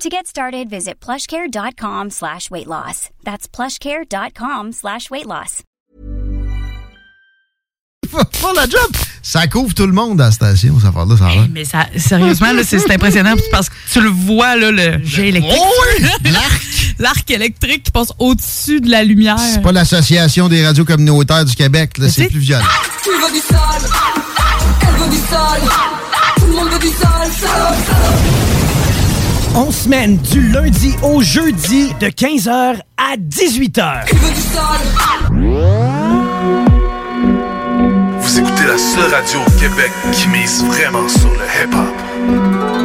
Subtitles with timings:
[0.00, 3.10] To get started, visit plushcare.com slash weight loss.
[3.24, 5.62] That's plushcare.com slash weight loss.
[8.10, 8.90] Pas la job!
[9.22, 11.46] Ça couvre tout le monde à la station, ça fait là, ça va.
[11.50, 15.56] Mais ça, sérieusement, là, c'est impressionnant parce que tu le vois, là, le jet électrique.
[15.56, 16.06] Oh oui!
[16.32, 16.62] L'arc!
[16.98, 19.38] L'arc électrique qui passe au-dessus de la lumière.
[19.38, 22.64] C'est pas l'Association des radios communautaires du Québec, là, c'est plus violent.
[23.04, 23.90] Tu veux du sale
[24.82, 25.62] Elle veut du sale
[26.38, 28.51] Tout le monde veut du sale sale, sale.
[29.54, 34.06] On semaine du lundi au jeudi de 15h à 18h.
[34.06, 34.80] Tu veux du sale
[38.18, 42.81] Vous écoutez la seule radio au Québec qui mise vraiment sur le hip-hop.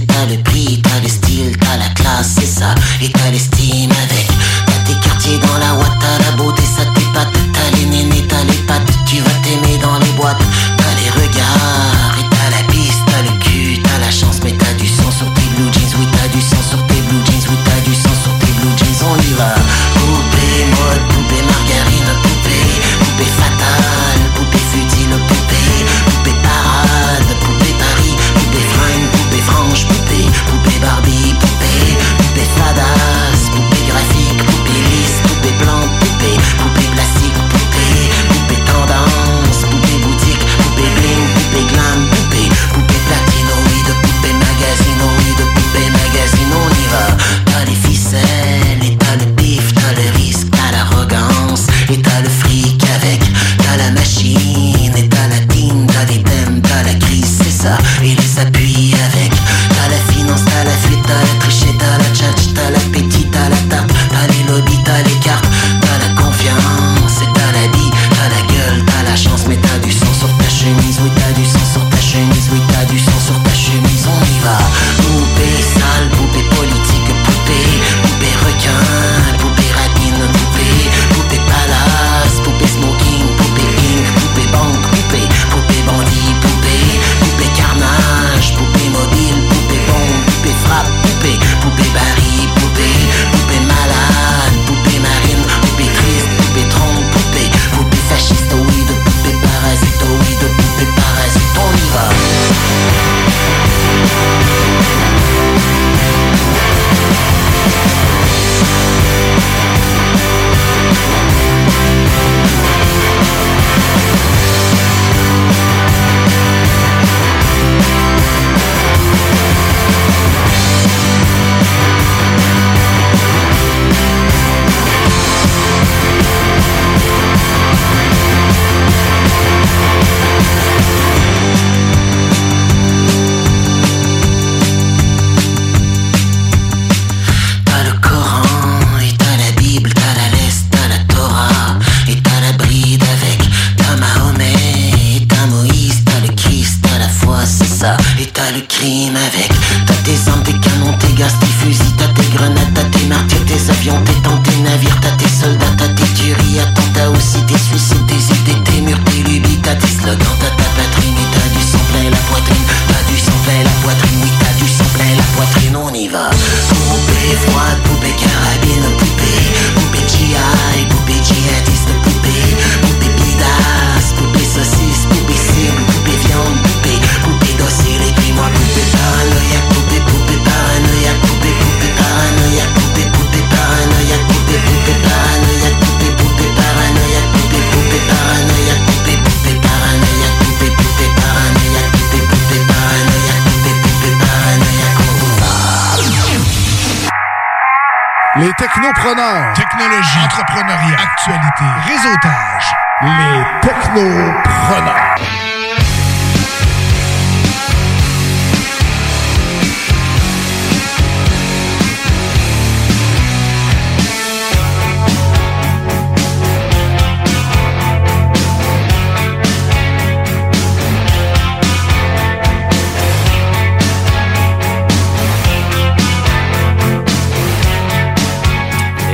[0.00, 4.28] T'as le prix, t'as le style, t'as la classe, c'est ça, et t'as l'estime avec.
[4.66, 8.42] T'as tes quartiers dans la ouate, t'as la beauté, ça t'épate, t'as les nénés, t'as
[8.44, 10.42] les pattes, tu vas t'aimer dans les boîtes,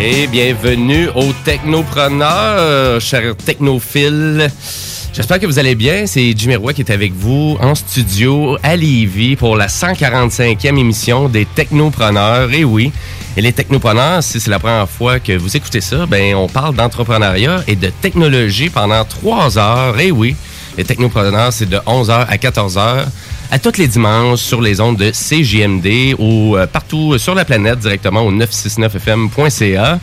[0.04, 4.50] Et bienvenue aux technopreneurs, chers technophiles.
[5.12, 6.06] J'espère que vous allez bien.
[6.06, 11.44] C'est Jimmy qui est avec vous en studio à Lévis pour la 145e émission des
[11.44, 12.52] technopreneurs.
[12.52, 12.90] Et oui,
[13.36, 16.74] et les technopreneurs, si c'est la première fois que vous écoutez ça, ben on parle
[16.74, 20.00] d'entrepreneuriat et de technologie pendant trois heures.
[20.00, 20.34] Et oui,
[20.76, 23.04] les technopreneurs, c'est de 11h à 14h
[23.52, 27.80] à tous les dimanches sur les ondes de CJMD ou euh, partout sur la planète
[27.80, 30.00] directement au 969fm.ca.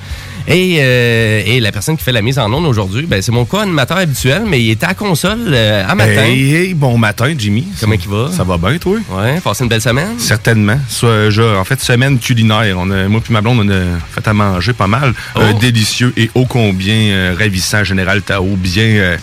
[0.47, 3.45] Et, euh, et la personne qui fait la mise en onde aujourd'hui, ben, c'est mon
[3.45, 6.23] co-animateur habituel, mais il était à console euh, à matin.
[6.25, 7.65] Hey, hey, bon matin, Jimmy.
[7.79, 8.31] Comment il va?
[8.31, 8.97] Ça va bien, toi?
[9.09, 10.19] Ouais, passé une belle semaine?
[10.19, 10.77] Certainement.
[11.01, 12.75] Je- en fait, semaine culinaire.
[12.77, 15.13] On a, moi puis ma blonde, on a fait à manger pas mal.
[15.35, 15.39] Oh.
[15.39, 18.45] Euh, délicieux et ô combien ravissant, Général Tao.
[18.55, 19.17] Bien,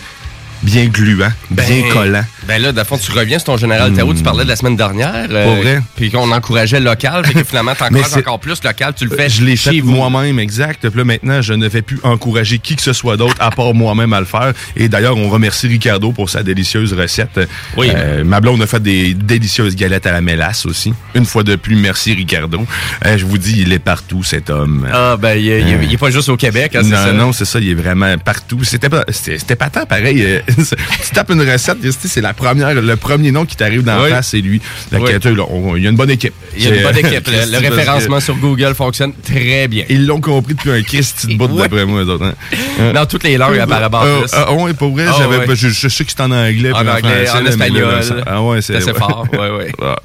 [0.63, 2.23] bien gluant, bien collant.
[2.47, 4.77] Ben là, de fond, tu reviens sur ton général Tao, tu parlais de la semaine
[4.77, 5.27] dernière.
[5.29, 5.81] euh, Pour vrai?
[5.97, 9.43] Puis qu'on encourageait local, puis que finalement, t'encourages encore plus local, tu le fais Je
[9.43, 10.87] l'ai fait moi-même, exact.
[10.87, 13.73] Puis là, maintenant, je ne vais plus encourager qui que ce soit d'autre à part
[13.73, 14.53] moi-même à le faire.
[14.77, 17.39] Et d'ailleurs, on remercie Ricardo pour sa délicieuse recette.
[17.75, 17.89] Oui.
[17.93, 20.93] Euh, ma blonde a fait des délicieuses galettes à la mélasse aussi.
[21.15, 22.65] Une fois de plus, merci Ricardo.
[23.05, 24.87] Euh, je vous dis, il est partout, cet homme.
[24.93, 27.11] Ah, ben, il, il- Euh, pas juste au Québec, hein, c'est non, ça?
[27.13, 28.63] non, c'est ça, il est vraiment partout.
[28.63, 30.41] C'était pas, c'était, c'était pas tant pareil.
[30.49, 30.53] Euh,
[31.03, 34.01] tu tapes une recette, tu sais, c'est la première, le premier nom qui t'arrive dans
[34.03, 34.09] Oui.
[34.09, 34.59] la face, c'est lui.
[34.91, 35.39] Que, Oui.
[35.49, 36.33] on- il y a une bonne équipe.
[36.57, 37.27] Il y a une bonne euh, équipe.
[37.27, 39.83] Le, référencement sur Google fonctionne très bien.
[39.89, 41.63] Ils l'ont compris depuis un Christy de bout Ouais.
[41.63, 42.25] d'après moi, autres.
[42.25, 42.91] hein.
[42.93, 43.99] Dans toutes les langues, apparemment.
[43.99, 44.31] en Euh, plus.
[44.33, 45.45] ah, ouais, pour vrai, Ah, ouais.
[45.55, 46.71] je, je sais que c'est en anglais.
[46.73, 47.99] En anglais, français, en espagnol.
[48.25, 48.73] Ah ouais, c'est.
[48.81, 49.71] C'est assez fort, ouais, ouais.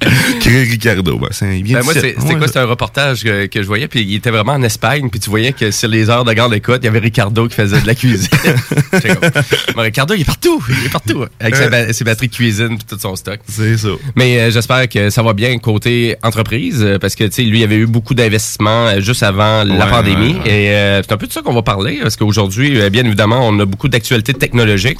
[0.44, 2.46] Ricardo, ben, c'est bien Ben moi, c'est- Ouais, quoi?
[2.46, 5.30] C'était un reportage que, que je voyais, puis il était vraiment en Espagne, puis tu
[5.30, 7.86] voyais que sur les heures de grande écoute, il y avait Ricardo qui faisait de
[7.86, 8.28] la cuisine.
[8.92, 12.78] Comme, Ricardo, il est partout, il est partout, avec sa ba- ses batteries de cuisine,
[12.78, 13.40] puis tout son stock.
[13.48, 13.88] C'est ça.
[14.16, 17.60] Mais euh, j'espère que ça va bien côté entreprise, euh, parce que, tu sais, lui,
[17.60, 21.16] il avait eu beaucoup d'investissements euh, juste avant la pandémie, ouais, et euh, c'est un
[21.16, 24.34] peu de ça qu'on va parler, parce qu'aujourd'hui, euh, bien évidemment, on a beaucoup d'actualités
[24.34, 24.98] technologiques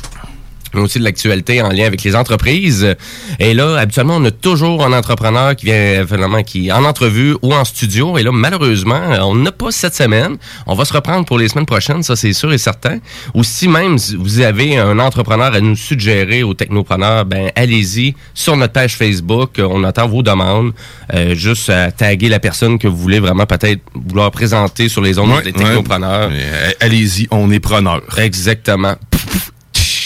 [0.74, 2.94] mais aussi de l'actualité en lien avec les entreprises.
[3.38, 7.36] Et là, habituellement, on a toujours un entrepreneur qui vient finalement qui est en entrevue
[7.42, 8.18] ou en studio.
[8.18, 10.36] Et là, malheureusement, on n'a pas cette semaine.
[10.66, 12.98] On va se reprendre pour les semaines prochaines, ça c'est sûr et certain.
[13.34, 18.56] Ou si même vous avez un entrepreneur à nous suggérer aux technopreneurs, ben allez-y sur
[18.56, 19.58] notre page Facebook.
[19.58, 20.72] On attend vos demandes.
[21.14, 25.18] Euh, juste à taguer la personne que vous voulez vraiment peut-être vouloir présenter sur les
[25.18, 26.28] ondes Ouais, des technopreneurs.
[26.30, 26.36] ouais.
[26.40, 28.00] Euh, Allez-y, on est preneur.
[28.18, 28.94] Exactement.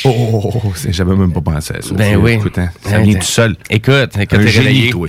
[0.06, 1.94] Oh, oh, oh, oh, c'est- j'avais même pas pensé à ça.
[1.94, 2.32] Ben oui.
[2.32, 3.56] Écoute, hein, ça vient t'es- tout seul.
[3.70, 5.08] Écoute, Un génie, toi.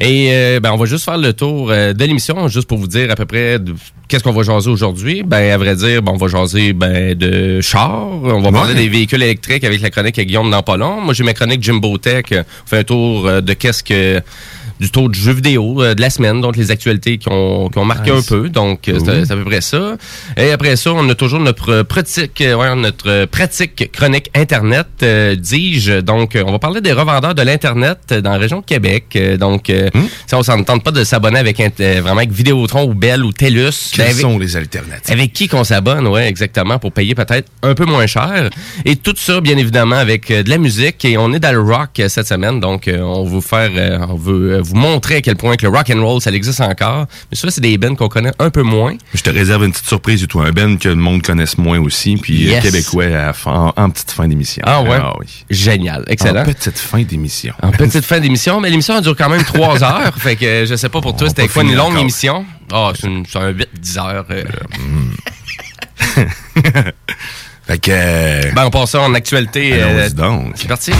[0.00, 2.86] Et euh, ben, on va juste faire le tour euh, de l'émission, juste pour vous
[2.86, 3.58] dire à peu près
[4.08, 5.22] qu'est-ce qu'on va jaser aujourd'hui.
[5.24, 8.06] Ben, à vrai dire, ben, on va jaser ben, de chars.
[8.22, 11.00] On va parler des véhicules électriques avec la chronique à Guillaume long.
[11.00, 12.26] Moi, j'ai ma chronique Jimbo Tech.
[12.32, 14.20] On fait un tour euh, de qu'est-ce que
[14.80, 17.78] du tour de jeux vidéo euh, de la semaine, donc les actualités qui ont, qui
[17.78, 18.24] ont marqué Nice.
[18.30, 18.48] un peu.
[18.48, 19.96] Donc, euh, c'est à peu près ça.
[20.36, 25.34] Et après ça, on a toujours notre pratique, euh, ouais, notre pratique chronique Internet, euh,
[25.34, 26.00] dis-je.
[26.00, 29.18] Donc, on va parler des revendeurs de l'Internet euh, dans la région de Québec.
[29.38, 30.06] Donc, euh, Hmm?
[30.26, 33.32] si on s'en tente pas de s'abonner avec euh, vraiment avec Vidéotron ou Bell ou
[33.32, 33.92] TELUS.
[33.92, 35.12] Quelles ben, avec- sont les alternatives?
[35.12, 38.50] avec qui qu'on s'abonne, ouais, exactement, pour payer peut-être un peu moins cher.
[38.84, 41.04] Et tout ça, bien évidemment, avec de la musique.
[41.04, 44.16] Et on est dans le rock cette semaine, donc euh, on veut faire, euh, on
[44.16, 47.06] veut euh, vous montrer à quel point que le rock and roll, ça existe encore.
[47.30, 48.94] Mais ça, c'est des bands qu'on connaît un peu moins.
[49.14, 50.40] Je te réserve une petite surprise du tout.
[50.40, 52.62] Un Ben que le monde connaisse moins aussi, puis euh, Yes.
[52.64, 54.62] québécois à fin- en, en petite fin d'émission.
[54.66, 54.98] Ah ouais?
[55.20, 55.26] oui.
[55.50, 56.42] Génial, excellent.
[56.42, 57.54] En petite fin d'émission.
[57.62, 60.14] En petite fin d'émission, mais l'émission dure quand même trois heures.
[60.18, 62.00] Fait que je sais pas pour toi, c'était quoi une longue encore.
[62.02, 62.44] émission?
[62.72, 64.26] Ah, c'est une- c'est un 8-10 heures.
[64.30, 64.44] euh.
[67.66, 67.90] Fait que.
[67.90, 69.70] euh, Ben, on passe en actualité.
[69.74, 70.52] euh, donc.
[70.56, 70.92] C'est parti.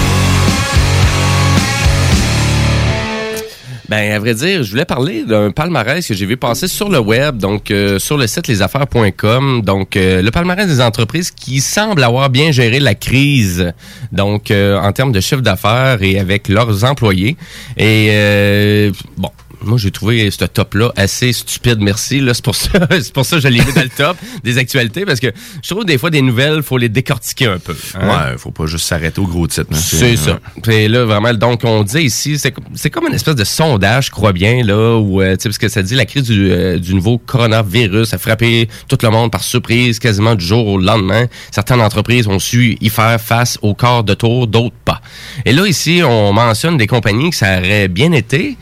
[3.89, 6.99] Ben, à vrai dire, je voulais parler d'un palmarès que j'ai vu passer sur le
[6.99, 9.63] web, donc euh, sur le site lesaffaires.com.
[9.63, 13.73] Donc, euh, le palmarès des entreprises qui semblent avoir bien géré la crise,
[14.11, 17.37] donc euh, en termes de chiffre d'affaires et avec leurs employés.
[17.77, 19.31] Et euh, bon,
[19.67, 22.21] Moi, j'ai trouvé ce top-là assez stupide, merci.
[22.21, 24.59] Là, c'est pour ça, c'est pour ça que je l'ai mis dans le top des
[24.59, 25.29] actualités, parce que
[25.63, 27.77] je trouve des fois des nouvelles, faut les décortiquer un peu.
[27.95, 28.09] hein.
[28.33, 29.67] Ouais, faut pas juste s'arrêter au gros titre.
[29.73, 29.77] hein.
[29.77, 30.39] C'est ça.
[30.63, 34.33] Puis là, vraiment, donc, on dit ici, c'est comme une espèce de sondage, je crois
[34.33, 36.95] bien, là, où, euh, tu sais, parce que ça dit la crise du, euh, du
[36.95, 41.27] nouveau coronavirus a frappé tout le monde par surprise, quasiment du jour au lendemain.
[41.51, 45.01] Certaines entreprises ont su y faire face au quart de tour, d'autres pas.
[45.45, 48.57] Et là, ici, on mentionne des compagnies que ça aurait bien été,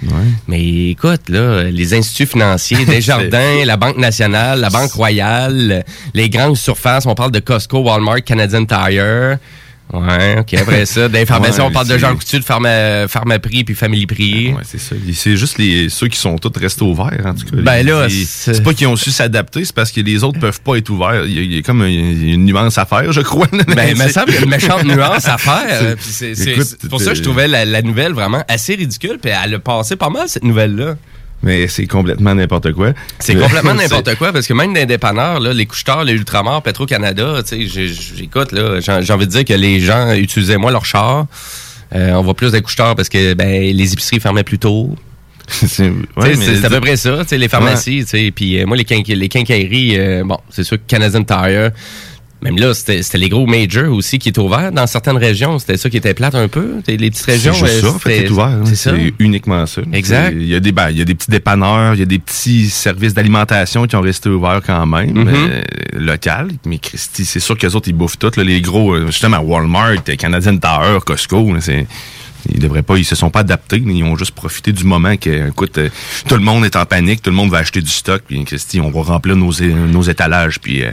[0.49, 5.84] mais écoute, là, les instituts financiers, Desjardins, la Banque nationale, la Banque royale,
[6.14, 9.38] les grandes surfaces, on parle de Costco, Walmart, Canadian Tire.
[10.00, 10.54] Ouais, OK.
[10.54, 14.06] Après ça, les pharmacies, Ouais, on parle de Jean Coutu, de Pharma, Pharmaprix puis Family
[14.06, 14.52] Prix.
[14.52, 14.94] Ouais, c'est ça.
[15.14, 17.56] C'est juste les, ceux qui sont tous restés ouverts, en tout cas.
[17.62, 20.76] Ben là, c'est pas qu'ils ont su s'adapter, c'est parce que les autres peuvent pas
[20.76, 21.24] être ouverts.
[21.26, 23.46] Il y a, il y a comme une, une nuance à faire, je crois.
[23.74, 25.96] Ben, il me C'est- semble qu'il y a une méchante nuance à faire.
[26.00, 29.18] C'est pour ça que je trouvais la, la nouvelle vraiment assez ridicule.
[29.20, 30.96] Puis elle a passé pas mal, cette nouvelle-là.
[31.44, 32.92] Mais c'est complètement n'importe quoi.
[33.18, 36.62] C'est complètement n'importe quoi parce que même dans les dépanneurs, là, les couche-tard, les Ultramar,
[36.62, 41.26] Petro-Canada, j'écoute, là, j'ai envie de dire que les gens utilisaient moins leur char.
[41.94, 44.96] Euh, on voit plus des couche-tard parce que ben, les épiceries fermaient plus tôt.
[45.46, 49.98] C'est ouais, à peu près ça, les pharmacies, puis euh, moi les, quinqui- les quincailleries,
[49.98, 51.70] euh, bon, c'est sûr que Canadian Tire,
[52.44, 55.88] même là, c'était les gros majors aussi qui étaient ouverts dans certaines régions, c'était ça
[55.90, 57.54] qui était plate un peu, les petites C'est régions.
[57.62, 58.44] euh, ça, en fait, qui c'était- est ouvert.
[58.46, 58.62] hein.
[58.66, 58.90] C'est ça.
[58.94, 59.82] C'est uniquement ça.
[59.92, 60.28] Exact.
[60.34, 62.06] C'est- Il y, a des, ben, il y a des petits dépanneurs, il y a
[62.06, 65.62] des petits services d'alimentation qui ont resté ouverts quand même, euh,
[65.94, 66.48] local.
[66.66, 68.30] Mais Christy, c'est sûr que les autres, ils bouffent tout.
[68.36, 71.86] là, les gros, euh, justement, Walmart, euh, Canadian Tire, Costco, c'est...
[72.52, 75.16] Ils devraient pas, ils se sont pas adaptés, mais ils ont juste profité du moment
[75.16, 75.88] que, écoute, euh,
[76.28, 78.80] tout le monde est en panique, tout le monde va acheter du stock, puis Christy,
[78.82, 79.50] on va remplir nos,
[80.02, 80.90] étalages, puis euh,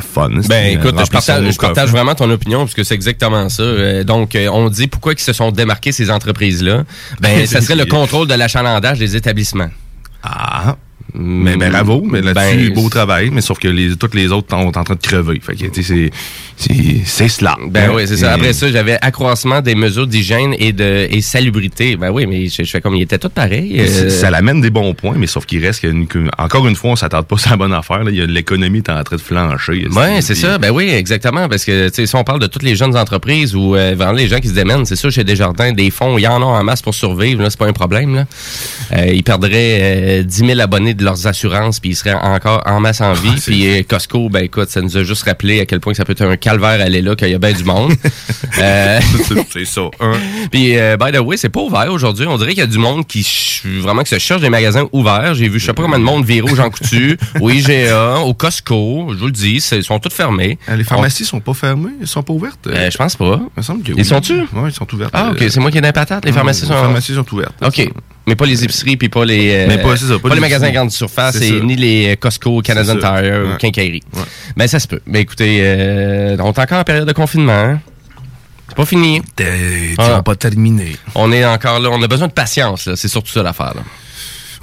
[0.00, 0.30] fun.
[0.30, 3.62] Ben C'est, écoute, euh, je partage, je vraiment ton opinion parce que c'est exactement ça.
[3.62, 6.84] Euh, donc, euh, on dit pourquoi ils se sont démarqués ces entreprises-là.
[7.20, 9.70] Ben, ça serait le contrôle de l'achalandage des établissements.
[10.22, 10.76] Ah,
[11.18, 14.76] mais ben, bravo, mais là-dessus, beau travail, mais sauf que les, toutes les autres sont
[14.76, 15.40] en train de crever.
[15.40, 16.10] Fait que, c'est,
[16.56, 17.56] c'est, cela.
[17.68, 18.32] Ben oui, c'est ça.
[18.32, 21.96] Après ça, j'avais accroissement des mesures d'hygiène et de et salubrité.
[21.96, 23.76] Ben oui, mais je, je fais comme ils étaient tous pareils.
[23.78, 25.86] euh, Ça, l'amène des bons points, mais sauf qu'il reste
[26.38, 28.04] encore une fois, on s'attarde pas sur la bonne affaire.
[28.04, 28.10] Là.
[28.10, 29.86] Il y a l'économie est en train de flancher.
[29.88, 30.58] Ouais, c'est ça.
[30.58, 31.48] Ben oui, exactement.
[31.48, 34.38] Parce que, si on parle de toutes les jeunes entreprises ou euh, vraiment les gens
[34.40, 36.82] qui se démènent, c'est sûr, chez Desjardins, des fonds, il y en a en masse
[36.82, 37.42] pour survivre.
[37.42, 38.14] Là, c'est pas un problème.
[38.14, 38.26] Là.
[38.92, 42.80] Euh, ils perdraient euh, 10 000 abonnés de leurs assurances, puis ils seraient encore en
[42.80, 43.32] masse en vie.
[43.44, 46.12] puis euh, Costco, ben écoute, ça nous a juste rappelé à quel point ça peut
[46.12, 47.92] être un calvaire aller là, qu'il y a bien du monde.
[48.58, 49.00] Euh,
[49.52, 49.82] C'est- ça.
[50.00, 50.12] hein.
[50.50, 52.26] Puis, euh, by the way, c'est pas ouvert aujourd'hui.
[52.26, 53.26] On dirait qu'il y a du monde qui
[53.80, 55.34] vraiment qui se cherche des magasins ouverts.
[55.34, 58.32] J'ai vu, je sais pas combien de monde virer au Jean Coutu, au IGA, au
[58.32, 59.08] Costco.
[59.12, 60.58] Je vous le dis, ils sont toutes fermés.
[60.70, 62.66] Euh, Les pharmacies sont pas fermées, elles sont pas ouvertes?
[62.66, 63.40] Euh, je pense pas.
[63.56, 64.40] Il me semble que Ils sont-tu?
[64.54, 65.10] Oui, ils sont ouvertes.
[65.12, 65.44] Ah, ok.
[65.50, 66.24] C'est moi qui ai des patates.
[66.24, 66.74] Les non, pharmacies les sont.
[66.74, 67.54] pharmacies sont ouvertes.
[67.62, 67.90] OK.
[68.26, 69.50] Mais pas les épiceries, puis pas les.
[69.54, 72.16] euh, Mais pas- c'est ça, pas pas les magasins grande surface, et ni les euh,
[72.16, 72.96] Costco, Canadian.
[72.96, 73.56] Tire ou.
[73.58, 74.02] Quincaillerie.
[74.14, 74.22] Ouais.
[74.56, 75.00] Ben, ça se peut.
[75.06, 77.52] Mais écoutez, euh, on est encore en période de confinement.
[77.52, 77.80] hein.
[78.68, 79.22] C'est pas fini.
[79.36, 80.22] T'es- Ah.
[80.24, 80.96] pas terminer.
[81.14, 81.88] On est encore là.
[81.92, 82.88] On a besoin de patience.
[82.96, 83.74] C'est surtout ça l'affaire,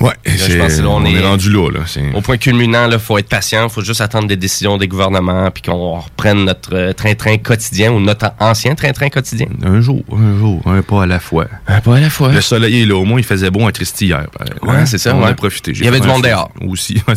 [0.04, 1.70] Ouais, je pense là, on on, est, est- rendu là.
[1.72, 1.80] là.
[2.14, 3.70] Au point culminant, il faut être patient.
[3.70, 8.00] faut juste attendre des décisions des gouvernements puis qu'on reprenne notre euh, train-train quotidien ou
[8.00, 9.48] notre ancien train-train quotidien.
[9.64, 11.46] Un jour, un jour, un pas à la fois.
[11.68, 12.32] Un pas à la fois.
[12.34, 14.26] Le soleil est là, au moins il faisait bon à Christy hier.
[14.38, 14.54] pareil.
[14.62, 15.30] Ouais, c'est ça, On ouais.
[15.30, 15.72] a profité.
[15.72, 16.52] Il y avait du monde dehors.
[16.68, 17.14] Aussi, ouais,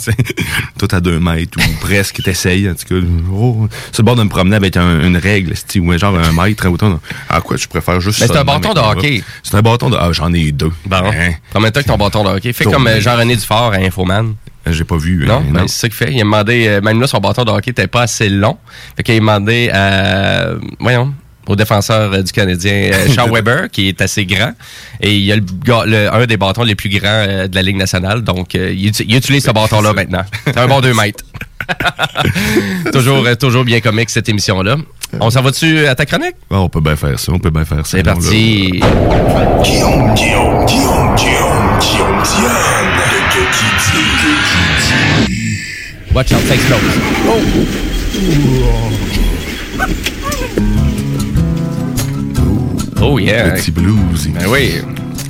[0.79, 3.07] tout à deux mètres ou presque, t'essayes en tout cas.
[3.33, 6.69] Oh, le bord de me promener avec un- une règle, c'est ou genre un mètre.
[6.69, 9.23] Autant, à quoi je préfère juste Mais c'est un bâton de hockey.
[9.43, 9.97] C'est un bâton de...
[9.99, 10.71] Ah, j'en ai deux.
[10.85, 10.97] Bon.
[10.97, 11.33] Hein?
[11.51, 12.53] Promets-toi que ton bâton de hockey.
[12.53, 12.65] Fais.
[12.77, 14.35] Comme euh, Jean-René Dufort à Infoman.
[14.69, 15.25] J'ai pas vu.
[15.27, 16.13] Non, hein, ben, c'est ça qu'il fait.
[16.13, 18.57] Il a demandé, euh, même là, son bâton de hockey n'était pas assez long.
[18.97, 20.49] Fait qu'il a demandé à,
[20.81, 21.15] voyons,
[21.47, 24.53] au défenseur euh, du Canadien, euh, Sean Weber, qui est assez grand.
[25.01, 27.63] Et il a le, gars- le- un des bâtons les plus grands euh, de la
[27.63, 28.23] Ligue nationale.
[28.23, 30.25] Donc, euh, il, uti- il utilise ce bâton-là maintenant.
[30.45, 31.23] C'est un bon 2 mètres.
[32.93, 34.77] toujours, euh, toujours bien comique, cette émission-là.
[35.21, 36.35] On s'en va-tu à ta chronique?
[36.51, 37.99] Ah, on peut bien faire ça, on peut bien faire ça.
[37.99, 38.83] C'est Non, parti.
[39.63, 41.46] Guillaume, Guillaume, Guillaume, Guillaume,
[46.15, 46.81] Watch out, ça explose.
[53.03, 53.51] Oh là, yeah.
[53.51, 54.29] Petit blues.
[54.35, 54.73] Ben oui.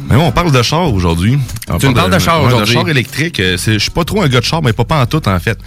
[0.09, 1.39] Mais on parle de char aujourd'hui.
[1.81, 2.75] Tu me parles de char aujourd'hui.
[2.75, 3.41] De char électrique.
[3.41, 5.39] euh, Je suis pas trop un gars de char, mais pas, pas en tout, en
[5.41, 5.59] fait.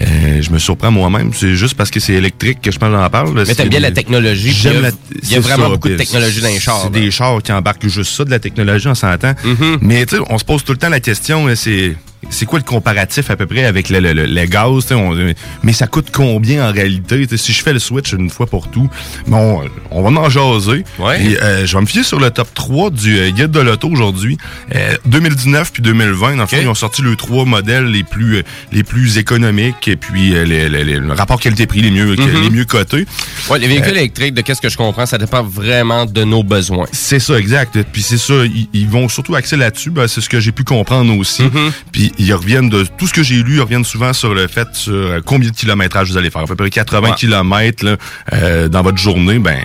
[0.00, 1.30] Euh, je me surprends moi-même.
[1.34, 3.32] C'est juste parce que c'est électrique que je pense j'en parle.
[3.46, 4.50] Mais t'aimes bien la technologie.
[4.52, 4.90] J'aime la-
[5.22, 6.80] Il y a vraiment ça, beaucoup de technologie dans les chars.
[6.84, 9.34] C'est des chars qui embarquent juste ça, de la technologie, on s'entend.
[9.44, 9.78] Mhm.
[9.82, 11.96] Mais tu sais, on se pose tout le temps la question, c'est
[12.30, 15.14] c'est quoi le comparatif à peu près avec le, le, le- le gaz, on-
[15.62, 17.26] mais ça coûte combien en réalité?
[17.36, 18.88] Si je fais le switch une fois pour tout,
[19.26, 20.84] bon, on va en jaser.
[20.98, 21.24] Ouais.
[21.24, 23.88] Et, euh, je vais me fier sur le top 3 du euh, guide de l'auto
[23.88, 24.38] aujourd'hui.
[24.74, 28.42] Euh, 2019 puis 2020, dans fond, ils ont sorti les trois modèles les plus euh,
[28.72, 32.42] les plus économiques et puis euh, les- les- les- le rapport qualité-prix les mieux Mhm.
[32.42, 33.06] les mieux cotés.
[33.50, 36.42] Ouais, les véhicules Euh, électriques, de qu'est-ce que je comprends, ça dépend vraiment de nos
[36.42, 36.86] besoins.
[36.92, 37.78] C'est ça, exact.
[37.92, 39.90] Puis c'est ça, ils, ils vont surtout axer là-dessus.
[39.90, 41.42] Ben, c'est ce que j'ai pu comprendre aussi.
[41.42, 41.70] Mm-hmm.
[41.92, 44.68] Puis ils reviennent de tout ce que j'ai lu, ils reviennent souvent sur le fait
[44.72, 46.42] sur euh, combien de kilométrage vous allez faire.
[46.42, 47.14] À peu près 80 Ouais.
[47.16, 47.96] kilomètres là,
[48.32, 49.58] euh, dans votre journée, ben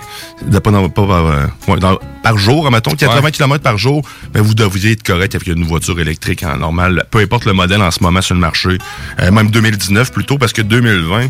[0.62, 3.32] pas, dans- pas par, euh, ouais, dans- par jour, mettons 80 Ouais.
[3.32, 4.02] kilomètres par jour,
[4.32, 7.82] ben vous devriez être correct avec une voiture électrique en normal, peu importe le modèle
[7.82, 8.78] en ce moment sur le marché.
[9.20, 11.28] Euh, même 2019 plutôt, parce que 2020,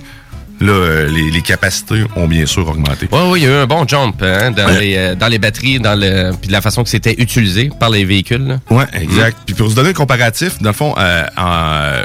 [0.61, 3.09] là, euh, les, les capacités ont bien sûr augmenté.
[3.11, 4.81] Oui, oui, il y a eu un bon jump hein, dans, Ouais.
[4.81, 7.91] les, euh, dans les batteries, dans le, puis de la façon que c'était utilisé par
[7.91, 8.59] les véhicules.
[8.71, 9.39] Ouais, exact.
[9.47, 12.03] Puis pour vous donner un comparatif, dans le fond, euh, en-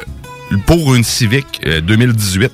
[0.65, 2.51] pour une Civic euh, 2018,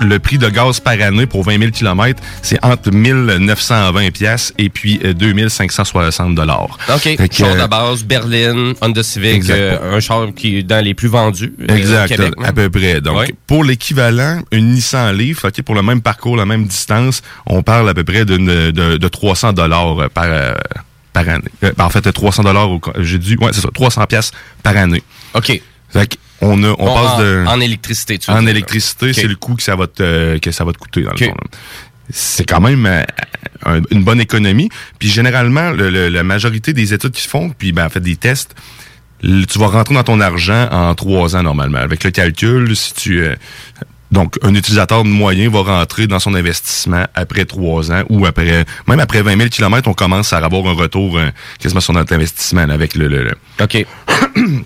[0.00, 4.68] le prix de gaz par année pour 20 000 km, c'est entre 1920 pièces et
[4.68, 6.78] puis euh, 2560 dollars.
[6.94, 7.16] OK.
[7.16, 10.94] Que, char de euh, base, Berlin, Honda Civic, euh, un char qui est dans les
[10.94, 12.34] plus vendus euh, Exact, au Québec.
[12.44, 13.00] à peu près.
[13.00, 13.34] Donc, Ouais.
[13.46, 17.88] pour l'équivalent, une Nissan Leaf, ok, pour le même parcours, la même distance, on parle
[17.88, 18.36] à peu près de,
[18.70, 20.54] de 300 dollars par euh,
[21.12, 21.44] par année.
[21.62, 24.32] Euh, en fait, 300 dollars, j'ai dit, ouais, c'est ça, 300 pièces
[24.64, 25.02] par année.
[25.34, 25.62] OK.
[25.94, 26.18] Fait
[26.62, 28.50] a, on Bon, passe en, de en électricité, tu en dire.
[28.50, 31.12] électricité, c'est le coût que ça va te, euh, que ça va te coûter dans
[31.12, 31.24] le fond.
[31.32, 31.58] là.
[32.10, 33.02] C'est quand même euh,
[33.64, 34.68] un- une bonne économie.
[34.98, 38.00] Puis généralement, le- le- la majorité des études qui se font, puis ben, en fait
[38.00, 38.54] des tests,
[39.22, 41.78] le- tu vas rentrer dans ton argent en trois ans normalement.
[41.78, 43.34] Avec le calcul, si tu euh,
[44.10, 49.00] donc un utilisateur moyen va rentrer dans son investissement après trois ans ou après même
[49.00, 52.66] après 20 000 km, on commence à avoir un retour euh, quasiment sur notre investissement
[52.66, 53.86] là, avec le, le- le- OK.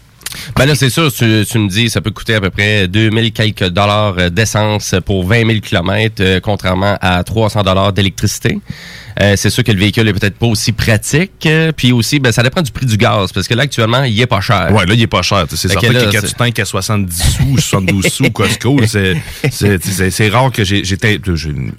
[0.57, 3.33] Ben là, c'est sûr, tu, tu me dis, ça peut coûter à peu près 2000
[3.33, 8.59] quelques dollars euh, d'essence pour 20 000 kilomètres, contrairement à 300 dollars d'électricité.
[9.21, 11.45] Euh, c'est sûr que le véhicule est peut-être pas aussi pratique.
[11.47, 14.21] euh, puis aussi, ben, ça dépend du prix du gaz, parce que là, actuellement, il
[14.21, 14.69] est pas cher.
[14.73, 15.45] Ouais, là, il est pas cher.
[15.51, 18.81] C'est Fait certain que là, que quand tu tanques à 70 sous, 72 sous Costco,
[18.87, 20.83] c'est- rare que j'ai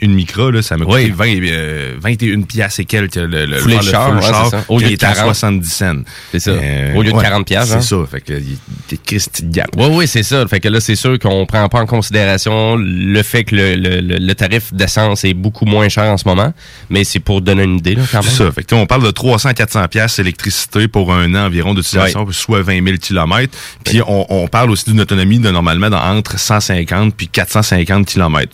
[0.02, 3.68] une, micro, là, ça m'a coûté 20, euh, 21 piastres et quelques le, le, faire
[3.68, 4.66] le char, ouais, char, c'est ça.
[4.68, 5.36] Au lieu de était à 40.
[5.36, 5.94] 70 cents.
[6.32, 6.52] C'est ça.
[6.52, 8.00] Euh, Au lieu de ouais, 40 piastres, C'est hein.
[8.06, 8.12] ça.
[8.12, 9.68] Fait que de gap.
[9.78, 10.48] Oui, oui, c'est ça.
[10.48, 14.02] Fait que là, c'est sûr qu'on prend pas en considération le fait que le, le-
[14.02, 16.54] le- le tarif d'essence est beaucoup moins cher en ce moment.
[16.90, 18.30] Mais c'est pour donner une idée, là, quand même.
[18.32, 18.52] C'est ça.
[18.52, 22.62] Fait que, on parle de 300 400 pièces électricité pour un an environ d'utilisation, soit
[22.62, 23.54] 20 000 km.
[23.84, 28.52] Puis on, on parle aussi d'une autonomie de normalement dans, entre 150 puis 450 km.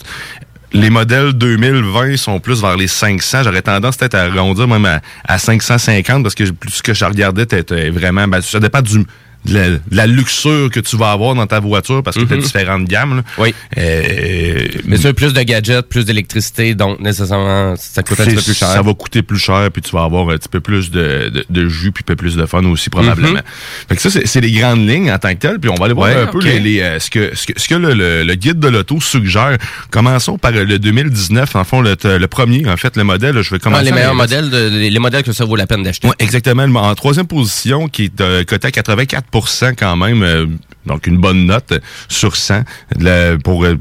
[0.74, 3.44] Les modèles 2020 sont plus vers les 500.
[3.44, 7.46] J'aurais tendance peut-être à arrondir même à, à 550 parce que plus que je regardais,
[7.46, 9.06] t'es vraiment, ben, ça dépend du
[9.54, 12.38] la, de la luxure que tu vas avoir dans ta voiture parce que tu as
[12.38, 12.42] Mhm.
[12.44, 13.18] différentes gammes.
[13.18, 13.24] là.
[13.38, 13.54] Oui.
[13.78, 18.42] Euh, Mais ça, plus de gadgets, plus d'électricité, donc nécessairement, ça coûte un petit peu
[18.42, 18.70] plus cher.
[18.70, 21.46] Ça va coûter plus cher, puis tu vas avoir un petit peu plus de, de,
[21.50, 23.30] de jus, puis un peu plus de fun aussi, probablement.
[23.34, 23.42] Mhm.
[23.90, 25.94] Fait que ça, c'est les grandes lignes en tant que telles, puis on va aller
[25.94, 28.24] voir Ouais, un peu les, les, euh, ce que, ce que, ce que le, le-
[28.24, 29.58] le guide de l'auto suggère.
[29.92, 33.58] Commençons par le 2019, en fond, le, le premier, en fait, le modèle, je vais
[33.60, 33.86] Ah, commencer.
[33.86, 36.08] les meilleurs modèles, de- les, les modèles que ça vaut la peine d'acheter.
[36.08, 36.64] Ouais, exactement.
[36.64, 39.26] En troisième position, qui est euh, coté à 84
[39.78, 40.46] quand même, euh,
[40.86, 41.74] donc une bonne note
[42.10, 42.64] sur 100
[42.98, 43.76] de la- pour euh,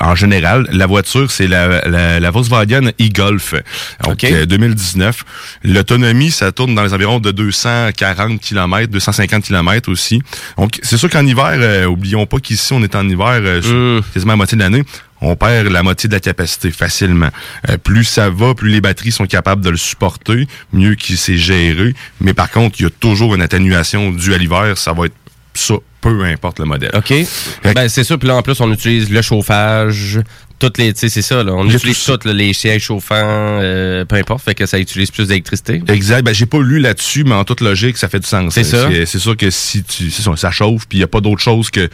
[0.00, 3.54] en général, la voiture, c'est la, la, la Volkswagen e-Golf.
[4.02, 4.24] Donc, OK.
[4.24, 5.22] euh, 2019.
[5.62, 10.20] L'autonomie, ça tourne dans les environs de 240 km, 250 km aussi.
[10.58, 14.32] Donc, c'est sûr qu'en hiver, euh, oublions pas qu'ici, on est en hiver euh, quasiment
[14.32, 14.82] la moitié de l'année.
[15.20, 17.30] On perd la moitié de la capacité facilement.
[17.68, 21.38] Euh, plus ça va, plus les batteries sont capables de le supporter, mieux qu'il s'est
[21.38, 21.94] géré.
[22.20, 24.76] Mais par contre, il y a toujours une atténuation due à l'hiver.
[24.76, 25.14] Ça va être
[25.54, 26.90] ça, peu importe le modèle.
[26.94, 27.14] OK.
[27.62, 28.18] Ben, c'est sûr.
[28.18, 30.20] Puis là, en plus, on utilise le chauffage.
[30.58, 31.52] Toutes les, tu sais, c'est ça, là.
[31.52, 32.18] On utilise tout ça.
[32.24, 34.44] là, les sièges chauffants, euh, peu importe.
[34.44, 35.82] Fait que ça utilise plus d'électricité.
[35.88, 36.24] Exact.
[36.24, 38.52] Ben, j'ai pas lu là-dessus, mais en toute logique, ça fait du sens.
[38.54, 38.88] C'est ça.
[39.06, 41.70] C'est sûr que si tu, ça, ça chauffe, puis il y a pas d'autre chose
[41.70, 41.88] que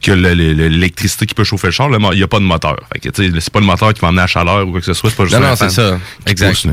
[0.00, 2.44] que le- le- le- l'électricité qui peut chauffer le char, il n'y a pas de
[2.44, 2.76] moteur.
[2.92, 3.08] Fait que,
[3.40, 5.16] c'est pas le moteur qui va emmener la chaleur ou quoi que ce soit, c'est
[5.16, 5.98] pas juste Non, non, c'est ça.
[6.26, 6.66] Exact.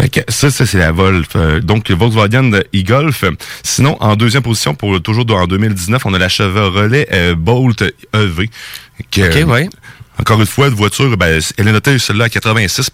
[0.00, 1.28] Fait que ça, ça c'est la Wolf.
[1.36, 3.24] Euh, donc, Volkswagen e-Golf.
[3.62, 7.82] Sinon, en deuxième position, pour toujours en 2019, on a la Chevrolet euh, Bolt
[8.14, 8.48] EV.
[9.10, 9.68] Que, OK, ouais.
[10.18, 12.90] Encore une fois, une voiture, ben, elle est notée celle-là à 86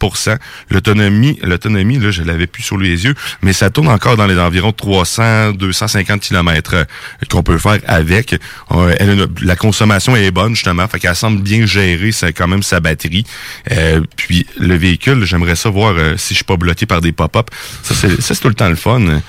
[0.70, 4.38] L'autonomie, l'autonomie, là, je l'avais plus sur les yeux, mais ça tourne encore dans les
[4.38, 6.86] environs 300, 250 km
[7.30, 8.36] qu'on peut faire avec.
[8.72, 13.24] Euh, la consommation est bonne, justement, fait qu'elle semble bien gérer quand même sa batterie.
[13.72, 17.12] Euh, puis le véhicule, j'aimerais ça voir euh, si je suis pas bloqué par des
[17.12, 17.50] pop-up.
[17.82, 19.00] Ça, c'est, tout le temps le fun.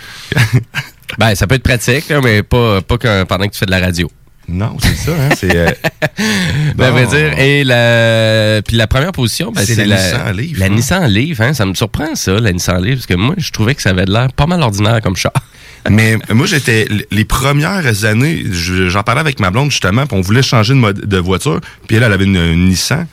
[1.19, 3.71] Ben, ça peut être pratique, là, mais pas, pas que pendant que tu fais de
[3.71, 4.09] la radio.
[4.47, 5.29] Non, c'est ça, hein?
[5.35, 5.55] C'est.
[5.55, 5.71] euh,
[6.75, 10.65] Ben, dire, et la, puis la première position, ben, C'est la la, Nissan Leaf, La
[10.65, 10.69] hein.
[10.69, 13.73] Nissan Leaf, hein, ça me surprend ça, la Nissan Leaf, parce que moi, je trouvais
[13.75, 15.33] que ça avait de l'air pas mal ordinaire comme char.
[15.89, 20.21] Mais moi, j'étais les premières années, je- j'en parlais avec ma blonde justement, puis on
[20.21, 23.05] voulait changer de, mode- de voiture, puis elle, elle avait une, une Nissan.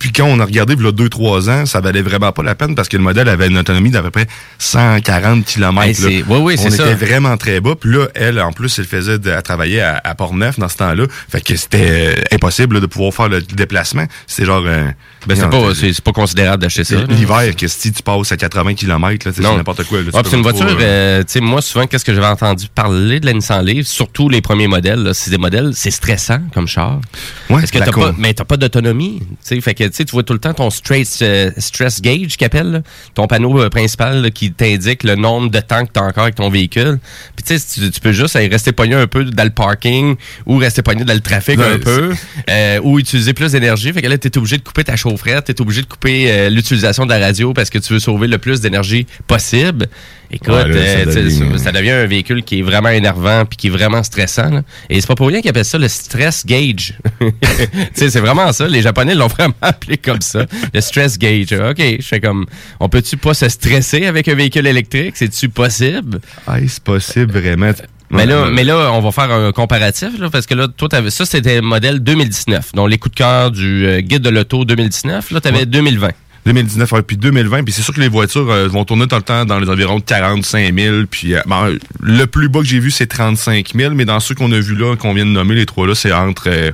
[0.00, 2.56] Puis quand on a regardé, il y a 2-3 ans, ça valait vraiment pas la
[2.56, 4.26] peine parce que le modèle avait une autonomie d'à peu près
[4.58, 5.86] 140 km.
[5.86, 6.84] Hey, c'est- oui, on ça.
[6.86, 7.74] était vraiment très bas.
[7.78, 10.78] Puis là, elle, en plus, elle faisait de, elle travaillait à, à Port-Neuf dans ce
[10.78, 11.04] temps-là.
[11.28, 14.06] Fait que c'était euh, impossible là, de pouvoir faire le déplacement.
[14.26, 14.64] C'était genre...
[14.66, 14.86] euh,
[15.26, 16.96] Ben, c'est pas, c'est, pas considérable d'acheter ça.
[17.08, 19.98] L'hiver, que si tu passes à 80 km, c'est n'importe quoi.
[19.98, 22.26] là, puis c'est une voiture, trop, euh, euh, tu sais, moi, souvent, qu'est-ce que j'avais
[22.26, 26.40] entendu parler de la Nissan Leaf, surtout les premiers modèles, c'est des modèles, c'est stressant
[26.54, 27.00] comme char.
[27.48, 29.20] Ouais, Parce que t'as pas, mais t'as pas d'autonomie.
[29.20, 32.80] Tu sais, fait que, tu vois tout le temps ton stress, euh, stress gauge là,
[33.14, 36.50] ton panneau principal là, qui t'indique le nombre de temps que t'as encore avec ton
[36.50, 36.98] véhicule.
[37.36, 40.56] Puis tu sais, tu, peux juste aller rester pogné un peu dans le parking ou
[40.56, 42.12] rester pogné dans le trafic Ouais, un peu
[42.48, 43.92] euh, ou utiliser plus d'énergie.
[43.92, 47.04] Fait que là, t'es obligé de couper ta chaufferette, t'es obligé de couper euh, l'utilisation
[47.06, 49.88] de la radio parce que tu veux sauver le plus d'énergie possible.
[50.32, 53.44] Écoute, Ouais, là, ça euh, tu devient- ça, devient un véhicule qui est vraiment énervant
[53.46, 54.48] puis qui est vraiment stressant.
[54.50, 54.62] là.
[54.88, 56.94] Et c'est pas pour rien qu'ils appellent ça le stress gauge.
[57.20, 58.68] tu c'est vraiment ça.
[58.68, 61.52] Les Japonais l'ont vraiment appelé comme ça, le stress gauge.
[61.52, 62.46] OK, je fais comme,
[62.78, 65.14] on peut-tu pas se stresser avec un véhicule électrique?
[65.16, 66.20] C'est-tu possible?
[66.46, 67.72] Ah, c'est possible vraiment.
[68.10, 71.10] Mais là, mais là, on va faire un comparatif, là, parce que là, toi, t'avais,
[71.10, 72.72] ça, c'était modèle 2019.
[72.74, 75.30] Donc, les coups de cœur du euh, guide de l'auto 2019.
[75.30, 75.66] Là, t'avais Ouais.
[75.66, 76.10] 2020.
[76.46, 79.22] 2019, ouais, puis 2020, puis c'est sûr que les voitures euh, vont tourner tout le
[79.22, 82.78] temps dans les environs de 45 000, puis euh, bon, le plus bas que j'ai
[82.80, 85.54] vu, c'est 35 000, mais dans ceux qu'on a vus là, qu'on vient de nommer,
[85.54, 86.70] les trois là, c'est entre euh,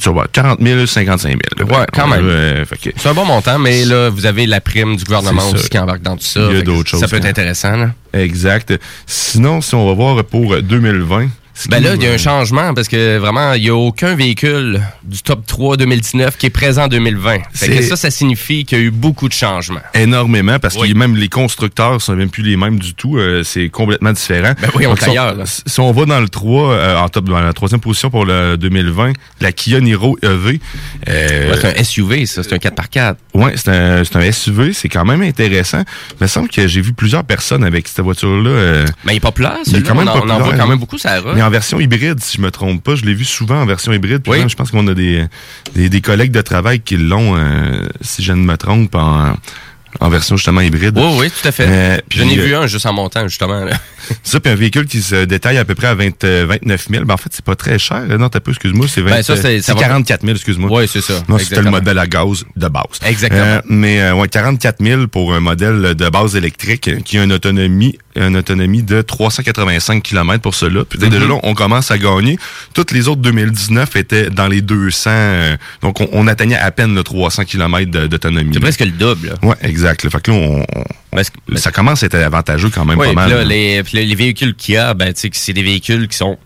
[0.00, 1.70] tu vois, 40 000 55 000.
[1.70, 2.20] Ouais, quand même.
[2.28, 5.68] Euh, que- C'est un bon montant, mais là, vous avez la prime du gouvernement aussi
[5.68, 6.46] qui embarque dans tout ça.
[6.50, 7.90] Il y a d'autres choses, Ça peut être intéressant, là.
[8.12, 8.74] exact.
[9.06, 11.28] Sinon, si on va voir pour euh, 2020...
[11.70, 14.80] Ben là, il y a un changement parce que vraiment, il n'y a aucun véhicule
[15.04, 17.38] du top 3 2019 qui est présent en 2020.
[17.54, 19.80] Fait que ça, ça signifie qu'il y a eu beaucoup de changements.
[19.94, 20.92] énormément parce Oui.
[20.92, 23.16] que même les constructeurs sont même plus les mêmes du tout.
[23.16, 24.52] euh, c'est complètement différent.
[24.60, 25.44] Ben oui, on Donc, si ailleurs, là.
[25.46, 28.56] Si on va dans le 3, euh, en top, dans la troisième position pour le
[28.56, 30.60] 2020, la Kia Niro EV.
[31.08, 33.16] euh, Ouais, c'est un SUV, ça, c'est un 4x4.
[33.34, 35.82] Ouais, c'est un, c'est un SUV, c'est quand même intéressant.
[36.12, 38.50] Il me semble que j'ai vu plusieurs personnes avec cette voiture-là.
[38.50, 39.88] euh, Mais il est populaire, Il est celui-là.
[39.88, 42.36] quand même on, en- on en voit quand même beaucoup, ça en version hybride, si
[42.38, 42.94] je me trompe pas.
[42.96, 44.22] Je l'ai vu souvent en version hybride.
[44.22, 44.38] Puis Oui.
[44.40, 45.24] même, je pense qu'on a des,
[45.74, 49.34] des, des collègues de travail qui l'ont, euh, si je ne me trompe, en,
[50.00, 50.92] en version justement hybride.
[50.98, 51.64] Oui, oui, tout à fait.
[51.66, 53.64] Euh, J'en ai vu un juste en montant, justement.
[53.64, 53.76] là.
[54.22, 57.04] Ça, puis un véhicule qui se détaille à peu près à 20, euh, 29 000.
[57.06, 58.02] Ben, en fait, c'est pas très cher.
[58.18, 58.86] Non, t'as peu, excuse-moi.
[58.88, 60.70] C'est 20, Ben, ça, c'est- euh, ça c'est va- 44 000, excuse-moi.
[60.70, 61.14] Oui, c'est ça.
[61.28, 62.84] Non, c'était le modèle à gaz de base.
[63.06, 63.40] Exactement.
[63.42, 67.24] Euh, mais euh, ouais, 44 000 pour un modèle de base électrique euh, qui a
[67.24, 70.84] une autonomie, une autonomie de 385 km pour cela.
[70.84, 71.08] Puis Mhm.
[71.10, 72.38] déjà là, on commence à gagner.
[72.74, 75.10] Toutes les autres 2019 étaient dans les 200.
[75.10, 78.50] euh, donc, on, on atteignait à peine le 300 km de- d'autonomie.
[78.54, 79.34] C'est presque le double.
[79.42, 80.02] Ouais, exact.
[80.04, 80.10] là.
[80.10, 83.06] Fait que là, on, on- Parce que- ça commence à être avantageux quand même Oui,
[83.06, 83.30] pas puis mal.
[83.30, 83.44] là, là.
[83.44, 86.36] les, véhicules qu'il y a, ben, c'est des véhicules qui sont,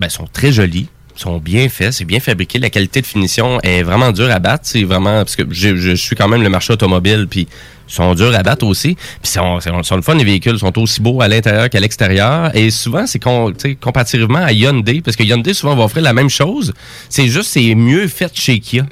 [0.00, 2.58] ben, sont très jolis, sont bien faits, c'est bien fabriqué.
[2.58, 4.64] La qualité de finition est vraiment dure à battre.
[4.66, 7.46] C'est vraiment, parce que je, je suis quand même le marché automobile, puis
[7.86, 8.96] sont durs à battre aussi.
[9.22, 12.54] Puis sont, sont, sont le fun, les véhicules sont aussi beaux à l'intérieur qu'à l'extérieur.
[12.56, 13.20] Et souvent, c'est
[13.80, 16.72] comparativement à Hyundai, parce que Hyundai souvent va offrir la même chose.
[17.08, 18.86] C'est juste, c'est mieux fait chez Kia.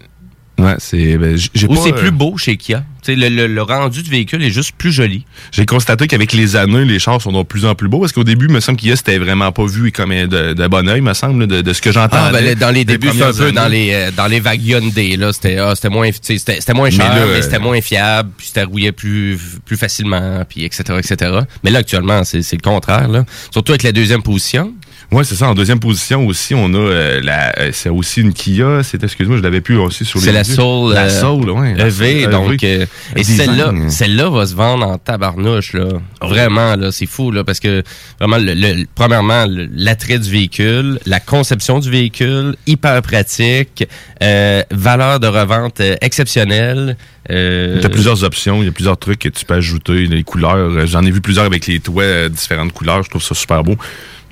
[0.58, 1.16] Ouais, c'est.
[1.16, 2.84] ben, Ou c'est euh, plus beau chez Kia.
[3.08, 5.24] Le, le, le rendu du véhicule est juste plus joli.
[5.50, 7.98] J'ai constaté qu'avec les années, les chars sont de plus en plus beaux.
[8.00, 10.88] Parce qu'au début, il me semble qu'IA, c'était vraiment pas vu comme de, de bon
[10.88, 12.18] oeil, me semble, de, de ce que j'entends.
[12.20, 15.16] Ah, ben, dans les débuts, c'est un peu dans les, euh, dans les vagues Hyundai,
[15.16, 15.32] là.
[15.32, 18.46] C'était, ah, c'était moins, c'était, c'était moins Mais cher, mais, euh, c'était moins fiable, puis
[18.48, 21.40] c'était rouillé plus, plus facilement, puis etc., etc.
[21.64, 23.24] Mais là, actuellement, c'est, c'est le contraire, là.
[23.50, 24.72] Surtout avec la deuxième position.
[25.12, 25.48] Ouais, c'est ça.
[25.50, 27.52] En deuxième position aussi, on a euh, la.
[27.58, 28.82] euh, c'est aussi une Kia.
[28.82, 30.24] C'est, excuse-moi, je l'avais plus aussi sur les.
[30.24, 30.42] C'est la.
[30.42, 34.86] Soul, La euh, Soul, la EV, Soul donc, euh, et celle-là, celle-là va se vendre
[34.86, 35.84] en tabarnouche, là.
[36.22, 37.82] Vraiment, là, c'est fou, là, parce que,
[38.18, 43.86] vraiment, le, le- premièrement, l'attrait du véhicule, la conception du véhicule, hyper pratique,
[44.22, 46.96] euh, valeur de revente exceptionnelle.
[47.30, 50.06] euh, Il y a plusieurs options, il y a plusieurs trucs que tu peux ajouter,
[50.06, 50.86] les couleurs.
[50.86, 53.02] J'en ai vu plusieurs avec les toits différentes couleurs.
[53.02, 53.76] Je trouve ça super beau.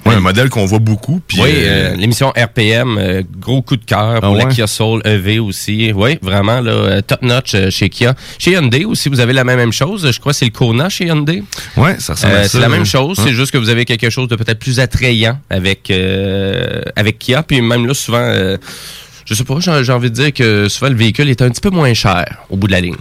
[0.06, 1.20] Ouais, un modèle qu'on voit beaucoup.
[1.26, 4.44] Puis, oui, euh, euh, l'émission RPM, euh, gros coup de cœur pour Ah la?
[4.46, 5.92] Kia Soul EV aussi.
[5.94, 8.14] Oui, vraiment, là, top notch chez Kia.
[8.38, 10.10] Chez Hyundai aussi, vous avez la même, même chose.
[10.10, 11.42] Je crois que c'est le Kona chez Hyundai.
[11.76, 12.48] ouais, ça ressemble à ça.
[12.48, 13.24] c'est la même chose, Hein?
[13.26, 15.92] c'est juste que vous avez quelque chose de peut-être plus attrayant avec
[16.96, 17.42] avec Kia.
[17.42, 18.32] Puis même là, souvent,
[19.24, 21.70] je sais pas, j'ai envie de dire que souvent le véhicule est un petit peu
[21.70, 22.96] moins cher au bout de la ligne.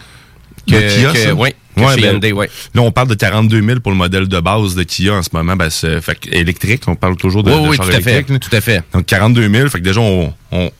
[0.77, 1.33] Kia, que- ça?
[1.33, 2.49] ouais, ben, ouais.
[2.73, 5.29] Là, on parle de 42 000 pour le modèle de base de Kia en ce
[5.33, 5.55] moment.
[5.55, 8.01] Ben, c'est, fait que électrique, on parle toujours de, Oui, de oui, char tout à
[8.01, 8.83] fait, tout à fait.
[8.93, 10.71] Donc 42 000, fait que déjà, on, on-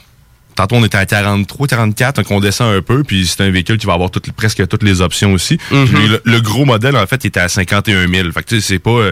[0.60, 3.78] tantôt on était à 43, 44, donc on descend un peu, puis c'est un véhicule
[3.78, 5.58] qui va avoir toutes- presque toutes les options aussi.
[5.72, 5.88] Mhm.
[5.88, 8.32] Puis le, le gros modèle, en fait, était à 51 000.
[8.34, 9.12] Fait que c'est pas, euh,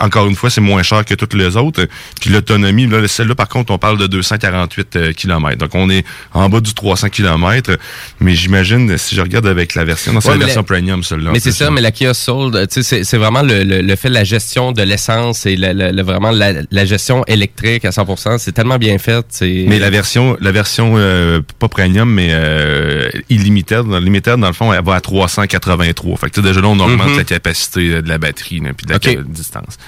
[0.00, 1.86] encore une fois, c'est moins cher que toutes les autres.
[2.20, 5.58] Puis l'autonomie, là, celle-là, par contre, on parle de 248 km.
[5.58, 7.76] Donc on est en bas du 300 km,
[8.20, 11.02] mais j'imagine, si je regarde avec la version, non, c'est Ouais, la version la- premium,
[11.02, 11.30] celle-là.
[11.32, 14.14] Mais c'est ça, mais la Kia Soul, sais, c'est vraiment le, le, le fait de
[14.14, 18.38] la gestion de l'essence et le, vraiment la, la gestion électrique à 100%.
[18.38, 19.26] C'est tellement bien fait.
[19.42, 24.52] Mais la version, la version euh, pas premium, mais euh, illimitaire, dans, limited, dans le
[24.52, 26.16] fond, elle va à 383.
[26.18, 27.16] Fait que déjà là, on augmente Mhm.
[27.18, 29.78] la capacité euh, de la batterie, puis de la distance.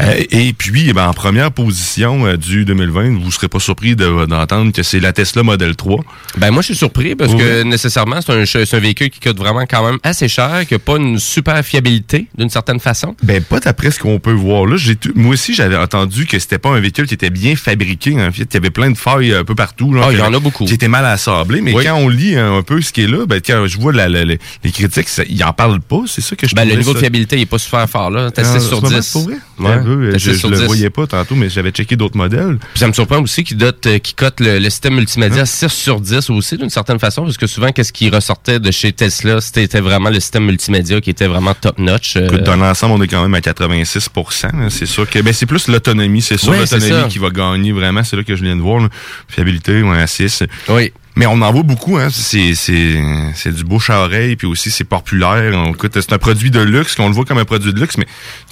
[0.00, 4.26] Euh, et puis, ben, en première position euh, du 2020, vous serez pas surpris de-
[4.26, 6.00] d'entendre que c'est la Tesla Model 3.
[6.38, 7.38] Ben moi je suis surpris parce Oui.
[7.38, 10.96] que nécessairement c'est un, véhicule qui coûte vraiment quand même assez cher, qui a pas
[10.96, 13.14] une super fiabilité d'une certaine façon.
[13.22, 14.76] Ben pas d'après ce qu'on peut voir là.
[15.14, 18.14] Moi aussi j'avais entendu que c'était pas un véhicule qui était bien fabriqué.
[18.14, 19.92] En fait, il y avait plein de failles un peu partout.
[19.92, 20.64] Là, Ah, il y en a beaucoup.
[20.64, 21.60] Qui étaient mal assemblés.
[21.60, 21.84] Mais Oui.
[21.84, 24.08] quand on lit hein, un peu ce qui est là, ben quand je vois la-
[24.08, 26.00] la- la- les critiques, ça- ils en parlent pas.
[26.06, 28.10] C'est ça que je Ben le niveau ça- de fiabilité il est pas super fort
[28.10, 29.06] là, t'as Ah, 6 sur en ce moment, 10.
[29.06, 29.38] c'est pas vrai?
[29.58, 30.66] Ouais, peu, je 6 sur je le 10.
[30.66, 32.58] voyais pas tantôt, mais j'avais checké d'autres modèles.
[32.72, 35.68] Puis ça me surprend aussi qu'il dote, euh, qu'il cote le, le système multimédia 6
[35.68, 39.40] sur 10 aussi, d'une certaine façon, parce que souvent, qu'est-ce qui ressortait de chez Tesla,
[39.40, 42.16] c'était vraiment le système multimédia qui était vraiment top-notch.
[42.16, 44.08] euh, dans l'ensemble, on est quand même à 86
[44.42, 44.50] là.
[44.70, 46.22] C'est sûr que ben, c'est plus l'autonomie.
[46.22, 48.02] C'est sûr Ouais, l'autonomie qui va gagner vraiment.
[48.04, 48.80] C'est là que je viens de voir.
[48.80, 48.88] là.
[49.28, 50.42] Fiabilité, ouais, à 6.
[50.68, 50.92] Oui.
[51.14, 52.08] Mais on en voit beaucoup, hein.
[52.10, 52.94] C'est, c'est,
[53.34, 55.52] c'est du bouche à oreille, puis aussi c'est populaire.
[55.54, 57.98] On, écoute, c'est un produit de luxe, qu'on le voit comme un produit de luxe,
[57.98, 58.06] mais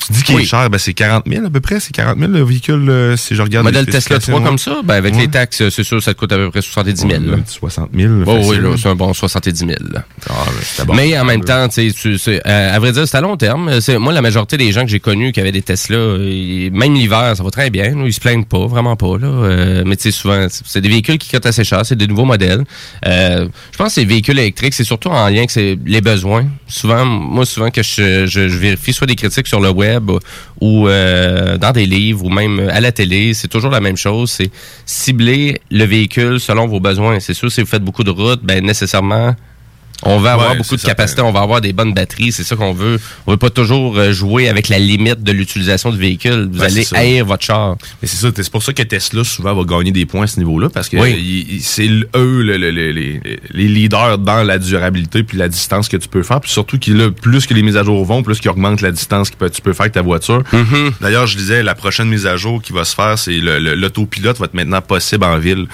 [0.06, 0.42] tu dis qu'il Oui.
[0.42, 1.80] est cher, ben c'est 40 000 à peu près.
[1.80, 3.64] C'est 40 000 le véhicule, euh, si je regarde.
[3.64, 4.44] Modèle Tesla 3 spécifications.
[4.46, 5.20] comme ça, ben avec Ouais.
[5.22, 7.10] les taxes, c'est sûr, ça te coûte à peu près 70 000.
[7.12, 7.36] là.
[7.36, 8.12] Ouais, 60 000.
[8.26, 9.70] Oh, oui, c'est un bon 70 000.
[9.92, 10.04] là.
[10.28, 10.32] Ah,
[10.78, 10.94] ben, bon.
[10.94, 13.80] Mais en même temps, tu sais, euh, à vrai dire, c'est à long terme.
[13.80, 17.32] C'est- Moi, la majorité des gens que j'ai connus qui avaient des Tesla, même l'hiver,
[17.36, 17.94] ça va très bien.
[17.96, 18.02] là.
[18.04, 19.16] Ils se plaignent pas, vraiment pas.
[19.18, 19.28] Là.
[19.28, 22.26] Euh, mais tu sais, souvent, c'est des véhicules qui coûtent assez cher, c'est des nouveaux
[22.26, 22.49] modèles.
[23.06, 26.46] Euh, je pense que ces véhicules électriques, c'est surtout en lien avec les besoins.
[26.66, 30.10] Souvent, moi, souvent que je vérifie soit des critiques sur le web
[30.60, 34.30] ou euh, dans des livres ou même à la télé, c'est toujours la même chose.
[34.30, 34.50] C'est
[34.86, 37.20] cibler le véhicule selon vos besoins.
[37.20, 39.34] C'est sûr, si vous faites beaucoup de routes, ben nécessairement
[40.02, 42.56] on va avoir Ouais, beaucoup de capacité, on va avoir des bonnes batteries, c'est ça
[42.56, 42.98] qu'on veut.
[43.26, 46.48] On veut pas toujours euh, jouer avec la limite de l'utilisation du véhicule.
[46.52, 47.76] Vous Ouais, allez haïr votre char.
[48.00, 50.38] Mais c'est ça, c'est pour ça que Tesla souvent va gagner des points à ce
[50.38, 51.60] niveau-là parce que Oui.
[51.62, 55.96] c'est eux le- le- le- les, les leaders dans la durabilité puis la distance que
[55.96, 56.40] tu peux faire.
[56.40, 59.30] Puis surtout qu'il plus que les mises à jour vont, plus qu'ils augmentent la distance
[59.30, 60.42] que tu peux faire avec ta voiture.
[60.52, 60.92] Mm-hmm.
[61.00, 64.46] D'ailleurs, je disais la prochaine mise à jour qui va se faire, c'est l'autopilote va
[64.46, 65.66] être maintenant possible en ville.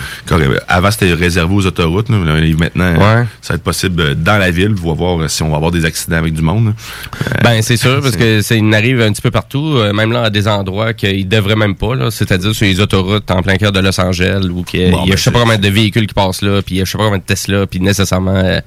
[0.69, 2.17] Avant c'était réservé aux autoroutes, là,
[2.59, 3.25] maintenant Ouais.
[3.41, 4.75] ça va être possible euh, dans la ville.
[4.83, 6.69] On va voir euh, si on va avoir des accidents avec du monde.
[6.69, 10.25] Euh, Ben c'est sûr parce que il arrive un petit peu partout, euh, même là
[10.25, 13.81] à des endroits qu'ils devraient même pas c'est-à-dire sur les autoroutes en plein cœur de
[13.81, 15.59] Los Angeles où qu'il y a, Bon, il y a ben, je sais pas combien
[15.59, 17.67] de véhicules qui passent là, puis il y a je sais pas combien de Tesla,
[17.67, 18.61] puis nécessairement euh,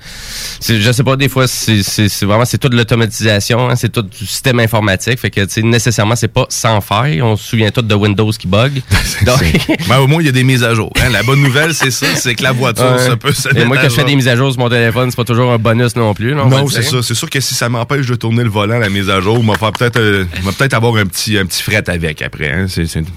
[0.68, 4.60] je sais pas des fois c'est vraiment c'est toute l'automatisation, hein, c'est tout du système
[4.60, 7.96] informatique, fait que tu sais nécessairement c'est pas sans faille, on se souvient tout de
[7.96, 8.82] Windows qui bug.
[9.26, 9.40] Donc
[9.90, 10.92] ben, au moins, il y a des mises à jour.
[11.02, 11.10] hein.
[11.10, 13.90] La bonne nouvelle, c'est ça, c'est que la voiture, ça peut se Et moi, quand
[13.90, 16.14] je fais des mises à jour sur mon téléphone, c'est pas toujours un bonus non
[16.14, 16.34] plus.
[16.34, 17.02] Non, le c'est ça.
[17.02, 19.54] C'est sûr que si ça m'empêche de tourner le volant, la mise à jour, on
[19.54, 20.26] va peut-être, euh,
[20.58, 22.52] peut-être avoir un petit, un petit fret avec après.
[22.52, 22.66] Hein.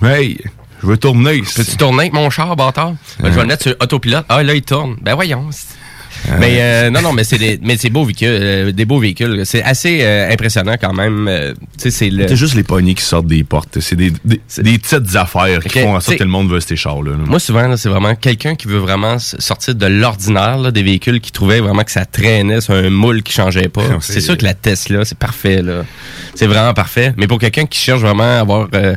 [0.02, 0.38] Hey,
[0.82, 1.42] je veux tourner.
[1.54, 2.94] Peux-tu tourner avec mon char, bâtard?
[3.20, 4.24] Ben, je vais le mettre sur autopilote.
[4.28, 4.96] Ah, là, il tourne.
[5.00, 5.48] Ben, voyons.
[6.38, 9.42] Mais euh, non, non, mais c'est des, mais c'est beaux véhicules, euh, des beaux véhicules.
[9.44, 11.26] C'est assez euh, impressionnant quand même.
[11.28, 12.28] euh, tu sais, c'est le.
[12.28, 13.80] C'est juste les poignées qui sortent des portes.
[13.80, 16.76] C'est des, des, des petites affaires qui font en sorte que le monde veut ces
[16.76, 17.12] chars-là.
[17.12, 17.24] là.
[17.26, 21.60] Moi, souvent, c'est vraiment quelqu'un qui veut vraiment sortir de l'ordinaire, des véhicules qui trouvaient
[21.60, 23.82] vraiment que ça traînait sur un moule qui changeait pas.
[24.00, 25.84] C'est- sûr que la Tesla, c'est parfait, là.
[26.34, 27.12] C'est vraiment parfait.
[27.16, 28.94] Mais pour quelqu'un qui cherche vraiment à avoir euh,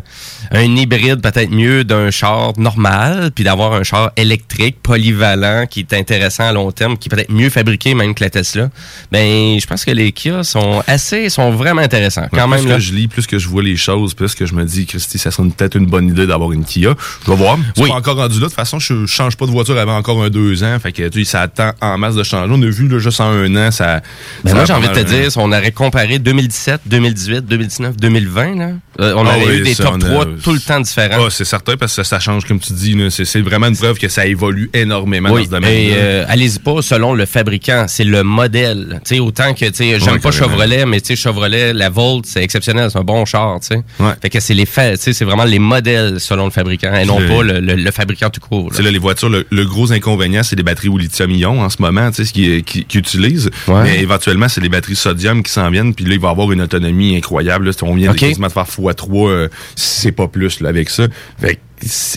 [0.52, 5.94] un hybride peut-être mieux d'un char normal, puis d'avoir un char électrique, polyvalent, qui est
[5.94, 8.70] intéressant à long terme, qui est peut-être mieux fabriqué même que la Tesla,
[9.12, 12.28] ben, je pense que les Kia sont assez, sont vraiment intéressants.
[12.34, 14.54] Quand plus même, que je lis, plus que je vois les choses, plus que je
[14.54, 16.94] me dis, Christy, ça serait peut-être une bonne idée d'avoir une Kia.
[17.26, 17.58] Je vais voir.
[17.78, 17.90] Oui.
[17.90, 18.40] pas encore rendu là.
[18.42, 20.78] De toute façon, je, change pas de voiture avant encore un deux ans.
[20.82, 22.52] Fait que, tu sais, ça attend en masse de changer.
[22.52, 24.02] On a vu, là, juste en un an, ça.
[24.44, 28.56] Ben ça moi, j'ai envie de te dire, on aurait comparé 2017, 2018, 2019, 2020,
[28.56, 28.70] là,
[29.02, 31.26] Euh, on Ah avait oui, eu des top on a- 3 tout le temps différents.
[31.26, 32.96] Ah, c'est certain parce que ça, ça change, comme tu dis.
[33.10, 35.72] C'est vraiment une preuve que ça évolue énormément Oui, dans ce domaine.
[35.74, 39.02] et euh, allez-y pas selon le fabricant, c'est le modèle.
[39.20, 40.32] Autant que, tu sais, j'aime Ouais, pas.
[40.32, 43.84] Chevrolet, mais tu sais, Chevrolet, la Volt, c'est exceptionnel, c'est un bon char, tu sais.
[44.22, 47.60] Fait que c'est les c'est vraiment les modèles selon le fabricant, et non pas le,
[47.60, 48.72] le- le fabricant tout court.
[48.78, 48.92] là.
[48.92, 52.18] Les voitures, le, le gros inconvénient, c'est les batteries au lithium-ion en ce moment, tu
[52.18, 53.50] sais, ce qu'ils qui, qui utilisent.
[53.68, 53.84] Ouais.
[53.84, 56.62] Mais éventuellement, c'est les batteries sodium qui s'en viennent, puis là, il va avoir une
[56.62, 57.66] autonomie incroyable.
[57.66, 58.20] Là, on vient Ok.
[58.20, 61.08] de faire x3, euh, si c'est pas plus, là, avec ça.
[61.38, 61.60] Fait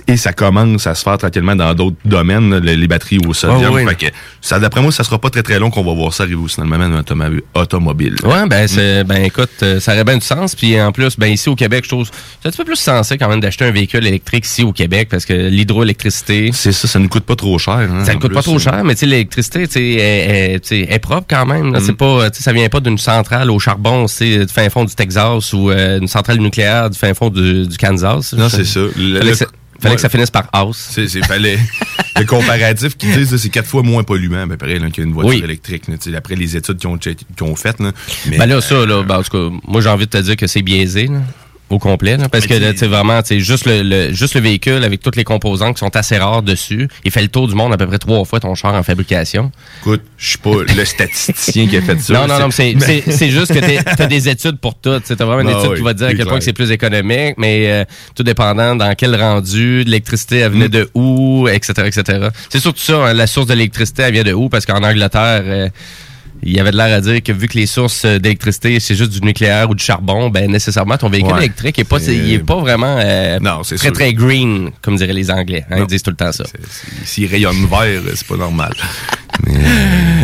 [0.07, 3.35] et ça commence à se faire tranquillement dans d'autres domaines, là, les, les batteries au
[3.35, 3.77] sodium.
[3.89, 4.07] Fait que
[4.41, 6.63] ça, d'après moi, ça sera pas très très long qu'on va voir ça arriver le
[6.65, 8.15] domaine automa- automobile.
[8.25, 10.55] Ouais, ben, c'est, ben, écoute, euh, ça aurait bien du sens.
[10.55, 12.07] Puis en plus, ben, ici au Québec, je trouve,
[12.41, 15.09] c'est un petit peu plus sensé quand même d'acheter un véhicule électrique ici au Québec
[15.11, 16.51] parce que l'hydroélectricité.
[16.53, 17.75] C'est ça, ça ne coûte pas trop cher.
[17.79, 21.27] hein, Ça ne coûte pas trop cher, mais tu sais, l'électricité, tu sais, est, propre
[21.29, 21.73] quand même.
[21.73, 21.81] là.
[21.81, 21.83] Mm.
[21.85, 25.53] C'est pas, ça vient pas d'une centrale au charbon, c'est du fin fond du Texas
[25.53, 28.33] ou euh, une centrale nucléaire du fin fond du, du Kansas.
[28.35, 28.81] Non, c'est ça.
[28.81, 29.47] Le- Fallait, le- que, ça,
[29.81, 29.97] fallait ouais.
[29.97, 30.89] que ça finisse par house.
[30.91, 31.59] C'est, c'est, fallait,
[32.19, 35.41] le comparatif qu'ils disent, c'est quatre fois moins polluant, ben, pareil, là, qu'une voiture Oui.
[35.45, 36.99] électrique, là, tu sais, après les études qu'ils ont,
[37.43, 37.93] ont faites, là.
[38.27, 40.37] Mais, Ben là, ça, là, ben, en tout cas, moi, j'ai envie de te dire
[40.37, 41.21] que c'est biaisé, là,
[41.71, 45.01] au complet, là, parce que, sais, vraiment, sais, juste le, le- juste le véhicule avec
[45.01, 47.77] toutes les composants qui sont assez rares dessus, il fait le tour du monde à
[47.77, 49.53] peu près trois fois ton char en fabrication.
[49.83, 52.15] écoute, je suis pas le statisticien qui a fait ça.
[52.15, 54.99] Non, non, non, mais c'est, c'est, c'est juste que t'as des études pour tout.
[55.01, 56.39] Tu as vraiment une Ah étude oui, qui va te dire à c'est quel point
[56.39, 60.71] que c'est plus économique, mais euh, tout dépendant dans quel rendu, l'électricité, elle venait Mm.
[60.71, 62.29] de où, etc., etc.
[62.49, 65.43] C'est surtout ça, hein, la source de l'électricité, elle vient de où, parce qu'en Angleterre,
[65.45, 65.69] euh,
[66.43, 68.95] il y avait de l'air à dire que vu que les sources euh, d'électricité, c'est
[68.95, 71.39] juste du nucléaire ou du charbon, ben nécessairement, ton véhicule Ouais.
[71.41, 73.93] électrique est pas, il est pas vraiment euh, Non, c'est très, sûr.
[73.95, 75.65] très green, comme diraient les Anglais.
[75.71, 76.45] Hein, ils disent tout le temps ça.
[77.05, 78.73] S'il rayonne vert, c'est pas normal.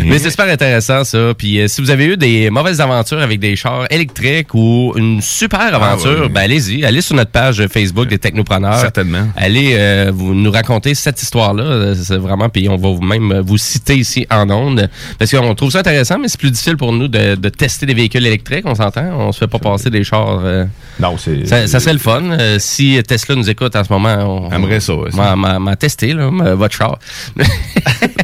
[0.05, 1.33] Mais c'est super intéressant, ça.
[1.37, 5.21] Puis euh, si vous avez eu des mauvaises aventures avec des chars électriques ou une
[5.21, 6.29] super aventure, Ah, ouais.
[6.29, 6.85] ben allez-y.
[6.85, 8.77] Allez sur notre page Facebook des Technopreneurs.
[8.79, 9.27] Certainement.
[9.35, 11.63] Allez euh, vous nous raconter cette histoire-là.
[11.63, 14.87] Euh, C'est vraiment, puis on va vous- même euh, vous citer ici en ondes.
[15.17, 17.93] Parce qu'on trouve ça intéressant, mais c'est plus difficile pour nous de, de tester des
[17.93, 19.03] véhicules électriques, on s'entend?
[19.19, 20.39] On se fait pas passer des chars.
[20.43, 20.65] euh,
[20.99, 21.45] Non, c'est.
[21.47, 22.21] ça, ça serait le fun.
[22.23, 24.15] Euh, si Tesla nous écoute en ce moment,
[24.47, 25.35] on Aimerait ça, ouais, ça.
[25.35, 26.97] m'a- testé, là, votre char.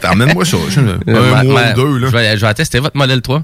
[0.09, 0.57] Emmène-moi ça.
[0.69, 0.79] je-
[1.11, 2.07] Un mois ou deux, là.
[2.07, 3.41] Je vais, je vais tester votre modèle 3.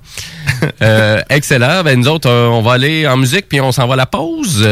[0.81, 1.83] Euh, excellent.
[1.83, 4.67] Ben, nous autres, on va aller en musique, puis on s'en va à la pause.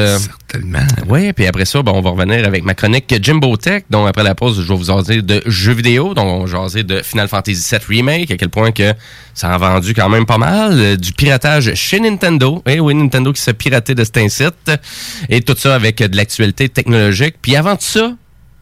[0.55, 0.79] Certainement.
[1.09, 3.83] oui, puis après ça, ben, on va revenir avec ma chronique Jimbo Tech.
[3.89, 6.13] Donc, après la pause, je vais vous jaser de jeux vidéo.
[6.13, 8.93] Donc, on va jaser de Final Fantasy VII Remake, à quel point que
[9.33, 10.73] ça a vendu quand même pas mal.
[10.73, 12.61] Euh, Du piratage chez Nintendo.
[12.65, 14.71] Et oui, Nintendo qui s'est piraté de cet incite.
[15.29, 17.35] Et tout ça avec euh, de l'actualité technologique.
[17.41, 18.13] Puis avant tout ça,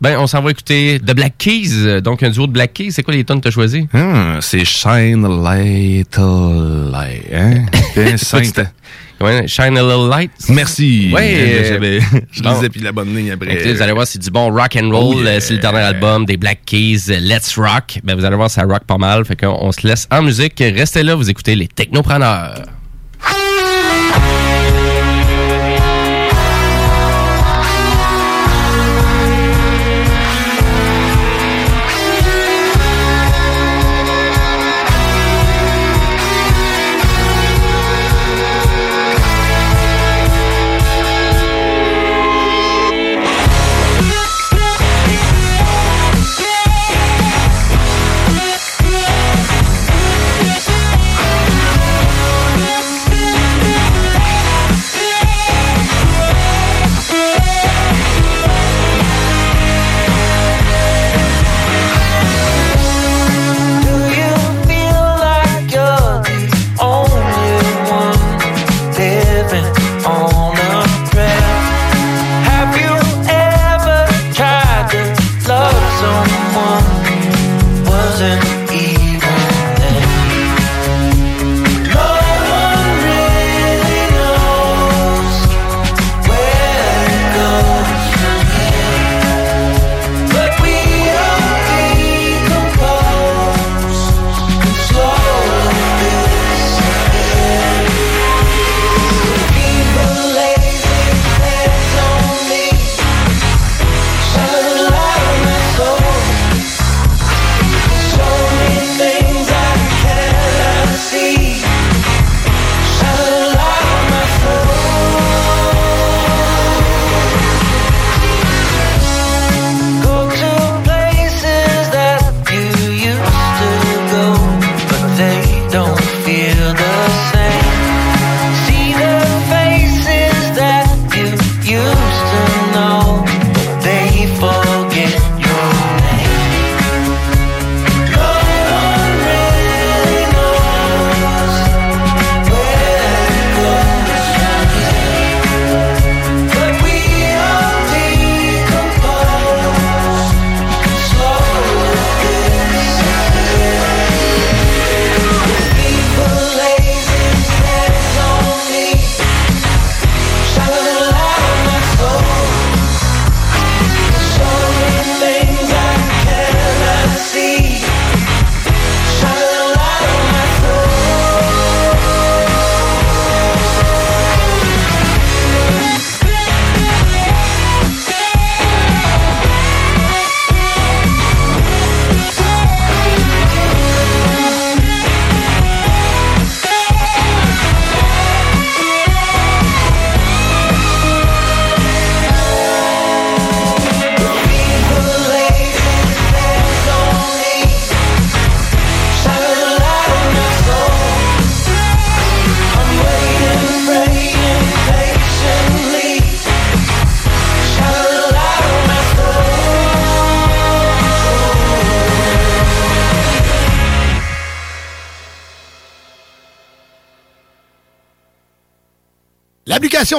[0.01, 2.01] ben, on s'en va écouter The Black Keys.
[2.01, 2.91] Donc, un duo de Black Keys.
[2.91, 3.88] C'est quoi les tonnes que tu as choisi?
[3.93, 7.25] Hum, c'est Shine Little Light.
[7.34, 7.65] Hein?
[9.47, 10.31] Shine a Little Light.
[10.49, 11.12] Merci.
[11.13, 11.63] Ouais,
[12.31, 13.53] je lisais puis la bonne ligne après.
[13.53, 15.17] Écoutez, vous allez voir, c'est du bon rock and roll.
[15.19, 15.39] Oh yeah.
[15.39, 17.99] C'est le dernier album des Black Keys, Let's Rock.
[18.03, 19.25] Ben, vous allez voir, ça rock pas mal.
[19.25, 20.59] Fait qu'on on se laisse en musique.
[20.59, 22.63] Restez là, vous écoutez les Technopreneurs.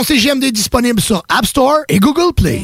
[0.03, 2.62] CGMD disponible sur App Store et Google Play.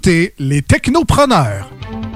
[0.00, 1.70] Écoutez les technopreneurs.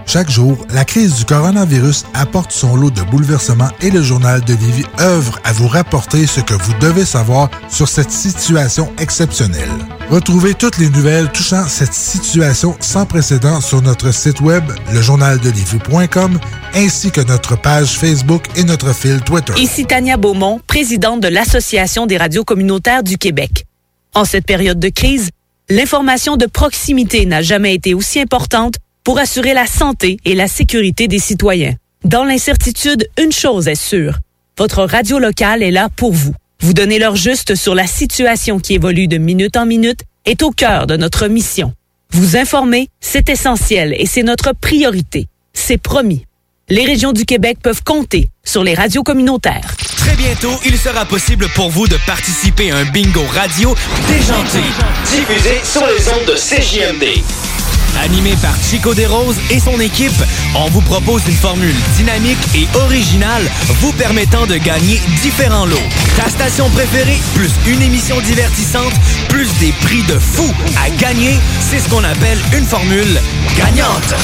[0.06, 4.54] Chaque jour, la crise du coronavirus apporte son lot de bouleversements et le journal de
[4.54, 9.68] Lévis œuvre à vous rapporter ce que vous devez savoir sur cette situation exceptionnelle.
[10.08, 14.64] Retrouvez toutes les nouvelles touchant cette situation sans précédent sur notre site web,
[14.94, 16.40] lejournaldelivie.com,
[16.74, 19.52] ainsi que notre page Facebook et notre fil Twitter.
[19.58, 23.66] Ici Tania Beaumont, présidente de l'Association des radios communautaires du Québec.
[24.14, 25.28] En cette période de crise,
[25.70, 31.08] l'information de proximité n'a jamais été aussi importante pour assurer la santé et la sécurité
[31.08, 31.74] des citoyens.
[32.04, 34.18] Dans l'incertitude, une chose est sûre.
[34.58, 36.34] Votre radio locale est là pour vous.
[36.60, 40.50] Vous donner l'heure juste sur la situation qui évolue de minute en minute est au
[40.50, 41.72] cœur de notre mission.
[42.10, 45.28] Vous informer, c'est essentiel et c'est notre priorité.
[45.52, 46.26] C'est promis.
[46.70, 49.74] Les régions du Québec peuvent compter sur les radios communautaires.
[49.98, 53.74] Très bientôt, il sera possible pour vous de participer à un bingo radio
[54.08, 54.60] déjanté.
[55.04, 57.53] Diffusé sur les ondes de CJMD.
[58.02, 60.12] Animé par Chico Desroses et son équipe,
[60.54, 63.42] on vous propose une formule dynamique et originale
[63.80, 65.76] vous permettant de gagner différents lots.
[66.16, 68.92] Ta station préférée, plus une émission divertissante,
[69.28, 70.44] plus des prix de fou
[70.84, 73.20] à gagner, c'est ce qu'on appelle une formule
[73.56, 74.14] gagnante.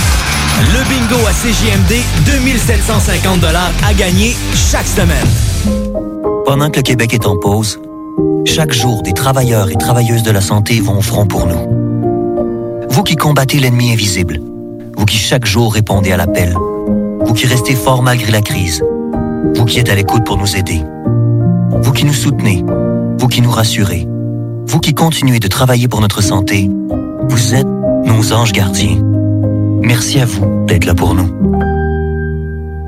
[0.60, 3.44] Le bingo à CJMD, 2750
[3.84, 5.26] à gagner chaque semaine.
[6.44, 7.80] Pendant que le Québec est en pause,
[8.44, 11.89] chaque jour, des travailleurs et travailleuses de la santé vont au front pour nous.
[13.00, 14.38] Vous qui combattez l'ennemi invisible,
[14.94, 18.84] vous qui chaque jour répondez à l'appel, vous qui restez fort malgré la crise,
[19.54, 20.82] vous qui êtes à l'écoute pour nous aider,
[21.82, 22.62] vous qui nous soutenez,
[23.18, 24.06] vous qui nous rassurez,
[24.66, 26.68] vous qui continuez de travailler pour notre santé,
[27.26, 27.66] vous êtes
[28.04, 29.02] nos anges gardiens.
[29.80, 31.32] Merci à vous d'être là pour nous.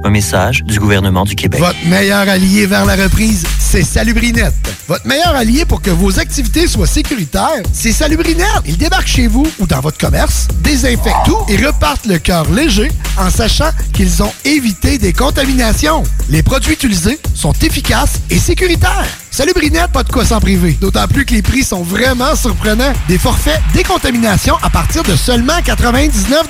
[0.04, 1.58] Un message du gouvernement du Québec.
[1.58, 4.52] Votre meilleur allié vers la reprise, c'est Salubrinette.
[4.86, 8.46] Votre meilleur allié pour que vos activités soient sécuritaires, c'est Salubrinette.
[8.66, 12.92] Ils débarquent chez vous ou dans votre commerce, désinfectent tout et repartent le cœur léger
[13.16, 16.02] en sachant qu'ils ont évité des contaminations.
[16.28, 19.21] Les produits utilisés sont efficaces et sécuritaires.
[19.32, 20.76] Salubrinette, pas de quoi s'en priver.
[20.78, 22.92] D'autant plus que les prix sont vraiment surprenants.
[23.08, 26.48] Des forfaits décontamination à partir de seulement 99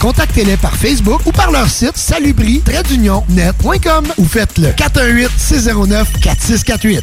[0.00, 7.02] Contactez-les par Facebook ou par leur site salubri-net.com ou faites le 418-609-4648.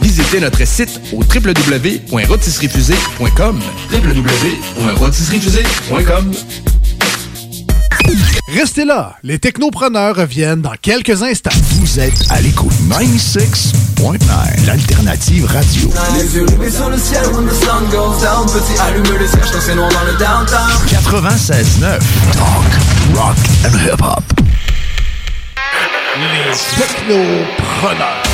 [0.00, 3.60] Visitez notre site au www.rotisseriefusée.com
[3.92, 6.32] www.rotisseriefusée.com
[8.54, 11.50] Restez là, les technopreneurs reviennent dans quelques instants.
[11.80, 15.90] Vous êtes à l'écoute 96.9, l'alternative radio.
[16.14, 19.50] Les yeux rivés sur le ciel when the sun goes down Petit allume le siège
[19.52, 21.98] quand c'est noir dans le downtown 96.9,
[22.32, 22.64] talk,
[23.14, 24.24] rock and hip-hop.
[26.16, 28.27] Les technopreneurs.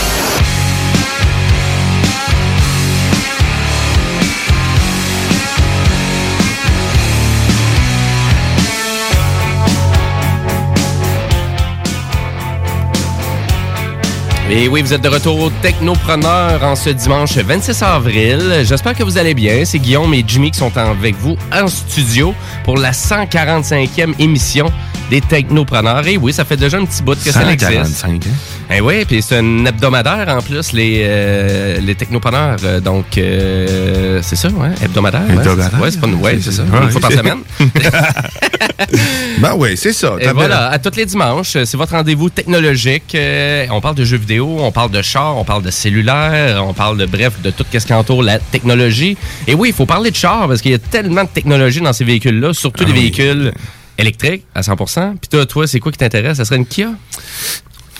[14.50, 18.62] Et oui, vous êtes de retour au Technopreneur en ce dimanche 26 avril.
[18.62, 19.64] J'espère que vous allez bien.
[19.64, 24.70] C'est Guillaume et Jimmy qui sont avec vous en studio pour la 145e émission
[25.10, 26.06] des Technopreneurs.
[26.06, 27.72] Et oui, ça fait déjà un petit bout que ça existe.
[27.72, 28.30] 145, hein?
[28.70, 32.56] Eh oui, puis c'est un hebdomadaire en plus, les, euh, les Technopreneurs.
[32.64, 35.22] Euh, Donc, euh, c'est ça, ouais, hebdomadaire.
[35.28, 35.34] ouais.
[35.34, 35.80] Hebdomadaire?
[35.80, 36.62] Ouais, c'est pas une, ouais, c'est ça.
[36.62, 37.38] Une fois par semaine.
[39.38, 40.14] ben oui, c'est ça.
[40.20, 43.14] Et voilà, à tous les dimanches, c'est votre rendez-vous technologique.
[43.14, 46.72] Euh, on parle de jeux vidéo, on parle de chars, on parle de cellulaire, on
[46.72, 49.16] parle de bref, de tout ce qui entoure la technologie.
[49.46, 51.92] Et oui, il faut parler de chars parce qu'il y a tellement de technologie dans
[51.92, 53.00] ces véhicules-là, surtout Ah des oui.
[53.00, 53.52] véhicules
[53.98, 55.16] électriques à 100%.
[55.20, 56.38] Puis toi, toi, c'est quoi qui t'intéresse?
[56.38, 56.88] Ça serait une Kia?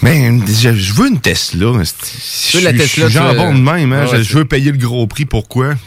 [0.03, 1.73] Ben, je, veux une Tesla.
[2.53, 3.93] Je veux la Tesla, Je suis de même.
[3.93, 4.07] Hein?
[4.07, 5.25] Ouais, je, veux payer le gros prix.
[5.25, 5.75] Pourquoi?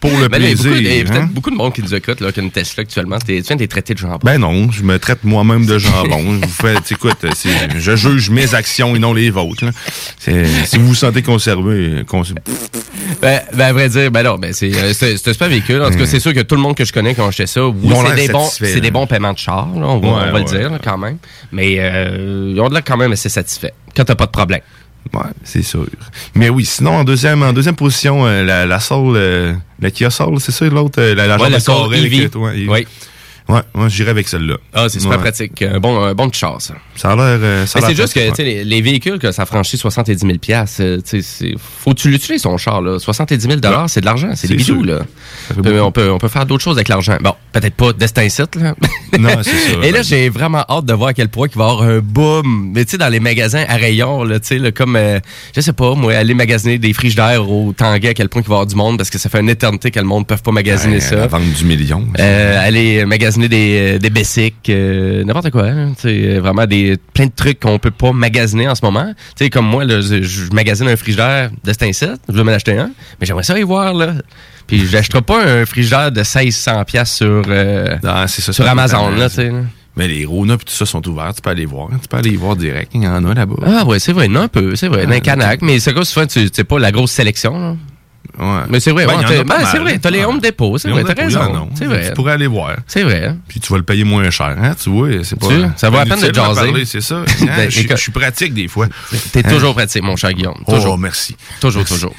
[0.00, 0.70] Pour le Ben là, il y a plaisir.
[0.70, 1.30] beaucoup, il y a peut-être hein?
[1.32, 3.18] beaucoup de monde qui nous écoute, là, qui a une Tesla actuellement.
[3.18, 4.18] Tu viens d'être traité de jambon.
[4.22, 6.40] Ben non, je me traite moi-même de jambon.
[6.40, 9.64] je vous sais, écoute, c'est- je juge mes actions et non les vôtres.
[10.20, 12.22] Si vous vous sentez conservé, cons-
[13.20, 15.82] Ben, ben, à vrai dire, ben non, ben c'est euh, un super véhicule.
[15.82, 17.46] En tout cas, c'est sûr que tout le monde que je connais qui ont acheté
[17.46, 20.22] ça, oui, c'est des, bons, c'est des bons paiements de char, là, on va, Ouais,
[20.28, 21.18] on va le dire là, quand même.
[21.50, 24.60] Mais euh, ils ont de l'air quand même assez satisfaits quand t'as pas de problème.
[25.14, 25.86] Ouais, c'est sûr.
[26.34, 30.10] Mais oui, sinon, en deuxième, en deuxième position, euh, la, la Soul, euh, la Kia
[30.10, 31.00] Soul, c'est ça l'autre?
[31.00, 31.74] euh, La, la Ouais, la de Soul
[32.30, 32.86] que- ouais, Oui.
[33.48, 34.56] Ouais, moi, j'irais avec celle-là.
[34.74, 35.22] Ah, c'est super Ouais.
[35.22, 35.62] pratique.
[35.62, 36.74] Un bon, un bon de char, ça.
[36.96, 37.24] Ça a l'air.
[37.40, 40.32] euh, Mais c'est juste que sais, les, les véhicules, que ça franchit 70 000
[40.80, 40.98] euh,
[41.58, 42.82] faut que tu l'utilises, son char.
[42.82, 42.98] Là.
[42.98, 43.54] 70 000
[43.88, 44.84] c'est de l'argent, c'est des sûr.
[44.84, 45.00] Là.
[45.56, 47.16] On peut, on, peut, on peut faire d'autres choses avec l'argent.
[47.22, 48.54] Bon, peut-être pas destin site.
[48.56, 48.74] Là.
[49.18, 49.78] Non, c'est ça.
[49.82, 52.00] Et là, j'ai vraiment hâte de voir à quel point il va y avoir un
[52.00, 52.72] boom.
[52.74, 55.20] Mais tu sais, dans les magasins à rayon, là, tu sais, là, comme, euh,
[55.56, 58.50] je sais pas, moi, aller magasiner des frigidaires au Tanguay, à quel point il va
[58.50, 60.36] y avoir du monde, parce que ça fait une éternité que le monde ne peut
[60.36, 61.26] pas magasiner Ouais, ça.
[61.28, 62.04] Vente du million.
[62.18, 65.66] Euh, aller magasiner des, euh, des basics, euh, n'importe quoi.
[65.66, 69.12] hein, sais, vraiment des plein de trucs qu'on peut pas magasiner en ce moment.
[69.36, 72.76] Sais, comme moi, là, je, je magasine un frigidaire de incite, je vais m'en acheter
[72.76, 74.14] un, mais j'aimerais ça y voir, là.
[74.66, 79.28] Puis j'achèterai pas un frigidaire de 1600 pièces sur, euh, Ah, ça, sur Amazon, là,
[79.28, 79.50] là.
[79.96, 81.34] Mais les Rona et tout ça sont ouverts.
[81.34, 81.88] Tu peux aller voir.
[82.00, 82.92] Tu peux aller voir direct.
[82.94, 83.56] Il y en a là-bas.
[83.66, 86.04] Ah ouais, c'est vrai, non, un peu, c'est vrai, dans un canac, mais c'est quoi
[86.04, 87.76] souvent, tu sais pas la grosse sélection, là?
[88.38, 88.46] Ouais.
[88.68, 91.14] Mais c'est vrai, Ben, ouais, ben, c'est vrai, t'as les Home Depot, c'est vrai, t'as
[91.14, 91.68] raison.
[91.74, 92.08] C'est vrai.
[92.08, 92.76] Tu pourrais aller voir.
[92.86, 93.34] C'est vrai.
[93.48, 95.08] Puis tu vas le payer moins cher, hein, tu vois.
[95.24, 95.48] C'est pas.
[95.48, 96.84] Tu- ça vaut la peine de jaser.
[96.84, 97.16] C'est ça.
[97.40, 98.86] Hein, Ben, je, suis pratique des fois.
[99.32, 99.48] T'es Hein?
[99.50, 100.60] toujours pratique, mon cher Guillaume.
[100.66, 100.98] Oh, Toujours.
[100.98, 101.36] merci.
[101.60, 102.14] Toujours, toujours.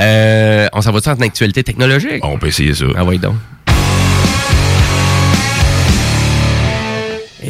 [0.00, 2.20] Euh, on s'en va-tu en actualité technologique?
[2.24, 2.86] On peut essayer ça.
[2.96, 3.34] Ah oui, donc.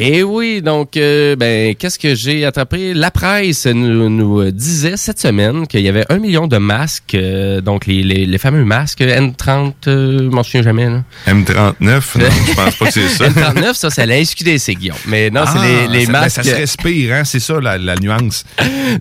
[0.03, 2.95] Et oui, donc, euh, ben, qu'est-ce que j'ai attrapé?
[2.95, 7.61] La presse nous, nous disait cette semaine qu'il y avait un million de masques, euh,
[7.61, 11.03] donc les, les, les fameux masques N30, euh, je m'en souviens jamais, là.
[11.27, 13.29] M39, non, je pense pas que c'est ça.
[13.29, 14.97] N39, ça, c'est la SQDC, Guillaume.
[15.05, 16.35] Mais non, c'est Ah, les, les ça, ben, masques.
[16.35, 18.43] ça se respire, hein, c'est ça la, la nuance.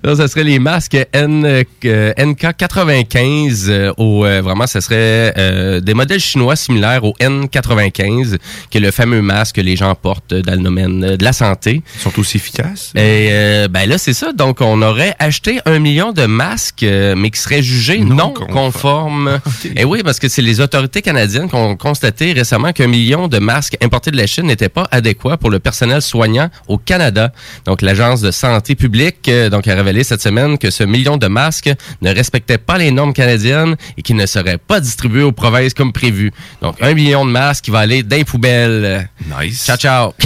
[0.05, 3.71] Non, ça serait les masques N, euh, NK95.
[3.71, 8.37] euh, au, euh, vraiment, ce serait euh, des modèles chinois similaires au N95,
[8.69, 11.33] qui est le fameux masque que les gens portent dans le domaine euh, de la
[11.33, 11.83] santé.
[11.97, 12.93] Ils sont aussi efficaces?
[12.95, 14.33] Et euh, ben là, c'est ça.
[14.33, 19.41] Donc, on aurait acheté un million de masques, euh, mais qui seraient jugés non, conformes.
[19.77, 23.39] Et oui, parce que c'est les autorités canadiennes qui ont constaté récemment qu'un million de
[23.39, 27.33] masques importés de la Chine n'étaient pas adéquats pour le personnel soignant au Canada.
[27.65, 31.27] Donc, l'Agence de santé publique euh, donc, a révélé cette semaine que ce million de
[31.27, 31.71] masques
[32.03, 35.93] ne respectait pas les normes canadiennes et qui ne seraient pas distribués aux provinces comme
[35.93, 36.33] prévu.
[36.63, 39.09] Donc, un million de masques qui va aller dans les poubelles.
[39.41, 39.65] Nice.
[39.65, 40.15] Ciao, ciao.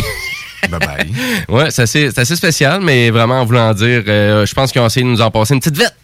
[0.70, 1.12] Bye bye.
[1.48, 5.04] Ouais, c'est assez, spécial, mais vraiment en voulant dire, euh, je pense qu'ils ont essayé
[5.04, 5.94] de nous en passer une petite vite.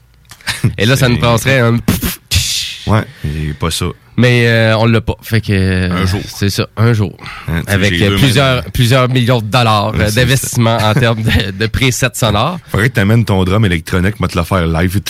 [0.78, 1.78] Et là, ça nous passerait un...
[2.86, 3.86] Ouais, et pas ça.
[4.16, 5.14] Mais euh, on l'a pas.
[5.22, 6.20] Fait que euh, Un jour.
[6.26, 7.16] C'est ça, un jour.
[7.48, 12.08] Hein, Avec plusieurs, plusieurs millions de dollars Ouais, euh, d'investissement en termes de, de presets
[12.14, 12.58] sonores.
[12.70, 15.00] Faudrait que t'amènes ton drum électronique, moi te le faire live.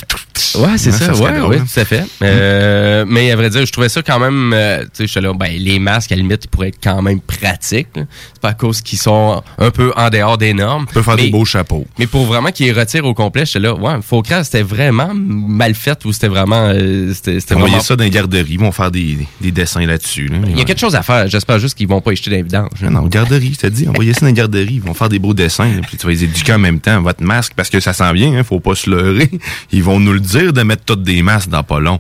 [0.56, 1.14] Ouais, c'est Hein, ça.
[1.14, 1.64] serait ouais, drôle, ouais, hein.
[1.72, 2.02] tout à fait.
[2.22, 4.52] Euh, mais à vrai dire, je trouvais ça quand même.
[4.52, 7.20] euh, tu sais, là, ben, les masques, à la limite, ils pourraient être quand même
[7.20, 7.88] pratiques.
[7.94, 10.86] C'est pas à cause qu'ils sont un peu en dehors des normes.
[10.88, 11.86] Tu peux faire Mais- des beaux chapeaux.
[11.98, 16.04] Mais pour vraiment qu'ils retirent au complet, j'étais là, ouais, Focus, c'était vraiment mal fait
[16.04, 16.70] ou c'était vraiment.
[16.74, 17.54] euh, c'était ça
[17.96, 20.28] dans les garderies, ils vont faire des, des dessins là-dessus.
[20.28, 20.38] là.
[20.48, 21.28] Il y a quelque chose à faire.
[21.28, 22.68] J'espère juste qu'ils vont pas jeter vidanges.
[22.82, 25.18] Non, non, garderie, je te dis, envoyez ça dans les garderies, ils vont faire des
[25.18, 27.80] beaux dessins, là, puis tu vas les éduquer en même temps, votre masque, parce que
[27.80, 29.30] ça sent bien, hein, faut pas se leurrer.
[29.72, 31.98] Ils vont nous le dire de mettre tous des masques dans pas long.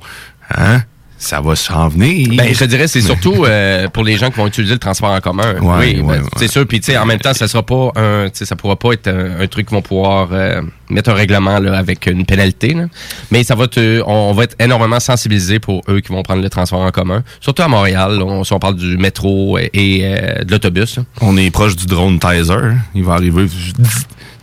[0.56, 0.82] Hein?
[1.22, 2.28] Ça va s'en venir.
[2.34, 5.10] Ben, je te dirais, c'est surtout euh, pour les gens qui vont utiliser le transport
[5.10, 5.54] en commun.
[5.60, 6.66] Ouais, oui, ben, ouais, c'est sûr.
[6.66, 8.92] Puis, tu sais, en même temps, ça sera pas un, tu sais, ça pourra pas
[8.92, 12.72] être un, un truc qu'ils vont pouvoir euh, mettre un règlement là, avec une pénalité.
[12.72, 12.84] là.
[13.30, 16.48] Mais ça va te, on va être énormément sensibilisés pour eux qui vont prendre le
[16.48, 17.22] transport en commun.
[17.40, 21.00] Surtout à Montréal, là, on, si on parle du métro et, et, euh, de l'autobus.
[21.20, 22.72] On est proche du drone Tizer.
[22.94, 23.44] Il va arriver,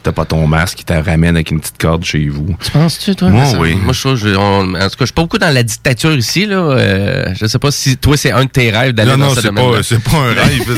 [0.07, 2.55] t'as pas ton masque, il te ramène avec une petite corde chez vous.
[2.63, 3.27] Tu penses-tu, toi?
[3.29, 3.75] Moi, oui.
[3.75, 6.15] Moi, je trouve, je- on- en tout cas, je suis pas beaucoup dans la dictature
[6.15, 6.55] ici, là.
[6.55, 9.35] Euh, je sais pas si toi, c'est un de tes rêves d'aller Non, dans non,
[9.35, 9.77] ce c'est domaine-là.
[9.77, 10.77] pas, c'est pas un rêve.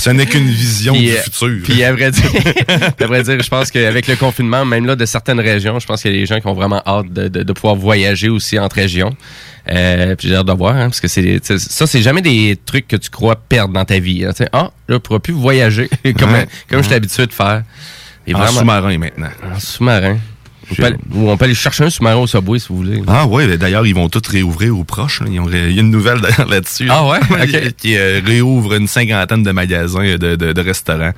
[0.00, 1.50] ce n'est qu'une vision Puis, du euh, futur.
[1.64, 2.30] Puis à vrai dire,
[3.00, 6.00] à vrai dire, je pense qu'avec le confinement, même là de certaines régions, je pense
[6.00, 8.58] qu'il y a des gens qui ont vraiment hâte de, de- de pouvoir voyager aussi
[8.58, 9.14] entre régions.
[9.70, 12.88] Euh, puis j'ai hâte de voir, hein, parce que c'est ça, c'est jamais des trucs
[12.88, 14.24] que tu crois perdre dans ta vie.
[14.24, 14.30] hein.
[14.30, 16.48] Tu sais, ah, là, tu pourras plus voyager comme, Ouais.
[16.70, 17.62] comme je suis habitué de faire.
[18.30, 19.28] Et en sous-marin maintenant.
[19.54, 20.18] En sous-marin.
[20.70, 23.02] On peut, aller, ou on peut aller chercher un sous-marin au Subway si vous voulez.
[23.08, 25.20] Ah ouais, ben, d'ailleurs, ils vont tous réouvrir aux proches.
[25.26, 26.86] Il y a une nouvelle d'ailleurs là-dessus.
[26.88, 27.18] Ah ouais?
[27.76, 31.12] Qui- euh, réouvre une cinquantaine de magasins, de restaurants.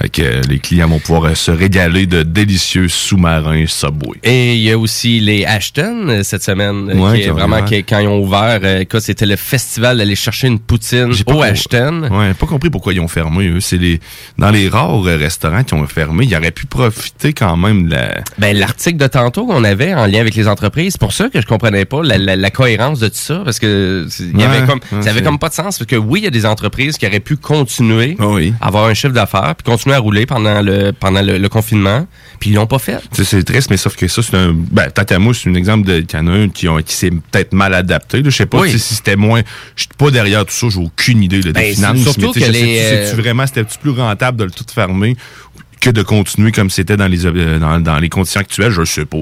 [0.00, 4.18] Fait que euh, les clients vont pouvoir euh, se régaler de délicieux sous-marins Subway.
[4.24, 7.84] Et il y a aussi les Ashton euh, cette semaine, Ouais, qui est vraiment qui-
[7.84, 8.60] quand ils ont ouvert,
[9.00, 12.08] c'était le festival d'aller chercher une poutine au Ashton.
[12.10, 13.46] Ouais, pas compris pourquoi ils ont fermé.
[13.48, 13.60] Eux.
[13.60, 14.00] C'est les
[14.38, 18.14] dans les rares restaurants qui ont fermé, ils auraient pu profiter quand même de la.
[18.38, 21.40] Ben, l'article de tantôt qu'on avait en lien avec les entreprises, c'est pour ça que
[21.40, 24.60] je comprenais pas la, la- la cohérence de tout ça, parce que il y avait
[24.62, 26.46] Ouais, comme, ça avait comme pas de sens, parce que oui, il y a des
[26.46, 28.54] entreprises qui auraient pu continuer Ah oui.
[28.60, 32.06] à avoir un chiffre d'affaires, puis continuer à rouler pendant le pendant le, le confinement,
[32.40, 32.98] puis ils l'ont pas fait.
[33.12, 34.52] C'est triste, mais sauf que ça, c'est un.
[34.54, 36.00] Ben, Tatamou, c'est un exemple de.
[36.00, 38.22] qu'il y en a un qui, ont- qui s'est peut-être mal adapté.
[38.24, 38.70] Je sais pas Oui.
[38.72, 39.42] si c'était moins.
[39.76, 42.02] Je suis pas derrière tout ça, j'ai aucune idée là, des Ben, finances.
[42.02, 45.16] surtout mais que les, sais-tu euh, vraiment c'était plus rentable de le tout fermer
[45.80, 49.04] que de continuer comme c'était dans les euh, dans, dans les conditions actuelles, je sais
[49.04, 49.18] pas.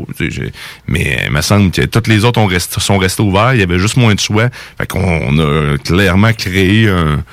[0.86, 3.60] Mais euh, il me semble que toutes les autres ont rest- sont restés ouverts, il
[3.60, 4.48] y avait juste moins de choix.
[4.78, 7.24] Fait qu'on on a clairement créé un-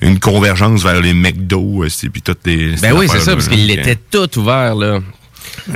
[0.00, 2.74] une convergence vers les McDo, puis toutes les.
[2.82, 5.00] Ben oui, c'est ça, parce qu'il était tout ouvert, là.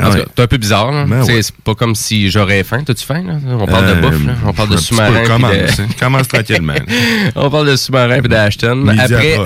[0.00, 0.24] Ah ouais.
[0.36, 0.92] C'est un peu bizarre.
[0.92, 1.04] là.
[1.06, 1.42] Ben ouais.
[1.42, 2.82] C'est pas comme si j'aurais faim.
[2.84, 3.24] T'as-tu faim?
[3.26, 3.34] Là?
[3.58, 4.26] On parle de Euh, bouffe.
[4.26, 4.34] là.
[4.46, 5.24] On parle de sous-marin.
[5.26, 5.98] Commence, de-.
[5.98, 6.74] Commence tranquillement.
[7.34, 8.88] On parle de sous-marin et d'Ashton.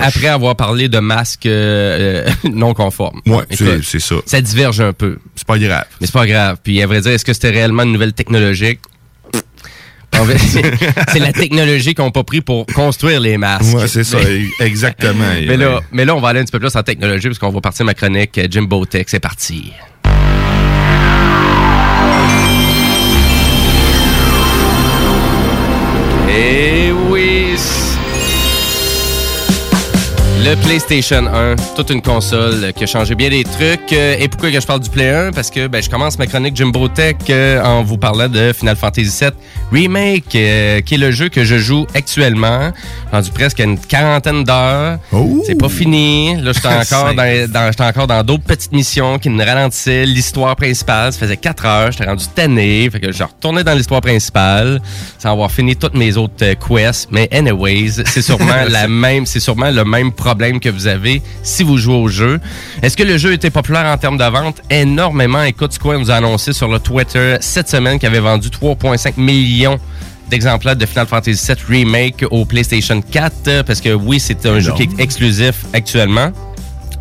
[0.01, 3.21] Après, avoir parlé de masques euh, non conformes.
[3.51, 4.15] C'est c'est ça.
[4.25, 5.17] Ça diverge un peu.
[5.35, 5.85] C'est pas grave.
[5.99, 6.57] Mais c'est pas grave.
[6.63, 8.79] Puis à vrai dire, est-ce que c'était réellement une nouvelle technologique?
[10.19, 10.37] En fait,
[11.13, 13.75] c'est la technologie qu'on n'a pas pris pour construire les masques.
[13.75, 15.25] Ouais, c'est ça, Mais- exactement.
[15.47, 17.49] mais, là, mais là, on va aller un petit peu plus en technologie parce qu'on
[17.49, 19.05] va partir ma chronique Jimbo Tech.
[19.07, 19.71] C'est parti.
[26.29, 27.55] Et oui.
[30.39, 33.91] Le PlayStation 1, toute une console qui a changé bien des trucs.
[33.91, 35.31] Euh, Et pourquoi que je parle du Play 1?
[35.31, 38.75] Parce que ben, je commence ma chronique Jimbo Tech euh, en vous parlant de Final
[38.75, 39.31] Fantasy VII
[39.71, 42.71] Remake, euh, qui est le jeu que je joue actuellement.
[43.11, 44.99] Rendu presque à une quarantaine d'heures.
[45.43, 46.39] C'est pas fini.
[46.39, 50.55] Là, j'étais encore dans, dans, j'étais encore dans d'autres petites missions qui me ralentissaient l'histoire
[50.55, 51.11] principale.
[51.13, 51.91] Ça faisait quatre heures.
[51.91, 52.87] J'étais rendu tanné.
[52.91, 54.81] Fait que je retournais dans l'histoire principale
[55.17, 57.09] sans avoir fini toutes mes autres quests.
[57.11, 61.63] Mais anyways, c'est sûrement la même, c'est sûrement le même problème que vous avez si
[61.63, 62.39] vous jouez au jeu.
[62.81, 64.61] Est-ce que le jeu était populaire en termes de vente?
[64.69, 65.43] Énormément.
[65.43, 69.79] Écoute, Square nous a annoncé sur le Twitter cette semaine qu'il avait vendu 3,5 millions
[70.29, 74.59] d'exemplaires de Final Fantasy VII Remake au PlayStation 4 euh, parce que oui, c'est un
[74.59, 76.31] jeu qui est exclusif actuellement.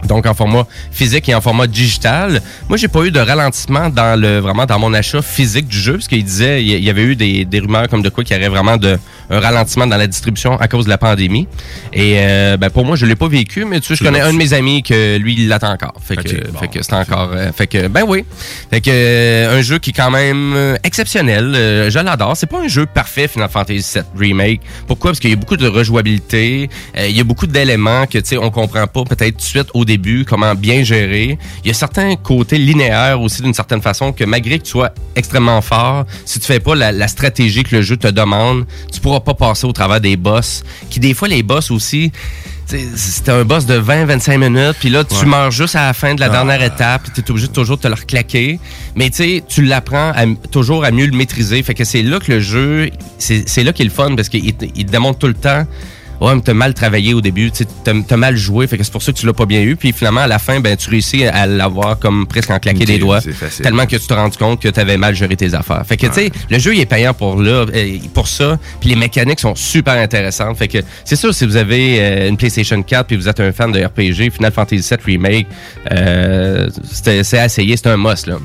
[0.06, 2.40] Donc en format physique et en format digital.
[2.68, 5.94] Moi, j'ai pas eu de ralentissement dans le vraiment dans mon achat physique du jeu
[5.94, 8.38] parce qu'il disait il y avait eu des, des rumeurs comme de quoi qu'il y
[8.38, 8.98] aurait vraiment de
[9.30, 11.48] un ralentissement dans la distribution à cause de la pandémie.
[11.92, 14.32] Et euh, ben pour moi, je l'ai pas vécu, mais tu sais, je connais un
[14.32, 15.94] de mes amis que lui il l'attend encore.
[16.00, 18.24] Fait que bon, fait que c'est encore euh, fait que ben oui.
[18.70, 21.52] Fait que euh, un jeu qui est quand même exceptionnel,
[21.90, 22.36] je l'adore.
[22.36, 24.60] C'est pas un jeu parfait Final Fantasy VII Remake.
[24.86, 25.10] Pourquoi?
[25.10, 28.38] Parce qu'il y a beaucoup de rejouabilité, il y a beaucoup d'éléments que tu sais
[28.38, 31.38] on comprend pas peut-être tout de suite au début comment bien gérer.
[31.64, 34.90] Il y a certains côtés linéaires aussi d'une certaine façon que malgré que tu sois
[35.14, 39.00] extrêmement fort, si tu fais pas la, la stratégie que le jeu te demande, tu
[39.00, 40.62] pourras pas passer au travers des boss.
[40.90, 42.12] Qui des fois les boss aussi
[42.96, 45.24] c'était un boss de 20-25 minutes, puis là, tu Ouais.
[45.26, 46.30] meurs juste à la fin de la Ah.
[46.30, 48.58] dernière étape, puis tu es obligé de toujours te le reclaquer.
[48.96, 50.12] Mais tu sais, tu l'apprends
[50.50, 51.62] toujours à mieux le maîtriser.
[51.62, 54.52] Fait que c'est là que le jeu, c'est là qu'il est le fun, parce qu'il
[54.52, 55.64] te- il te démontre tout le temps
[56.20, 59.02] Ouais, mais t'as mal travaillé au début, t'as t'as mal joué, fait que c'est pour
[59.02, 59.76] ça que tu l'as pas bien eu.
[59.76, 62.98] Puis finalement, à la fin, ben tu réussis à l'avoir comme presque en claquer des
[62.98, 63.20] doigts.
[63.20, 63.62] c'est.
[63.62, 65.82] Tellement que tu te rends compte que t'avais mal géré tes affaires.
[65.86, 68.58] Fait que tu sais, le jeu il est payant pour là, euh, pour ça.
[68.80, 70.56] Puis les mécaniques sont super intéressantes.
[70.56, 73.52] Fait que c'est sûr si vous avez euh, une PlayStation 4 puis vous êtes un
[73.52, 75.46] fan de RPG, Final Fantasy VII Remake,
[75.92, 78.38] euh, c'était- c'est à essayer, c'est un must là.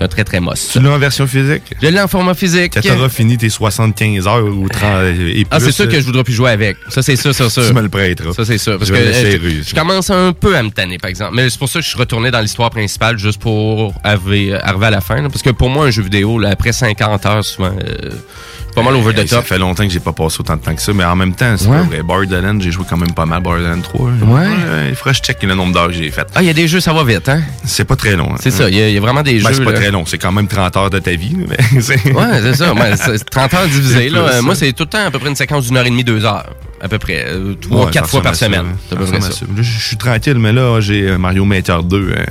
[0.00, 0.72] C'est un très très must.
[0.72, 1.62] Tu l'as en version physique?
[1.82, 2.72] Je l'ai en format physique.
[2.72, 5.46] Quand t'auras fini tes 75 heures ou 30 et plus.
[5.50, 6.78] Ah, c'est sûr là, que je voudrais plus jouer avec.
[6.88, 7.66] Ça, c'est sûr, c'est sûr.
[7.66, 8.32] Tu me le prêteras.
[8.32, 8.78] Ça, c'est sûr.
[8.78, 11.32] Parce Je que euh, je, je commence un peu à me tanner, par exemple.
[11.34, 14.86] Mais c'est pour ça que je suis retourné dans l'histoire principale, juste pour arriver, arriver
[14.86, 15.20] à la fin.
[15.20, 15.28] là.
[15.28, 18.08] Parce que pour moi, un jeu vidéo, là, après 50 heures, souvent, euh,
[18.74, 19.46] pas mal over the Hey, Ça top.
[19.46, 21.54] fait longtemps que j'ai pas passé autant de temps que ça, mais en même temps,
[21.56, 21.78] c'est Ouais.
[21.78, 22.02] pas vrai.
[22.02, 24.10] Borderlands, j'ai joué quand même pas mal Borderlands 3.
[24.10, 24.26] là.
[24.26, 24.88] Ouais.
[24.90, 26.26] il faudrait que je check le nombre d'heures que j'ai fait.
[26.34, 27.42] Ah, il y a des jeux, ça va vite, hein?
[27.64, 28.30] C'est pas très long.
[28.32, 28.36] hein.
[28.40, 29.54] C'est ça, il y, a- il y a vraiment des Ben, jeux.
[29.54, 29.78] c'est pas là.
[29.78, 31.36] très long, c'est quand même 30 heures de ta vie.
[31.48, 32.72] Mais c'est- Ouais, c'est ça.
[32.74, 33.94] Ouais, c'est 30 heures divisé.
[34.04, 34.40] C'est Là.
[34.42, 36.24] Moi, c'est tout le temps à peu près une séquence d'une heure et demie, deux
[36.24, 36.46] heures.
[36.82, 37.24] À peu près.
[37.26, 38.64] euh, Trois, quatre fois par semaine.
[38.90, 42.24] je suis tranquille, mais là, j'ai euh, Mario Maker 2 euh,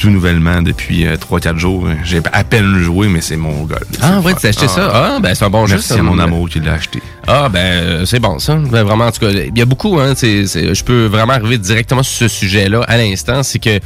[0.00, 1.86] tout nouvellement depuis 3-4 jours.
[2.04, 3.84] J'ai à peine joué, mais c'est mon goal.
[4.00, 4.90] Ah, ouais, tu as acheté ça?
[4.92, 7.02] Ah, ben, c'est un bon jeu, Merci à mon amour qui l'a acheté.
[7.26, 8.56] Ah ben euh, c'est bon ça.
[8.56, 12.02] Ben, vraiment en tout cas, il y a beaucoup hein, je peux vraiment arriver directement
[12.02, 13.78] sur ce sujet-là à l'instant, c'est que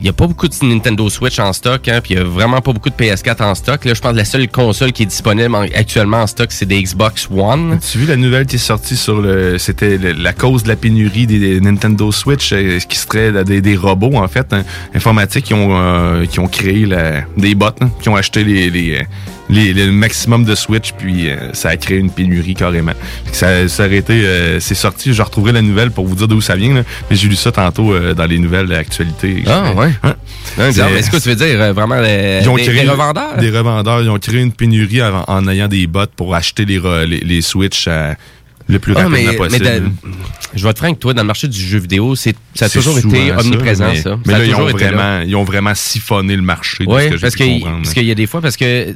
[0.00, 2.24] il y a pas beaucoup de Nintendo Switch en stock, hein, puis il y a
[2.24, 3.84] vraiment pas beaucoup de PS4 en stock.
[3.84, 6.66] Là, je pense que la seule console qui est disponible en- actuellement en stock, c'est
[6.66, 7.78] des Xbox One.
[7.80, 9.58] Tu as vu la nouvelle qui est sortie sur le.
[9.58, 14.14] C'était la cause de la pénurie des, Nintendo Switch, euh, qui serait des, des robots,
[14.16, 18.08] en fait, hein, informatiques qui ont, euh, qui ont créé la- des bots, hein, qui
[18.08, 19.02] ont acheté les, les, euh,
[19.50, 22.92] les- le maximum de Switch, puis euh, ça a créé une pénurie carrément.
[23.32, 24.24] Ça, ça aurait été.
[24.24, 27.16] euh, c'est sorti, je retrouverai la nouvelle pour vous dire d'où ça vient, là, mais
[27.16, 29.42] j'ai lu ça tantôt euh, dans les nouvelles d'actualité.
[29.46, 29.90] Ah, ouais.
[30.02, 30.14] Hein?
[30.58, 30.90] Hein, bizarre.
[30.92, 33.36] Mais est-ce que tu veux dire euh, vraiment les, Ils ont des, créé- des revendeurs?
[33.38, 34.02] Des revendeurs.
[34.02, 37.42] Ils ont créé une pénurie en, en ayant des bots pour acheter les, les, les
[37.42, 38.14] Switch euh,
[38.70, 39.64] le plus Ah, rapidement mais, possible.
[39.64, 39.80] mais
[40.54, 42.98] je vais être franc toi, dans le marché du jeu vidéo, c'est, ça a toujours
[42.98, 44.18] été omniprésent, mais, ça.
[44.26, 44.72] Mais Ça là, ils ont, là.
[44.72, 46.84] vraiment, ils ont vraiment siphonné le marché.
[46.86, 47.34] Oui, parce
[47.94, 48.94] qu'il y a des fois, parce que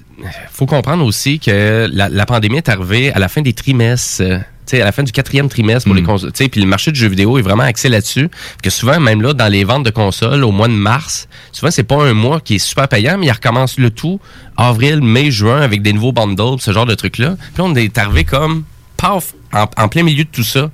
[0.52, 4.22] faut comprendre aussi que la, la pandémie est arrivée à la fin des trimestres.
[4.22, 4.38] euh,
[4.72, 6.06] à la fin du quatrième trimestre pour les Mm.
[6.06, 6.32] consoles.
[6.32, 8.28] Puis le marché du jeu vidéo est vraiment axé là-dessus.
[8.60, 11.84] Que souvent, même là, dans les ventes de consoles, au mois de mars, souvent, c'est
[11.84, 14.18] pas un mois qui est super payant, mais il recommence le tout
[14.56, 17.36] avril, mai, juin avec des nouveaux bundles, ce genre de trucs-là.
[17.52, 18.64] Puis on est arrivé comme
[18.96, 20.70] paf, en, en plein milieu de tout ça.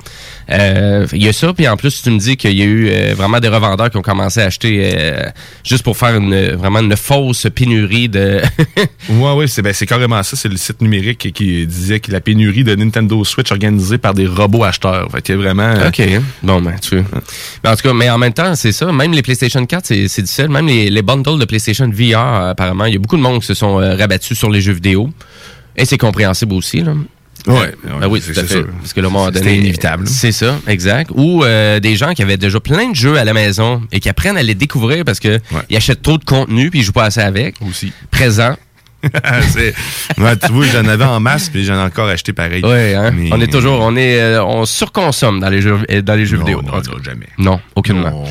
[0.51, 2.89] Euh, Il y a ça, puis en plus, tu me dis qu'il y a eu
[2.89, 5.29] euh, vraiment des revendeurs qui ont commencé à acheter euh,
[5.65, 8.41] juste pour faire une, vraiment une fausse pénurie de...
[9.09, 10.37] Ouais, oui, c'est ben, c'est carrément ça.
[10.37, 14.15] C'est le site numérique qui, qui disait que la pénurie de Nintendo Switch organisée par
[14.15, 15.11] des robots acheteurs.
[15.11, 15.75] Fait qu'il y a vraiment.
[15.87, 16.03] OK.
[16.43, 17.03] Bon, ben, tu
[17.63, 18.91] Ben, en tout cas, mais en même temps, c'est ça.
[18.93, 20.49] Même les PlayStation 4, c'est c'est difficile.
[20.49, 23.47] Même les, les bundles de PlayStation VR, apparemment, il y a beaucoup de monde qui
[23.47, 25.11] se sont rabattus sur les jeux vidéo.
[25.77, 26.95] Et c'est compréhensible aussi, là.
[27.47, 28.55] Ouais, Ah oui, c'est- tout à fait.
[28.55, 28.67] sûr.
[28.81, 29.57] Parce que le moment C'était donné.
[29.59, 30.07] inévitable.
[30.07, 31.11] C'est ça, exact.
[31.15, 34.09] Ou euh, des gens qui avaient déjà plein de jeux à la maison et qui
[34.09, 35.39] apprennent à les découvrir parce que
[35.69, 37.57] ils achètent trop de contenu puis ils jouent pas assez avec.
[37.67, 37.93] Aussi.
[38.11, 38.57] Présent.
[40.19, 42.63] Ouais, tu vois, j'en avais en masse, puis j'en ai encore acheté pareil.
[42.65, 43.11] Ouais, hein?
[43.13, 46.37] Mais- On est toujours, on est, euh, on surconsomme dans les jeux, dans les jeux
[46.37, 46.63] Non, vidéo.
[46.63, 47.27] non, non, jamais.
[47.39, 48.25] Non, aucunement.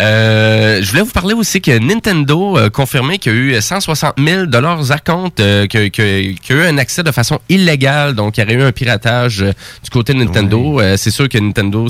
[0.00, 4.14] Euh, je voulais vous parler aussi que Nintendo a confirmé qu'il y a eu 160
[4.18, 8.38] 000 dollars à compte, euh, qu'il y a eu un accès de façon illégale, donc
[8.38, 10.80] il y aurait eu un piratage euh, du côté de Nintendo.
[10.80, 11.86] Euh, c'est sûr que Nintendo,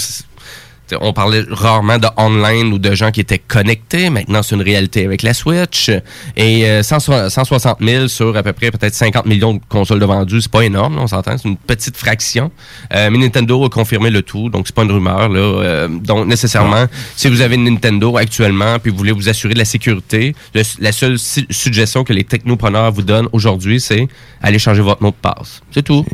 [1.01, 4.11] on parlait rarement de online ou de gens qui étaient connectés.
[4.11, 5.91] Maintenant, c'est une réalité avec la Switch.
[6.37, 10.05] Et euh, 100 160 000 sur à peu près peut-être 50 millions de consoles de
[10.05, 12.51] vendues, c'est pas énorme, on s'entend, c'est une petite fraction.
[12.95, 15.31] Euh, mais Nintendo a confirmé le tout, donc c'est pas une rumeur.
[15.33, 16.87] Euh, donc nécessairement,
[17.17, 21.19] si vous avez Nintendo actuellement puis vous voulez vous assurer de la sécurité, la seule
[21.19, 24.09] suggestion que les technopreneurs vous donnent aujourd'hui, c'est
[24.43, 25.63] aller changer votre mot de passe.
[25.73, 26.05] C'est tout.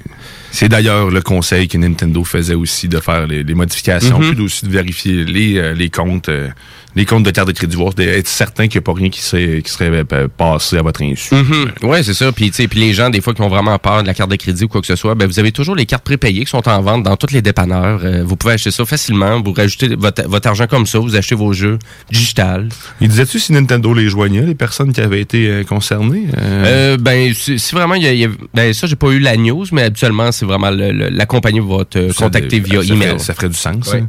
[0.57, 4.35] C'est d'ailleurs le conseil que Nintendo faisait aussi de faire les, les modifications, Mhm.
[4.35, 6.49] puis aussi de vérifier les, euh, les comptes, euh,
[6.97, 9.21] les comptes de carte de crédit, voir d'être certain qu'il n'y a pas rien qui
[9.21, 11.35] serait, qui serait euh, passé à votre insu.
[11.35, 11.73] Mhm.
[11.83, 12.33] Ouais, c'est ça.
[12.33, 14.65] Puis, puis les gens, des fois, qui ont vraiment peur de la carte de crédit
[14.65, 16.81] ou quoi que ce soit, ben, vous avez toujours les cartes prépayées qui sont en
[16.81, 18.01] vente dans tous les dépanneurs.
[18.03, 19.41] Euh, vous pouvez acheter ça facilement.
[19.43, 20.99] Vous rajoutez votre, votre argent comme ça.
[20.99, 21.79] Vous achetez vos jeux
[22.11, 22.69] digital.
[23.03, 26.29] Il disait-tu si Nintendo les joignait, les personnes qui avaient été euh, concernées?
[26.39, 29.37] Euh, ben, si, si vraiment, y a, y a- ben, ça, j'ai pas eu la
[29.37, 33.21] news, mais habituellement, c'est vraiment le- le- la compagnie va te contacter via email.
[33.21, 33.93] ça ferait du sens.
[33.93, 33.99] Ouais.
[34.01, 34.09] hein?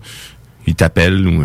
[0.66, 1.44] Ils t'appellent ou...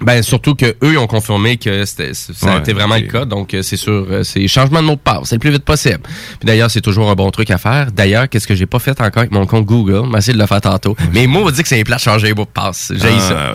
[0.00, 3.02] Ben surtout que eux ils ont confirmé que c'était ça a Ouais, été vraiment le
[3.02, 5.50] cas donc euh, c'est sûr euh, c'est changement de mot de passe c'est le plus
[5.50, 6.00] vite possible.
[6.02, 7.90] Puis d'ailleurs c'est toujours un bon truc à faire.
[7.90, 10.46] D'ailleurs qu'est-ce que j'ai pas fait encore avec mon compte Google, m'a essayé de le
[10.46, 10.96] faire tantôt.
[11.12, 12.92] Mais moi on dire que c'est plat de changer les mots de passe.
[12.94, 13.52] J'ai Ah, ça.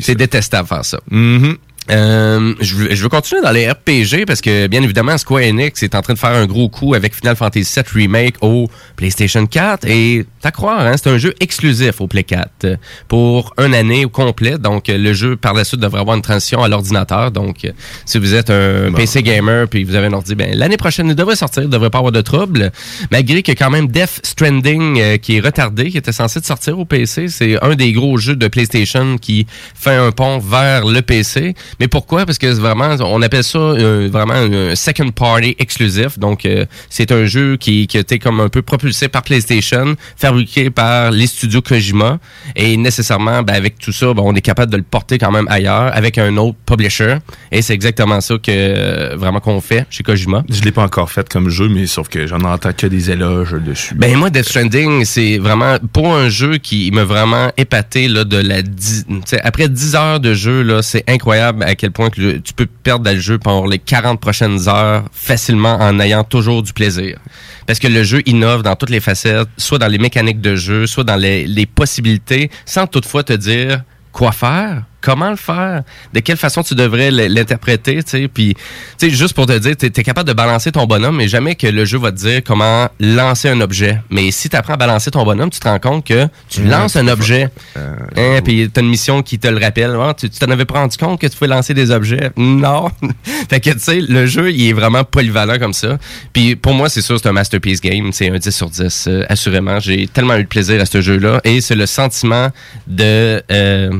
[0.00, 1.00] C'est détestable faire ça.
[1.10, 1.56] Mm-hmm.
[1.90, 5.82] Euh, je, veux, je veux continuer dans les RPG parce que bien évidemment Square Enix
[5.82, 9.44] est en train de faire un gros coup avec Final Fantasy VII Remake au PlayStation
[9.46, 12.76] 4 et t'as croire hein, c'est un jeu exclusif au Play 4 euh,
[13.08, 14.58] pour une année au complet.
[14.58, 17.30] Donc euh, le jeu par la suite devrait avoir une transition à l'ordinateur.
[17.30, 17.72] Donc euh,
[18.04, 21.14] si vous êtes un PC gamer puis vous avez un ordi ben l'année prochaine il
[21.14, 22.70] devrait sortir il devrait pas avoir de trouble.
[23.10, 26.78] Malgré que quand même Death Stranding euh, qui est retardé qui était censé de sortir
[26.78, 31.02] au PC c'est un des gros jeux de PlayStation qui fait un pont vers le
[31.02, 32.26] PC mais pourquoi?
[32.26, 36.18] Parce que c'est vraiment, on appelle ça euh, vraiment un second party exclusif.
[36.18, 39.96] Donc, euh, c'est un jeu qui, qui a été comme un peu propulsé par PlayStation,
[40.16, 42.18] fabriqué par les studios Kojima.
[42.54, 45.46] Et nécessairement, ben, avec tout ça, ben, on est capable de le porter quand même
[45.48, 47.16] ailleurs avec un autre publisher.
[47.50, 50.44] Et c'est exactement ça que euh, vraiment qu'on fait chez Kojima.
[50.50, 53.52] Je l'ai pas encore fait comme jeu, mais sauf que j'en entends que des éloges
[53.52, 53.94] dessus.
[53.94, 58.36] Ben moi, Death Stranding, c'est vraiment pour un jeu qui m'a vraiment épaté là de
[58.36, 59.06] la dix-
[59.42, 63.04] après 10 heures de jeu là, c'est incroyable à quel point que tu peux perdre
[63.04, 67.18] dans le jeu pendant les 40 prochaines heures facilement en ayant toujours du plaisir.
[67.66, 70.86] Parce que le jeu innove dans toutes les facettes, soit dans les mécaniques de jeu,
[70.86, 75.82] soit dans les, les possibilités, sans toutefois te dire quoi faire, comment le faire,
[76.12, 78.54] de quelle façon tu devrais l'interpréter, tu sais, puis
[78.98, 81.54] tu sais juste pour te dire, tu es, capable de balancer ton bonhomme, mais jamais
[81.54, 84.00] que le jeu va te dire comment lancer un objet.
[84.10, 86.68] Mais si tu apprends à balancer ton bonhomme, tu te rends compte que tu Ouais,
[86.68, 89.96] lances un objet, Euh, hein, puis t'as une mission qui te le rappelle.
[90.18, 92.30] Tu t'en avais pas rendu compte que tu pouvais lancer des objets?
[92.36, 92.90] Non.
[93.50, 95.98] fait que tu sais, le jeu il est vraiment polyvalent comme ça.
[96.32, 99.24] Puis pour moi, c'est sûr, c'est un masterpiece game, c'est un 10 sur 10 euh,
[99.28, 99.80] assurément.
[99.80, 102.48] J'ai tellement eu de plaisir à ce jeu-là et c'est le sentiment
[102.86, 103.90] de euh,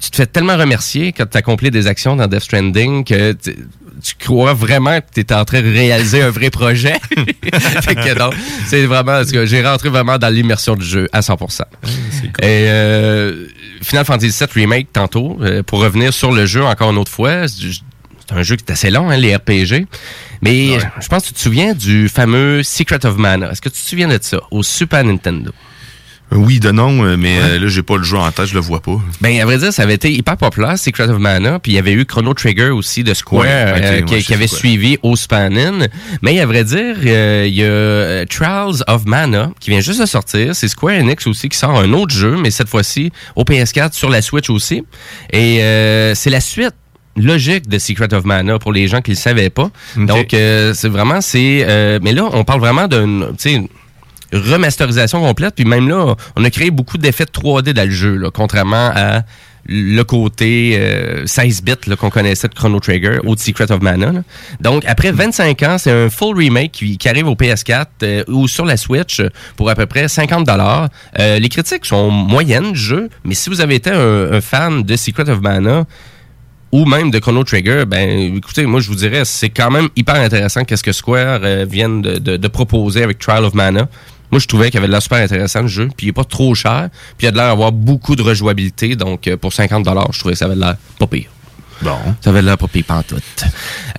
[0.00, 3.54] tu te fais tellement remercier quand tu accomplis des actions dans Death Stranding que tu,
[4.18, 6.94] crois vraiment que tu es en train de réaliser un vrai projet.
[7.82, 8.30] fait que non,
[8.66, 11.60] c'est vraiment parce que j'ai rentré vraiment dans l'immersion du jeu à 100%.
[11.84, 13.46] Et euh,
[13.82, 17.46] Final Fantasy VII Remake tantôt euh, pour revenir sur le jeu encore une autre fois,
[17.46, 17.80] c'est
[18.30, 19.86] c'est un jeu qui est assez long hein, les RPG.
[20.42, 23.50] Mais je pense que tu te souviens du fameux Secret of Mana.
[23.50, 25.50] Est-ce que tu te souviens de ça au Super Nintendo?
[26.32, 28.60] Oui, de nom, euh, mais euh, là, j'ai pas le jeu en tête, je le
[28.60, 28.98] vois pas.
[29.20, 31.78] Ben, à vrai dire, ça avait été hyper populaire, Secret of Mana, puis il y
[31.78, 35.14] avait eu Chrono Trigger aussi de Square, Ouais, euh, ouais, qui, qui avait suivi au.
[36.22, 40.00] Mais à vrai dire, euh, il y a euh, Trials of Mana qui vient juste
[40.00, 40.54] de sortir.
[40.54, 44.10] C'est Square Enix aussi qui sort un autre jeu, mais cette fois-ci au PS4 sur
[44.10, 44.84] la Switch aussi.
[45.32, 46.74] Et euh, c'est la suite
[47.16, 49.70] logique de Secret of Mana pour les gens qui le savaient pas.
[49.96, 52.86] Donc euh, c'est vraiment c'est euh, mais là on parle vraiment
[53.38, 53.62] sais
[54.32, 58.20] remasterisation complète puis même là on a créé beaucoup d'effets de 3D dans le jeu
[58.32, 59.22] contrairement à
[59.66, 63.82] le côté euh, 16 bits là, qu'on connaissait de Chrono Trigger ou de Secret of
[63.82, 64.12] Mana.
[64.60, 68.64] Donc, après 25 ans, c'est un full remake qui, arrive au PS4 euh, ou sur
[68.64, 69.22] la Switch
[69.56, 70.88] pour à peu près 50 dollars.
[71.16, 75.28] les critiques sont moyennes du jeu, mais si vous avez été un, fan de Secret
[75.28, 75.84] of Mana,
[76.72, 80.14] ou même de Chrono Trigger, ben écoutez, moi je vous dirais, c'est quand même hyper
[80.14, 83.88] intéressant qu'est-ce que Square euh, de, de- de proposer avec Trial of Mana.
[84.30, 86.24] Moi, je trouvais qu'il avait de l'air super intéressant le jeu, puis il est pas
[86.24, 89.86] trop cher, puis il a de l'air d'avoir beaucoup de rejouabilité, donc euh, pour 50
[90.12, 91.28] je trouvais que ça avait de l'air pas pire.
[91.82, 91.96] Bon.
[92.20, 93.44] Ça avait de l'air pas pire pantoute.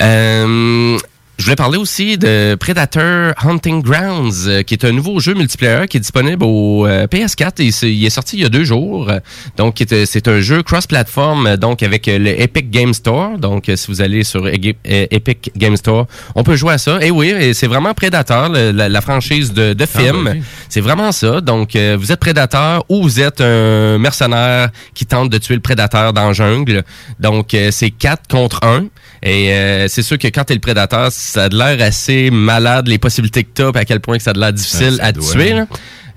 [0.01, 0.97] Euh,
[1.37, 5.87] je voulais parler aussi de Predator Hunting Grounds, euh, qui est un nouveau jeu multiplayer
[5.87, 9.09] qui est disponible au euh, PS4 et il est sorti il y a deux jours.
[9.09, 9.19] Euh,
[9.57, 13.39] Donc, est- c'est un jeu cross-platform, euh, donc avec euh, le Epic Game Store.
[13.39, 14.51] Donc, euh, si vous allez sur euh,
[14.85, 16.05] Epic Game Store,
[16.35, 16.99] on peut jouer à ça.
[17.01, 20.25] Et oui, c'est vraiment Predator, le- la, la franchise de, de film.
[20.25, 20.43] vas-y.
[20.69, 21.41] c'est vraiment ça.
[21.41, 25.61] Donc, euh, vous êtes prédateur ou vous êtes un mercenaire qui tente de tuer le
[25.61, 26.83] prédateur dans la jungle.
[27.19, 28.85] Donc, euh, c'est 4 contre 1.
[29.23, 32.87] Et euh, c'est sûr que quand t'es le prédateur, ça a de l'air assez malade,
[32.87, 35.11] les possibilités que t'as, à quel point que ça a de l'air difficile ça à
[35.11, 35.31] doit.
[35.31, 35.53] tuer.
[35.53, 35.67] là.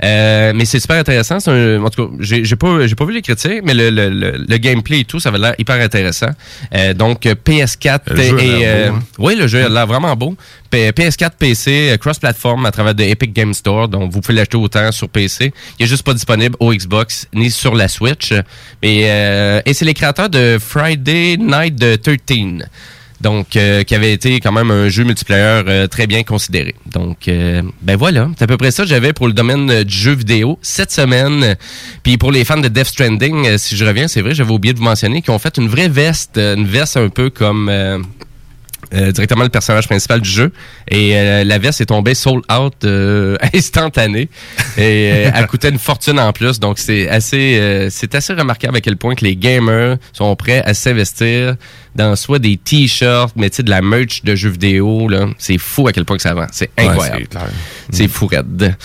[0.03, 1.39] Euh, mais c'est super intéressant.
[1.47, 4.45] Un- en tout cas, j'ai pas, j'ai pas vu les critiques, mais le, le, le,
[4.47, 6.31] le gameplay et tout, ça avait l'air hyper intéressant.
[6.75, 9.03] Euh, donc euh, PS4 Le jeu a et euh, beau, hein.
[9.19, 10.37] oui, le jeu a l'air vraiment beau.
[10.69, 13.87] P- PS4, PC, euh, cross-platform à travers de Epic Game Store.
[13.89, 15.55] Donc, vous pouvez l'acheter autant sur PC.
[15.79, 18.33] Il est juste pas disponible au Xbox ni sur la Switch.
[18.83, 22.69] Mais, euh, et c'est les créateurs de Friday Night the 13.
[23.25, 26.75] Donc, euh, qui avait été quand même un jeu multiplayer euh, très bien considéré.
[26.85, 29.83] Donc, euh, ben voilà, c'est à peu près ça que j'avais pour le domaine euh,
[29.83, 31.57] du jeu vidéo cette semaine.
[32.03, 34.75] Puis pour les fans de Death Stranding, euh, si je reviens, c'est vrai, j'avais oublié
[34.75, 37.70] de vous mentionner qu'ils ont fait une vraie veste, euh, une veste un peu comme...
[37.70, 37.99] euh,
[39.12, 40.53] directement le personnage principal du jeu.
[40.89, 41.14] Et
[41.45, 44.29] la veste est tombée sold out euh, instantané.
[44.77, 46.61] Et elle coûtait une fortune en plus.
[46.61, 50.75] Donc c'est assez c'est assez remarquable à quel point que les gamers sont prêts à
[50.75, 51.57] s'investir
[51.95, 55.09] dans soit des t-shirts, mais tu sais, de la merch de jeux vidéo.
[55.09, 55.26] là.
[55.38, 56.47] C'est fou à quel point que ça vend.
[56.53, 57.26] C'est incroyable.
[57.90, 57.97] c'est.
[57.97, 58.76] C'est fou raide.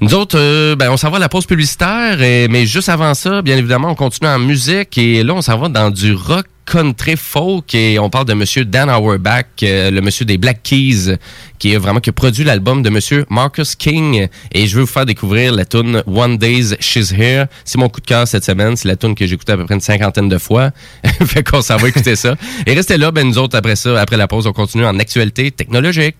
[0.00, 3.14] Nous autres, euh, ben, on s'en va à la pause publicitaire, et- mais juste avant
[3.14, 6.46] ça, bien évidemment, on continue en musique et là, on s'en va dans du rock
[6.68, 11.16] country folk et on parle de Monsieur Dan Auerbach, euh, le monsieur des Black Keys,
[11.60, 14.86] qui est vraiment qui a produit l'album de Monsieur Marcus King et je veux vous
[14.88, 17.46] faire découvrir la tune One Days She's Here.
[17.64, 18.74] C'est mon coup de cœur cette semaine.
[18.76, 20.72] C'est la tune que j'ai écoutée à peu près une cinquantaine de fois.
[21.24, 22.34] fait qu'on s'en va écouter ça.
[22.64, 25.50] Et restez là, ben nous autres après ça, après la pause, on continue en actualité
[25.50, 26.16] technologique.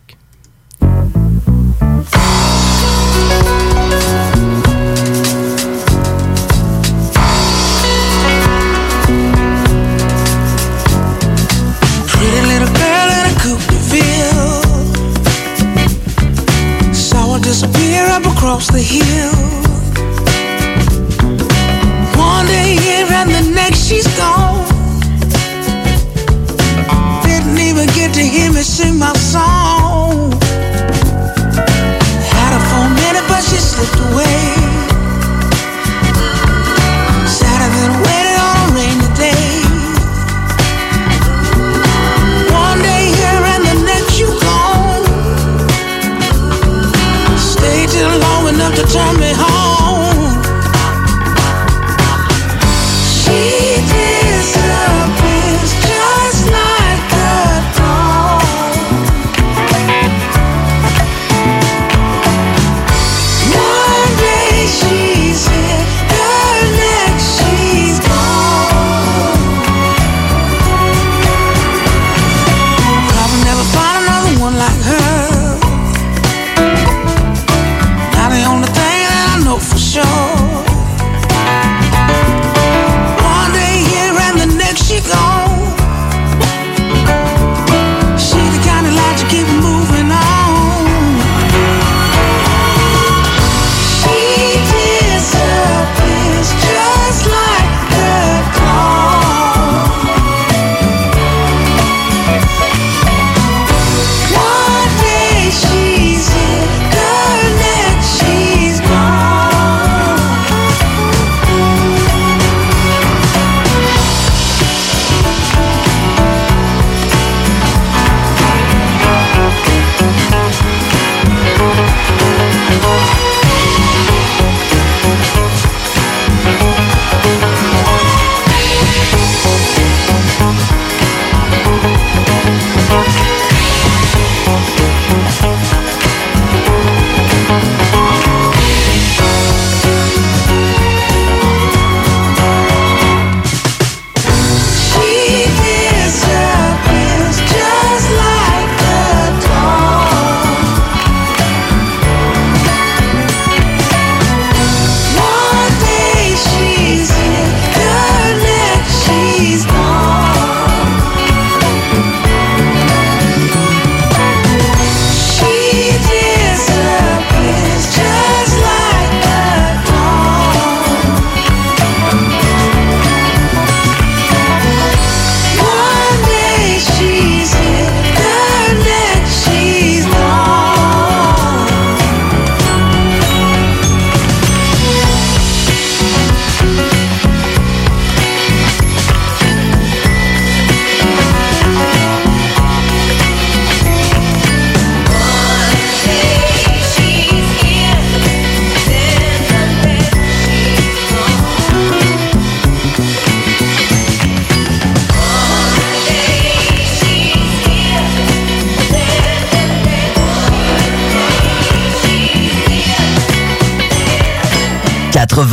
[18.46, 19.55] Across the hill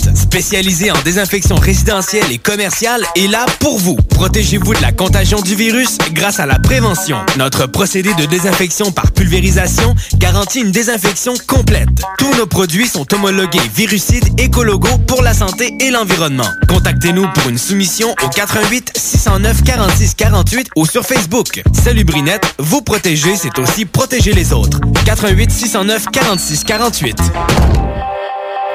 [0.00, 3.96] Salubrinette, spécialisée en désinfection résidentielle et commerciale, est là pour vous.
[3.96, 7.18] Protégez-vous de la contagion du virus grâce à la prévention.
[7.36, 11.88] Notre procédé de désinfection par pulvérisation garantit une désinfection complète.
[12.18, 16.48] Tous nos produits sont homologués virucides écologos pour la santé et l'environnement.
[16.68, 21.62] Contactez-nous pour une soumission au 88 609 46 48 ou sur Facebook.
[21.72, 24.78] Salubrinette, vous protéger, c'est aussi protéger les autres.
[25.04, 27.16] 88 609 46 48.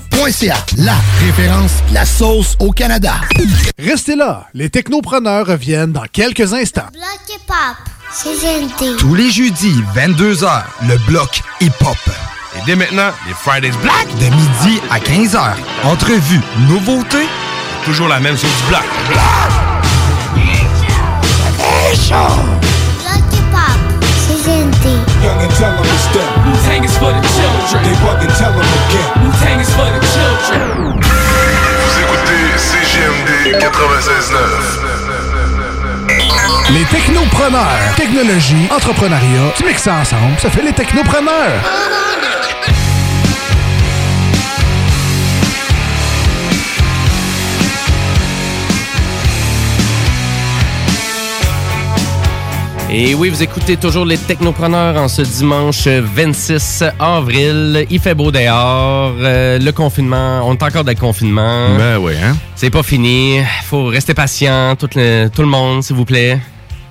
[0.00, 0.56] saucepiquante.ca.
[0.78, 3.14] La référence, la sauce au Canada.
[3.78, 6.86] Restez là, les technopreneurs reviennent dans quelques instants.
[6.92, 8.98] Bloc hip-hop.
[8.98, 11.96] Tous les jeudis, 22h, le bloc hip-hop.
[12.56, 14.08] Et dès maintenant, les Fridays Black.
[14.18, 15.54] De midi à 15h.
[15.84, 17.28] Entrevue, nouveautés.
[17.84, 18.84] Toujours la même sauce du black.
[19.08, 19.20] Bloc
[23.32, 23.70] hip-hop,
[26.60, 26.80] c'est GNT.
[26.80, 26.84] Young and tell them to step.
[26.84, 27.82] Wu-Tang is for the children.
[27.82, 29.08] They bug and tell them again.
[29.22, 31.00] Wu-Tang is for the children.
[31.80, 34.40] Vous écoutez CGMD 96.9.
[36.70, 37.94] Les technopreneurs.
[37.96, 41.60] Technologie, entrepreneuriat, tu mixes ça ensemble, ça fait les technopreneurs.
[52.92, 57.86] Et oui, vous écoutez toujours les Technopreneurs en ce dimanche 26 avril.
[57.88, 59.14] Il fait beau dehors.
[59.20, 61.76] Euh, le confinement, on est encore dans le confinement.
[61.78, 62.36] Ben oui, hein?
[62.56, 63.38] C'est pas fini.
[63.66, 66.40] faut rester patient, tout le, tout le monde, s'il vous plaît.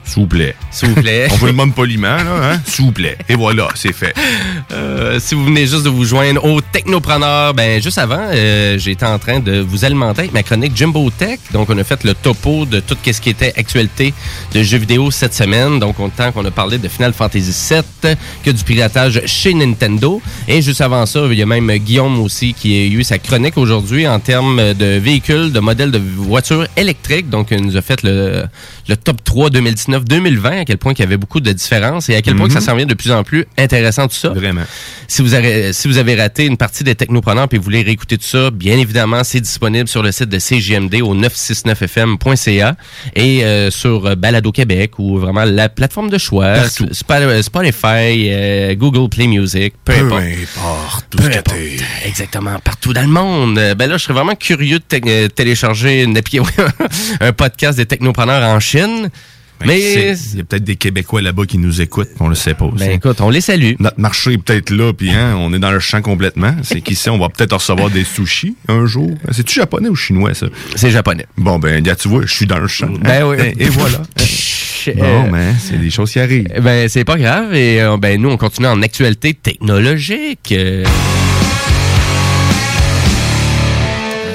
[0.10, 0.56] S'il vous plaît.
[0.72, 1.28] S'il vous plaît.
[1.30, 2.62] On vous le demande poliment, là, hein?
[2.66, 3.16] S'il vous plaît.
[3.30, 4.16] Et voilà, c'est fait.
[4.72, 9.06] Euh, si vous venez juste de vous joindre au Technopreneur, ben juste avant, euh, j'étais
[9.06, 11.38] en train de vous alimenter avec ma chronique Jimbo Tech.
[11.54, 14.16] Donc, on a fait le topo de tout ce qui était actualité
[14.56, 15.78] de jeux vidéo cette semaine.
[15.78, 20.24] Donc, autant qu'on a parlé de Final Fantasy VII que du piratage chez Nintendo.
[20.48, 23.58] Et juste avant ça, il y a même Guillaume aussi qui a eu sa chronique
[23.60, 27.30] aujourd'hui en termes de véhicules, de modèles de voitures électriques.
[27.30, 28.46] Donc, il nous a fait le,
[28.90, 32.22] le top 3 2019-2020, à quel point il y avait beaucoup de différences et à
[32.22, 32.66] quel point que ça Mhm.
[32.66, 34.30] s'en vient de plus en plus intéressant tout ça.
[34.30, 34.64] Vraiment.
[35.08, 38.18] Si vous avez, si vous avez raté une partie des technopreneurs et vous voulez réécouter
[38.18, 42.76] tout ça, bien évidemment, c'est disponible sur le site de CGMD au 969fm.ca
[43.16, 46.86] et euh, sur euh, Balado Québec ou vraiment la plateforme de choix, Partout.
[46.92, 50.24] Sp- Spotify, euh, Google Play Music, peu, Peu importe.
[50.24, 51.56] importe, tout Peu importe.
[52.06, 53.58] Exactement, partout dans le monde.
[53.58, 56.14] Euh, Ben là, je serais vraiment curieux de té- euh, télécharger une
[57.22, 58.79] un podcast des technopreneurs en Chine.
[59.66, 59.80] Mais
[60.16, 62.70] C'est- il y a peut-être des Québécois là-bas qui nous écoutent, on le sait pas.
[62.78, 63.74] Ben écoute, on les salue.
[63.80, 66.56] Notre marché est peut-être là, puis hein, on est dans le champ complètement.
[66.64, 69.12] C'est qu'ici, on va peut-être recevoir des sushis un jour.
[69.32, 70.48] C'est-tu japonais ou chinois, ça?
[70.76, 71.26] C'est japonais.
[71.38, 72.88] Bon, ben, tu vois, je suis dans le champ.
[73.02, 73.36] Ben oui.
[73.60, 74.02] Et, voilà.
[74.96, 76.48] bon, ben, c'est des choses qui arrivent.
[76.62, 77.54] Ben, c'est pas grave.
[77.54, 80.54] Et euh, ben, nous, on continue en actualité technologique.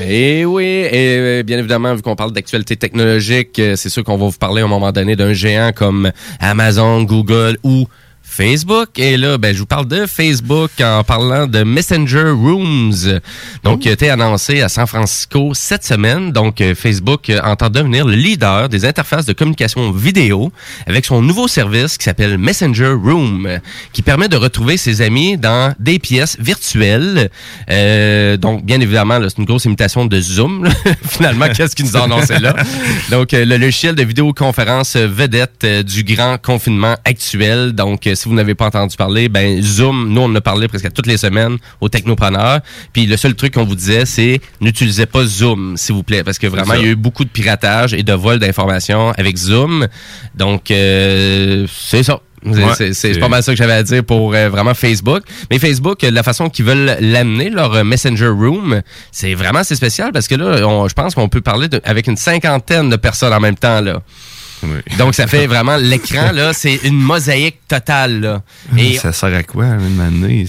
[0.06, 4.26] Et oui, et bien évidemment, vu qu'on parle d'actualité technologique, euh, c'est sûr qu'on va
[4.26, 7.86] vous parler à un moment donné d'un géant comme Amazon, Google ou
[8.34, 8.98] Facebook.
[8.98, 13.20] Et là, ben, je vous parle de Facebook en parlant de Messenger Rooms.
[13.62, 16.32] Donc, qui a été annoncé à San Francisco cette semaine.
[16.32, 20.50] Donc, euh, Facebook euh, entend devenir le leader des interfaces de communication vidéo
[20.86, 23.60] avec son nouveau service qui s'appelle Messenger Room,
[23.92, 27.30] qui permet de retrouver ses amis dans des pièces virtuelles.
[27.70, 30.64] Euh, donc, bien évidemment, c'est une grosse imitation de Zoom.
[30.64, 30.70] là.
[31.08, 32.56] Finalement, qu'est-ce qu'ils nous ont annoncé là?
[33.10, 37.72] Donc, le logiciel de vidéoconférence vedette du grand confinement actuel.
[37.72, 40.66] Donc, euh, si vous n'avez pas entendu parler, ben Zoom, nous, on en a parlé
[40.66, 42.60] presque toutes les semaines aux technopreneurs.
[42.94, 46.38] Puis le seul truc qu'on vous disait, c'est n'utilisez pas Zoom, s'il vous plaît, parce
[46.38, 49.86] que vraiment, il y a eu beaucoup de piratage et de vol d'informations avec Zoom.
[50.34, 52.20] Donc, euh, c'est ça.
[52.42, 54.74] C'est- Ouais, c'est c'est c'est- pas mal ça que j'avais à dire pour euh, vraiment
[54.74, 55.22] Facebook.
[55.50, 58.82] Mais Facebook, euh, la façon qu'ils veulent l'amener, leur euh, Messenger Room,
[59.12, 62.06] c'est vraiment assez spécial parce que là, on- je pense qu'on peut parler de- avec
[62.06, 63.80] une cinquantaine de personnes en même temps.
[63.80, 64.00] là.
[64.98, 68.20] Donc, ça fait vraiment l'écran, là, c'est une mosaïque totale.
[68.20, 68.42] Là.
[68.78, 70.46] Et, Ça sert à quoi, une année?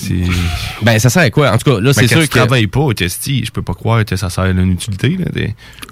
[0.81, 1.51] ben, ça sert à quoi?
[1.51, 2.37] En tout cas, là, c'est Ben, que sûr tu que...
[2.37, 5.17] travailles pas au testi, je peux pas croire que ça sert à une utilité.
[5.19, 5.25] Là.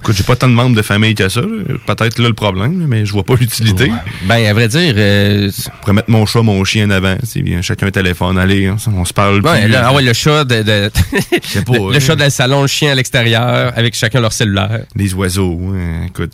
[0.02, 1.42] Écoute, j'ai pas tant de membres de famille que ça.
[1.42, 3.92] Peut-être là le problème, mais je vois pas l'utilité.
[4.24, 4.94] Ben, à vrai dire...
[4.96, 7.16] je pourrais mettre mon chat, mon chien en avant.
[7.24, 8.38] C'est bien, chacun un téléphone.
[8.38, 9.68] Allez, on, on se parle plus.
[9.68, 12.00] là, ah ouais, le chat de, de- pas, le, le hein.
[12.00, 14.82] chat dans le salon, le chien à l'extérieur, avec chacun leur cellulaire.
[14.96, 16.32] Les oiseaux, hein, écoute.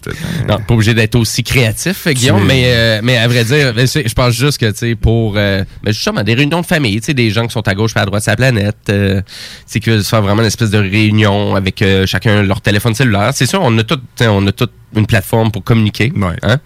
[0.47, 1.68] Non, pas obligé d'être aussi créatif,
[2.13, 5.63] Guillaume, mais, euh, mais à vrai dire, je pense juste que, tu sais, pour, euh,
[5.83, 7.99] ben, justement, des réunions de famille, tu sais, des gens qui sont à gauche et
[7.99, 9.21] à droite de la planète, euh,
[9.65, 13.31] c'est que se faire vraiment une espèce de réunion avec euh, chacun leur téléphone cellulaire.
[13.33, 16.11] C'est sûr, on a tout, on a toute une plateforme pour communiquer.
[16.43, 16.57] Hein?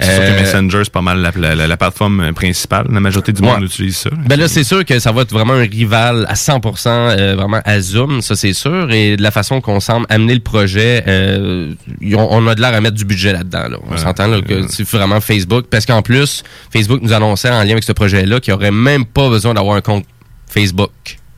[0.00, 2.86] C'est sûr Euh, que Messenger, c'est pas mal la, la- la- la plateforme principale.
[2.90, 3.66] La majorité du monde Ouais.
[3.66, 4.10] utilise ça.
[4.26, 7.60] Ben là, c'est sûr que ça va être vraiment un rival à 100%, euh, vraiment
[7.64, 8.90] à Zoom, ça c'est sûr.
[8.90, 11.74] Et de la façon qu'on semble amener le projet, euh,
[12.14, 13.68] on, on a de l'air à mettre du budget là-dedans.
[13.68, 13.76] Là.
[13.90, 15.66] On s'entend là, que c'est vraiment Facebook.
[15.70, 16.42] Parce qu'en plus,
[16.72, 19.76] Facebook nous annonçait en lien avec ce projet-là qu'il n'y aurait même pas besoin d'avoir
[19.76, 20.04] un compte
[20.48, 20.90] Facebook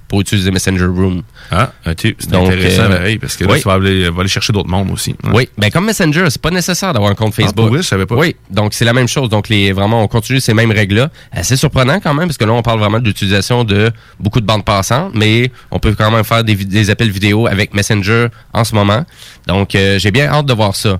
[0.08, 1.22] pour utiliser Messenger Room.
[1.50, 2.14] Ah, ok.
[2.18, 3.60] C'est intéressant, euh, pareil, parce que là, oui.
[3.60, 5.10] tu vas aller, va aller chercher d'autres mondes aussi.
[5.24, 5.30] Ouais.
[5.34, 7.56] Oui, ben comme Messenger, c'est pas nécessaire d'avoir un compte Ah, Facebook.
[7.56, 8.14] pour vrai, je savais pas.
[8.16, 9.28] Oui, donc c'est la même chose.
[9.28, 11.10] Donc les vraiment, on continue ces mêmes règles-là.
[11.30, 14.46] Assez surprenant quand même, parce que là, on parle vraiment de l'utilisation de beaucoup de
[14.46, 18.74] bandes passantes, mais on peut quand même faire des appels vidéo avec Messenger en ce
[18.74, 19.04] moment.
[19.46, 20.98] Donc euh, j'ai bien hâte de voir ça.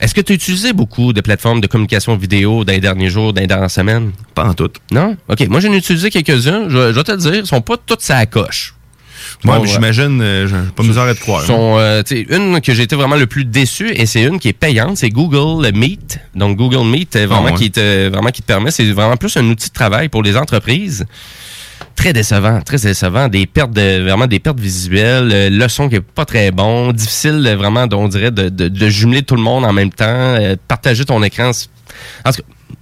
[0.00, 3.32] Est-ce que tu as utilisé beaucoup de plateformes de communication vidéo dans les derniers jours,
[3.32, 4.12] dans les dernières semaines?
[4.34, 4.76] Pas en toutes.
[4.90, 5.16] Non?
[5.28, 5.46] OK.
[5.48, 6.68] Moi, j'en ai utilisé quelques-uns.
[6.68, 8.74] Je, je vais te le dire, ils sont pas toutes à la coche.
[9.44, 9.68] Moi, Bon, ouais.
[9.68, 10.46] j'imagine, euh,
[10.76, 11.42] pas misère à te croire.
[11.44, 14.52] Sont, euh, une que j'ai été vraiment le plus déçu et c'est une qui est
[14.52, 16.20] payante, c'est Google Meet.
[16.34, 17.58] Donc Google Meet, euh, vraiment Ah ouais.
[17.58, 20.36] qui te vraiment qui te permet, c'est vraiment plus un outil de travail pour les
[20.36, 21.06] entreprises.
[21.96, 25.96] Très décevant, très décevant, des pertes de vraiment des pertes visuelles, euh, le son qui
[25.96, 29.64] est pas très bon, difficile euh, vraiment, on dirait de, de, jumeler tout le monde
[29.64, 31.50] en même temps, euh, partager ton écran.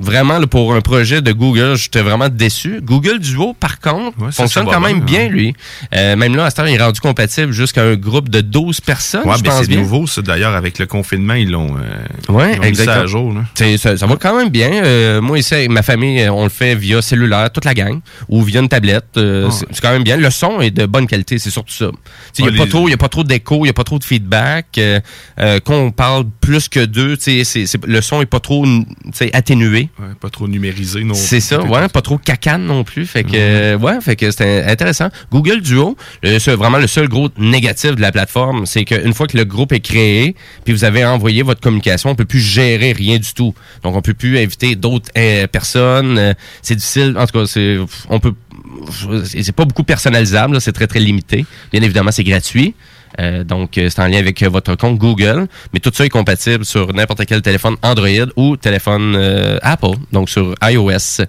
[0.00, 2.80] Vraiment là, pour un projet de Google, j'étais vraiment déçu.
[2.82, 5.32] Google Duo, par contre, Ouais, ça, fonctionne ça quand même bien, bien, hein.
[5.32, 5.54] lui.
[5.94, 9.36] Euh, même là, à il est rendu compatible jusqu'à un groupe de 12 personnes, Ouais,
[9.38, 10.22] je ben, pense c'est nouveau, ça.
[10.22, 13.32] D'ailleurs, avec le confinement, ils l'ont euh, Ouais, ils l'ont mis ça à jour.
[13.34, 13.44] Là.
[13.78, 14.70] Ça, ça va quand même bien.
[14.84, 18.00] Euh, moi, ici, avec ma famille, euh, on le fait via cellulaire, toute la gang,
[18.28, 19.04] ou via une tablette.
[19.16, 19.50] Ah.
[19.50, 20.16] c'est- quand même bien.
[20.16, 21.86] Le son est de bonne qualité, c'est surtout ça.
[22.38, 24.04] Il n'y a, pas les- a pas trop d'écho, il n'y a pas trop de
[24.04, 24.80] feedback.
[25.38, 27.44] Quand on parle plus que deux, c'est-
[27.86, 29.30] le son est pas trop tu
[29.82, 31.40] Ouais, pas trop numérisé non C'est plus.
[31.42, 33.06] ça, ouais, pas trop cacane non plus.
[33.06, 35.08] Fait que, euh, ouais, fait que c'était intéressant.
[35.30, 39.26] Google Duo, le seul- vraiment le seul gros négatif de la plateforme, c'est qu'une fois
[39.26, 40.34] que le groupe est créé,
[40.64, 43.54] puis vous avez envoyé votre communication, on peut plus gérer rien du tout.
[43.82, 46.18] Donc, on peut plus inviter d'autres euh, personnes.
[46.18, 47.14] Euh, c'est difficile.
[47.18, 47.76] En tout cas, c'est,
[48.08, 48.32] on peut,
[49.24, 50.60] c'est c'est pas beaucoup personnalisable.
[50.60, 51.44] C'est très très limité.
[51.72, 52.74] Bien évidemment, c'est gratuit.
[53.20, 56.08] Euh, donc, euh, c'est en lien avec euh, votre compte Google, mais tout ça est
[56.08, 61.24] compatible sur n'importe quel téléphone Android ou téléphone euh, Apple, donc sur iOS.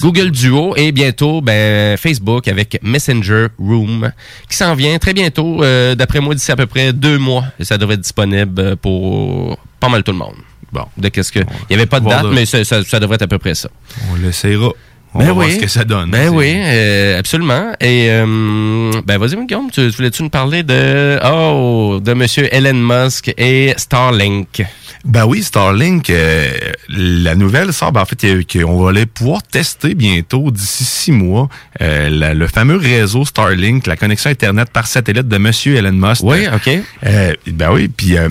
[0.00, 4.10] Google Duo et bientôt ben, Facebook avec Messenger Room
[4.48, 7.78] qui s'en vient très bientôt, euh, d'après moi d'ici à peu près deux mois, ça
[7.78, 10.34] devrait être disponible pour pas mal tout le monde.
[10.72, 13.00] Bon, de qu'est-ce que, il y avait pas de date, de- mais ça, ça- ça
[13.00, 13.70] devrait être à peu près ça.
[14.12, 14.70] On l'essayera.
[15.14, 15.54] On Ben va voir oui.
[15.54, 16.10] ce que ça donne.
[16.10, 17.72] Ben oui, euh, absolument.
[17.80, 22.74] Et euh, ben vas-y, Guillaume, tu, tu voulais-tu nous parler de oh de Monsieur Elon
[22.74, 24.62] Musk et Starlink?
[25.04, 26.50] Ben oui, Starlink, euh,
[26.88, 31.48] la nouvelle sort, ben en fait, qu'on va aller pouvoir tester bientôt, d'ici six mois,
[31.80, 36.22] euh, la- le fameux réseau Starlink, la connexion Internet par satellite de Monsieur Elon Musk.
[36.22, 36.68] Oui, OK.
[37.06, 38.28] Euh, ben oui, puis euh,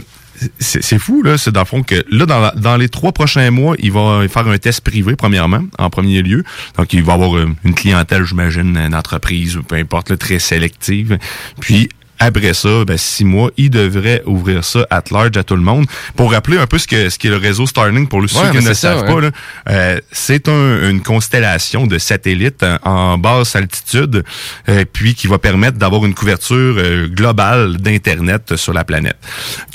[0.59, 1.37] c'est fou, là.
[1.37, 4.57] C'est dans le fond que là, dans, les trois prochains mois, il va faire un
[4.57, 6.43] test privé, premièrement, en premier lieu.
[6.77, 11.17] Donc, il va avoir une clientèle, j'imagine, une entreprise, peu importe, là, très sélective.
[11.59, 11.89] Puis,
[12.19, 15.85] après ça, ben, six mois, il devrait ouvrir ça at large à tout le monde.
[16.15, 18.57] Pour rappeler un peu ce que ce qu'est le réseau Starlink, pour ceux Ouais, qui
[18.63, 19.13] ne le savent ouais.
[19.13, 19.31] pas, là,
[19.69, 24.23] euh, c'est un- une constellation de satellites en, en basse altitude,
[24.69, 29.17] euh, puis qui va permettre d'avoir une couverture euh, globale d'Internet sur la planète.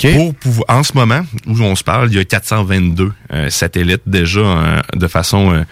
[0.01, 4.01] Pour pouvoir, en ce moment où on se parle, il y a 422 euh, satellites
[4.05, 5.63] déjà euh, de façon euh,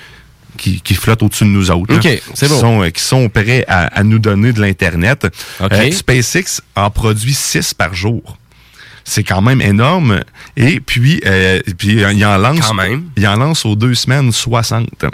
[0.58, 1.96] qui, qui flottent au-dessus de nous autres.
[1.96, 2.60] OK, là, c'est qui bon.
[2.60, 5.28] sont, euh, qui sont prêts à, à nous donner de l'Internet.
[5.62, 8.38] Euh, SpaceX en produit 6 par jour.
[9.04, 10.22] C'est quand même énorme.
[10.56, 12.68] Et puis, euh, puis il en lance.
[12.68, 13.06] Quand même.
[13.18, 15.06] Il en lance aux deux semaines 60.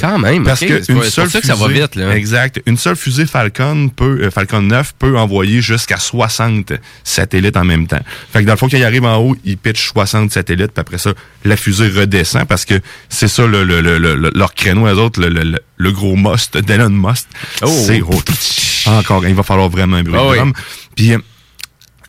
[0.00, 2.16] Quand même, Parce que une seule ça que ça va fusée- vite, là.
[2.16, 2.60] Exact.
[2.66, 6.72] Une seule fusée Falcon peut, euh, Falcon 9 peut envoyer jusqu'à 60
[7.04, 8.00] satellites en même temps.
[8.32, 10.80] Fait que dans le fond, quand il arrive en haut, il pitch 60 satellites, puis
[10.80, 11.12] après ça,
[11.44, 15.20] la fusée redescend parce que c'est ça le, le- le- le- leur créneau, eux autres,
[15.20, 17.26] le, le- le- le gros must d'Elon Musk.
[17.62, 17.66] Oh.
[17.86, 18.20] C'est oh,
[18.90, 20.52] encore, il va falloir vraiment un bruit de oui.
[20.96, 21.18] Puis euh,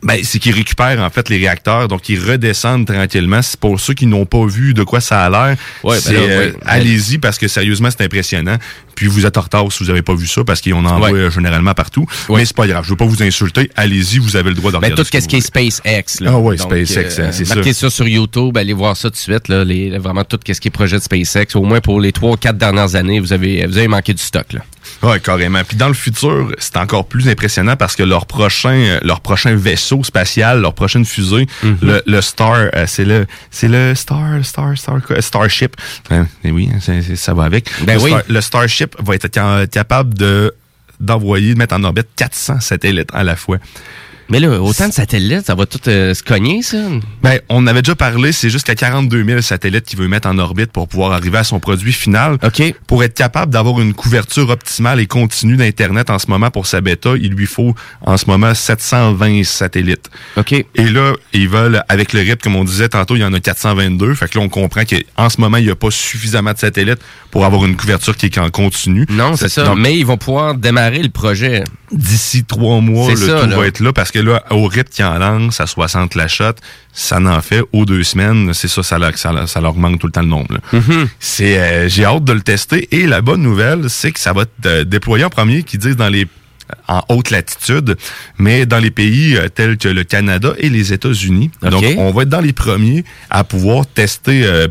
[0.06, 3.42] ben, c'est qu'ils récupèrent en fait les réacteurs, donc ils redescendent tranquillement.
[3.42, 5.56] C'est pour ceux qui n'ont pas vu de quoi ça a l'air.
[5.82, 6.54] Ouais, ben euh, ouais.
[6.64, 8.56] allez-y parce que sérieusement c'est impressionnant.
[8.94, 11.12] Puis vous êtes en retard si vous n'avez pas vu ça parce qu'on en voit
[11.12, 12.06] euh, généralement partout.
[12.30, 13.68] Mais c'est pas grave, je veux pas vous insulter.
[13.74, 15.02] Allez-y, vous avez le droit de Ben, regarder.
[15.02, 16.20] tout ce qui est SpaceX.
[16.20, 16.30] Là.
[16.34, 17.56] Ah ouais, Donc, SpaceX, euh, hein, c'est ça.
[17.56, 19.48] Marquez ça sur YouTube, allez voir ça tout de suite.
[19.48, 21.56] Là, les, vraiment tout ce qui est projet de SpaceX.
[21.56, 24.22] Au moins pour les trois ou quatre dernières années, vous avez, vous avez manqué du
[24.22, 24.52] stock.
[24.52, 24.60] Là.
[25.02, 25.62] Ouais, carrément.
[25.62, 29.54] Puis dans le futur, c'est encore plus impressionnant parce que leur prochain, euh, leur prochain
[29.54, 31.78] vaisseau spatial, leur prochaine fusée, Mhm.
[31.82, 35.00] le, le Star, euh, c'est le, c'est le Star, Star, Star?
[35.20, 35.76] Starship.
[36.44, 36.78] Eh oui, hein,
[37.14, 37.70] ça va avec.
[37.82, 38.10] Ben le, oui.
[38.10, 40.54] Star- le Starship va être ca- capable de
[40.98, 43.58] d'envoyer, de mettre en orbite 400 satellites à la fois.
[44.28, 46.78] Mais là, autant de satellites, ça va tout euh, se cogner, ça?
[47.22, 50.72] Ben, on avait déjà parlé, c'est jusqu'à 42 000 satellites qu'il veut mettre en orbite
[50.72, 52.38] pour pouvoir arriver à son produit final.
[52.42, 52.74] OK.
[52.86, 56.80] Pour être capable d'avoir une couverture optimale et continue d'Internet en ce moment pour sa
[56.80, 60.10] bêta, il lui faut en ce moment 720 satellites.
[60.36, 60.52] OK.
[60.52, 63.40] Et là, ils veulent, avec le rythme, comme on disait tantôt, il y en a
[63.40, 64.14] 422.
[64.14, 67.00] Fait que là, on comprend qu'en ce moment, il n'y a pas suffisamment de satellites
[67.30, 69.06] pour avoir une couverture qui est en continu.
[69.08, 69.64] Non, c'est ça.
[69.64, 71.62] Donc, Mais ils vont pouvoir démarrer le projet.
[71.92, 73.56] d'ici trois mois, le ça, tout là.
[73.56, 76.52] va être là parce que là, au rythme qui en lance à 60 la shot,
[76.92, 78.52] ça n'en fait aux deux semaines.
[78.54, 80.58] C'est ça, ça, leur- ça, ça leur augmente tout le temps le nombre.
[80.72, 81.06] Mm-hmm.
[81.20, 82.88] C'est, euh, j'ai hâte de le tester.
[82.94, 86.08] Et la bonne nouvelle, c'est que ça va être déployé en premier, qui disent dans
[86.08, 86.26] les
[86.88, 87.96] en haute latitude,
[88.38, 91.52] mais dans les pays euh, tels que le Canada et les États-Unis.
[91.62, 94.66] Donc, on va être dans les premiers à pouvoir tester euh,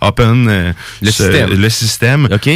[0.00, 1.50] open Le ce- système.
[1.60, 2.28] le système.
[2.32, 2.50] OK.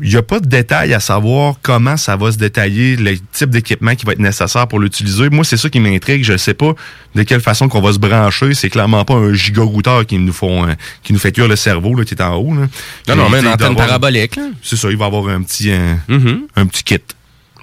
[0.00, 3.50] Il n'y a pas de détails à savoir comment ça va se détailler, le type
[3.50, 5.30] d'équipement qui va être nécessaire pour l'utiliser.
[5.30, 6.22] Moi, c'est ça qui m'intrigue.
[6.22, 6.74] Je ne sais pas
[7.16, 8.54] de quelle façon qu'on va se brancher.
[8.54, 11.96] C'est clairement pas un giga-routeur qui nous font, euh, qui nous fait cuire le cerveau,
[11.96, 12.54] là, qui est en haut.
[12.54, 12.68] Là.
[13.08, 14.36] Non, non, mais une antenne parabolique.
[14.36, 14.50] Là.
[14.62, 16.42] C'est ça, il va avoir un petit, euh, Mhm.
[16.54, 16.98] un petit kit.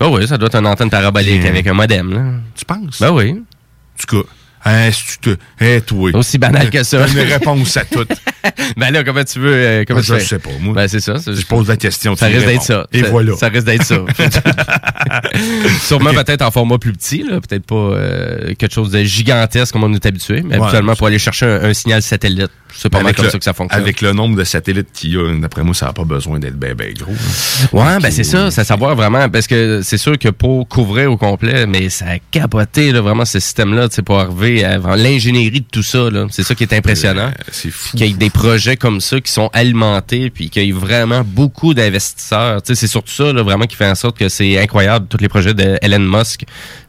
[0.01, 2.13] Ah oui, ça doit être une antenne parabolique avec un modem.
[2.13, 2.23] Là.
[2.55, 2.99] Tu penses?
[2.99, 3.31] Ben oui.
[3.31, 4.29] En tout cas,
[4.67, 5.35] hein, si tu te...
[5.59, 6.11] Eh, toi.
[6.15, 7.05] Aussi banal que ça.
[7.07, 8.05] Une réponse à tout.
[8.77, 9.53] ben là, comment tu veux.
[9.53, 10.19] euh, comment tu je fais?
[10.25, 10.73] sais pas, moi.
[10.75, 11.15] Ben c'est ça.
[11.25, 12.15] Je pose la question.
[12.15, 12.85] Ça risque d'être ça.
[12.93, 13.35] Et Ça- voilà.
[13.35, 13.97] Ça risque d'être ça.
[15.81, 19.83] Sûrement peut-être en format plus petit, là, peut-être pas euh, quelque chose de gigantesque comme
[19.83, 20.63] on est habitué, mais Ouais.
[20.63, 23.37] habituellement pour aller chercher un, un signal satellite, c'est pas mal Avec comme le- ça
[23.37, 23.81] que ça fonctionne.
[23.81, 26.57] Avec le nombre de satellites qu'il y a, d'après moi, ça n'a pas besoin d'être
[26.57, 27.11] bien, bien gros.
[27.11, 27.67] hein.
[27.73, 31.11] Ouais, ben c'est ça, c'est à savoir vraiment, parce que c'est sûr que pour couvrir
[31.11, 34.95] au complet, mais ça a capoté là, vraiment ce système-là, tu sais, pour arriver vraiment
[34.95, 37.31] l'ingénierie de tout ça, c'est ça qui est impressionnant.
[37.51, 37.95] c'est fou.
[37.97, 41.23] Qu'il y ait des projets comme ça qui sont alimentés, puis qu'il y ait vraiment
[41.25, 42.61] beaucoup d'investisseurs.
[42.61, 45.17] Tu sais, c'est surtout ça, là, vraiment, qui fait en sorte que c'est incroyable, tous
[45.19, 46.43] les projets de Elon Musk.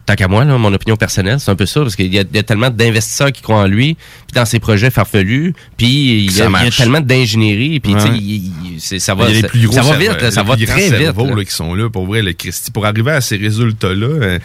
[0.06, 2.38] Tant qu'à moi, là, mon opinion personnelle, c'est un peu ça, parce qu'il y, y
[2.38, 5.86] a tellement d'investisseurs qui croient en lui, puis dans ses projets farfelus, puis
[6.24, 6.76] il y, Ça a- il y a marche.
[6.78, 8.78] tellement d'ingénierie, puis sais, Ouais.
[8.78, 10.48] c'est- ça va, Il y a les plus gros ça va vite, là, ça les
[10.48, 11.14] va plus grands très vite.
[11.16, 11.34] là.
[11.36, 12.70] là, qui sont là pour vrai, le Christy.
[12.70, 14.38] Pour arriver à ces résultats-là, euh,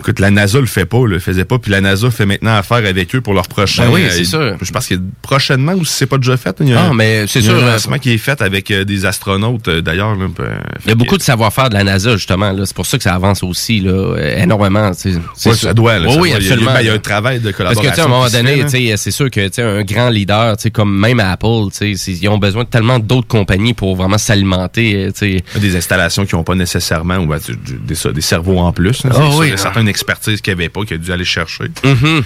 [0.00, 2.78] écoute, la NASA le fait pas, le faisait pas, puis la NASA fait maintenant affaire
[2.78, 3.86] avec eux pour leur prochain.
[3.86, 4.56] Ben oui, euh, c'est sûr.
[4.60, 7.26] Je pense que prochainement, ou si c'est pas déjà fait, il y a, Ah, mais
[7.26, 10.16] c'est sûr, un euh, lancement qui est fait avec euh, des astronautes, euh, d'ailleurs.
[10.40, 12.52] euh, Il y a beaucoup de savoir-faire de la NASA, justement.
[12.52, 12.66] là.
[12.66, 14.92] C'est pour ça que ça avance aussi là, euh, énormément.
[14.94, 16.34] ça doit, là, Oui, ça oui, doit.
[16.34, 16.72] A- absolument.
[16.72, 16.96] ben, il y a là.
[16.96, 19.30] un travail de Parce que, tu collaboration sais, à un moment donné, sais, c'est sûr
[19.30, 22.64] que, tu sais, un grand leader, comme même Apple, tu sais, c'est- ils ont besoin
[22.64, 25.38] de tellement d'autres compagnies pour vraiment s'alimenter, euh.
[25.60, 27.38] Des installations qui n'ont pas nécessairement ou ben,
[27.86, 29.04] des, cerveaux en plus.
[29.04, 29.10] là.
[29.14, 29.50] Ah oui.
[29.52, 31.64] Il certaines expertises qu'il n'y avait pas, qu'il a dû aller chercher.
[31.84, 32.22] Mhm.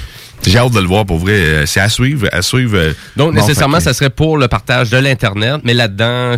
[0.47, 1.33] J'ai hâte de le voir pour vrai.
[1.33, 2.29] Euh, C'est à suivre.
[2.33, 5.75] À suivre euh, Donc, bon, nécessairement, que- ça serait pour le partage de l'Internet, mais
[5.75, 6.37] là-dedans,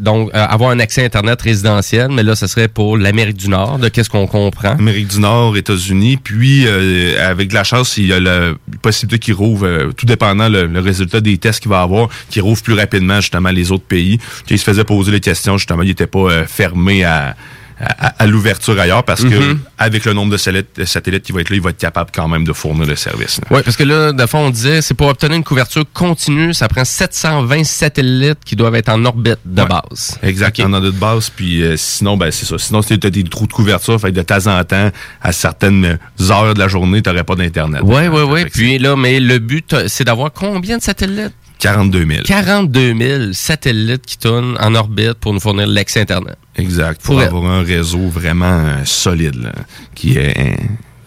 [0.00, 3.78] donc, euh, avoir un accès Internet résidentiel, mais là, ça serait pour l'Amérique du Nord,
[3.78, 4.70] de qu'est-ce qu'on comprend.
[4.72, 8.52] Amérique du Nord, États-Unis, puis euh, avec de la chance, il y a la
[8.82, 12.42] possibilité qu'il rouvre, euh, tout dépendant le, le résultat des tests qu'il va avoir, qu'il
[12.42, 14.18] rouvre plus rapidement justement les autres pays.
[14.46, 17.36] Qu'il se faisait poser les questions, justement, il n'était pas fermé à,
[17.78, 19.58] à, à l'ouverture ailleurs parce que Mhm.
[19.78, 22.44] avec le nombre de satellites, qui va être là, il va être capable quand même
[22.44, 23.40] de fournir le service.
[23.50, 26.68] Oui, parce que là, de fond, on disait, c'est pour obtenir une couverture continue, ça
[26.68, 29.68] prend 720 satellites qui doivent être en orbite de Ouais.
[29.68, 30.18] base.
[30.22, 32.58] Exact, en orbite de base, puis euh, sinon, ben c'est ça.
[32.58, 34.90] Sinon, si tu as des trous de couverture, fait que de temps en temps,
[35.22, 35.98] à certaines
[36.30, 37.80] heures de la journée, tu n'aurais pas d'Internet.
[37.84, 38.44] Oui, oui, oui.
[38.52, 41.34] Puis là, mais le but, euh, c'est d'avoir combien de satellites?
[41.58, 42.22] 42 000.
[42.26, 46.36] 42 000 satellites qui tournent en orbite pour nous fournir l'accès Internet.
[46.56, 47.00] Exact.
[47.02, 49.52] Pour Pour avoir un réseau vraiment euh, solide, là,
[49.94, 50.58] qui est,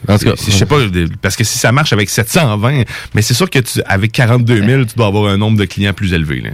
[0.08, 0.78] En tout cas, C'est- Je sais pas,
[1.22, 4.86] parce que si ça marche avec 720, mais c'est sûr que tu, avec 42 000,
[4.86, 6.42] tu dois avoir un nombre de clients plus élevé.
[6.42, 6.52] Là.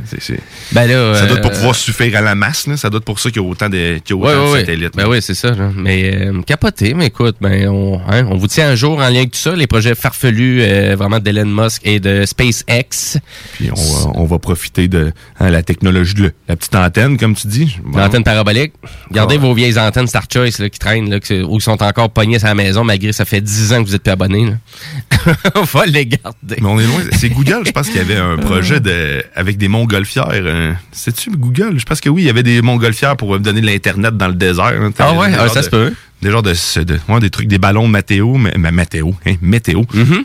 [0.71, 2.67] Ben là, ça doit être pour euh, pouvoir suffire à la masse.
[2.67, 2.77] Là.
[2.77, 4.39] Ça doit être pour ça qu'il y a autant de, y a autant Ouais, de
[4.39, 4.59] ouais, ouais.
[4.61, 4.95] satellites.
[4.95, 5.51] Ben oui, c'est ça.
[5.51, 5.71] là.
[5.75, 9.17] Mais euh, capoté, mais écoute, ben on, hein, on vous tient un jour en lien
[9.19, 13.19] avec tout ça, les projets farfelus euh, vraiment d'Elon Musk et de SpaceX.
[13.53, 17.35] Puis on va, on va profiter de hein, la technologie de la petite antenne, comme
[17.35, 17.77] tu dis.
[17.83, 17.99] Bon.
[17.99, 18.73] L'antenne parabolique.
[19.11, 19.41] Gardez Ouais.
[19.41, 22.37] vos vieilles antennes Star Choice là, qui traînent, là, que- ou qui sont encore pognées
[22.43, 24.45] à la maison, malgré ça fait 10 ans que vous êtes plus abonnés.
[24.47, 25.33] là.
[25.55, 26.55] on va les garder.
[26.61, 27.01] Mais on est loin.
[27.13, 30.27] C'est Google, je pense qu'il y avait un projet de, avec des montgolfières.
[30.31, 31.79] euh, C'est-tu Google?
[31.79, 34.33] Je pense que oui, il y avait des montgolfières pour donner de l'Internet dans le
[34.35, 34.65] désert.
[34.65, 34.91] hein.
[34.99, 35.27] Ah ouais?
[35.37, 35.93] Ah, ça de- se peut.
[36.21, 36.51] Des genres de,
[36.83, 39.81] de- ouais, des trucs, des ballons météo, mais, mais météo, hein, météo.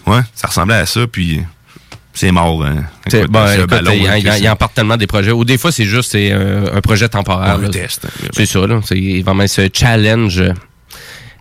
[0.07, 1.41] Ouais, ça ressemblait à ça, puis
[2.15, 2.65] c'est mort.
[2.65, 2.85] Hein.
[3.07, 5.33] Écoute, écoute, ballon, il, il- il en part tellement des projets.
[5.33, 7.59] Ou des fois, c'est juste un, un projet temporaire.
[7.63, 8.29] Un test, hein.
[8.33, 8.81] C'est ça, là.
[8.85, 10.43] C'est vraiment ce challenge.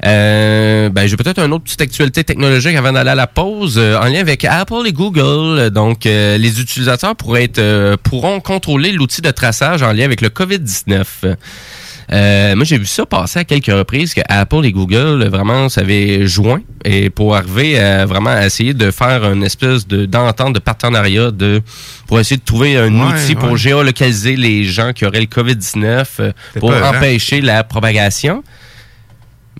[0.05, 3.97] Euh, ben, j'ai peut-être une autre petite actualité technologique avant d'aller à la pause euh,
[3.99, 5.69] en lien avec Apple et Google.
[5.71, 10.21] Donc, euh, les utilisateurs pourraient être, euh, pourront contrôler l'outil de traçage en lien avec
[10.21, 11.35] le COVID-19.
[12.11, 16.25] Euh, moi, j'ai vu ça passer à quelques reprises que Apple et Google vraiment s'avaient
[16.25, 21.29] joint et pour arriver à vraiment essayer de faire une espèce de d'entente de partenariat
[21.29, 21.61] de
[22.07, 26.05] pour essayer de trouver un Ouais, outil pour géolocaliser les gens qui auraient le COVID-19
[26.19, 26.97] euh, pour peur, hein?
[26.97, 28.43] empêcher la propagation.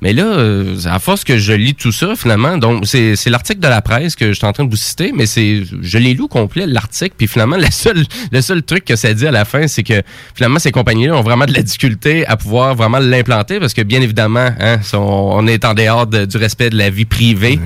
[0.01, 3.59] Mais là, euh, à force que je lis tout ça, finalement, donc c'est c'est l'article
[3.59, 6.13] de la presse que je suis en train de vous citer, mais c'est je l'ai
[6.13, 9.31] lu au complet l'article, puis finalement la seule le seul truc que ça dit à
[9.31, 10.01] la fin, c'est que
[10.35, 14.01] finalement ces compagnies-là ont vraiment de la difficulté à pouvoir vraiment l'implanter parce que bien
[14.01, 17.59] évidemment, hein, on, est en dehors de- du respect de la vie privée.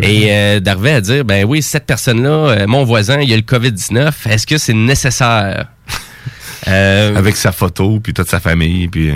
[0.00, 3.42] Et euh, d'arriver à dire ben oui cette personne-là, euh, mon voisin, il a le
[3.42, 5.66] Covid 19, est-ce que c'est nécessaire?
[6.68, 9.10] Euh, Avec sa photo, puis toute sa famille, puis...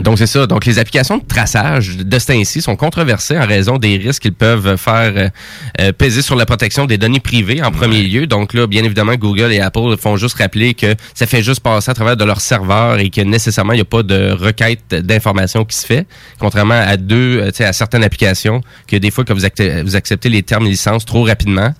[0.00, 0.46] donc c'est ça.
[0.46, 4.32] Donc les applications de traçage de ce temps-ci sont controversées en raison des risques qu'ils
[4.32, 5.28] peuvent faire euh,
[5.80, 8.26] euh, peser sur la protection des données privées en premier lieu.
[8.26, 11.90] Donc là, bien évidemment, Google et Apple font juste rappeler que ça fait juste passer
[11.90, 15.64] à travers de leur serveur et que nécessairement il n'y a pas de requête d'informations
[15.64, 16.06] qui se fait,
[16.38, 19.96] contrairement à deux, euh, tu sais, à certaines applications que des fois que vous, vous
[19.96, 21.72] acceptez les termes licence trop rapidement.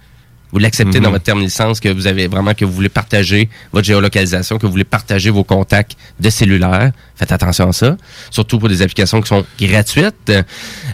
[0.50, 3.86] Vous l'acceptez dans votre terme licence que vous avez vraiment que vous voulez partager votre
[3.86, 6.92] géolocalisation, que vous voulez partager vos contacts de cellulaire.
[7.18, 7.96] Faites attention à ça,
[8.30, 10.32] surtout pour des applications qui sont gratuites.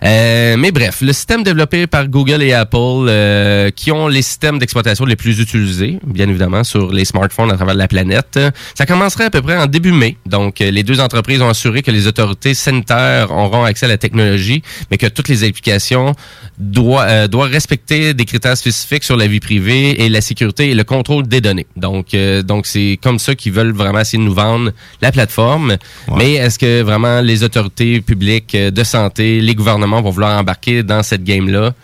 [0.02, 2.76] Euh, mais bref, le système développé par Google et Apple,
[3.08, 7.56] euh, qui ont les systèmes d'exploitation les plus utilisés, bien évidemment, sur les smartphones à
[7.56, 8.38] travers la planète,
[8.74, 10.16] ça commencerait à peu près en début mai.
[10.26, 13.98] Donc, euh, les deux entreprises ont assuré que les autorités sanitaires auront accès à la
[13.98, 16.14] technologie, mais que toutes les applications
[16.58, 20.74] doivent, euh, doivent respecter des critères spécifiques sur la vie privée et la sécurité et
[20.74, 21.66] le contrôle des données.
[21.76, 25.76] Donc, euh, donc c'est comme ça qu'ils veulent vraiment essayer de nous vendre la plateforme.
[26.18, 30.82] Mais est-ce que vraiment les autorités publiques euh, de santé, les gouvernements vont vouloir embarquer
[30.82, 31.74] dans cette game-là?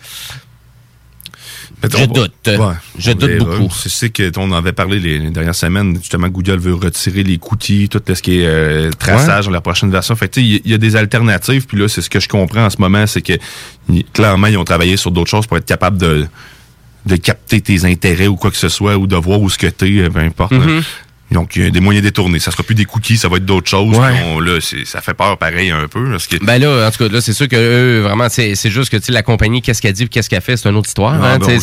[1.82, 2.50] Je doute.
[2.98, 3.44] Je doute verra.
[3.56, 3.72] beaucoup.
[3.74, 5.96] Sais que on en avait parlé les, les dernières semaines.
[5.96, 9.90] Justement, Google veut retirer les cookies, tout ce qui est euh, traçage dans la prochaine
[9.90, 10.14] version.
[10.14, 11.66] Fait il y, a des alternatives.
[11.66, 13.32] Puis là, c'est ce que je comprends en ce moment, c'est que
[13.88, 16.26] y- clairement, ils ont travaillé sur d'autres choses pour être capables de
[17.06, 19.66] de capter tes intérêts ou quoi que ce soit, ou de voir où ce que
[19.68, 20.52] t'es, euh, peu importe.
[21.30, 22.40] Donc, il y a des moyens détournés.
[22.40, 23.96] Ça sera plus des cookies, ça va être d'autres choses.
[23.98, 26.10] On- là, ça fait peur pareil un peu.
[26.10, 28.90] Parce que, Ben là, en tout cas, là, c'est sûr que eux, vraiment, c'est juste
[28.90, 31.14] que tu sais, la compagnie, qu'est-ce qu'elle dit, qu'est-ce qu'elle fait, c'est une autre histoire.
[31.22, 31.60] Ah, hein, ben,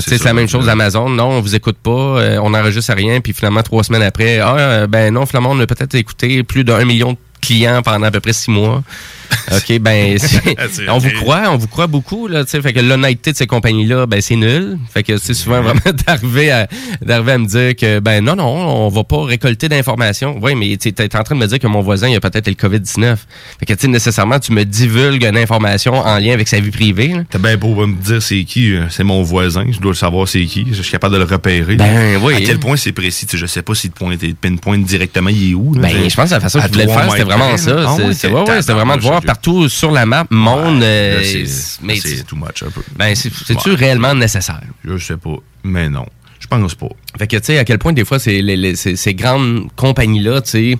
[0.00, 1.08] c'est la même chose d'Amazon.
[1.10, 4.56] Non, on vous écoute pas, euh, on n'enregistre rien, puis finalement trois semaines après, ah
[4.56, 8.10] euh, ben non, finalement, on a peut-être écouté plus d'un million de clients pendant à
[8.10, 8.82] peu près six mois.
[9.52, 10.16] OK, ben
[10.88, 13.46] on vous croit, on vous croit beaucoup là, tu sais, fait que l'honnêteté de ces
[13.46, 14.78] compagnies-là, ben c'est nul.
[14.92, 16.68] Fait que c'est souvent vraiment d'arriver à
[17.02, 20.38] d'arriver à me dire que ben non non, on va pas récolter d'informations.
[20.42, 22.48] Oui, mais tu es en train de me dire que mon voisin il a peut-être
[22.48, 23.16] le Covid-19.
[23.58, 26.70] Fait que tu sais nécessairement tu me divulgues une information en lien avec sa vie
[26.70, 27.08] privée.
[27.08, 27.22] là.
[27.30, 30.28] T'as bien beau me dire c'est qui, euh, c'est mon voisin, je dois le savoir
[30.28, 31.76] c'est qui, je suis capable de le repérer.
[31.76, 32.34] Ben oui.
[32.34, 35.30] À quel point c'est précis, tu sais, je sais pas si le point pinpoint directement,
[35.30, 35.74] il est où.
[35.74, 37.56] là, Ben, tu je pense que la façon À qu'ils voulaient le faire, c'était vraiment
[37.56, 37.96] ça.
[38.12, 40.82] C'est- vraiment de voir partout sur la map, monde.
[40.82, 42.82] euh, c'est- too much un peu.
[42.96, 43.76] Ben, c'est- c'est-tu Ouais.
[43.76, 44.60] réellement nécessaire?
[44.84, 46.06] Je sais pas, mais non.
[46.38, 46.88] Je pense pas.
[47.18, 49.68] Fait que, tu sais, à quel point, des fois, ces, les- les- ces, ces grandes
[49.76, 50.78] compagnies-là, tu sais,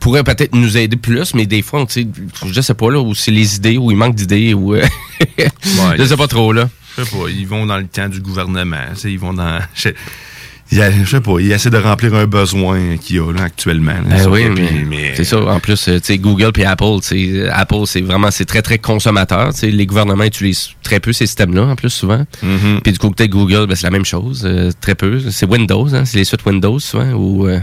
[0.00, 2.06] pourraient peut-être nous aider plus, mais des fois, tu sais,
[2.52, 4.74] je sais pas, là, où c'est les idées, où il manque d'idées, ou...
[4.74, 4.84] euh,
[5.98, 6.68] je sais pas trop, là.
[6.98, 9.58] Je sais pas, ils vont dans le camp du gouvernement, tu sais, ils vont dans...
[10.70, 13.32] je- il, a- je sais pas, il essaie de remplir un besoin qu'il y a
[13.32, 13.92] là, actuellement.
[13.92, 14.16] là.
[14.24, 15.38] Ben oui, mais, mais- c'est ça.
[15.40, 16.98] En plus, euh, tu sais, Google puis Apple,
[17.52, 19.50] Apple, c'est vraiment, c'est très, très consommateur.
[19.62, 22.24] Les gouvernements utilisent très peu ces systèmes-là, en plus, souvent.
[22.44, 22.80] Mm-hmm.
[22.82, 25.20] Puis du côté Google, ben, c'est la même chose, euh, très peu.
[25.30, 27.12] C'est Windows, hein, c'est les suites Windows, souvent.
[27.12, 27.60] Ou, euh,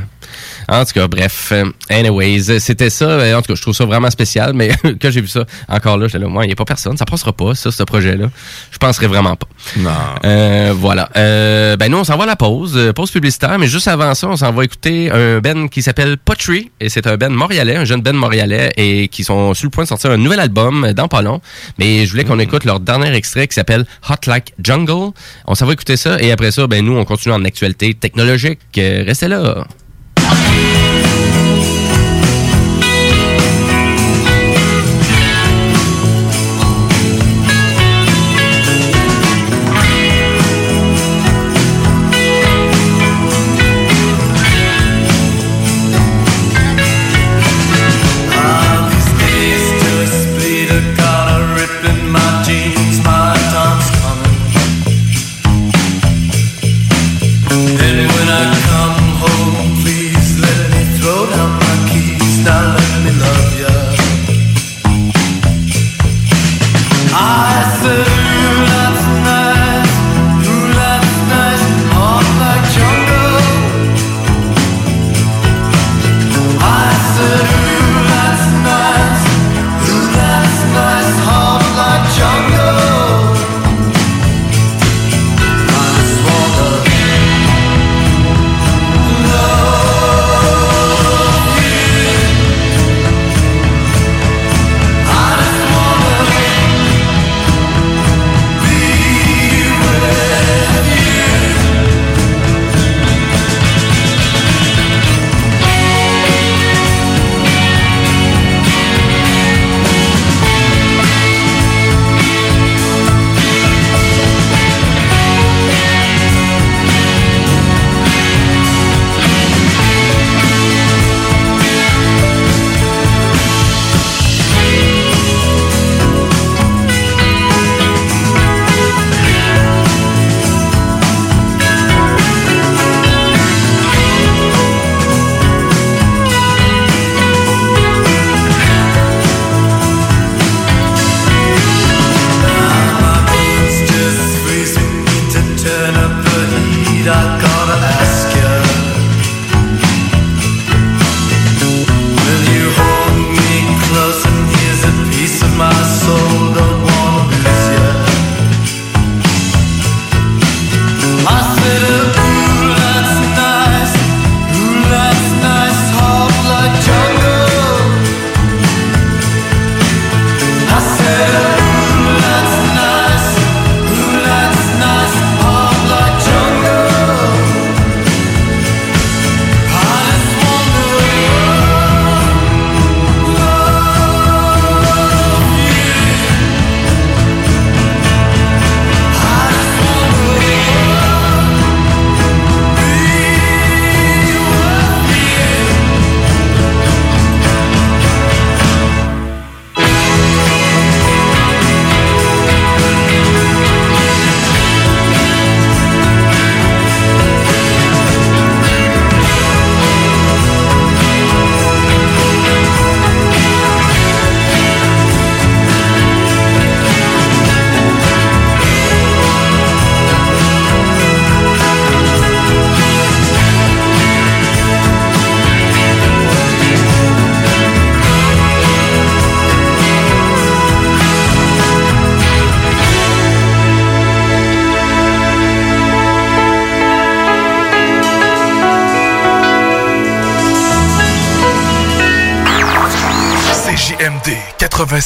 [0.67, 1.49] en tout cas, bref.
[1.51, 3.05] euh, anyways, c'était ça.
[3.05, 4.69] Euh, En tout cas, je trouve ça vraiment spécial, mais
[5.01, 6.97] quand j'ai vu ça, encore là, j'étais là, moi, il n'y a pas personne.
[6.97, 8.29] Ça passera pas, ça, ce projet-là.
[8.71, 9.47] Je penserais vraiment pas.
[9.77, 9.89] Non.
[10.25, 11.09] Euh, voilà.
[11.17, 14.13] Euh, ben nous, on s'en va à la pause, euh, pause publicitaire, mais juste avant
[14.13, 17.75] ça, on s'en va écouter un Ben qui s'appelle Pottery, et c'est un Ben montréalais,
[17.75, 20.93] un jeune Ben montréalais, et qui sont sur le point de sortir un nouvel album
[20.93, 21.41] dans pas long.
[21.77, 25.11] Mais je voulais qu'on écoute leur dernier extrait qui s'appelle Hot Like Jungle.
[25.47, 28.59] On s'en va écouter ça, et après ça, ben nous, on continue en actualité technologique.
[28.75, 29.65] Restez là.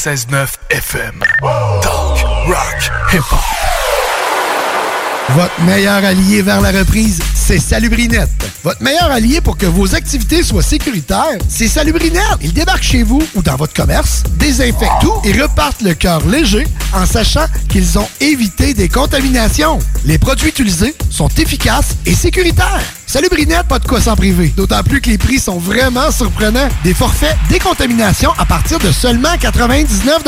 [0.05, 1.23] 96.9 FM.
[1.81, 3.39] Talk, rock, hip-hop.
[5.29, 8.29] Votre meilleur allié vers la reprise, c'est Salubrinette.
[8.63, 12.37] Votre meilleur allié pour que vos activités soient sécuritaires, c'est Salubrinette.
[12.41, 16.67] Ils débarquent chez vous ou dans votre commerce, désinfectent tout et repartent le cœur léger
[16.93, 19.79] en sachant qu'ils ont évité des contaminations.
[20.05, 22.83] Les produits utilisés sont efficaces et sécuritaires.
[23.07, 24.53] Salubrinette, pas de quoi s'en priver.
[24.55, 26.69] D'autant plus que les prix sont vraiment surprenants.
[26.83, 30.23] Des forfaits décontamination à partir de seulement 99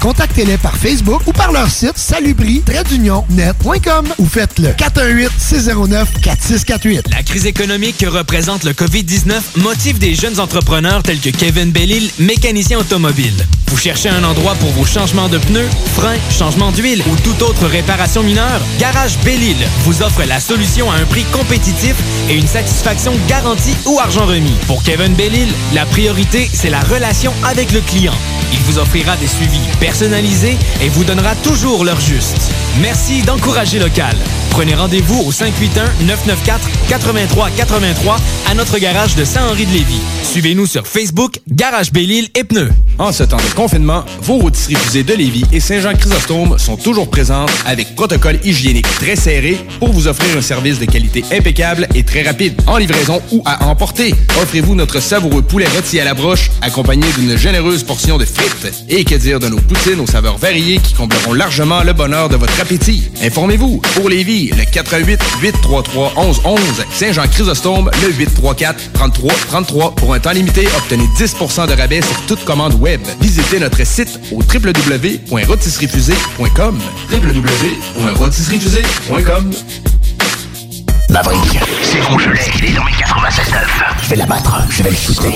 [0.00, 7.10] Contactez-les par Facebook ou par leur site salubri-net.com ou faites-le 418-609-4648.
[7.10, 12.10] La crise économique que représente le COVID-19 motive des jeunes entrepreneurs tels que Kevin Bellil,
[12.18, 13.46] mécanicien automobile.
[13.68, 17.66] Vous cherchez un endroit pour vos changements de pneus, freins, changement d'huile ou toute autre
[17.66, 18.60] réparation mineure?
[18.80, 21.94] Garage Bellil vous offre la solution à un prix compétitif
[22.30, 24.54] et une satisfaction garantie ou argent remis.
[24.66, 28.14] Pour Kevin Bellil, la priorité, c'est la relation avec le client.
[28.52, 32.50] Il vous offrira des suivis personnalisés et vous donnera toujours l'heure juste.
[32.80, 34.16] Merci d'encourager local.
[34.50, 40.00] Prenez rendez-vous au 581-994-8383 à notre garage de Saint-Henri-de-Lévis.
[40.24, 42.70] Suivez-nous sur Facebook, Garage Bellil et Pneus.
[42.98, 47.50] En ce temps de confinement, vos rôtisseries fusées de Lévis et Saint-Jean-Chrysostome sont toujours présentes
[47.64, 52.22] avec protocole hygiénique très serré pour vous offrir un service de qualité impeccable et très
[52.22, 54.12] rapide, en livraison ou à emporter.
[54.42, 58.84] Offrez-vous notre savoureux poulet rôti à la broche, accompagné d'une généreuse portion de frites.
[58.88, 62.34] Et que dire de nos poutines aux saveurs variées qui combleront largement le bonheur de
[62.36, 63.12] votre appétit.
[63.22, 66.60] Informez-vous, pour Lévis, le 88 833 1111
[66.92, 71.36] Saint-Jean-Chrysostome, le 834 33 33 Pour un temps limité, obtenez 10
[71.68, 73.00] de rabais sur toute commande web.
[73.20, 76.80] Visitez notre site au www.rotisseriefusée.com
[81.10, 82.16] Maverick, c'est bon,
[82.58, 83.54] il est dans mes 96.9.
[84.02, 85.34] Je vais l'abattre, je vais le shooter.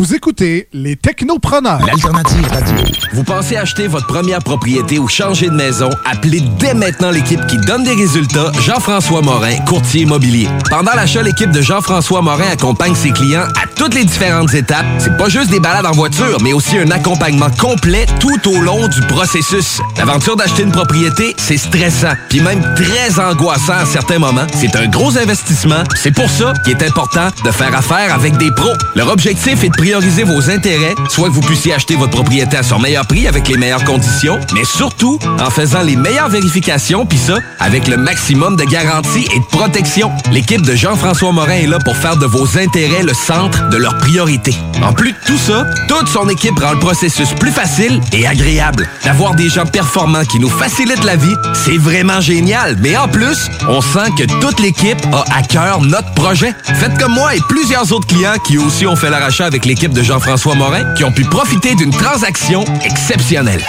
[0.00, 1.84] Vous écoutez les Technopreneurs.
[1.84, 2.74] L'alternative radio.
[3.12, 5.90] Vous pensez acheter votre première propriété ou changer de maison?
[6.10, 10.48] Appelez dès maintenant l'équipe qui donne des résultats, Jean-François Morin, courtier immobilier.
[10.70, 14.86] Pendant l'achat, l'équipe de Jean-François Morin accompagne ses clients à toutes les différentes étapes.
[14.98, 18.88] C'est pas juste des balades en voiture, mais aussi un accompagnement complet tout au long
[18.88, 19.80] du processus.
[19.98, 24.46] L'aventure d'acheter une propriété, c'est stressant, puis même très angoissant à certains moments.
[24.54, 25.84] C'est un gros investissement.
[25.94, 28.72] C'est pour ça qu'il est important de faire affaire avec des pros.
[28.96, 32.62] Leur objectif est de prioriser vos intérêts, soit que vous puissiez acheter votre propriété à
[32.62, 37.18] son meilleur prix avec les meilleures conditions, mais surtout en faisant les meilleures vérifications, puis
[37.18, 40.12] ça, avec le maximum de garantie et de protection.
[40.30, 43.98] L'équipe de Jean-François Morin est là pour faire de vos intérêts le centre de leurs
[43.98, 44.54] priorités.
[44.80, 48.88] En plus de tout ça, toute son équipe rend le processus plus facile et agréable.
[49.04, 52.76] D'avoir des gens performants qui nous facilitent la vie, c'est vraiment génial.
[52.80, 56.54] Mais en plus, on sent que toute l'équipe a à cœur notre projet.
[56.62, 60.02] Faites comme moi et plusieurs autres clients qui aussi ont fait l'arrachat avec l'équipe de
[60.02, 63.64] Jean-François Morin, qui ont pu profiter d'une transaction exceptionnelle.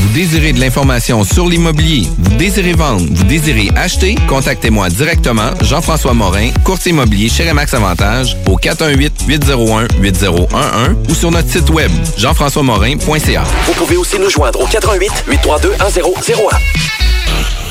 [0.00, 6.12] Vous désirez de l'information sur l'immobilier, vous désirez vendre, vous désirez acheter, contactez-moi directement, Jean-François
[6.12, 13.44] Morin, courtier immobilier chez Remax Avantage, au 418-801-8011 ou sur notre site web, jean-françois-morin.ca.
[13.66, 17.63] Vous pouvez aussi nous joindre au 88 832 1001.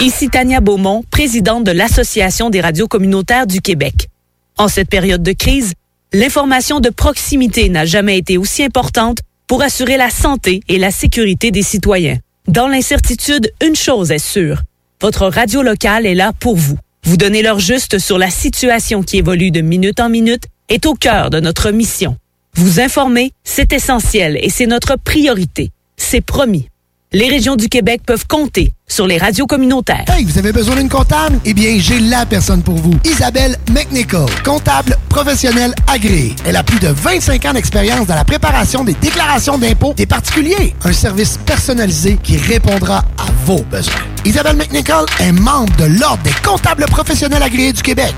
[0.00, 4.08] Ici Tania Beaumont, présidente de l'Association des radios communautaires du Québec.
[4.56, 5.74] En cette période de crise,
[6.12, 11.50] l'information de proximité n'a jamais été aussi importante pour assurer la santé et la sécurité
[11.50, 12.18] des citoyens.
[12.48, 14.62] Dans l'incertitude, une chose est sûre.
[15.00, 16.78] Votre radio locale est là pour vous.
[17.04, 20.94] Vous donner l'heure juste sur la situation qui évolue de minute en minute est au
[20.94, 22.16] cœur de notre mission.
[22.54, 25.70] Vous informer, c'est essentiel et c'est notre priorité.
[25.96, 26.68] C'est promis.
[27.12, 30.04] Les régions du Québec peuvent compter sur les radios communautaires.
[30.06, 31.40] Hey, vous avez besoin d'une comptable?
[31.44, 32.92] Eh bien, j'ai la personne pour vous.
[33.04, 36.36] Isabelle McNichol, comptable professionnelle agréée.
[36.46, 40.72] Elle a plus de 25 ans d'expérience dans la préparation des déclarations d'impôts des particuliers.
[40.84, 44.06] Un service personnalisé qui répondra à vos besoins.
[44.24, 48.14] Isabelle McNichol est membre de l'Ordre des comptables professionnels agréés du Québec.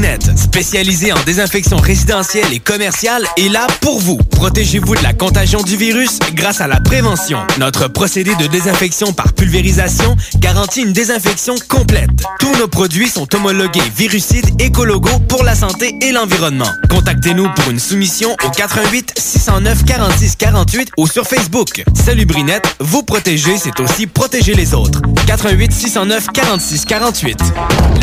[0.00, 4.16] Salubrinette, spécialisée en désinfection résidentielle et commerciale, est là pour vous.
[4.16, 7.40] Protégez-vous de la contagion du virus grâce à la prévention.
[7.58, 12.08] Notre procédé de désinfection par pulvérisation garantit une désinfection complète.
[12.38, 16.70] Tous nos produits sont homologués virucides écologos pour la santé et l'environnement.
[16.88, 21.84] Contactez-nous pour une soumission au 88 609 46 48 ou sur Facebook.
[21.94, 25.02] Salubrinette, vous protéger, c'est aussi protéger les autres.
[25.26, 27.38] 88 609 46 48.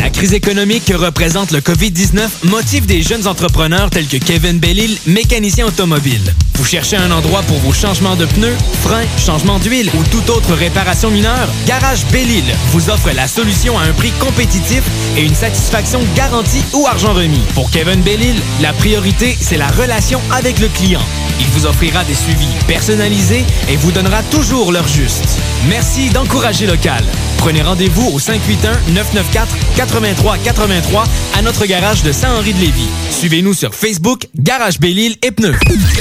[0.00, 4.98] La crise économique que représente le COVID-19 motive des jeunes entrepreneurs tels que Kevin Bellil,
[5.06, 6.34] mécanicien automobile.
[6.54, 10.52] Vous cherchez un endroit pour vos changements de pneus, freins, changement d'huile ou toute autre
[10.54, 11.48] réparation mineure?
[11.66, 14.82] Garage Bellil vous offre la solution à un prix compétitif
[15.16, 17.40] et une satisfaction garantie ou argent remis.
[17.54, 21.02] Pour Kevin Bellil, la priorité, c'est la relation avec le client.
[21.40, 25.38] Il vous offrira des suivis personnalisés et vous donnera toujours l'heure juste.
[25.66, 27.02] Merci d'encourager local.
[27.38, 31.04] Prenez rendez-vous au 581-994-8383
[31.36, 32.88] à notre garage de Saint-Henri-de-Lévis.
[33.10, 35.56] Suivez-nous sur Facebook, Garage Bellil et Pneus.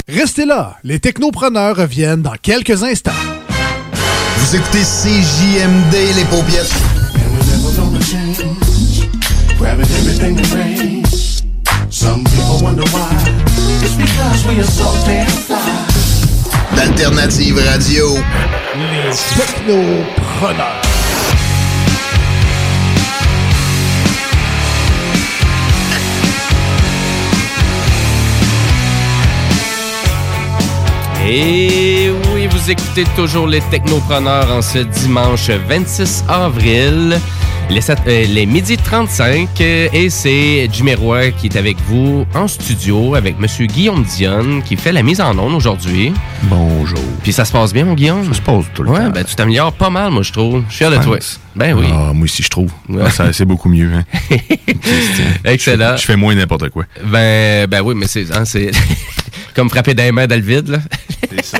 [0.07, 3.11] Restez là, les technopreneurs reviennent dans quelques instants.
[4.37, 6.71] Vous écoutez CJMD, les paupiètes.
[11.89, 13.09] Some people wonder why.
[13.81, 15.96] It's because we are so damn fly.
[16.77, 18.05] D'Alternative Radio.
[18.77, 20.81] Les technopreneurs.
[31.27, 37.19] Et oui, vous écoutez toujours les Technopreneurs en ce dimanche 26 avril.
[37.69, 42.25] Les, sept- euh, les midi 35 euh, et c'est Jimmy Roy qui est avec vous
[42.33, 46.13] en studio avec Monsieur Guillaume Dionne qui fait la mise en onde aujourd'hui.
[46.43, 46.97] Bonjour.
[47.23, 48.25] Puis ça se passe bien, mon Guillaume?
[48.25, 49.09] Ça se passe tout le ouais, temps.
[49.09, 50.63] ben tu t'améliores pas mal, moi je trouve.
[50.69, 51.17] Je suis fier de toi.
[51.57, 51.87] Ben oui.
[51.91, 52.71] Ah, moi aussi, je trouve.
[52.87, 53.03] Ouais.
[53.05, 53.91] Ah, ça, c'est beaucoup mieux.
[53.93, 54.05] Hein.
[55.43, 55.97] Excellent.
[55.97, 56.85] Je fais moins n'importe quoi.
[57.03, 58.71] Ben, ben oui, mais c'est hein, c'est
[59.55, 60.77] comme frapper des mains dans le vide, là.
[61.29, 61.57] C'est ça.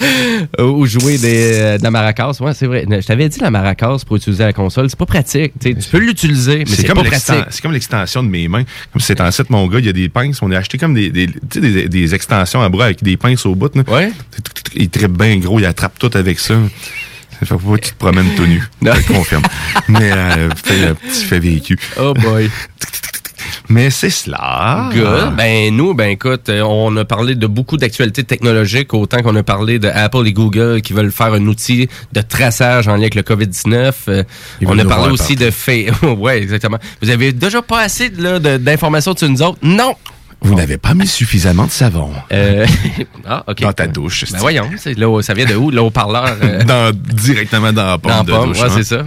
[0.58, 2.32] Ou jouer des, euh, de la maracas.
[2.40, 2.86] Ouais, c'est vrai.
[2.88, 4.88] Je t'avais dit la maracas pour utiliser la console.
[4.88, 5.52] C'est pas pratique.
[5.60, 7.44] Tu tu peux l'utiliser, mais c'est comme pas pratique.
[7.50, 8.64] C'est comme l'extension de mes mains.
[8.92, 10.40] Comme c'est en 7, mon gars, il y a des pinces.
[10.42, 13.16] On a acheté comme des, des, tu sais, des, des extensions à bras avec des
[13.16, 13.74] pinces au bout.
[13.74, 13.82] là.
[13.88, 14.12] Ouais.
[14.74, 16.54] Il tripe bien gros, il attrape tout avec ça.
[17.40, 18.62] Ça fait pas que tu te promènes tout nu.
[18.82, 19.42] Je te confirme.
[19.88, 21.78] Mais euh, petit fait vécu.
[22.00, 22.50] Oh boy.
[23.68, 24.90] Mais c'est cela.
[24.92, 25.36] Good.
[25.36, 29.42] Ben nous, ben écoute, euh, on a parlé de beaucoup d'actualités technologiques, autant qu'on a
[29.42, 33.14] parlé de Apple et Google qui veulent faire un outil de traçage en lien avec
[33.14, 33.92] le COVID-19.
[34.08, 34.24] Euh,
[34.64, 35.90] on a parlé aussi de fait.
[36.02, 36.78] ouais, exactement.
[37.02, 39.58] Vous avez déjà pas assez d'informations sur nous autres?
[39.62, 39.94] Non!
[40.40, 42.12] Vous n'avez pas mis suffisamment de savon.
[42.32, 42.64] Euh,
[43.26, 43.60] ah, OK.
[43.60, 44.24] Dans ta douche.
[44.30, 45.70] Ben voyons, là, ça vient de où?
[45.70, 46.36] Le haut-parleur?
[46.42, 48.58] euh, Dans, directement dans la Dans pomme de pomme, douche.
[48.60, 48.72] ouais, hein.
[48.76, 49.02] c'est ça.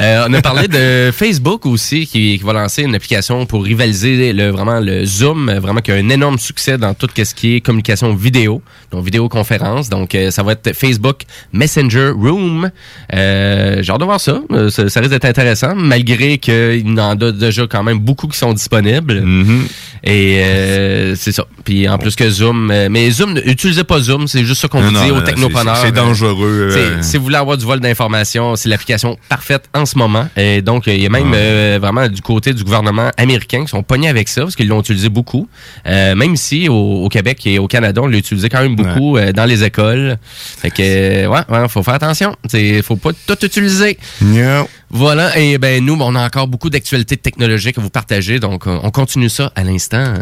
[0.00, 4.32] Euh, on a parlé de Facebook aussi, qui, qui va lancer une application pour rivaliser
[4.34, 7.60] le, vraiment le Zoom, vraiment qui a un énorme succès dans tout ce qui est
[7.60, 8.60] communication vidéo,
[9.00, 9.88] vidéoconférence.
[9.88, 11.22] Donc, euh, ça va être Facebook
[11.52, 12.70] Messenger Room.
[13.12, 14.40] Euh, J'ai hâte de voir ça.
[14.52, 14.88] Euh, ça.
[14.88, 18.52] ça risque d'être intéressant, malgré qu'il y en a déjà quand même beaucoup qui sont
[18.52, 19.20] disponibles.
[19.20, 19.60] Mm-hmm.
[20.04, 21.46] Et euh, c'est ça.
[21.64, 24.80] Puis en plus que Zoom, euh, mais Zoom, utilisez pas Zoom, c'est juste ça qu'on
[24.80, 25.76] vous dit aux technopreneurs.
[25.78, 26.70] c'est dangereux,
[27.02, 30.28] si vous voulez avoir du vol d'informations, c'est l'application parfaite en ce moment.
[30.36, 33.82] Et donc, il y a même euh, vraiment du côté du gouvernement américain qui sont
[33.82, 35.48] pognés avec ça parce qu'ils l'ont utilisé beaucoup.
[35.86, 39.16] Euh, même ici, au, au Québec et au Canada, on l'a utilisé quand même beaucoup
[39.16, 40.18] euh, dans les écoles.
[40.34, 42.36] Fait que, euh, ouais, ouais, faut faire attention.
[42.52, 43.98] Il faut pas tout utiliser.
[44.20, 44.68] No.
[44.90, 48.90] Voilà, et ben nous, on a encore beaucoup d'actualités technologiques à vous partager, donc on
[48.90, 50.14] continue ça à l'instant.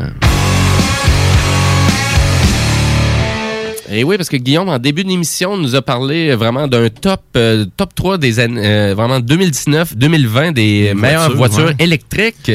[3.95, 7.67] Et oui, parce que Guillaume, en début d'émission, nous a parlé vraiment d'un top euh,
[7.77, 11.77] top 3 des années, euh, vraiment 2019-2020 des meilleures voitures ouais.
[11.79, 12.51] électriques.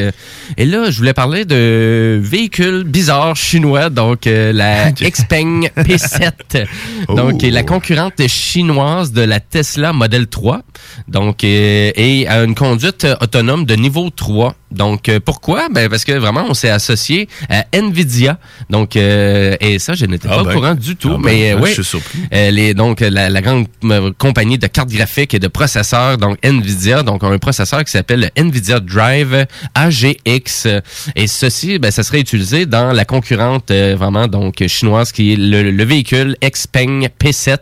[0.56, 6.66] Et là, je voulais parler de véhicules bizarres chinois, donc euh, la Xpeng P7,
[7.08, 10.62] donc est la concurrente chinoise de la Tesla Model 3,
[11.06, 14.54] donc euh, et à une conduite autonome de niveau 3.
[14.70, 15.68] Donc euh, pourquoi?
[15.70, 18.38] Ben parce que vraiment on s'est associé à Nvidia.
[18.68, 20.50] Donc euh, et ça je n'étais Ah pas ben.
[20.50, 21.68] au courant du tout, Ah ben, mais euh, ouais, oui.
[21.70, 22.18] je suis surpris.
[22.32, 26.38] Euh, les, donc, la, la grande euh, compagnie de cartes graphiques et de processeurs, donc
[26.44, 30.66] NVIDIA, donc un processeur qui s'appelle le NVIDIA Drive AGX.
[30.66, 30.80] Euh,
[31.16, 35.36] Et ceci, ben, ça serait utilisé dans la concurrente euh, vraiment donc chinoise qui est
[35.36, 37.58] le, le véhicule Xpeng P7.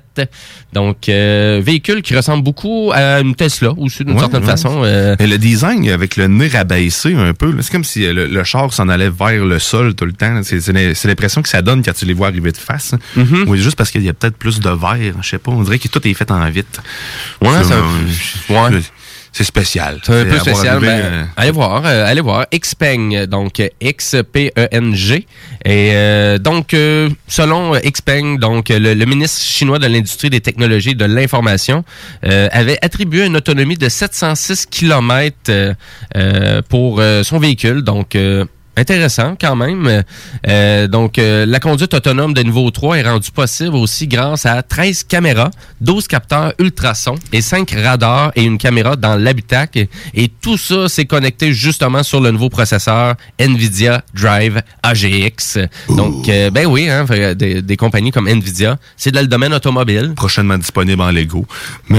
[0.73, 4.47] Donc, euh, véhicule qui ressemble beaucoup à une Tesla aussi d'une Ouais, certaine ouais.
[4.47, 4.83] façon.
[4.85, 8.27] euh, Et le design avec le nez rabaissé un peu, c'est comme si euh, le,
[8.27, 10.41] le char s'en allait vers le sol tout le temps.
[10.43, 12.95] C'est c'est l'im- c'est l'impression que ça donne quand tu les vois arriver de face.
[12.95, 12.99] hein.
[13.17, 13.45] Mm-hmm.
[13.47, 15.51] Oui, juste parce qu'il y a peut-être plus de verre, je sais pas.
[15.51, 16.81] On dirait que tout est fait en vite.
[17.41, 17.51] Ouais,
[19.37, 20.01] c'est spécial.
[20.03, 20.77] C'est un peu spécial.
[20.77, 22.47] arrivé, ben, euh, allez voir, euh, allez voir.
[22.55, 25.27] Xpeng, donc euh, X-P-E-N-G.
[25.63, 30.93] Et euh, donc, euh, selon Xpeng, donc le, le ministre chinois de l'industrie des technologies
[30.93, 31.85] et de l'information
[32.23, 35.75] avait attribué une autonomie de 706 km
[36.71, 37.83] pour son véhicule.
[37.83, 38.47] Donc, euh,
[38.77, 40.03] Intéressant quand même.
[40.49, 44.63] Euh, donc, euh, la conduite autonome de niveau 3 est rendue possible aussi grâce à
[44.63, 45.51] 13 caméras,
[45.81, 49.79] 12 capteurs ultrasons et 5 radars et une caméra dans l'habitacle.
[49.79, 55.59] Et, et tout ça, c'est connecté justement sur le nouveau processeur NVIDIA Drive AGX.
[55.89, 60.13] Donc, euh, ben oui, hein, des, des compagnies comme NVIDIA, c'est dans le domaine automobile.
[60.15, 61.47] Prochainement disponible en Lego.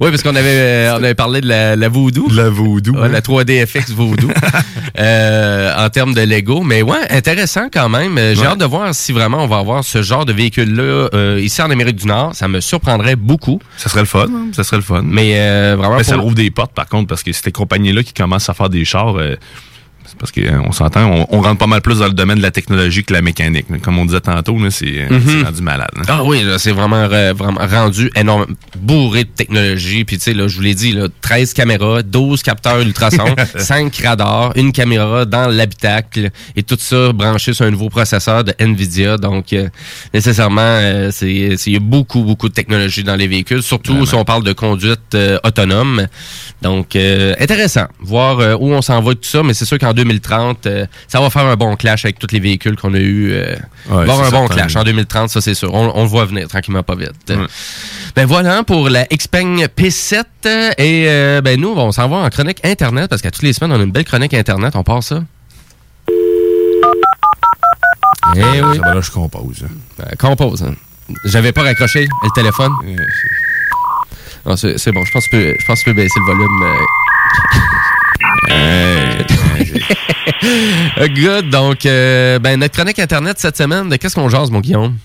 [0.00, 2.28] Oui, parce qu'on avait, euh, on avait parlé de la, la Voodoo.
[2.30, 2.92] La Voodoo.
[2.94, 4.28] Ouais, La 3DFX Voodoo.
[4.98, 6.62] euh, en termes de Lego.
[6.62, 8.16] Mais ouais, intéressant quand même.
[8.18, 8.46] Euh, J'ai Ouais.
[8.48, 11.70] hâte de voir si vraiment on va avoir ce genre de véhicule-là euh, ici en
[11.70, 12.34] Amérique du Nord.
[12.34, 13.60] Ça me surprendrait beaucoup.
[13.76, 14.26] Ça serait le fun.
[14.30, 15.02] hein, Ça serait le fun.
[15.04, 18.02] Mais euh, vraiment, Mais ça pour- ouvre des portes, par contre, parce que ces compagnies-là
[18.02, 19.69] qui commencent à faire des chars, euh, c'est
[20.18, 23.04] parce qu'on s'entend, on, on rentre pas mal plus dans le domaine de la technologie
[23.04, 23.66] que la mécanique.
[23.82, 25.90] Comme on disait tantôt, c'est euh, c'est rendu malade.
[25.96, 26.02] là.
[26.08, 28.46] Ah oui, c'est vraiment, euh, vraiment rendu énorme,
[28.78, 30.04] bourré de technologie.
[30.04, 33.96] Puis tu sais, là, je vous l'ai dit, là, 13 caméras, 12 capteurs ultrasons, 5
[34.04, 39.16] radars, une caméra dans l'habitacle et tout ça branché sur un nouveau processeur de Nvidia.
[39.16, 39.68] Donc, euh,
[40.14, 44.14] nécessairement, euh, c'est il y a beaucoup, beaucoup de technologie dans les véhicules, surtout si
[44.14, 46.06] on parle de conduite euh, autonome.
[46.62, 49.78] Donc, euh, intéressant, voir euh, où on s'en va et tout ça, mais c'est sûr
[49.78, 52.98] qu'en 2030, euh, ça va faire un bon clash avec tous les véhicules qu'on a
[52.98, 53.32] eu.
[53.32, 53.56] Euh,
[53.90, 55.72] Ouais, va avoir un bon clash en 2030, ça c'est sûr.
[55.74, 57.32] On, on le voit venir tranquillement pas vite.
[58.14, 62.28] Ben voilà pour la Xpeng P7 euh, et euh, ben nous on s'en va en
[62.28, 65.02] chronique internet parce qu'à toutes les semaines on a une belle chronique internet, on part
[65.02, 65.22] ça.
[68.36, 68.76] Eh oui.
[68.76, 69.64] Ça va là, je compose.
[69.98, 70.62] Ben, compose.
[70.62, 70.74] hein.
[71.24, 72.72] J'avais pas raccroché le téléphone.
[74.46, 76.62] Non, c'est bon, je pense que je pense que tu peux baisser le volume.
[81.14, 84.96] Good, donc euh, ben notre chronique internet cette semaine, de qu'est-ce qu'on jase mon Guillaume?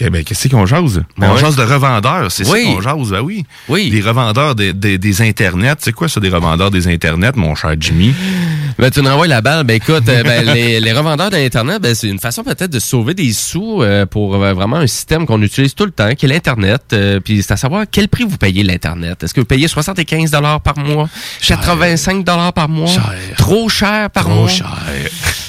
[0.00, 1.02] Ben, qu'est-ce qu'on jase?
[1.18, 1.40] Ben on ouais.
[1.40, 2.64] jase de revendeurs, c'est Oui.
[2.64, 3.44] ça qu'on jase, ben oui.
[3.68, 3.90] Oui.
[3.90, 5.74] Des revendeurs des, des, des internets.
[5.80, 8.14] C'est quoi ça, des revendeurs des internets, mon cher Jimmy?
[8.80, 9.64] Ben, tu nous renvoies la balle.
[9.64, 13.12] Ben, écoute, euh, ben, les, les revendeurs d'Internet, ben, c'est une façon peut-être de sauver
[13.12, 16.28] des sous euh, pour euh, vraiment un système qu'on utilise tout le temps, qui est
[16.30, 16.80] l'Internet.
[16.94, 19.22] Euh, Puis c'est à savoir quel prix vous payez l'Internet?
[19.22, 20.30] Est-ce que vous payez 75
[20.64, 21.10] par mois,
[21.46, 22.24] 85
[22.54, 22.88] par mois,
[23.36, 24.48] trop cher par Trop mois?
[24.48, 24.78] cher.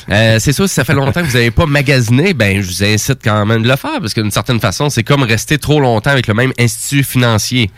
[0.10, 2.84] Euh, c'est sûr, si ça fait longtemps que vous n'avez pas magasiné, ben je vous
[2.84, 6.10] incite quand même de le faire, parce qu'une certaine façon, c'est comme rester trop longtemps
[6.12, 7.72] avec le même institut financier.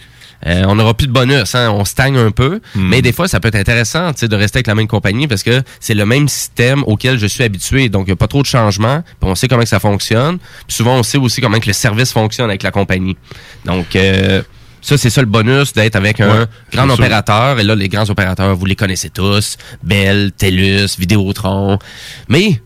[0.45, 3.39] Euh, on n'aura plus de bonus, hein, on stagne un peu, mais des fois, ça
[3.39, 6.05] peut être intéressant tu sais, de rester avec la même compagnie parce que c'est le
[6.05, 7.89] même système auquel je suis habitué.
[7.89, 10.39] Donc, il n'y a pas trop de changements, puis on sait comment que ça fonctionne.
[10.67, 13.17] Puis souvent, on sait aussi comment que le service fonctionne avec la compagnie.
[13.65, 14.41] Donc, euh,
[14.81, 17.57] ça, c'est ça le bonus d'être avec un grand opérateur.
[17.59, 19.57] Et là, les grands opérateurs, vous les connaissez tous.
[19.81, 21.79] Bell, TELUS, Vidéotron.
[22.27, 22.61] Mais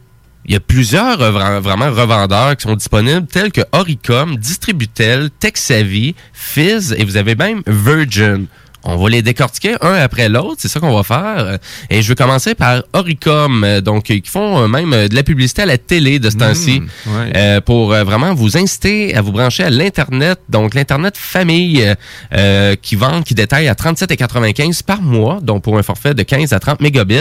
[0.48, 6.16] il y a plusieurs vra- vraiment revendeurs qui sont disponibles, tels que Oricom, Distributel, TechSavvy,
[6.34, 8.46] Fizz, et vous avez même Virgin.
[8.90, 11.60] On va les décortiquer un après l'autre, c'est ça qu'on va faire.
[11.90, 15.64] Et je vais commencer par Oricom, donc qui font euh, même euh, de la publicité
[15.64, 17.32] à la télé de ce temps-ci, ouais.
[17.36, 21.94] euh, pour vraiment vous inciter à vous brancher à l'internet, donc l'internet famille
[22.34, 26.54] euh, qui vend, qui détaille à 37,95 par mois, donc pour un forfait de 15
[26.54, 27.18] à 30 mégabits.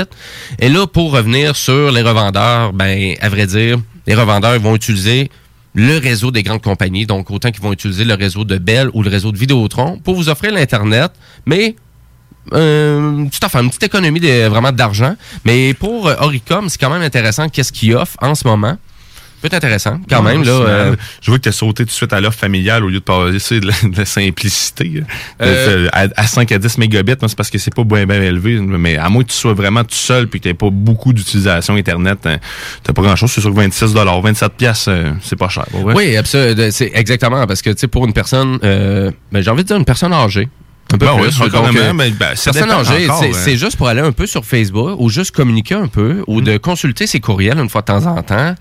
[0.60, 5.30] Et là, pour revenir sur les revendeurs, ben à vrai dire, les revendeurs vont utiliser
[5.76, 9.02] le réseau des grandes compagnies, donc autant qu'ils vont utiliser le réseau de Bell ou
[9.02, 11.12] le réseau de Vidéotron pour vous offrir l'Internet,
[11.44, 11.76] mais
[12.54, 15.14] euh, une petite une petite économie de, vraiment d'argent.
[15.44, 18.78] Mais pour euh, Oricom, c'est quand même intéressant qu'est-ce qu'ils offrent en ce moment.
[19.46, 20.42] Peut être intéressant, quand même.
[20.42, 20.96] Là, euh.
[21.22, 23.04] Je vois que tu as sauté tout de suite à l'offre familiale au lieu de
[23.04, 25.04] passer de la, de la simplicité.
[25.40, 28.58] Euh, à, à 5 à 10 mégabits, c'est parce que c'est pas bien, bien élevé.
[28.60, 31.74] Mais à moins que tu sois vraiment tout seul puis que tu pas beaucoup d'utilisation
[31.74, 32.38] Internet, hein,
[32.82, 33.30] t'as pas grand-chose.
[33.30, 34.88] C'est sûr que 26 27 pièces,
[35.22, 35.66] c'est pas cher.
[35.70, 35.78] pas?
[35.78, 36.68] Oui, absolument.
[36.70, 39.76] C'est exactement parce que tu sais pour une personne, euh, ben, j'ai envie de dire
[39.76, 40.48] une personne âgée.
[40.94, 41.40] Un peu Ben plus.
[41.40, 43.56] oui, Donc, même, mais, ben, ça personne dépend âgée, encore, c'est hein.
[43.56, 47.08] juste pour aller un peu sur Facebook ou juste communiquer un peu ou de consulter
[47.08, 48.54] ses courriels une fois de temps en temps.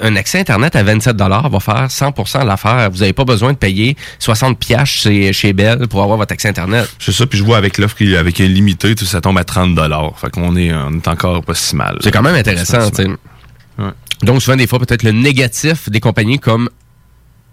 [0.00, 2.90] Un accès Internet à 27 va faire 100% l'affaire.
[2.90, 6.48] Vous n'avez pas besoin de payer 60 piastres chez, chez Bell pour avoir votre accès
[6.48, 6.92] Internet.
[6.98, 9.44] C'est ça, puis je vois avec l'offre qui- avec un limité, tout ça tombe à
[9.44, 9.78] 30
[10.16, 11.98] Fait qu'on est, on est encore pas si mal.
[12.02, 12.90] C'est quand même intéressant.
[12.90, 13.08] tu sais.
[14.22, 16.68] Donc, souvent, des fois, peut-être le négatif des compagnies comme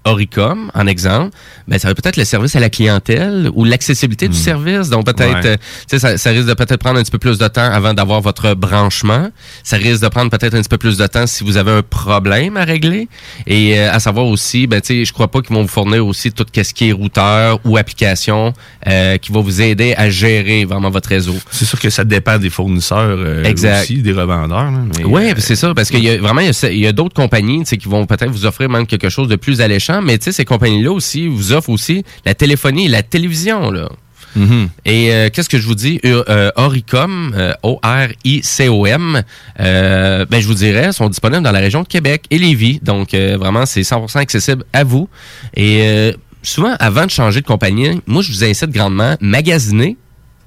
[0.06, 1.36] Oricom, en exemple,
[1.68, 4.90] ben, ça va peut-être le service à la clientèle ou l'accessibilité du service.
[4.90, 5.58] Donc, peut-être, Ouais.
[5.92, 8.22] euh, ça, ça risque de peut-être prendre un petit peu plus de temps avant d'avoir
[8.22, 9.30] votre branchement.
[9.64, 11.82] Ça risque de prendre peut-être un petit peu plus de temps si vous avez un
[11.82, 13.08] problème à régler.
[13.46, 16.06] Et euh, à savoir aussi, ben, tu sais, je crois pas qu'ils vont vous fournir
[16.06, 18.54] aussi tout ce qui est routeur ou application
[18.88, 21.36] euh, qui va vous aider à gérer vraiment votre réseau.
[21.52, 23.82] C'est sûr que ça dépend des fournisseurs Exact.
[23.84, 24.72] aussi, des revendeurs.
[24.72, 27.88] mais, Oui, c'est ça, parce qu'il y a vraiment il y a, d'autres compagnies qui
[27.88, 30.92] vont peut-être vous offrir même quelque chose de plus alléchant, mais tu sais, ces compagnies-là
[30.92, 33.72] aussi vous offrent aussi la téléphonie et la télévision.
[33.72, 33.90] Là.
[34.38, 34.68] Mm-hmm.
[34.86, 36.00] Et euh, qu'est-ce que je vous dis?
[36.06, 39.24] Euh, euh, Oricom, euh, O-R-I-C-O-M,
[39.60, 42.80] euh, ben, je vous dirais, sont disponibles dans la région de Québec et Lévis.
[42.84, 45.10] Donc, vraiment, c'est 100% accessible à vous.
[45.56, 46.14] Et
[46.44, 49.98] souvent, avant de changer de compagnie, moi, je vous incite grandement, magasiner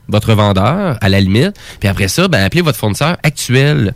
[0.09, 1.55] votre vendeur, à la limite.
[1.81, 3.94] Puis après ça, ben, appelez votre fournisseur actuel.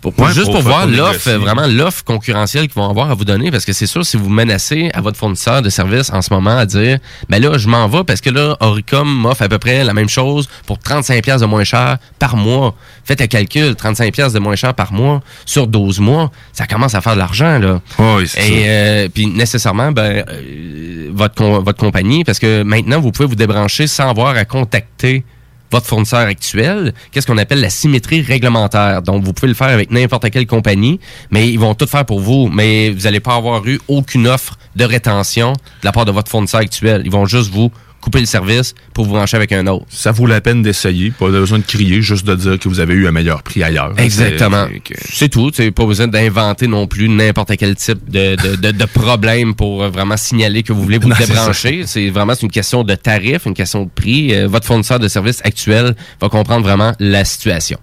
[0.00, 1.36] Pour, pour- Ouais, juste pour voir l'offre, négocier.
[1.36, 4.28] vraiment l'offre concurrentielle qu'ils vont avoir à vous donner, parce que c'est sûr, si vous
[4.28, 6.98] menacez à votre fournisseur de service en ce moment à dire,
[7.28, 10.08] ben là, je m'en vais parce que là, Oricom m'offre à peu près la même
[10.08, 12.74] chose pour 35 pièces de moins cher par mois.
[13.04, 16.94] Faites un calcul, 35 pièces de moins cher par mois sur 12 mois, ça commence
[16.94, 17.80] à faire de l'argent, là.
[17.98, 23.00] Oui, c'est Et euh, puis nécessairement, ben, euh, votre, com- votre compagnie, parce que maintenant,
[23.00, 25.24] vous pouvez vous débrancher sans avoir à contacter
[25.70, 29.02] votre fournisseur actuel, qu'est-ce qu'on appelle la symétrie réglementaire?
[29.02, 32.20] Donc, vous pouvez le faire avec n'importe quelle compagnie, mais ils vont tout faire pour
[32.20, 32.48] vous.
[32.48, 36.30] Mais vous n'allez pas avoir eu aucune offre de rétention de la part de votre
[36.30, 37.02] fournisseur actuel.
[37.04, 37.70] Ils vont juste vous
[38.06, 39.84] couper le service pour vous brancher avec un autre.
[39.88, 42.94] Ça vaut la peine d'essayer, pas besoin de crier, juste de dire que vous avez
[42.94, 43.94] eu un meilleur prix ailleurs.
[43.98, 44.68] Exactement.
[44.86, 45.50] C'est- C'est tout.
[45.50, 49.82] Tu pas besoin d'inventer non plus n'importe quel type de, de, de, de problème pour
[49.82, 51.82] euh, vraiment signaler que vous voulez vous Non, c'est débrancher.
[51.86, 54.32] C'est vraiment c'est une question de tarif, une question de prix.
[54.32, 57.78] Euh, votre fournisseur de services actuel va comprendre vraiment la situation.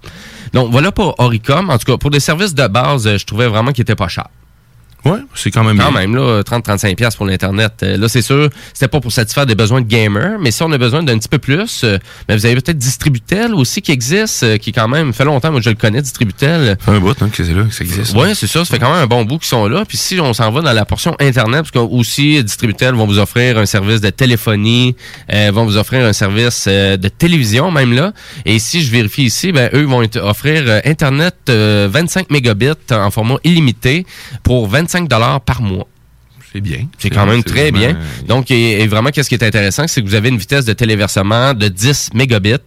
[0.53, 1.69] Donc voilà pour Oricom.
[1.69, 4.07] En tout cas, pour des services de base, euh, je trouvais vraiment qu'il était pas
[4.07, 4.27] cher.
[5.05, 6.01] Ouais, c'est quand même Quand bien.
[6.01, 7.73] même, là, 30-35$ piastres pour l'Internet.
[7.83, 10.71] Euh, Là, c'est sûr, c'était pas pour satisfaire des besoins de gamers, mais si on
[10.71, 11.97] a besoin d'un petit peu plus, euh,
[12.27, 15.61] ben, vous avez peut-être Distributel aussi qui existe, euh, qui quand même fait longtemps, moi
[15.61, 16.77] je le connais, Distributel.
[16.79, 18.13] Ça fait un bout hein, que c'est là, que ça existe.
[18.15, 18.63] Oui, c'est ça.
[18.63, 19.83] Ça fait quand même un bon bout qu'ils sont là.
[19.85, 23.19] Puis si on s'en va dans la portion Internet, parce que aussi, Distributel vont vous
[23.19, 24.95] offrir un service de téléphonie,
[25.33, 28.13] euh, vont vous offrir un service euh, de télévision même là.
[28.45, 33.11] Et si je vérifie ici, ben eux vont offrir euh, Internet euh, 25 mégabits en
[33.11, 34.05] format illimité
[34.43, 35.87] pour 25 dollars par mois.
[36.53, 36.85] C'est bien.
[36.99, 37.97] C'est quand même très bien.
[38.27, 40.73] Donc, et, et vraiment, qu'est-ce qui est intéressant, c'est que vous avez une vitesse de
[40.73, 42.57] téléversement de 10 mégabits.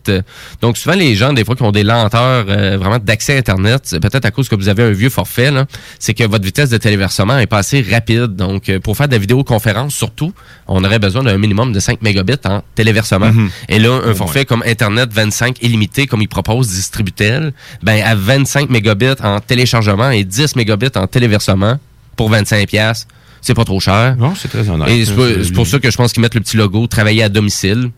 [0.61, 3.82] Donc, souvent, les gens, des fois, qui ont des lenteurs euh, vraiment d'accès à Internet,
[3.85, 5.66] c'est peut-être à cause que vous avez un vieux forfait, là,
[6.01, 8.35] c'est que votre vitesse de téléversement est pas assez rapide.
[8.35, 10.32] Donc, euh, pour faire de la vidéoconférence, surtout,
[10.66, 13.32] on aurait besoin d'un minimum de 5 mégabits en téléversement.
[13.32, 13.51] Mhm.
[13.69, 17.53] Et là, un forfait comme Internet 25 illimité, comme il propose Distributel,
[17.85, 21.78] ben, à 25 mégabits en téléchargement et 10 mégabits en téléversement
[22.16, 23.06] pour 25 pièces
[23.47, 24.16] c'est pas trop cher.
[24.18, 24.88] Non, c'est très honnête.
[24.88, 27.90] Et c'est pour ça que je pense qu'ils mettent le petit logo travailler à domicile.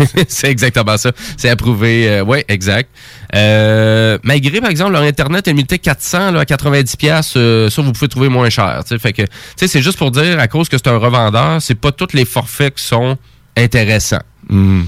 [0.28, 1.10] C'est exactement ça.
[1.36, 2.08] C'est approuvé.
[2.08, 2.88] euh, ouais, exact.
[3.34, 7.92] Euh, malgré, par exemple, leur Internet illimité 400 là, à 90$, piastres, euh, ça, vous
[7.92, 8.82] pouvez trouver moins cher.
[9.00, 9.22] Fait que,
[9.56, 12.76] c'est juste pour dire, à cause que c'est un revendeur, c'est pas tous les forfaits
[12.76, 13.16] qui sont
[13.56, 14.22] intéressants.
[14.48, 14.86] Mhm.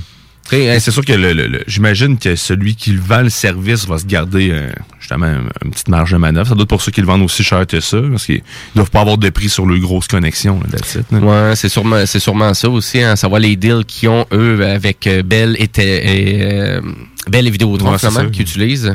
[0.81, 4.05] C'est sûr que le, le- le- j'imagine que celui qui vend le service va se
[4.07, 6.49] garder euh, justement un- une petite marge de manœuvre.
[6.49, 8.43] Ça doit être pour ça qu'ils le vendent aussi cher que ça, parce qu'ils
[8.75, 10.61] doivent pas avoir de prix sur le grosse connexion.
[10.61, 11.19] Là, that's it, là.
[11.19, 15.07] Ouais, c'est sûrement, c'est sûrement ça aussi, hein, savoir les deals qu'ils ont, eux, avec
[15.07, 16.81] euh, Bell et, euh,
[17.29, 18.95] Bell et Vidéotron, Ouais, finalement, qu'ils utilisent.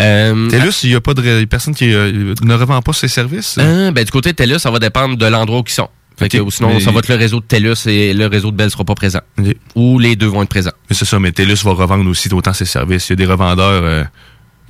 [0.00, 3.56] Euh, TELUS, il n'y a pas de personne qui euh, ne revend pas ses services?
[3.58, 5.88] Euh, ben, du côté de TELUS, ça va dépendre de l'endroit où ils sont.
[6.18, 8.50] Fait que, ou sinon, mais- ça va être le réseau de TELUS et le réseau
[8.50, 9.20] de Bell sera pas présent.
[9.76, 10.72] Ou les deux vont être présents.
[10.90, 13.08] Mais c'est ça, mais TELUS va revendre aussi autant ses services.
[13.08, 14.04] Il y a des revendeurs euh,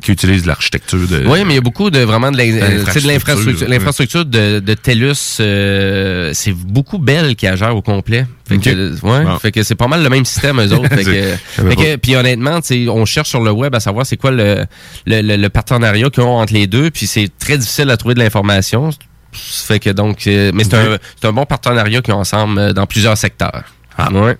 [0.03, 1.25] qui utilisent l'architecture de.
[1.27, 3.69] Oui, mais il y a beaucoup de vraiment de euh, l'infrastructure.
[3.69, 8.27] L'infrastructure, de, de TELUS, euh, c'est beaucoup Bell qui gère au complet.
[8.49, 9.39] Fait que, ouais, Bon.
[9.39, 10.89] fait que c'est pas mal le même système, eux autres.
[10.95, 12.61] fait que, fait que- puis honnêtement,
[12.91, 14.67] on cherche sur le web à savoir c'est quoi le,
[15.07, 18.15] le, le- le partenariat qu'ils ont entre les deux, puis c'est très difficile à trouver
[18.15, 18.91] de l'information.
[19.33, 20.99] Fait que donc, euh, mais c'est un,
[21.29, 23.65] un bon partenariat qu'ils ont ensemble euh, dans plusieurs secteurs.
[24.01, 24.13] Ah.
[24.13, 24.37] Ouais.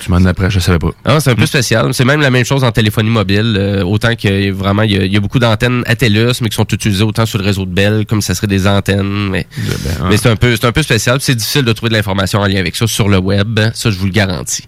[0.00, 0.90] Tu m'en apprends, je savais pas.
[1.04, 1.92] Ah, c'est un peu spécial.
[1.92, 3.56] C'est même la même chose en téléphonie mobile.
[3.58, 6.48] euh, autant que vraiment, il y, a- il y a beaucoup d'antennes à TELUS, mais
[6.48, 9.28] qui sont utilisées autant sur le réseau de Bell comme ça serait des antennes.
[9.30, 11.18] Mais, ben, mais c'est un peu, c'est un peu spécial.
[11.20, 13.58] C'est difficile de trouver de l'information en lien avec ça sur le web.
[13.74, 14.66] Ça, je vous le garantis.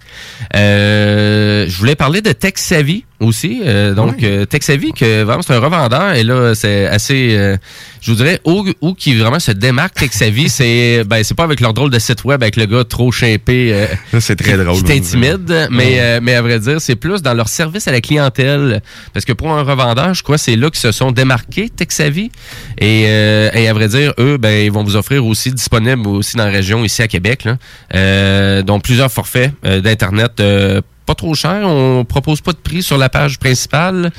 [0.57, 3.63] Euh, je voulais parler de TechSavvy aussi.
[3.65, 6.15] Euh, donc, euh, TechSavvy, que vraiment, c'est un revendeur.
[6.15, 7.57] Et là, c'est assez, euh,
[8.01, 11.61] je vous dirais, où, où qui vraiment se démarque TechSavvy, c'est ben, c'est pas avec
[11.61, 13.73] leur drôle de site web, avec le gars trop shapé.
[13.73, 14.77] euh, c'est très drôle.
[14.77, 15.69] Qui t'intimide.
[15.71, 18.83] Mais, euh, mais à vrai dire, c'est plus dans leur service à la clientèle.
[19.13, 22.31] Parce que pour un revendeur, je crois c'est là qu'ils se sont démarqués, TechSavvy.
[22.79, 26.37] Et, euh, et à vrai dire, eux, ben, ils vont vous offrir aussi disponible aussi
[26.37, 27.45] dans la région, ici à Québec.
[27.45, 27.57] Là.
[27.95, 31.67] Euh, donc, plusieurs forfaits euh, d'Internet euh, pas trop cher.
[31.69, 34.11] On propose pas de prix sur la page principale.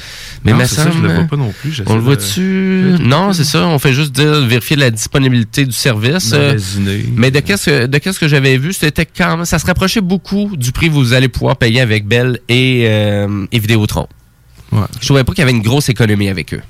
[0.43, 1.81] Mais Non, c'est ça, je le vois pas non plus.
[1.87, 2.95] On le de- voit dessus.
[2.99, 3.65] Non, c'est ça.
[3.67, 6.31] On fait juste dire, vérifier la disponibilité du service.
[6.33, 6.57] Euh,
[7.15, 10.01] mais de qu'est-ce que, de qu'est-ce que j'avais vu, c'était quand même, ça se rapprochait
[10.01, 14.07] beaucoup du prix que vous allez pouvoir payer avec Bell et, euh, et Vidéotron.
[14.99, 16.61] Je trouvais pas qu'il y avait une grosse économie avec eux.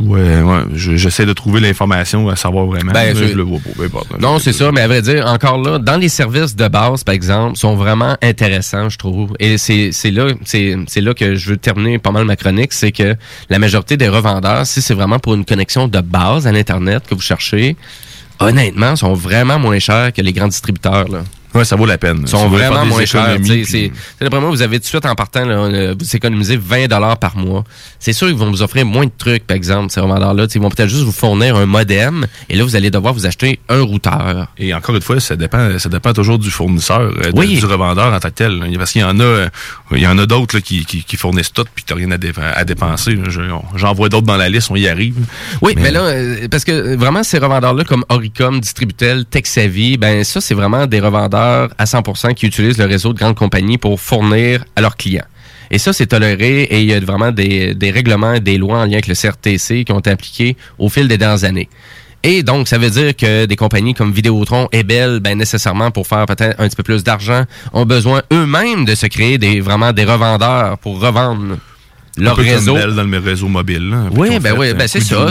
[0.00, 0.60] Ouais, ouais.
[0.74, 2.92] je- J'essaie de trouver l'information à savoir vraiment.
[2.92, 3.88] Ben, je- je le vois pas.
[3.88, 4.16] Pardon.
[4.20, 7.14] Non, c'est ça, mais à vrai dire, encore là, dans les services de base, par
[7.14, 9.34] exemple, sont vraiment intéressants, je trouve.
[9.40, 13.16] Et c'est là, c'est là que je veux terminer pas mal ma chronique, c'est que
[13.48, 17.14] la majorité des revendeurs, si c'est vraiment pour une connexion de base à l'internet que
[17.14, 17.76] vous cherchez,
[18.38, 21.08] honnêtement, sont vraiment moins chers que les grands distributeurs.
[21.08, 21.24] Là.
[21.56, 22.18] Ouais, ça vaut la peine.
[22.22, 23.36] Ils sont vraiment moins chers.
[23.36, 26.56] tu puis- d'après moi, vous avez tout de suite en partant, là, euh, vous économisez
[26.56, 27.64] 20 dollars par mois.
[27.98, 30.46] C'est sûr qu'ils vont vous offrir moins de trucs, par exemple, ces revendeurs-là.
[30.46, 33.26] Tu Ils vont peut-être juste vous fournir un modem, et là, vous allez devoir vous
[33.26, 34.48] acheter un routeur.
[34.58, 37.58] Et encore une fois, ça dépend, ça dépend toujours du fournisseur, euh, de- Oui.
[37.58, 38.58] du revendeur en tant que tel.
[38.58, 38.66] là.
[38.78, 39.48] Parce qu'il y en a, euh,
[39.92, 42.18] il y en a d'autres là, qui, qui, qui fournissent tout, puis t'as rien à,
[42.18, 43.14] dé- à dépenser.
[43.14, 43.24] là.
[43.28, 43.40] Je-
[43.76, 45.16] J'en vois d'autres dans la liste, on y arrive.
[45.62, 50.40] Oui, mais, là, euh, parce que vraiment, ces revendeurs-là, comme Oricom, Distributel, TechSavvy, ben ça,
[50.40, 54.64] c'est vraiment des revendeurs à 100% qui utilisent le réseau de grandes compagnies pour fournir
[54.76, 55.24] à leurs clients.
[55.70, 58.78] Et ça, c'est toléré et il y a vraiment des, des règlements et des lois
[58.78, 61.68] en lien avec le CRTC qui ont été appliqués au fil des dernières années.
[62.22, 66.06] Et donc, ça veut dire que des compagnies comme Vidéotron et Bell, ben, nécessairement, pour
[66.06, 70.04] faire peut-être un petit peu plus d'argent, ont besoin eux-mêmes de se créer vraiment des
[70.04, 71.56] revendeurs pour revendre
[72.16, 72.76] leur réseau.
[72.76, 73.90] Dans le réseau mobile.
[73.90, 75.26] là, Oui, ben fait, oui, euh, ben c'est ça,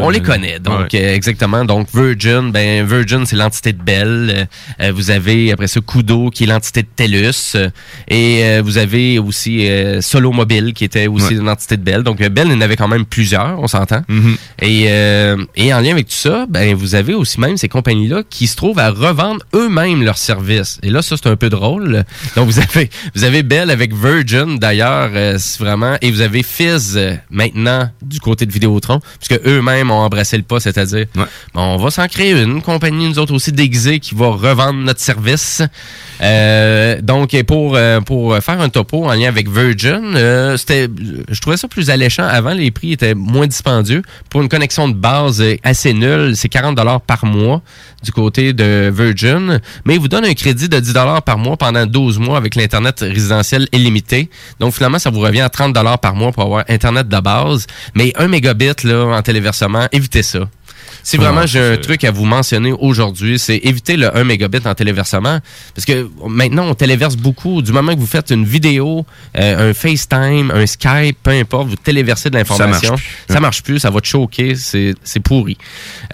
[0.00, 1.02] On les euh, connaît, donc ouais.
[1.02, 1.64] euh, exactement.
[1.64, 4.48] Donc Virgin, ben Virgin c'est l'entité de Bell.
[4.80, 7.56] Euh, vous avez après ça Kudo qui est l'entité de TELUS
[8.08, 12.02] et euh, vous avez aussi euh, Solo Mobile qui était aussi une entité de Bell.
[12.02, 14.02] Donc Bell il y en avait quand même plusieurs, on s'entend.
[14.08, 14.36] Mm-hmm.
[14.62, 14.82] Et
[15.56, 18.46] et en lien avec tout ça, ben vous avez aussi même ces compagnies là qui
[18.46, 20.78] se trouvent à revendre eux-mêmes leurs services.
[20.82, 22.04] Et là ça c'est un peu drôle.
[22.36, 26.96] Donc vous avez vous avez Bell avec Virgin d'ailleurs, c'est vraiment et vous avez Fizz
[26.96, 31.76] euh, maintenant du côté de Vidéotron puisque eux-mêmes ont embrassé le pas, c'est-à-dire bon, on
[31.76, 35.62] va s'en créer une compagnie nous autres aussi déguisée qui va revendre notre service.
[36.20, 40.88] Euh, donc et pour euh, pour faire un topo en lien avec Virgin, c'était
[41.28, 44.94] je trouvais ça plus alléchant avant les prix étaient moins dispendieux pour une connexion de
[44.94, 47.62] base assez nulle, c'est 40 dollars par mois
[48.02, 51.56] du côté de Virgin, mais il vous donne un crédit de 10 dollars par mois
[51.56, 54.28] pendant 12 mois avec l'internet résidentiel illimité.
[54.60, 57.66] Donc finalement ça vous revient à 30 dollars par mois pour avoir internet de base,
[57.94, 60.40] mais 1 mégabit là en téléversement, évitez ça.
[61.02, 64.60] Si vraiment Ah, j'ai un truc à vous mentionner aujourd'hui, c'est éviter le 1 mégabit
[64.64, 65.40] en téléversement.
[65.74, 67.62] Parce que maintenant, on téléverse beaucoup.
[67.62, 69.04] Du moment que vous faites une vidéo,
[69.36, 72.90] euh, un FaceTime, un Skype, peu importe, vous téléversez de l'information.
[72.90, 73.34] marche plus.
[73.34, 75.56] Ça marche plus, ça va te choquer, c'est pourri.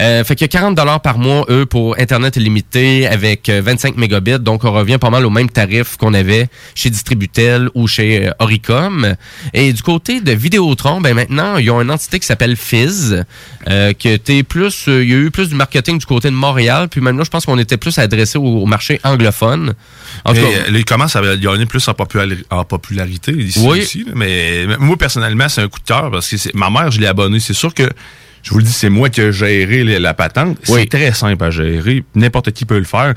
[0.01, 4.39] Euh, fait que 40 dollars par mois, eux, pour Internet illimité avec euh, 25 mégabits.
[4.39, 8.33] Donc, on revient pas mal au même tarif qu'on avait chez Distributel ou chez euh,
[8.39, 9.15] Oricom.
[9.53, 13.25] Et du côté de Vidéotron, ben maintenant, ils ont une entité qui s'appelle Fizz,
[13.69, 14.58] euh, qui était plus,
[14.89, 16.89] euh, il y a eu plus du marketing du côté de Montréal.
[16.91, 19.75] Puis même là, je pense qu'on était plus adressé au, au marché anglophone.
[20.25, 20.71] En tout Mais, cas, euh,
[21.17, 23.81] à gagner plus en, populari- en popularité ici Oui.
[23.81, 24.05] aussi.
[24.05, 24.13] là.
[24.15, 27.07] mais, mais moi, personnellement, c'est un coup de cœur parce que ma mère, je l'ai
[27.07, 27.41] abonné.
[27.41, 27.89] C'est sûr que,
[28.43, 30.59] je vous le dis, c'est moi qui ai géré la, la patente.
[30.63, 32.05] C'est très simple à gérer.
[32.15, 33.15] N'importe qui peut le faire.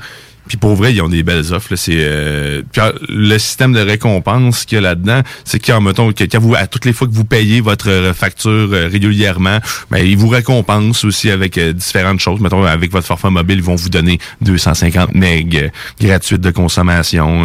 [0.52, 1.68] Puis pour vrai, ils ont des belles offres.
[1.70, 1.78] là.
[1.78, 6.36] C'est euh, euh, le système de récompense qu'il y a là-dedans, c'est qu'en mettons que
[6.36, 9.60] vous à toutes les fois que vous payez votre euh, facture euh, régulièrement,
[9.90, 12.38] ben ils vous récompensent aussi avec différentes choses.
[12.40, 15.68] Mettons avec votre forfait mobile, ils vont vous donner 250 meg euh,
[15.98, 17.44] gratuites de consommation.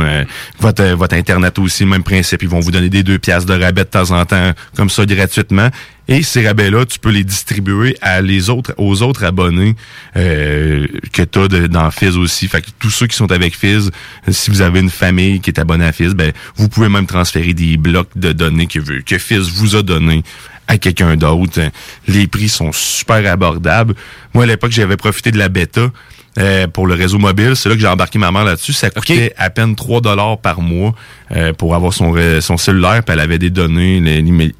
[0.60, 3.86] Votre votre internet aussi, même principe, ils vont vous donner des deux piastres de rabais
[3.86, 5.70] de temps en temps comme ça gratuitement.
[6.08, 9.76] Et ces rabais-là, tu peux les distribuer à les autres, aux autres abonnés
[10.16, 12.48] euh, que tu as dans Fizz aussi.
[12.48, 13.92] Fait que tous ceux qui sont avec Fizz,
[14.30, 17.54] si vous avez une famille qui est abonnée à Fizz, ben, vous pouvez même transférer
[17.54, 20.24] des blocs de données que, que Fizz vous a donné
[20.68, 21.62] à quelqu'un d'autre.
[22.08, 23.96] Les prix sont super abordables.
[24.34, 25.92] Moi, à l'époque, j'avais profité de la bêta.
[26.38, 28.74] Euh, pour le réseau mobile, c'est là que j'ai embarqué ma mère là-dessus.
[28.74, 30.94] Ça coûtait à peine 3 dollars par mois
[31.36, 33.04] euh, pour avoir son son cellulaire.
[33.04, 33.98] Puis elle avait des données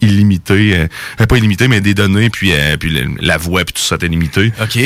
[0.02, 0.88] illimitées, euh,
[1.22, 4.08] euh, pas illimitées, mais des données, puis, euh, puis la voix, puis tout ça était
[4.08, 4.52] limité.
[4.62, 4.80] OK.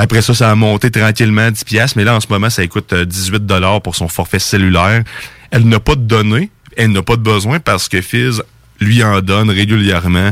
[0.00, 2.64] Après ça, ça a monté tranquillement à 10 piastres, mais là, en ce moment, ça
[2.68, 5.02] coûte euh, 18 dollars pour son forfait cellulaire
[5.50, 8.42] elle n'a pas de données, elle n'a pas de besoin parce que Fizz
[8.80, 10.30] lui en donne régulièrement.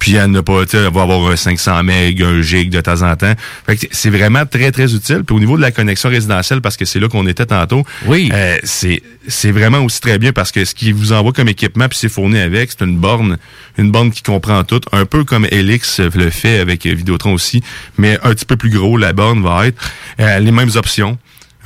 [0.00, 1.90] Puis elle n'a pas, elle va avoir un 500 MB,
[2.22, 3.34] un gig de temps en temps.
[3.66, 5.22] Fait que c'est vraiment très, très utile.
[5.24, 8.30] Puis au niveau de la connexion résidentielle, parce que c'est là qu'on était tantôt, oui.
[8.64, 11.98] c'est, c'est vraiment aussi très bien parce que ce qui vous envoie comme équipement, puis
[11.98, 13.38] c'est fourni avec, c'est une borne,
[13.76, 17.62] une borne qui comprend tout, un peu comme Elix le fait avec euh, Vidéotron aussi,
[17.96, 19.80] mais un petit peu plus gros, la borne va être.
[20.20, 21.18] Euh, les mêmes options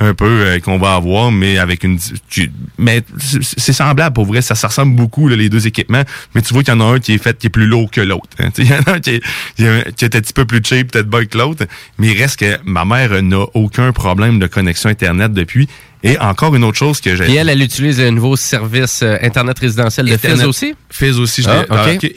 [0.03, 1.97] un peu euh, qu'on va avoir, mais avec une...
[2.29, 3.03] tu- mais
[3.39, 6.03] c'est semblable pour vrai, ça, ça ressemble beaucoup là, les deux équipements,
[6.35, 7.89] mais tu vois qu'il y en a un qui est fait qui est plus lourd
[7.91, 8.27] que l'autre.
[8.39, 8.49] hein.
[8.57, 10.91] Il y en a un qui est, un qui est un petit peu plus cheap,
[10.91, 11.65] peut-être bas que l'autre,
[11.97, 15.67] mais il reste que ma mère n'a aucun problème de connexion Internet depuis.
[16.05, 17.31] Et encore une autre chose que j'ai...
[17.31, 20.73] Et elle, elle utilise le nouveau service euh, Internet résidentiel de Fizz Internet- aussi?
[20.89, 21.43] Fizz aussi.
[21.43, 21.65] je Ah.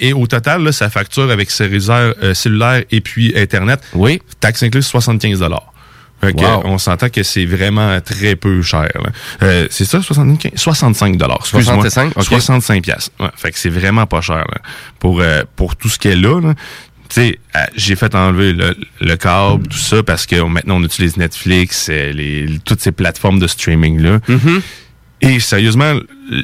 [0.00, 4.20] Et au total, là, sa facture avec cellulaire, euh, cellulaire et puis Internet, oui.
[4.40, 5.52] taxe incluse 75 fait que,
[6.22, 6.62] Wow.
[6.64, 8.88] on s'entend que c'est vraiment très peu cher.
[9.43, 11.44] Euh, c'est ça, 75, 65 dollars.
[11.47, 12.24] 65, ok.
[12.24, 13.12] 65 piastres.
[13.20, 14.60] Ouais, fait que c'est vraiment pas cher là,
[14.98, 16.40] pour euh, pour tout ce qui est là.
[17.10, 21.16] sais, euh, j'ai fait enlever le, le câble, tout ça, parce que maintenant on utilise
[21.16, 24.18] Netflix, les, toutes ces plateformes de streaming là.
[24.28, 24.62] Mm-hmm.
[25.22, 25.94] Et sérieusement,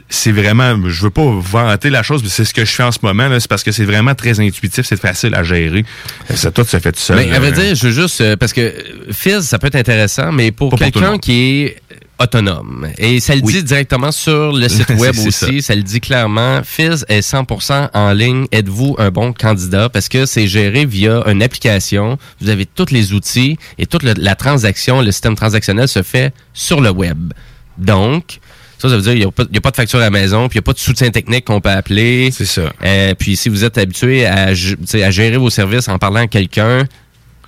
[0.09, 2.93] c'est vraiment, je veux pas vanter la chose, mais c'est ce que je fais en
[2.93, 3.29] ce moment.
[3.29, 5.85] là, C'est parce que c'est vraiment très intuitif, c'est facile à gérer.
[6.31, 7.17] Euh, Ça, tout se fait tout seul.
[7.17, 7.39] Mais à là.
[7.41, 8.73] vrai dire, je veux juste euh, parce que euh,
[9.13, 11.77] Fizz, ça peut être intéressant, mais pour quelqu'un qui est
[12.21, 13.55] autonome et ça le Oui.
[13.55, 15.75] dit directement sur le site web aussi, ça.
[15.75, 16.61] le dit clairement.
[16.63, 18.47] Fizz est 100% en ligne.
[18.53, 19.89] Êtes-vous un bon candidat?
[19.89, 22.19] Parce que c'est géré via une application.
[22.41, 26.33] Vous avez tous les outils et toute le- la transaction, le système transactionnel se fait
[26.55, 27.33] sur le web.
[27.79, 28.39] Donc
[28.83, 30.57] ça, ça veut dire qu'il n'y a, pas- a de facture à la maison, puis
[30.57, 32.31] il n'y a pas de soutien technique qu'on peut appeler.
[32.33, 32.73] C'est ça.
[32.85, 36.85] Euh, puis si vous êtes habitué à, gérer vos services en parlant à quelqu'un,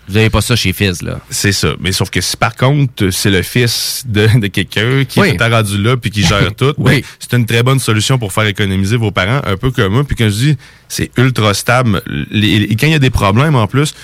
[0.06, 1.18] vous n'avez pas ça chez Fizz, là.
[1.30, 1.74] C'est ça.
[1.80, 5.28] Mais sauf que si par contre, c'est le fils de, de quelqu'un qui Oui.
[5.30, 6.96] est rendu là puis qui gère tout, Oui.
[6.96, 10.04] ben, c'est une très bonne solution pour faire économiser vos parents, un peu comme moi.
[10.04, 10.56] Puis quand je dis
[10.88, 13.94] c'est ultra stable, les- et quand il y a des problèmes en plus,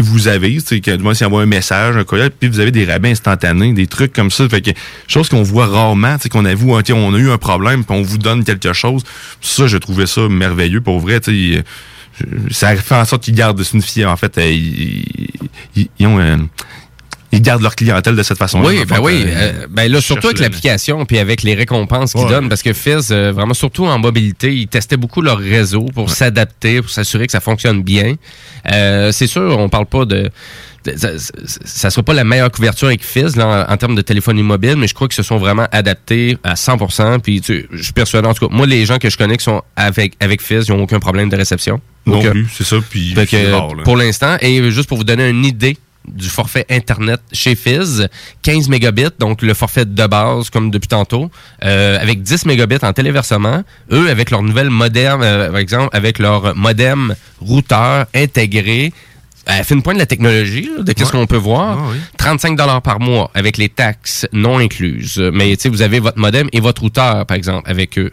[0.00, 0.28] vous
[0.60, 3.72] sais, que moi, s'il envoie un message, un courriel, puis vous avez des rabais instantanés,
[3.72, 4.48] des trucs comme ça.
[4.48, 4.70] Fait que,
[5.06, 8.02] chose qu'on voit rarement, sais, qu'on avoue, hein, on a eu un problème, puis on
[8.02, 9.02] vous donne quelque chose.
[9.40, 11.62] Ça, je trouvais ça merveilleux, pour vrai, tu euh,
[12.50, 14.50] Ça fait en sorte qu'ils gardent, c'est fille, en fait, euh,
[15.74, 16.36] ils ont, euh,
[17.32, 18.68] ils gardent leur clientèle de cette façon-là.
[18.68, 19.24] Oui, ben oui.
[19.26, 19.30] euh,
[19.62, 22.30] euh, ben là, surtout avec le- l'application, puis avec les récompenses qu'ils Ouais.
[22.30, 26.10] donnent, parce que Fizz, euh, vraiment, surtout en mobilité, ils testaient beaucoup leur réseau pour
[26.10, 28.14] s'adapter, pour s'assurer que ça fonctionne bien.
[28.72, 30.30] Euh, c'est sûr, on parle pas de...
[30.84, 34.02] de- ça, ça- sera pas la meilleure couverture avec Fizz là, en, en termes de
[34.02, 37.20] téléphonie mobile, mais je crois qu'ils se sont vraiment adaptés à 100%.
[37.20, 39.44] Puis tu je suis persuadé, en tout cas, moi, les gens que je connais qui
[39.44, 41.80] sont avec, avec Fizz, ils n'ont aucun problème de réception.
[42.06, 42.30] Non Aucun.
[42.30, 42.76] plus, c'est ça.
[42.88, 45.76] Puis que, rare, pour l'instant, et juste pour vous donner une idée
[46.08, 48.08] du forfait Internet chez Fizz,
[48.42, 51.30] 15 mégabits, donc le forfait de base, comme depuis tantôt,
[51.64, 53.62] euh, avec 10 mégabits en téléversement.
[53.92, 58.92] Eux, avec leur nouvelle modem, euh, par exemple, avec leur modem routeur intégré,
[59.46, 61.18] à fin de point de la technologie, là, de qu'est-ce Ouais.
[61.20, 61.98] qu'on peut voir, Ah oui.
[62.18, 65.18] 35 dollars par mois avec les taxes non incluses.
[65.32, 68.10] Mais tu sais, vous avez votre modem et votre routeur, par exemple, avec eux.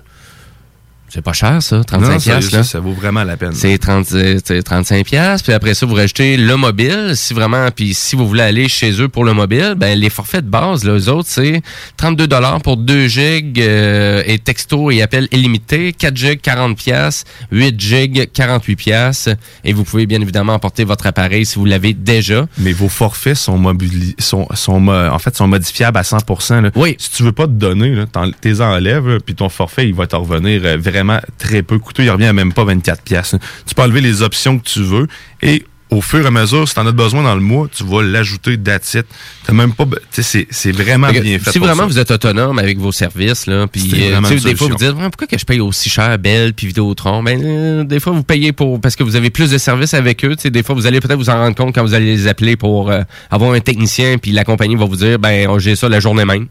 [1.10, 2.64] C'est pas cher, ça, 35 Non, ça, là.
[2.64, 3.54] ça vaut vraiment la peine.
[3.54, 7.94] C'est 30, euh, 35 pièces puis après ça vous rajoutez le mobile si vraiment puis
[7.94, 10.94] si vous voulez aller chez eux pour le mobile ben les forfaits de base là,
[10.98, 11.62] eux autres c'est
[11.96, 17.24] 32 dollars pour 2 gigs euh, et texto et appel illimité 4 gigs 40 pièces
[17.52, 19.30] 8 gigs 48 pièces
[19.64, 23.36] et vous pouvez bien évidemment emporter votre appareil si vous l'avez déjà Mais vos forfaits
[23.38, 26.62] sont mobili sont, sont en fait sont modifiables à 100%.
[26.62, 26.72] Là.
[26.76, 26.96] Oui.
[27.00, 28.04] Si tu veux pas te donner,
[28.42, 30.97] t'es enlèves, puis ton forfait il va te revenir euh, vraiment
[31.38, 32.04] très peu coûteux.
[32.04, 33.36] Il revient à même pas 24 pièces.
[33.66, 35.08] Tu peux enlever les options que tu veux
[35.42, 38.04] et au fur et à mesure, si t'en as besoin dans le mois, tu vas
[38.04, 39.06] l'ajouter it.
[39.46, 41.52] T'as même pas, tu c'est c'est vraiment bien fait.
[41.52, 41.86] Si vraiment ça.
[41.86, 45.28] vous êtes autonome avec vos services, là, puis euh, tu des fois vous dites pourquoi
[45.28, 47.24] que je paye aussi cher Bell puis Vidéotron?
[47.24, 50.26] Ben euh, des fois vous payez pour parce que vous avez plus de services avec
[50.26, 50.36] eux.
[50.36, 52.58] Tu des fois vous allez peut-être vous en rendre compte quand vous allez les appeler
[52.58, 53.02] pour euh,
[53.32, 56.48] avoir un technicien puis la compagnie va vous dire ben j'ai ça la journée même.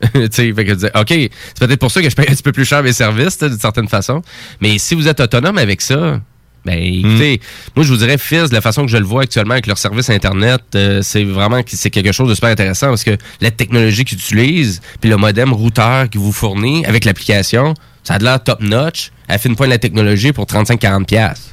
[0.14, 2.42] tu sais, fait que dites, OK, c'est peut-être pour ça que je paye un petit
[2.42, 4.22] peu plus cher mes services, d'une certaine façon.
[4.60, 6.20] Mais si vous êtes autonome avec ça,
[6.64, 7.40] ben écoutez,
[7.74, 10.10] moi je vous dirais Fizz, la façon que je le vois actuellement avec leur service
[10.10, 14.18] internet, euh, c'est vraiment c'est quelque chose de super intéressant parce que la technologie qu'ils
[14.18, 17.72] utilisent, puis le modem routeur qu'ils vous fournit avec l'application,
[18.04, 19.10] ça a de l'air top notch.
[19.28, 21.49] Elle fait une point de la technologie pour 35-40 pièces.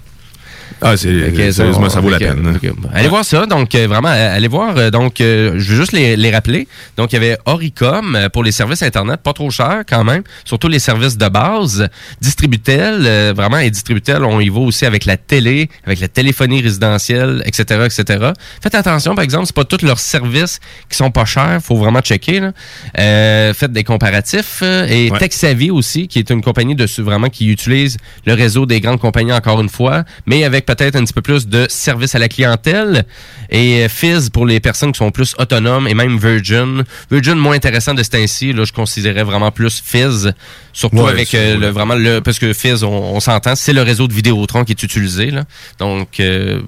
[0.82, 2.60] Ah, que sérieusement, ça vaut la peine.
[2.94, 3.46] Allez voir ça.
[3.46, 4.78] Donc, euh, vraiment, allez voir.
[4.78, 6.68] euh, donc, euh, je veux juste les, les rappeler.
[6.98, 10.24] Donc, il y avait Oricom pour les services Internet, pas trop cher quand même.
[10.46, 11.88] Surtout les services de base.
[12.22, 17.42] Distributel, vraiment, et Distributel, on y va aussi avec la télé, avec la téléphonie résidentielle,
[17.46, 18.32] etc., etc.
[18.62, 20.60] Faites attention, par exemple, c'est pas tous leurs services
[20.90, 21.60] qui sont pas chers.
[21.64, 22.40] faut vraiment checker.
[22.40, 22.52] Là.
[23.00, 24.62] Euh, faites des comparatifs.
[24.62, 25.20] et Ouais.
[25.20, 29.34] TechSavvy aussi, qui est une compagnie de vraiment qui utilise le réseau des grandes compagnies
[29.34, 33.06] encore une fois, mais avec peut-être un petit peu plus de service à la clientèle.
[33.50, 36.84] Et euh, Fizz pour les personnes qui sont plus autonomes et même Virgin.
[37.10, 38.54] Virgin moins intéressant de ce temps-ci.
[38.54, 40.34] Là, je considérais vraiment plus Fizz,
[40.74, 43.82] surtout Ouais, avec euh, le vraiment le parce que Fizz, on, on s'entend, c'est le
[43.82, 45.32] réseau de Vidéotron qui est utilisé.
[45.32, 45.46] Là.
[45.80, 46.62] Donc, euh,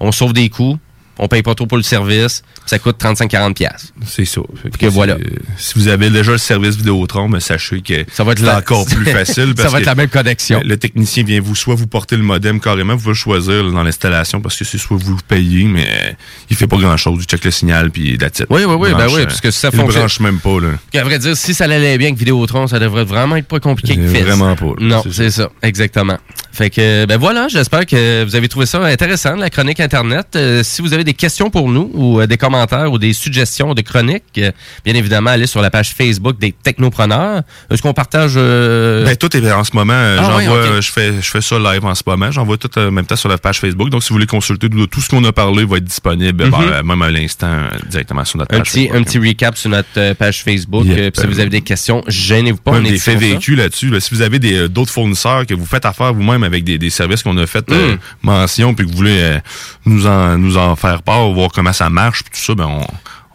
[0.00, 0.78] on sauve des coûts.
[1.18, 2.42] On paye pas trop pour le service.
[2.66, 3.54] Ça coûte 35-40$.
[3.54, 3.92] piastres.
[4.06, 4.40] C'est ça.
[4.78, 5.16] Que voilà.
[5.56, 8.44] c'est- Si vous avez déjà le service Vidéotron, mais sachez que Ça va être c'est
[8.46, 9.48] la- encore plus facile.
[9.48, 10.60] Ça parce va être que la même connexion.
[10.64, 13.70] Le technicien vient vous soit vous porter le modem carrément, vous pouvez le choisir là,
[13.72, 16.12] dans l'installation parce que c'est soit vous le payez, mais euh,
[16.50, 17.18] il fait pas grand chose.
[17.22, 18.44] Il check le signal puis it.
[18.50, 20.38] Oui, oui, oui, Il ben oui, euh, parce que ça il le fonctionne- branche même
[20.38, 20.60] pas.
[20.60, 20.68] Là.
[21.00, 23.96] À vrai dire, si ça allait bien avec Vidéotron, ça devrait vraiment être pas compliqué
[23.96, 25.50] que Euh, vraiment pas, là, Non, c'est ça.
[25.62, 26.18] exactement.
[26.52, 30.28] Fait que, ben voilà, j'espère que vous avez trouvé ça intéressant, la chronique Internet.
[30.36, 33.72] Euh, si vous avez des questions pour nous ou euh, des commentaires ou des suggestions
[33.72, 34.52] de chroniques, euh,
[34.84, 37.42] bien évidemment, allez sur la page Facebook des Technopreneurs.
[37.70, 38.34] Est-ce qu'on partage...
[38.36, 39.94] euh, Ben, tout est en ce moment.
[39.94, 42.30] Ah, j'envoie, je fais, je fais ça live en ce moment.
[42.30, 43.88] J'envoie tout en même temps sur la page Facebook.
[43.88, 46.50] Donc, si vous voulez consulter tout, ce qu'on a parlé, va être disponible, Mhm.
[46.50, 47.56] ben, même à l'instant,
[47.90, 48.96] directement sur notre un page petit, Facebook.
[49.00, 50.84] un petit recap sur notre page Facebook.
[50.86, 51.16] Yep.
[51.16, 52.72] Si vous avez des questions, gênez-vous pas.
[52.72, 53.88] Même on est des faits vécus là-dessus.
[53.88, 54.00] là.
[54.00, 57.22] Si vous avez des, d'autres fournisseurs que vous faites affaire vous-même avec des, des services
[57.22, 57.98] qu'on a fait euh, Mm.
[58.22, 59.38] mention, puis que vous voulez euh,
[59.86, 62.66] nous, en, nous en faire part, voir comment ça marche, puis tout ça, ben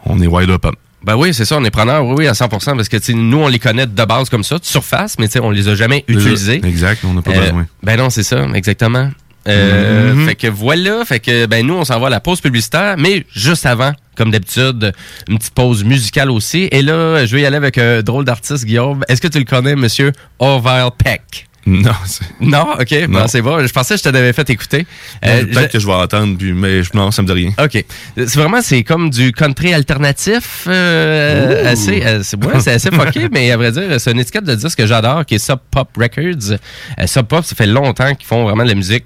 [0.06, 0.72] on, on est wide open.
[1.02, 3.48] Ben oui, c'est ça, on est preneur, oui, oui, à 100%, parce que nous, on
[3.48, 6.60] les connaît de base comme ça, de surface, mais on les a jamais utilisés.
[6.64, 7.66] Exact, on n'a pas Euh, besoin.
[7.82, 9.10] Ben non, c'est ça, exactement.
[9.46, 10.26] Euh, Mhm.
[10.26, 13.26] Fait que voilà, fait que ben nous on s'en va à la pause publicitaire, mais
[13.34, 14.94] juste avant, comme d'habitude,
[15.28, 16.68] une petite pause musicale aussi.
[16.72, 19.04] Et là, je vais y aller avec un drôle d'artiste, Guillaume.
[19.06, 21.46] Est-ce que tu le connais, Monsieur Orville Peck?
[21.66, 23.20] Non, c'est- Non, ok, Non.
[23.20, 23.66] bon, c'est bon.
[23.66, 24.86] Je pensais que je te l'avais fait écouter.
[25.24, 27.50] Euh, Peut-être que je vais entendre, puis, mais je- non, ça me dit rien.
[27.62, 27.84] OK.
[28.16, 33.50] C'est vraiment, c'est comme du country alternatif, euh, assez, euh, c'est ouais, assez fucké, mais
[33.50, 36.58] à vrai dire, c'est une étiquette de disque que j'adore, qui est Sub Pop Records.
[37.06, 39.04] Sub Pop, ça fait longtemps qu'ils font vraiment de la musique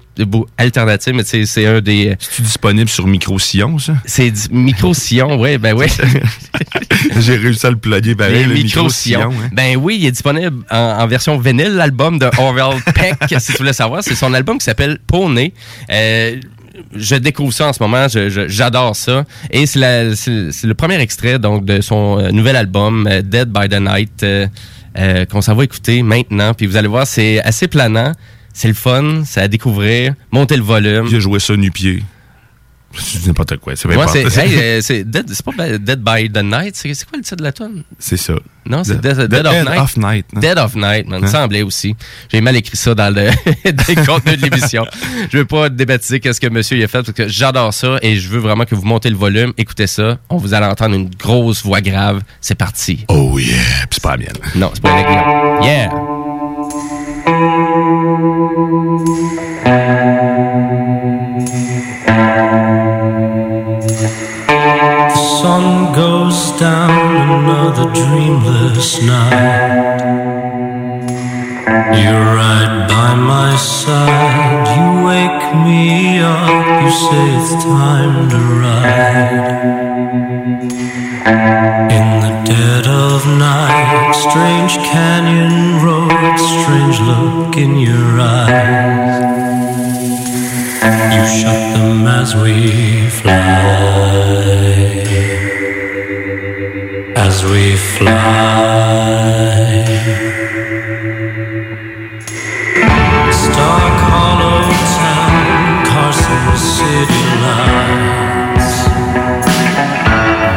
[0.57, 2.15] alternative, mais c'est un des...
[2.19, 3.93] C'est disponible sur Micro Sillon, ça?
[4.05, 5.87] C'est du micro-sillon, oui, ben oui.
[7.19, 9.29] J'ai réussi à le plugger Les le micro-sillons.
[9.29, 9.33] micro-sillon.
[9.45, 9.49] hein.
[9.53, 13.57] Ben oui, il est disponible en, en version vinyle, l'album de Orwell Peck, si tu
[13.57, 14.03] voulais savoir.
[14.03, 15.53] C'est son album qui s'appelle Poney.
[15.91, 16.39] Euh,
[16.95, 18.07] je découvre ça en ce moment,
[18.47, 19.25] j'adore ça.
[19.51, 23.79] Et c'est le premier extrait donc de son euh, nouvel album, euh, Dead by the
[23.79, 26.53] Night, euh, qu'on s'en va écouter maintenant.
[26.53, 28.13] Puis vous allez voir, c'est assez planant,
[28.53, 31.07] c'est le fun, c'est à découvrir, monter le volume.
[31.07, 32.03] J'ai joué ça nu-pied.
[32.93, 33.75] C'est n'importe quoi.
[33.75, 37.43] C'est Moi, pas hey, euh, Dead, pas by the Night, c'est quoi le titre de
[37.43, 37.83] la tune?
[37.97, 38.33] C'est ça.
[38.65, 39.79] Non, c'est Dead, Dead of Night.
[39.79, 40.39] of Night, hein?
[40.39, 41.23] Dead of Night, man.
[41.23, 41.27] Hein?
[41.27, 41.95] Ça semblait aussi.
[42.31, 43.29] J'ai mal écrit ça dans le,
[44.05, 44.85] contenu de l'émission.
[45.31, 48.17] Je veux pas débaptiser qu'est-ce que monsieur y a fait parce que j'adore ça et
[48.17, 49.53] je veux vraiment que vous montez le volume.
[49.57, 50.17] Écoutez ça.
[50.29, 52.21] On vous allez entendre une grosse voix grave.
[52.41, 53.05] C'est parti.
[53.07, 53.55] Oh yeah.
[53.89, 54.37] Puis c'est pas la mienne.
[54.55, 55.63] Non, c'est pas avec Guillaume.
[55.63, 55.89] Yeah.
[65.41, 70.01] Sun goes down another dreamless night.
[72.01, 74.67] You're right by my side.
[74.75, 76.83] You wake me up.
[76.83, 79.61] You say it's time to ride.
[81.97, 85.55] In the dead of night, strange canyon
[85.85, 89.15] road, strange look in your eyes.
[91.15, 95.18] You shut them as we fly.
[97.41, 98.11] As we fly.
[104.11, 104.67] Hollow
[104.99, 108.71] Town, Carson City lights.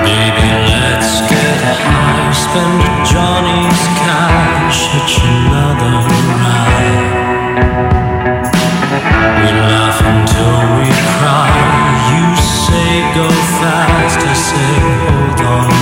[0.02, 2.32] Baby, let's get high.
[2.34, 5.94] Spend Johnny's cash, hitch another
[6.42, 7.22] ride.
[9.38, 11.54] We laugh until we cry.
[12.10, 14.74] You say go fast, I say
[15.06, 15.81] hold on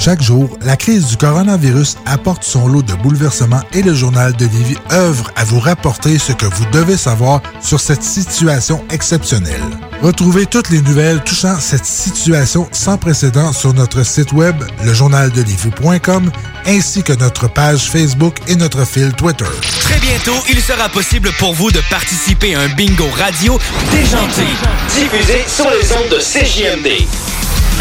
[0.00, 4.46] Chaque jour, la crise du coronavirus apporte son lot de bouleversements et le journal de
[4.46, 9.60] Lévis œuvre à vous rapporter ce que vous devez savoir sur cette situation exceptionnelle.
[10.00, 14.56] Retrouvez toutes les nouvelles touchant cette situation sans précédent sur notre site web,
[14.86, 16.30] lejournaldelivie.com,
[16.64, 19.44] ainsi que notre page Facebook et notre fil Twitter.
[19.82, 23.58] Très bientôt, il sera possible pour vous de participer à un bingo radio
[23.92, 24.46] déjanté.
[24.94, 27.29] Diffusé sur les ondes de CJMD.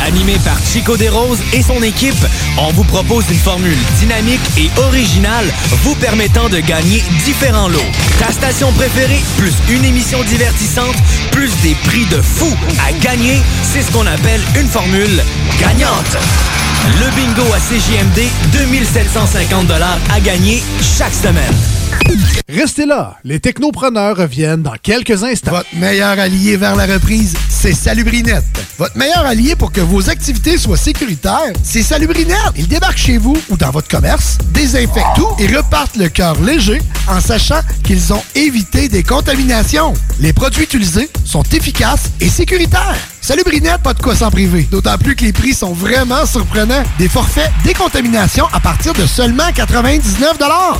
[0.05, 2.25] Animé par Chico Desroses et son équipe,
[2.57, 5.45] on vous propose une formule dynamique et originale
[5.83, 7.79] vous permettant de gagner différents lots.
[8.19, 10.95] Ta station préférée, plus une émission divertissante,
[11.31, 12.47] plus des prix de fou
[12.87, 15.23] à gagner, c'est ce qu'on appelle une formule
[15.59, 16.17] gagnante.
[16.99, 19.71] Le bingo à CJMD, 2750
[20.11, 21.53] à gagner chaque semaine.
[22.47, 25.51] Restez là, les technopreneurs reviennent dans quelques instants.
[25.51, 28.68] Votre meilleur allié vers la reprise, c'est Salubrinette.
[28.79, 32.37] Votre meilleur allié pour que vos activités soient sécuritaires, c'est Salubrinette.
[32.55, 36.81] Ils débarquent chez vous ou dans votre commerce, désinfectent tout et repartent le cœur léger
[37.09, 39.93] en sachant qu'ils ont évité des contaminations.
[40.21, 42.95] Les produits utilisés sont efficaces et sécuritaires.
[43.29, 44.67] Salubrinette, pas de quoi s'en priver.
[44.71, 46.83] D'autant plus que les prix sont vraiment surprenants.
[46.97, 50.39] Des forfaits décontamination à partir de seulement 99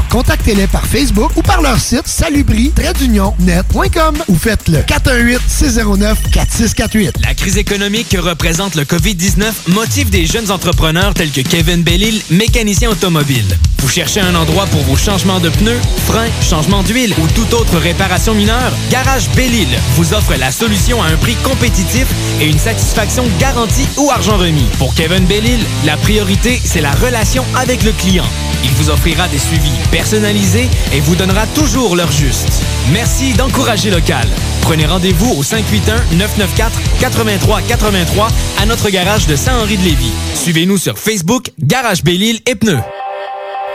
[0.09, 7.21] Contactez-les par Facebook ou par leur site salubri-net.com ou faites-le 418-609-4648.
[7.21, 12.19] La crise économique que représente le COVID-19 motive des jeunes entrepreneurs tels que Kevin Bellil,
[12.31, 13.45] mécanicien automobile.
[13.79, 17.77] Vous cherchez un endroit pour vos changements de pneus, freins, changement d'huile ou toute autre
[17.77, 18.73] réparation mineure?
[18.89, 22.05] Garage Bellil vous offre la solution à un prix compétitif
[22.41, 24.67] et une satisfaction garantie ou argent remis.
[24.77, 28.25] Pour Kevin Bellil, la priorité, c'est la relation avec le client.
[28.65, 32.61] Il vous offrira des suivis personnalisés et vous donnera toujours l'heure juste.
[32.91, 34.27] Merci d'encourager local.
[34.61, 38.27] Prenez rendez-vous au 581-994-8383
[38.61, 40.11] à notre garage de Saint-Henri-de-Lévis.
[40.35, 42.81] Suivez-nous sur Facebook, Garage Bellil et Pneus.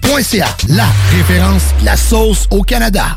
[0.00, 0.56] saucepiquante.ca.
[0.68, 3.16] La référence, la sauce au Canada.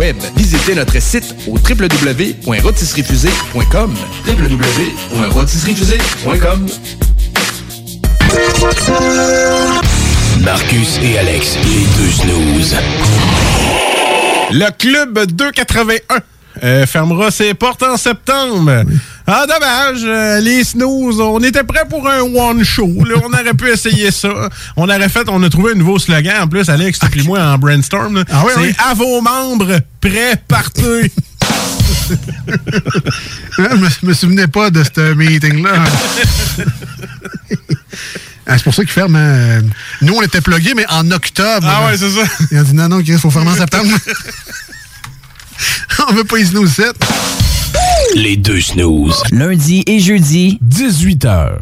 [0.00, 0.16] web.
[0.34, 3.94] Visitez notre site au www.rotisseriefusée.com
[4.26, 6.66] www.rotisseriefusée.com
[10.40, 12.74] Marcus et Alex, les deux snooze.
[14.52, 16.20] Le club 281
[16.62, 18.84] euh, fermera ses portes en septembre.
[19.26, 20.02] Ah, dommage.
[20.04, 22.86] euh, les snooze, on était prêts pour un one show.
[23.04, 23.14] là.
[23.24, 24.28] on aurait pu essayer ça.
[24.76, 26.42] On aurait fait, on a trouvé un nouveau slogan.
[26.42, 28.16] En plus, Alex, puis moi en brainstorm.
[28.16, 28.24] là.
[28.30, 28.74] Ah oui, C'est oui.
[28.78, 31.12] à vos membres, prêts, partez.
[33.56, 35.72] je me, je me souvenais pas de ce meeting-là.
[38.46, 39.16] Ah, c'est pour ça qu'ils ferment.
[39.16, 39.60] hein.
[40.02, 41.64] Nous, on était plugués, mais en octobre.
[41.70, 42.22] Ah ouais, c'est ça.
[42.50, 43.86] Ils ont dit non, non, il faut fermer en septembre.
[46.08, 46.94] on veut pas y snooze 7.
[48.14, 49.22] Les deux snooze.
[49.30, 51.58] Lundi et jeudi, 18h.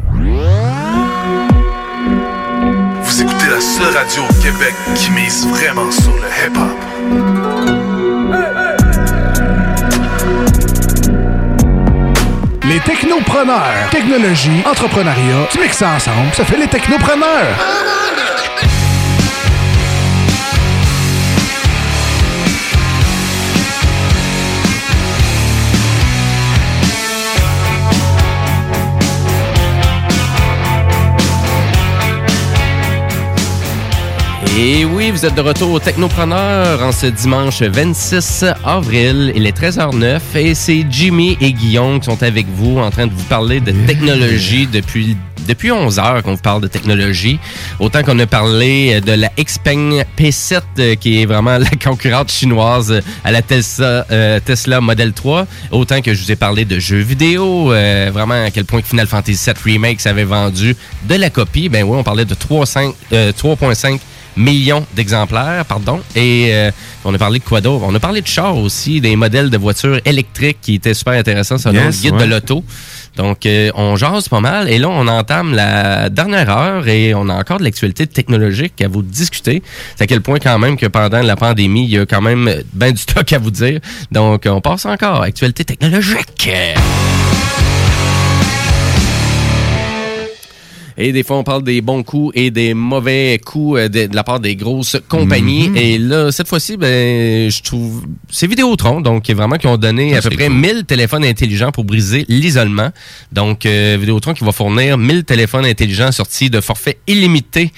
[3.03, 7.89] Vous écoutez la seule radio au Québec qui mise vraiment sur le hip-hop.
[12.63, 13.89] Les technopreneurs.
[13.91, 17.98] Technologie, entrepreneuriat, tu mixes ça ensemble, ça fait les technopreneurs.
[34.61, 39.31] Et oui, vous êtes de retour au Technopreneur en ce dimanche 26 avril.
[39.33, 43.13] Il est 13h09 et c'est Jimmy et Guillaume qui sont avec vous en train de
[43.13, 45.15] vous parler de technologie depuis
[45.47, 47.39] depuis 11 heures qu'on vous parle de technologie.
[47.79, 53.01] Autant qu'on a parlé de la Xpeng P7 euh, qui est vraiment la concurrente chinoise
[53.23, 55.47] à la Tesla, euh, Tesla Model 3.
[55.71, 59.07] Autant que je vous ai parlé de jeux vidéo, euh, vraiment à quel point Final
[59.07, 60.75] Fantasy VII Remake s'avait vendu
[61.07, 61.69] de la copie.
[61.69, 63.99] Ben oui, on parlait de 3,5 euh, 3,5
[64.35, 66.01] millions d'exemplaires, pardon.
[66.15, 66.71] Et euh,
[67.05, 67.83] on a parlé de quoi d'autre?
[67.87, 71.57] On a parlé de chars aussi, des modèles de voitures électriques qui étaient super intéressants
[71.57, 72.27] selon Yes, le guide ouais.
[72.27, 72.63] de l'auto.
[73.17, 74.69] Donc, euh, on jase pas mal.
[74.69, 78.87] Et là, on entame la dernière heure et on a encore de l'actualité technologique à
[78.87, 79.61] vous discuter.
[79.95, 82.49] C'est à quel point quand même que pendant la pandémie, il y a quand même
[82.73, 83.79] ben du stock à vous dire.
[84.11, 85.23] Donc, on passe encore.
[85.23, 86.49] Actualité technologique.
[90.99, 94.15] Et des fois, on parle des bons coups et des mauvais coups euh, de, de
[94.15, 95.69] la part des grosses compagnies.
[95.69, 95.77] Mhm.
[95.77, 100.17] Et là, cette fois-ci, ben, je trouve, c'est Vidéotron, donc vraiment qui ont donné Ça,
[100.17, 100.57] à peu près cool.
[100.57, 102.89] 1000 téléphones intelligents pour briser l'isolement.
[103.31, 107.71] Donc, euh, Vidéotron qui va fournir 1000 téléphones intelligents sortis de forfait illimité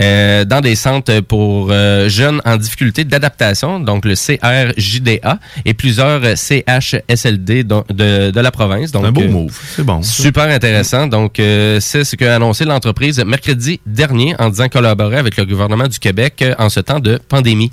[0.00, 6.36] euh, dans des centres pour euh, jeunes en difficulté d'adaptation, donc le CRJDA et plusieurs
[6.36, 8.92] CHSLD de, de la province.
[8.92, 9.58] Donc, un beau move.
[9.74, 10.02] C'est bon.
[10.02, 10.22] ça.
[10.22, 11.06] Super intéressant.
[11.06, 15.98] Donc, c'est ce qu'a annoncé l'entreprise mercredi dernier en disant collaborer avec le gouvernement du
[15.98, 17.72] Québec euh, en ce temps de pandémie.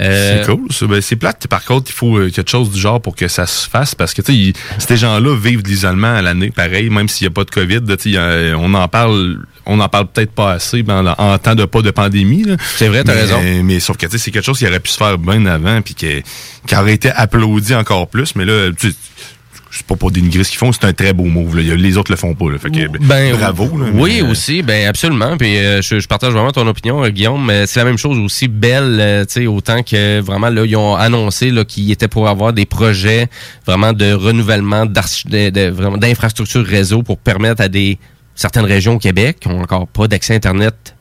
[0.00, 0.88] Euh, C'est cool.
[0.88, 1.46] Ben, c'est plate.
[1.48, 4.14] Par contre, il faut euh, quelque chose du genre pour que ça se fasse parce
[4.14, 7.44] que tu ces gens-là vivent de l'isolement à l'année, pareil, même s'il n'y a pas
[7.44, 7.80] de COVID.
[7.86, 8.16] là, tu
[8.56, 11.82] on en parle, on en parle peut-être pas assez ben, en, en temps de pas
[11.82, 12.44] de pandémie.
[12.76, 13.40] C'est vrai, t'as Mais- raison.
[13.64, 15.94] Mais sauf que tu c'est quelque chose qui aurait pu se faire bien avant puis
[15.94, 16.06] qui,
[16.66, 18.34] qui aurait été applaudi encore plus.
[18.36, 18.96] Mais là, tu sais,
[19.70, 21.56] c'est pas pour dénigrer ce qu'ils font, c'est un très beau move.
[21.56, 21.74] là.
[21.76, 22.50] Les autres le font pas.
[22.50, 22.58] Là.
[22.58, 23.64] Fait que, Ben, bravo.
[23.78, 25.36] là, oui, mais, euh, aussi, ben absolument.
[25.36, 27.44] Puis euh, je, je partage vraiment ton opinion, euh, Guillaume.
[27.44, 30.76] Mais c'est la même chose aussi, belle, euh, tu sais, autant que vraiment là, ils
[30.76, 33.28] ont annoncé là qu'ils étaient pour avoir des projets
[33.66, 37.98] vraiment de renouvellement d'infrastructures réseau pour permettre à des
[38.34, 40.94] certaines régions au Québec qui ont encore pas d'accès internet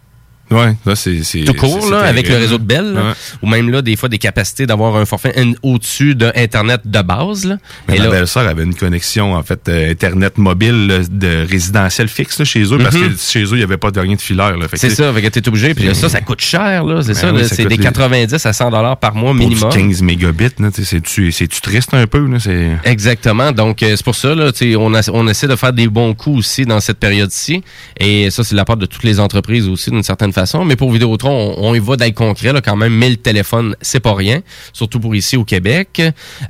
[0.49, 1.23] Ouais, là, c'est.
[1.23, 3.01] c'est- tout court, là, avec le réseau de Bell, là.
[3.01, 3.13] Ouais.
[3.41, 7.45] ou même là, des fois, des capacités d'avoir un forfait au-dessus d'un Internet de base.
[7.45, 7.57] Là.
[7.87, 12.07] Mais Et ma belle-sœur avait une connexion, en fait, euh, Internet mobile là, de résidentiel
[12.07, 13.13] fixe là, chez eux, parce Mhm.
[13.15, 14.55] que chez eux, il n'y avait pas de rien de filaire.
[14.57, 14.67] là.
[14.73, 15.73] C'est ça, fait que t'es obligé.
[15.73, 17.01] Puis ça, ça coûte cher, là.
[17.01, 19.69] C'est Ben ça, oui, c'est des les- 90 à 100 dollars par mois Pour minimum.
[19.71, 21.01] 15 mégabits, là, tu sais,
[21.31, 22.25] c'est-tu triste un peu?
[22.25, 22.71] Là, c'est...
[22.85, 23.51] Exactement.
[23.51, 26.39] Donc, euh, c'est pour ça, là, on, a- on essaie de faire des bons coups
[26.39, 27.63] aussi dans cette période-ci.
[27.99, 30.36] Et ça, c'est la part de toutes les entreprises aussi, d'une certaine façon.
[30.65, 32.93] Mais pour Vidéotron, on, on y va d'être concret, là, quand même.
[32.93, 34.41] 1000 téléphones, c'est pas rien.
[34.73, 36.01] Surtout pour ici au Québec.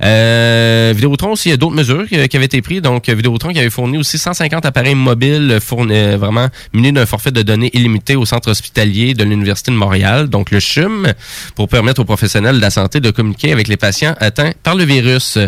[0.02, 2.82] Euh, Vidéotron aussi, il y a d'autres mesures qui, avaient été prises.
[2.82, 7.30] Donc, Vidéotron qui avait fourni aussi 150 appareils mobiles fournis, euh, vraiment munis d'un forfait
[7.30, 11.12] de données illimité au centre hospitalier de l'Université de Montréal, donc le CHUM,
[11.54, 14.84] pour permettre aux professionnels de la santé de communiquer avec les patients atteints par le
[14.84, 15.38] virus.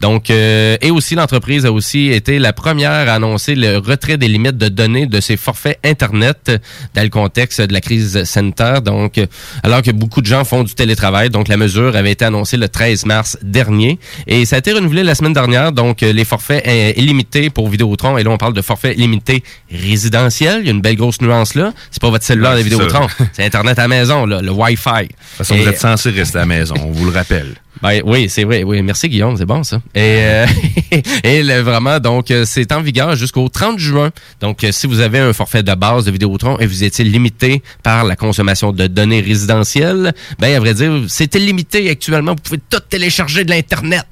[0.00, 4.28] Donc, euh, et aussi, l'entreprise a aussi été la première à annoncer le retrait des
[4.28, 6.50] limites de données de ses forfaits Internet
[6.94, 8.80] dans le contexte de la crise sanitaire.
[8.80, 9.26] Donc, euh,
[9.62, 12.68] alors que beaucoup de gens font du télétravail, donc la mesure avait été annoncée le
[12.68, 15.72] 13 mars dernier et ça a été renouvelé la semaine dernière.
[15.72, 19.42] Donc, euh, les forfaits euh, illimités pour Vidéotron, et là, on parle de forfait illimité
[19.70, 20.60] résidentiel.
[20.60, 21.72] Il y a une belle grosse nuance là.
[21.90, 25.02] C'est pas votre cellulaire de Vidéotron, c'est Internet à la maison, là, le Wi-Fi.
[25.02, 27.54] De toute façon, vous êtes censé rester à la maison, on vous le rappelle.
[27.82, 28.62] Ben, oui, c'est vrai.
[28.62, 29.76] Oui, merci Guillaume, c'est bon ça.
[29.94, 30.46] Et, euh,
[31.24, 34.10] et le- vraiment, donc, euh, c'est en vigueur jusqu'au 30 juin.
[34.40, 37.62] Donc, euh, si vous avez un forfait de base de Vidéotron et vous étiez limité
[37.82, 42.32] par la consommation de données résidentielles, ben, à vrai dire, c'est limité actuellement.
[42.32, 44.04] Vous pouvez tout télécharger de l'Internet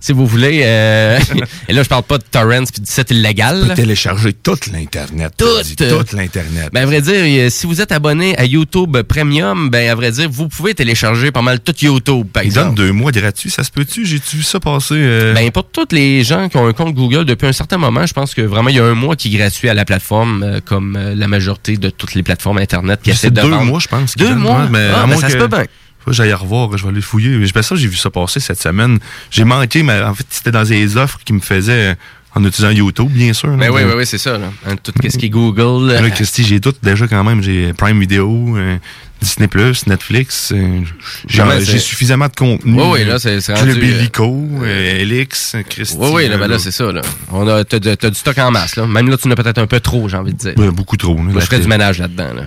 [0.00, 0.60] si vous voulez.
[0.64, 1.18] euh,
[1.68, 3.64] et là, je parle pas de torrents puis de sites illégal.
[3.68, 5.32] Peux télécharger tout l'Internet.
[5.36, 6.16] Tout.
[6.16, 6.70] l'Internet.
[6.72, 10.28] Ben, à vrai dire, si vous êtes abonné à YouTube Premium, ben, à vrai dire,
[10.30, 12.76] vous pouvez télécharger pas mal tout YouTube, par exemple.
[12.76, 14.04] deux mois gratuits, ça se peut-tu?
[14.06, 14.94] J'ai-tu vu ça passer?
[14.96, 15.34] euh?
[15.34, 18.12] Ben, pour tous les gens qui ont un compte Google depuis un certain moment, je
[18.14, 20.60] pense que vraiment, il y a un mois qui est gratuit à la plateforme, euh,
[20.64, 23.64] comme euh, la majorité de toutes les plateformes Internet qui essaient de deux vendre.
[23.64, 24.16] mois, je pense.
[24.16, 24.68] Deux mois?
[24.70, 25.64] mais Ah, à ben, moins ça se que- peut bien.
[26.08, 27.30] J'aille revoir, je vais aller fouiller.
[27.36, 28.98] Mais ça, j'ai vu ça passer cette semaine.
[29.30, 31.96] J'ai manqué, mais en fait, c'était dans des offres qui me faisaient
[32.32, 33.48] en utilisant YouTube, bien sûr.
[33.56, 33.72] Ben là.
[33.72, 34.38] oui, oui, oui, c'est ça.
[34.38, 34.46] Là.
[34.68, 35.88] Hein, Tout ce qui est Google.
[35.92, 37.42] Là, euh, Christy, j'ai tout déjà quand même.
[37.42, 38.76] J'ai Prime Video, euh,
[39.20, 39.48] Disney+,
[39.86, 40.52] Netflix.
[40.54, 40.80] euh,
[41.28, 42.80] j'ai suffisamment de contenu.
[42.80, 45.96] Oui, oui, là, c'est- J'ai le rendu, euh, Bellico, euh, Elix, Christy.
[45.98, 46.92] Oui, oui, là, ben là, c'est ça.
[46.92, 47.02] Là.
[47.32, 48.76] On a, t'as, du stock en masse.
[48.76, 48.86] Là.
[48.86, 50.72] Même là, tu en as peut-être un peu trop, j'ai envie de dire.
[50.72, 51.14] Beaucoup trop.
[51.16, 51.22] là.
[51.22, 52.34] Moi, je ferais du ménage là-dedans.
[52.34, 52.42] Là.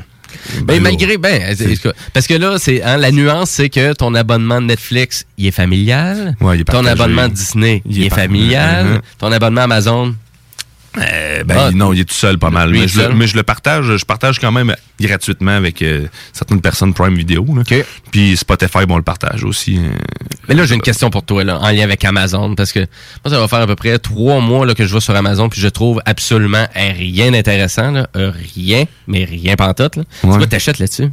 [0.57, 1.41] Ben, Ben, malgré, ben,
[2.13, 5.51] parce que là, c'est hein, la nuance, c'est que ton abonnement de Netflix, il est
[5.51, 6.35] familial.
[6.39, 8.85] Ouais, il est ton abonnement de Disney, il, est familial.
[8.85, 9.01] Mhm.
[9.17, 10.15] Ton abonnement Amazon,
[10.97, 12.71] Euh, ben, Ah, non, il est tout seul pas mal.
[12.71, 16.61] Mais je, le- mais je le partage, je partage quand même gratuitement avec euh, certaines
[16.61, 17.45] personnes Prime Video.
[17.55, 17.63] là.
[18.11, 19.77] Puis Spotify, bon, on le partage aussi.
[19.77, 19.89] euh.
[20.47, 23.29] Mais là, j'ai une question pour toi, là, en lien avec Amazon, parce que moi,
[23.31, 25.61] ça va faire à peu près trois mois là, que je vais sur Amazon, puis
[25.61, 29.95] je trouve absolument rien d'intéressant, rien, mais rien pantoute.
[29.95, 30.03] Là.
[30.21, 30.37] C'est Ouais.
[30.37, 31.09] quoi t'achètes là-dessus?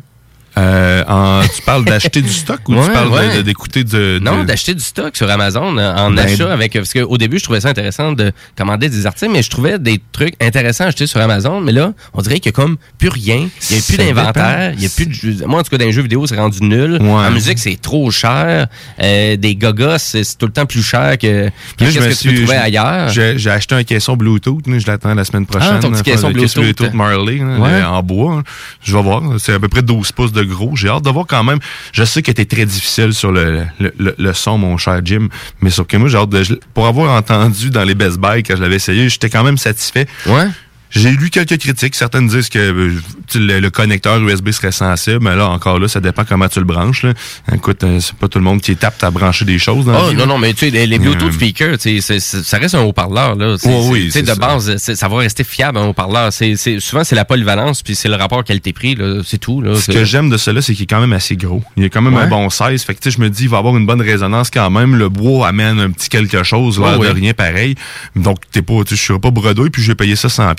[0.58, 3.42] Euh, en- tu parles d'acheter du stock ou Ouais, tu parles ouais.
[3.42, 6.72] d'écouter de, Non, d'acheter du stock sur Amazon euh, en Ben, achat avec.
[6.72, 10.00] Parce qu'au début, je trouvais ça intéressant de commander des articles, mais je trouvais des
[10.12, 11.60] trucs intéressants à acheter sur Amazon.
[11.60, 13.48] Mais là, on dirait qu'il y a comme plus rien.
[13.70, 14.72] Il n'y a plus d'inventaire.
[14.76, 15.44] Il y a plus de.
[15.46, 16.98] Moi, en tout cas, dans les jeux vidéo, c'est rendu nul.
[17.02, 18.66] En musique, c'est trop cher.
[19.02, 22.04] Euh, des gogos, c'est tout le temps plus cher que, que Là, qu'est-ce je me
[22.06, 23.08] que tu suis- je- ailleurs.
[23.10, 25.74] J'ai acheté un caisson Bluetooth, je l'attends la semaine prochaine.
[25.74, 26.94] Ah, ton petit caisson caisson Bluetooth.
[26.94, 27.82] Marley, Ouais.
[27.82, 28.36] en bois.
[28.38, 28.42] hein.
[28.82, 29.22] Je vais voir.
[29.38, 30.76] C'est à peu près 12 pouces de gros.
[30.76, 31.58] J'ai hâte de voir quand même.
[31.92, 35.28] Je sais que t'es très difficile sur le, le, son, mon cher Jim,
[35.60, 36.60] mais sauf que j'ai hâte de.
[36.74, 40.06] Pour avoir entendu dans les Best Buy quand je l'avais essayé, j'étais quand même satisfait.
[40.26, 40.48] Ouais.
[40.90, 41.94] J'ai lu quelques critiques.
[41.94, 42.92] Certaines disent que euh,
[43.34, 46.64] le, le connecteur USB serait sensible, mais là, encore là, ça dépend comment tu le
[46.64, 47.02] branches.
[47.02, 47.12] Là.
[47.52, 49.86] Écoute, euh, c'est pas tout le monde qui est apte à brancher des choses.
[49.86, 50.26] Dans Oh, non, là.
[50.26, 53.34] non, mais tu sais, les, les Bluetooth Euh, speakers, tu sais, ça reste un haut-parleur,
[53.34, 53.56] là.
[53.58, 54.34] C'est- oui, c'est de ça.
[54.36, 56.32] base, ça va rester fiable, un haut-parleur.
[56.32, 59.22] C'est, c'est- souvent, c'est la polyvalence, puis c'est le rapport qualité-prix, là.
[59.24, 59.74] C'est tout, là.
[59.76, 61.62] Ce que j'aime de cela, c'est qu'il est quand même assez gros.
[61.76, 62.22] Il a quand même Ouais.
[62.22, 62.84] un bon size.
[62.84, 64.94] Fait que, je me dis, il va avoir une bonne résonance quand même.
[64.96, 67.74] Le bois amène un petit quelque chose, l'air Oh, de rien pareil.
[68.14, 70.54] Donc, t'es pas, je serai pas bredouille, puis je vais payer ça 100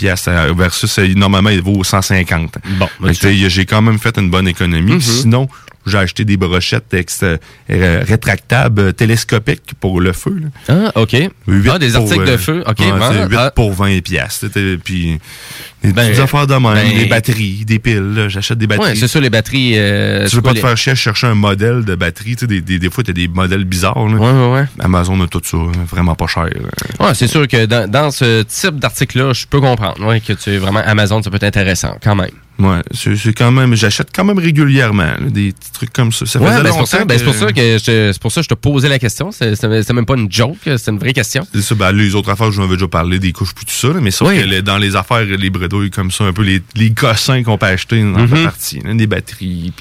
[0.56, 2.58] versus, euh, normalement, il vaut 150.
[2.80, 4.94] Bon, j'ai quand même fait une bonne économie.
[4.94, 5.00] Mhm.
[5.00, 5.48] Puis Sinon,
[5.90, 7.38] j'ai acheté des brochettes ex- euh,
[8.07, 10.38] rétractables, euh, télescopiques pour le feu.
[10.41, 10.48] là.
[10.95, 11.16] Ah, OK.
[11.69, 12.64] Ah, des articles euh, de feu.
[12.67, 13.51] OK, ouais, bon, c'est huit ah.
[13.51, 14.45] pour 20 pièces.
[14.83, 15.19] Puis
[15.83, 18.25] des Ben, petites affaires de même, ben- des batteries, des piles.
[18.30, 18.90] J'achète des batteries.
[18.90, 19.74] Ouais, c'est ça, les batteries.
[19.75, 22.35] euh, Tu veux pas te faire chier à chercher un modèle de batterie.
[22.35, 24.07] Des, des, des fois, tu as des modèles bizarres.
[24.07, 24.16] Là.
[24.16, 24.66] Ouais, ouais, ouais.
[24.80, 25.57] Amazon a tout ça.
[25.90, 26.49] Vraiment pas cher.
[26.99, 30.57] Ouais, c'est sûr que dans, dans ce type d'article-là, je peux comprendre ouais, que tu
[30.57, 32.32] vraiment Amazon, ça peut être intéressant quand même.
[32.60, 36.26] Ouais, c'est quand même, j'achète quand même régulièrement là, des petits trucs comme ça.
[36.26, 38.32] Ça Ouais, faisait ben, c'est pour ça, ben, c'est pour ça que je, c'est pour
[38.32, 39.30] ça que je te posais la question.
[39.32, 41.45] C'est même pas une joke, c'est une vraie question.
[41.53, 43.66] C'est ça, ben, les autres affaires, je vous en avais déjà parlé, des couches, puis
[43.66, 44.40] tout ça, là, mais sauf Oui.
[44.40, 47.58] que les- dans les affaires, les bredouilles comme ça, un peu les, les cossins qu'on
[47.60, 48.34] peut acheter dans Mhm.
[48.36, 49.72] la partie, là, des batteries,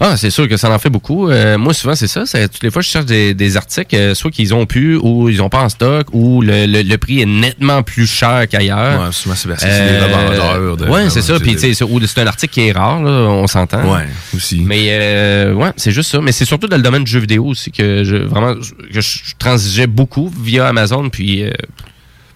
[0.00, 1.28] Ah, c'est sûr que ça en fait beaucoup.
[1.30, 2.24] Euh, moi, souvent, c'est ça.
[2.24, 5.40] Toutes les fois, je cherche des, des articles, euh, soit qu'ils ont pu ou ils
[5.40, 9.00] ont pas en stock, ou le, le- le prix est nettement plus cher qu'ailleurs.
[9.02, 11.38] Ouais, souvent, c'est que c'est des revendeurs de- ouais, c'est ça.
[11.38, 13.92] Puis, tu sais, ou c'est un article qui est rare, là, on s'entend.
[13.92, 14.60] Ouais, aussi.
[14.60, 16.20] Mais, euh, ouais, c'est juste ça.
[16.20, 19.18] Mais c'est surtout dans le domaine du jeu vidéo aussi que je, vraiment, que je
[19.38, 21.42] transigeais beaucoup via Amazon, puis...
[21.44, 21.50] euh,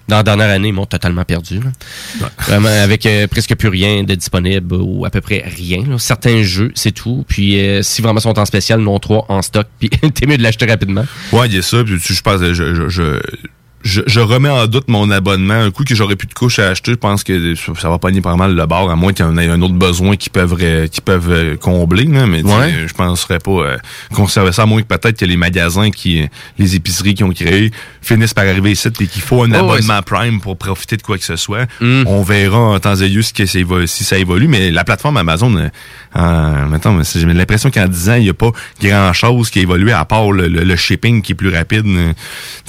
[0.08, 1.60] dans la dernière année, ils m'ont totalement perdu.
[1.60, 2.30] là.
[2.46, 5.84] Vraiment, avec euh, presque plus rien de disponible ou à peu près rien.
[5.86, 5.98] là.
[5.98, 7.26] Certains jeux, c'est tout.
[7.28, 10.42] Puis euh, si vraiment sont en spécial, non trois en stock, puis t'es mieux de
[10.42, 11.04] l'acheter rapidement.
[11.30, 11.84] Ouais, il y a ça.
[11.84, 13.20] Puis, tu- je pense, je, je, je,
[13.82, 15.54] je, je remets en doute mon abonnement.
[15.54, 18.20] Un coup que j'aurais plus de couches à acheter, je pense que ça va pogner
[18.20, 20.56] pas mal le bord, à moins qu'il y en ait un autre besoin qui peuvent,
[20.88, 22.04] qui peuvent euh, combler.
[22.04, 22.74] Là, mais Ouais.
[22.86, 23.76] je penserais pas euh,
[24.14, 26.24] conserver ça, à moins que peut-être que les magasins, qui,
[26.58, 27.70] les épiceries qui ont créé,
[28.02, 31.02] finissent par arriver ici et qu'il faut un Oh, ouais, abonnement Prime pour profiter de
[31.02, 31.66] quoi que ce soit.
[31.80, 32.04] Mm.
[32.06, 33.32] On verra en temps et lieu ça
[33.86, 34.48] si ça évolue.
[34.48, 35.68] Mais la plateforme Amazon, euh,
[36.14, 38.50] en- mettons, j'ai l'impression qu'en 10 ans, il n'y a pas
[38.82, 41.86] grand-chose qui a évolué à part le, le- le shipping qui est plus rapide.
[41.86, 42.12] Euh,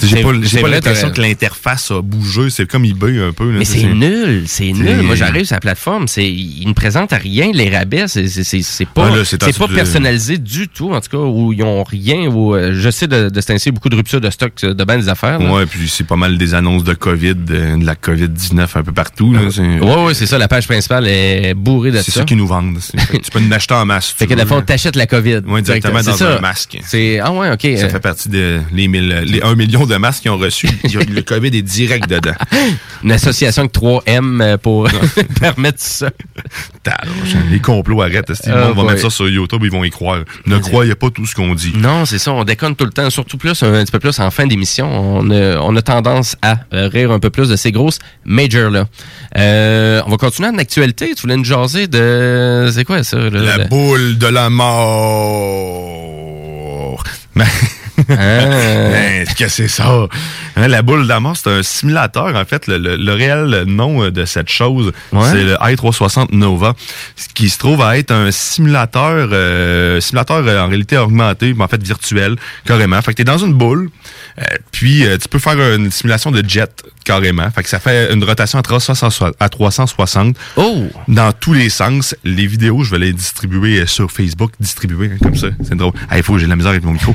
[0.02, 0.32] J'ai pas,
[0.68, 2.50] l'impression que l'interface a bougé.
[2.50, 3.50] C'est comme eBay un peu.
[3.50, 3.58] là.
[3.58, 5.02] Mais c'est nul, c'est nul.
[5.02, 8.62] Moi, j'arrive sur la plateforme, c'est ils ne présentent rien, les rabais, c'est c'est- c'est-
[8.62, 11.52] c'est pas, Ah, là, c'est c'est pas de- personnalisé du tout, en tout cas, où
[11.52, 12.28] ils ont rien.
[12.28, 15.40] Où, euh, je sais de, de beaucoup de ruptures de stock euh, de des affaires.
[15.40, 18.92] Ouais, puis c'est pas mal des annonces de COVID, de, de la COVID-19 un peu
[18.92, 19.34] partout.
[19.50, 20.36] C'est Ouais, ouais, c'est ça.
[20.38, 22.02] La page principale est bourrée de ça.
[22.02, 22.78] c'est ça qu'ils nous vendent.
[23.40, 24.14] C'est- peux en acheter en masse.
[24.16, 24.62] tu que le fond, là.
[24.62, 25.40] t'achètes la COVID.
[25.46, 26.78] Ouais, directement C'est dans un masque.
[26.84, 27.62] C'est ah ouais, ok.
[27.62, 30.68] Ça euh, fait partie de les, mille- les 1 million de masques qu'ils ont reçus.
[30.84, 32.34] Le COVID est direct dedans.
[33.02, 34.88] Une association avec 3M euh, pour
[35.40, 36.10] permettre ça.
[36.82, 38.32] Tabarnak, Les complots arrêtent.
[38.46, 40.20] Ah, monde va mettre ça sur YouTube, ils vont y croire.
[40.46, 41.72] Ne croyez pas tout ce qu'on dit.
[41.76, 42.32] Non, c'est ça.
[42.32, 44.88] On déconne tout le temps, surtout plus un, petit peu plus en fin d'émission.
[44.90, 48.70] On a, on a tendance à euh, rire un peu plus de ces grosses majors
[48.70, 48.86] là.
[49.36, 51.14] Euh, on va continuer en actualité.
[51.14, 53.18] Tu voulais nous jaser de c'est quoi ça?
[53.28, 54.48] Là, La le- boule de la
[55.70, 57.04] mort.
[57.38, 57.44] Ah.
[58.08, 60.06] Hein, Qu'est-ce que c'est ça?
[60.56, 62.34] Hein, la boule de la mort, c'est un simulateur.
[62.34, 65.28] En fait, le, le- le réel nom euh, de cette chose, Ouais.
[65.30, 66.74] c'est le i360 Nova,
[67.16, 71.64] ce qui se trouve à être un simulateur, euh, simulateur euh, en réalité augmenté, mais
[71.64, 73.00] en fait virtuel, carrément.
[73.02, 73.90] Fait que t'es dans une boule, euh,
[74.72, 76.70] puis euh, tu peux faire une simulation de jet
[77.04, 77.50] carrément.
[77.50, 80.84] Fait que ça fait une rotation à 360, à 360 Oh!
[81.08, 82.14] dans tous les sens.
[82.24, 85.48] Les vidéos, je vais les distribuer euh, sur Facebook, distribuer hein, comme ça.
[85.62, 85.92] C'est drôle.
[86.08, 87.14] Ah, il faut, j'ai de la misère avec mon micro.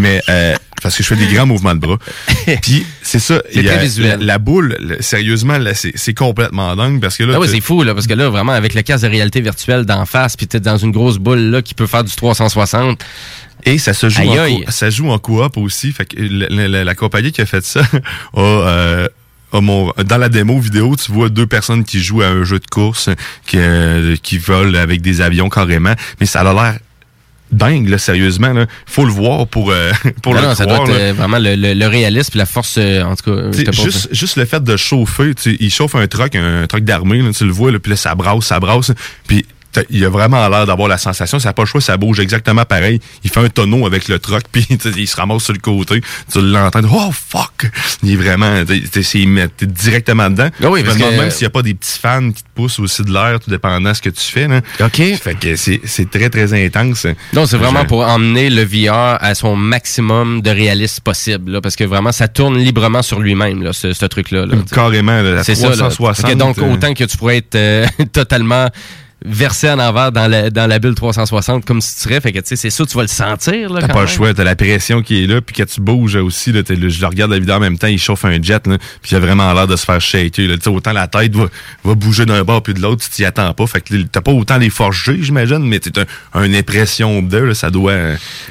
[0.00, 1.98] Mais euh, parce que je fais des grands mouvements de bras.
[2.62, 3.40] Puis c'est ça.
[3.54, 3.82] Il y a-.
[3.98, 7.34] La, la boule, le- sérieusement, là, c'est complètement dingue parce que là.
[7.36, 9.84] Ah oui, c'est fou, là, parce que là, vraiment, avec le casque de réalité virtuelle
[9.84, 13.02] d'en face, puis t'es dans une grosse boule, là, qui peut faire du 360.
[13.66, 14.64] Et ça se joue, Aïe, en, aïe.
[14.68, 15.92] ça joue en coop aussi.
[15.92, 17.80] Fait que la, la- la- compagnie qui a fait ça
[18.36, 19.08] a, euh,
[19.52, 23.08] dans la démo vidéo, tu vois deux personnes qui jouent à un jeu de course,
[23.46, 25.94] qui, euh, qui volent avec des avions carrément.
[26.20, 26.78] Mais ça a l'air
[27.52, 28.52] dingue, là, sérieusement.
[28.52, 28.66] Là.
[28.84, 31.54] Faut le voir pour, euh, pour Non, le non, ça doit être euh, vraiment le,
[31.54, 33.50] le- le réalisme puis la force, euh, en tout cas.
[33.52, 37.22] je juste, juste le fait de chauffer, tu il chauffe un truck, un truck d'armée,
[37.32, 38.90] tu le vois, là, puis là, ça brasse, ça brasse,
[39.28, 39.46] puis
[39.90, 42.64] il a vraiment l'air d'avoir la sensation, ça n'a pas le choix, ça bouge exactement
[42.64, 43.00] pareil.
[43.22, 46.00] Il fait un tonneau avec le truck, puis il se ramasse sur le côté,
[46.32, 47.70] tu l'entends, oh fuck!
[48.02, 50.48] Il est vraiment, tu sais, c'est- il- t'es directement dedans.
[50.62, 52.78] Ah oui, parce que- même s'il n'y a pas des petits fans qui te poussent
[52.78, 54.48] aussi de l'air, tout dépendant de ce que tu fais.
[54.48, 54.60] Là.
[54.80, 54.96] OK.
[55.20, 57.06] Fait que c'est c'est très, très intense.
[57.32, 61.60] Non, c'est vraiment Je- pour emmener le VR à son maximum de réalisme possible, là,
[61.60, 64.46] parce que vraiment, ça tourne librement sur lui-même, ce, ce truc-là.
[64.46, 64.54] là.
[64.72, 65.68] Carrément, là, la C'est ça.
[65.70, 65.76] là.
[65.76, 66.26] 360.
[66.26, 68.68] Fait que donc, euh, autant que tu pourrais être euh, totalement
[69.26, 72.20] versé en envers dans la, dans la bulle 360 comme si tu serais.
[72.20, 74.14] Fait que, tu sais, c'est sûr, tu vas le sentir, là, T'as pas le même.
[74.14, 76.88] choix, t'as la pression qui est là, puis quand tu bouges aussi, là, t'es- là,
[76.88, 79.16] je le regarde la vidéo en même temps, il chauffe un jet, là, puis il
[79.16, 80.46] a vraiment l'air de se faire shaker.
[80.48, 80.54] Là.
[80.66, 81.46] Autant la tête va,
[81.84, 83.66] va bouger d'un bord puis de l'autre, tu t'y attends pas.
[83.66, 86.04] Fait que t'as pas autant les forces G, j'imagine, mais t'as
[86.34, 87.94] un, une impression de, là, ça doit...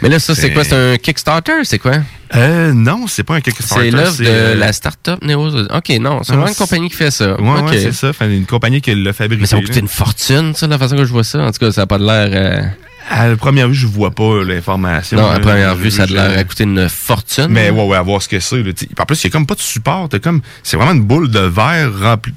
[0.02, 0.64] Mais là, ça, c'est quoi?
[0.64, 1.64] C'est un Kickstarter?
[1.64, 1.98] C'est quoi?
[2.36, 3.86] Euh, non, c'est pas un Kickstarter.
[3.86, 5.48] C'est l'œuvre de euh, la start-up Neo.
[5.48, 7.40] OK, non, c'est vraiment une compagnie qui fait ça.
[7.40, 7.70] Ouais, OK.
[7.70, 8.12] ouais, c'est ça.
[8.26, 9.42] Une compagnie qui l'a fabriqué.
[9.42, 11.40] Mais ça va coûter une fortune, ça, la façon que je vois ça.
[11.44, 12.30] En tout cas, ça n'a pas de l'air.
[12.32, 12.62] euh,
[13.10, 15.18] À la première vue, je vois pas l'information.
[15.18, 15.40] Non, à là.
[15.40, 17.48] première vue, ça a l'air à coûter une fortune.
[17.50, 18.64] Mais ouais, ouais, à voir ce que c'est.
[19.00, 20.10] En plus, il y a comme pas de support.
[20.24, 22.34] comme, c'est vraiment une boule de verre remplie.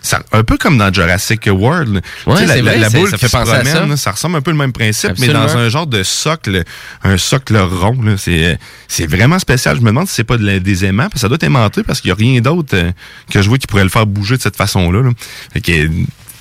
[0.00, 2.00] Ça, un peu comme dans Jurassic World.
[2.26, 3.96] Ouais, la, c'est la- vrai, la c'est- boule ça qui fait se penser à promène,
[3.96, 4.10] ça.
[4.12, 5.40] ressemble un peu le même principe, Absolument.
[5.40, 6.64] mais dans un genre de socle,
[7.02, 7.96] un socle rond.
[8.16, 9.76] C'est, vraiment spécial.
[9.76, 11.82] Je me demande si c'est pas de des aimants, parce que ça doit être aimanté
[11.82, 12.90] parce qu'il y a rien d'autre euh,
[13.30, 15.02] que je vois qui pourrait le faire bouger de cette façon-là.
[15.02, 15.10] là.
[15.52, 15.90] Fait que,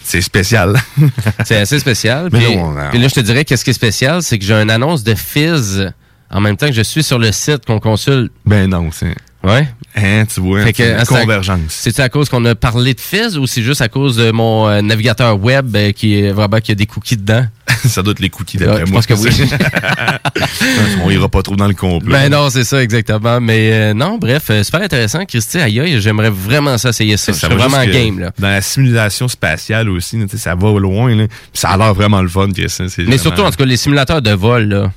[0.03, 0.79] c'est spécial.
[1.45, 2.29] C'est assez spécial.
[2.31, 4.39] Mais Puis, non, on a- puis là, je te dirais, qu'est-ce qui est spécial, c'est
[4.39, 5.91] que j'ai une annonce de Fizz
[6.29, 8.31] en même temps que je suis sur le site qu'on consulte.
[8.45, 9.15] Ben non, c'est.
[9.47, 9.67] Ouais.
[9.95, 11.59] Hein, tu vois, Fait que, c'est une ah, c'est convergence.
[11.69, 14.67] C'est à cause qu'on a parlé de Fizz ou c'est juste à cause de mon
[14.67, 17.45] euh, navigateur web euh, qui est vraiment qui a des cookies dedans?
[17.85, 19.01] ça doit être les cookies d'après Ouais, je moi.
[19.01, 19.49] pense que oui.
[21.03, 22.11] On ira pas trop dans le complet.
[22.11, 23.39] Ben non, c'est ça, exactement.
[23.41, 25.25] Mais euh, non, bref, super intéressant.
[25.25, 27.31] Christy, aïe aïe, j'aimerais vraiment ça essayer ça.
[27.31, 28.31] Je Ça serais va vraiment game, là.
[28.37, 31.15] Dans la simulation spatiale aussi, ça va loin.
[31.15, 31.25] Là.
[31.53, 32.49] Ça a l'air vraiment le fun.
[32.67, 34.91] C'est Mais surtout, en tout cas, les simulateurs de vol, là.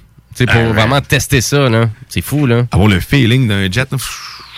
[0.47, 1.89] Pour Ah, vraiment tester ça, là.
[2.09, 2.65] C'est fou, là.
[2.73, 3.89] Avoir le feeling d'un jet.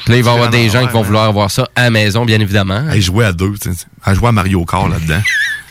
[0.09, 2.25] Là, il va y avoir des gens qui vont vouloir avoir ça à la maison,
[2.25, 2.85] bien évidemment.
[2.89, 3.55] À jouer à deux,
[4.03, 5.21] à jouer à Mario Kart là-dedans.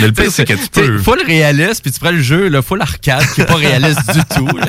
[0.00, 0.98] Mais le pire, c'est que tu peux.
[0.98, 4.20] Full réaliste, puis tu prends le jeu, là, full arcade, qui est pas réaliste du
[4.36, 4.56] tout.
[4.56, 4.66] là.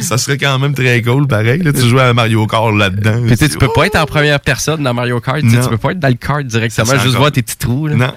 [0.00, 1.62] Ça serait quand même très cool, pareil.
[1.62, 3.22] Là, tu joues à Mario Kart là-dedans.
[3.26, 5.40] Puis tu peux pas être en première personne dans Mario Kart.
[5.40, 7.86] tu peux pas être dans le kart directement, juste encore- voir tes petits trous.
[7.88, 7.96] Là.
[7.96, 8.12] Non.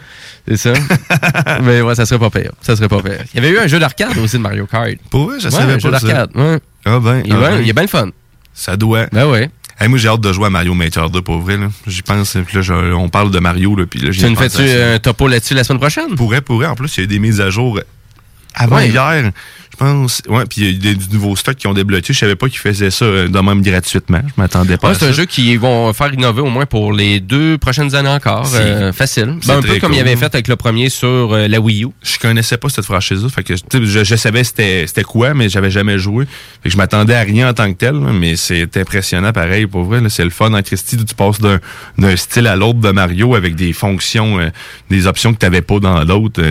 [0.47, 0.73] C'est ça.
[1.63, 2.51] Mais ouais, ça serait pas pire.
[2.61, 3.19] Ça serait pas pire.
[3.33, 4.95] Il y avait eu un jeu d'arcade aussi de Mario Kart.
[5.11, 6.29] Pour vrai, je Ouais, savais un pas jeu d'arcade.
[6.35, 6.59] Ouais.
[6.85, 7.61] Ah ben, Il, est ah bien- ben.
[7.61, 8.09] il est bien le fun.
[8.53, 9.05] Ça doit.
[9.11, 9.49] Ben ouais.
[9.79, 11.57] Hey, moi, j'ai hâte de jouer à Mario Maker 2, pour vrai.
[11.87, 12.35] J'y pense.
[12.45, 13.75] Puis là, je- on parle de Mario.
[13.75, 16.15] Là, puis là, Tu nous fais-tu un topo là-dessus la semaine prochaine?
[16.15, 16.67] Pourrait, pourrait.
[16.67, 17.79] En plus, il y a eu des mises à jour
[18.55, 18.89] avant Ouais.
[18.89, 19.31] hier.
[19.79, 20.21] Pense.
[20.27, 22.11] Ouais, puis il y a des, du nouveau stock qui ont débloqué.
[22.11, 24.19] Je savais pas qu'ils faisaient ça euh, de même gratuitement.
[24.25, 27.21] Je m'attendais pas Ouais, c'est un jeu qui vont faire innover au moins pour les
[27.21, 28.45] deux prochaines années encore.
[28.55, 29.37] Euh, facile.
[29.47, 31.87] Ben, un peu comme il avait fait avec le premier sur euh, la Wii U.
[32.03, 33.29] Je connaissais pas cette franchise-là.
[33.29, 36.25] Fait que je, je savais c'était c'était quoi, mais j'avais jamais joué.
[36.61, 37.93] Fait que je m'attendais à rien en tant que tel.
[37.93, 40.01] mais c'est impressionnant pareil, pour vrai.
[40.09, 40.97] C'est le fun en Christie.
[40.97, 41.59] Tu passes d'un
[41.97, 44.49] d'un style à l'autre de Mario avec des fonctions, euh,
[44.89, 46.41] des options que tu n'avais pas dans l'autre,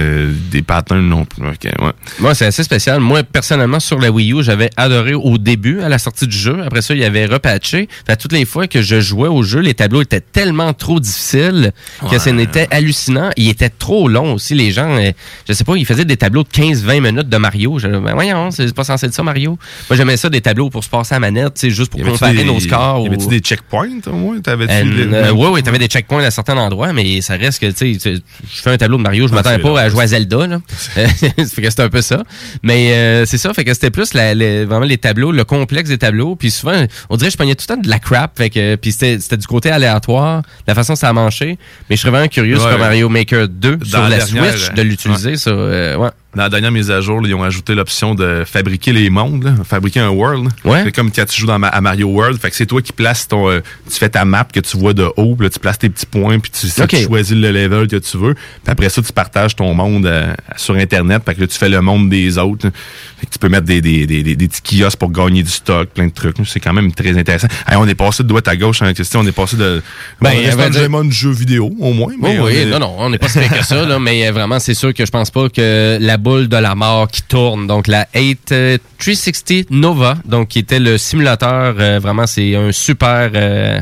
[0.50, 1.46] des patterns non plus.
[1.46, 1.92] Ok, ouais.
[2.20, 3.00] Moi, c'est assez spécial.
[3.00, 6.62] Moi, personnellement, sur la Wii U, j'avais adoré au début, à la sortie du jeu.
[6.64, 7.88] Après ça, il y avait repatché.
[8.06, 11.72] Fait toutes les fois que je jouais au jeu, les tableaux étaient tellement trop difficiles
[12.00, 12.18] que Ouais.
[12.18, 13.30] ça n'était hallucinant.
[13.36, 14.54] Ils étaient trop longs aussi.
[14.54, 15.12] Les gens, euh,
[15.48, 17.78] je sais pas, ils faisaient des tableaux de 15-20 minutes de Mario.
[17.78, 19.58] Je, ben voyons, c'est pas censé être ça, Mario.
[19.90, 22.00] Moi, j'aimais ça, des tableaux pour se passer à la manette, tu sais, juste pour
[22.02, 23.02] comparer des- nos scores.
[23.04, 24.40] Y avait-tu ou- des checkpoints au moins?
[24.40, 27.66] T'avais-tu euh, euh, ouais, ouais, t'avais des checkpoints à certains endroits, mais ça reste que,
[27.70, 28.22] tu sais, tu-
[28.54, 30.46] je fais un tableau de Mario, je Ah, m'attendais c'est pas à jouer à Zelda,
[30.46, 30.60] là.
[31.46, 32.22] c'était un peu ça.
[32.62, 35.88] Mais euh, c'est ça, fait que c'était plus la, les- vraiment les tableaux, le complexe
[35.88, 36.36] des tableaux.
[36.36, 38.76] Puis souvent, on dirait que je pognais tout le temps de la crap, fait que,
[38.76, 41.58] puis c'était c'était du côté aléatoire, la façon ça a manché.
[41.90, 42.60] Mais je serais vraiment curieux Ouais.
[42.70, 45.50] sur Mario Maker 2, sur la la, dernière, Switch, euh, de l'utiliser, ça.
[45.50, 46.08] euh, ouais.
[46.36, 49.44] Dans la dernière mise à jour, là, ils ont ajouté l'option de fabriquer les mondes,
[49.44, 50.48] là, fabriquer un world.
[50.62, 50.82] Ouais.
[50.84, 52.38] C'est comme quand tu joues dans ma- à Mario World.
[52.38, 53.48] Fait que c'est toi qui places ton.
[53.48, 55.88] euh, tu fais ta map que tu vois de haut, puis là, tu places tes
[55.88, 56.88] petits points, puis tu, Ok.
[56.90, 58.34] tu choisis le level que tu veux.
[58.34, 61.22] Puis après ça, tu partages ton monde euh, sur Internet.
[61.24, 62.66] Fait que là, tu fais le monde des autres.
[62.66, 62.72] là.
[63.18, 65.50] Fait que tu peux mettre des, des, des, des, des petits kiosques pour gagner du
[65.50, 66.36] stock, plein de trucs.
[66.44, 67.48] C'est quand même très intéressant.
[67.66, 69.20] Hey, on est passé de droite à gauche en question.
[69.20, 69.82] On est passé de.
[70.20, 72.12] Ben, on de- vraiment de jeu vidéo, au moins.
[72.12, 74.28] Oui, mais on oui, est- non, non, on n'est pas si que ça, là, mais
[74.28, 77.22] euh, vraiment, c'est sûr que je pense pas que la boule de la mort qui
[77.22, 82.54] tourne, donc la 8 euh, 360 Nova, donc qui était le simulateur, euh, vraiment, c'est
[82.54, 83.80] un super euh,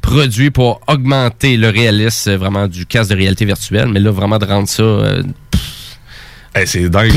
[0.00, 4.38] produit pour augmenter le réalisme euh, vraiment du casque de réalité virtuelle, mais là, vraiment
[4.38, 4.82] de rendre ça
[6.54, 7.10] Hey, c'est dingue.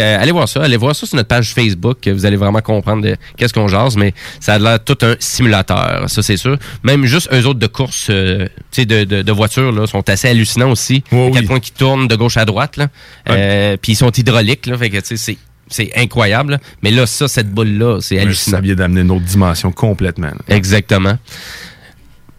[0.00, 3.06] euh, allez voir ça, allez voir ça sur notre page Facebook, vous allez vraiment comprendre
[3.36, 6.56] qu'est-ce qu'on jase, mais ça a l'air tout un simulateur, ça c'est sûr.
[6.82, 10.08] Même juste eux autres de course, euh, tu sais, de, de, de voitures, là, sont
[10.08, 11.04] assez hallucinants aussi.
[11.12, 12.88] à quel point qu'ils tournent de gauche à droite, là.
[13.28, 15.38] Euh, puis ils sont hydrauliques, là, fait que tu sais, c'est
[15.72, 16.58] c'est incroyable.
[16.82, 18.56] Mais là, ça, cette boule-là, c'est hallucinant.
[18.56, 20.26] Ça vient d'amener une autre dimension complètement.
[20.26, 20.56] là.
[20.56, 21.16] Exactement.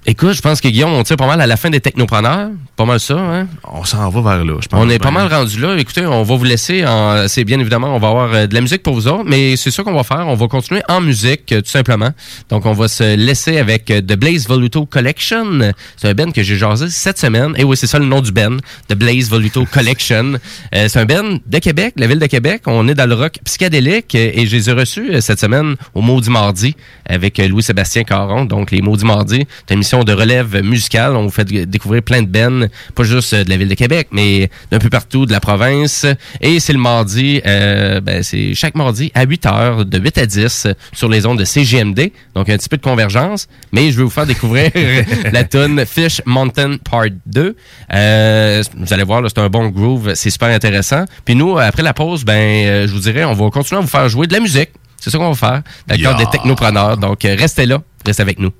[0.08, 2.50] Écoute, je pense que Guillaume, on tire pas mal à la fin des technopreneurs.
[2.76, 3.48] Pas mal ça, hein?
[3.72, 4.84] On s'en va vers là, je pense.
[4.84, 5.78] On est pas mal rendu là.
[5.78, 6.84] Écoutez, on va vous laisser.
[6.88, 7.28] En...
[7.28, 9.70] C'est bien évidemment, on va avoir euh, de la musique pour vous autres, mais c'est
[9.70, 10.28] ça qu'on va faire.
[10.28, 12.10] On va continuer en musique, euh, tout simplement.
[12.50, 15.72] Donc, on va se laisser avec euh, The Blaze Voluto Collection.
[15.98, 17.54] C'est un Ben que j'ai jasé cette semaine.
[17.58, 20.34] Et oui, c'est ça le nom du Ben, The Blaze Voluto Collection.
[20.74, 22.62] Euh, c'est un Ben de Québec, la ville de Québec.
[22.66, 26.30] On est dans le rock psychédélique et je les ai reçus cette semaine au Maudit
[26.30, 28.46] Mardi avec Louis-Sébastien Caron.
[28.46, 29.46] Donc, les Maudits Mardi,
[29.92, 31.18] émission de relève musicale.
[31.18, 34.08] On vous fait découvrir plein de bennes, pas juste euh, de la ville de Québec,
[34.12, 36.06] mais d'un peu partout de la province.
[36.40, 40.26] Et c'est le mardi, euh, ben, c'est chaque mardi à 8 heures, de 8 à
[40.26, 42.14] 10, euh, sur les ondes de CGMD.
[42.36, 43.50] Donc, un petit peu de convergence.
[43.74, 44.72] Mais je vais vous faire découvrir
[45.34, 47.58] la tune Fish Mountain Part 2.
[47.94, 50.14] Euh, vous allez voir, c'est un bon groove.
[50.16, 51.04] C'est super intéressant.
[51.26, 54.08] Puis nous, après la pause, ben, je vous dirais, on va continuer à vous faire
[54.08, 54.70] jouer de la musique.
[55.02, 55.62] C'est ça qu'on va faire.
[55.86, 56.26] D'accord, Yeah.
[56.26, 56.96] des technopreneurs.
[56.96, 57.82] Donc, restez là.
[58.06, 58.52] Restez avec nous.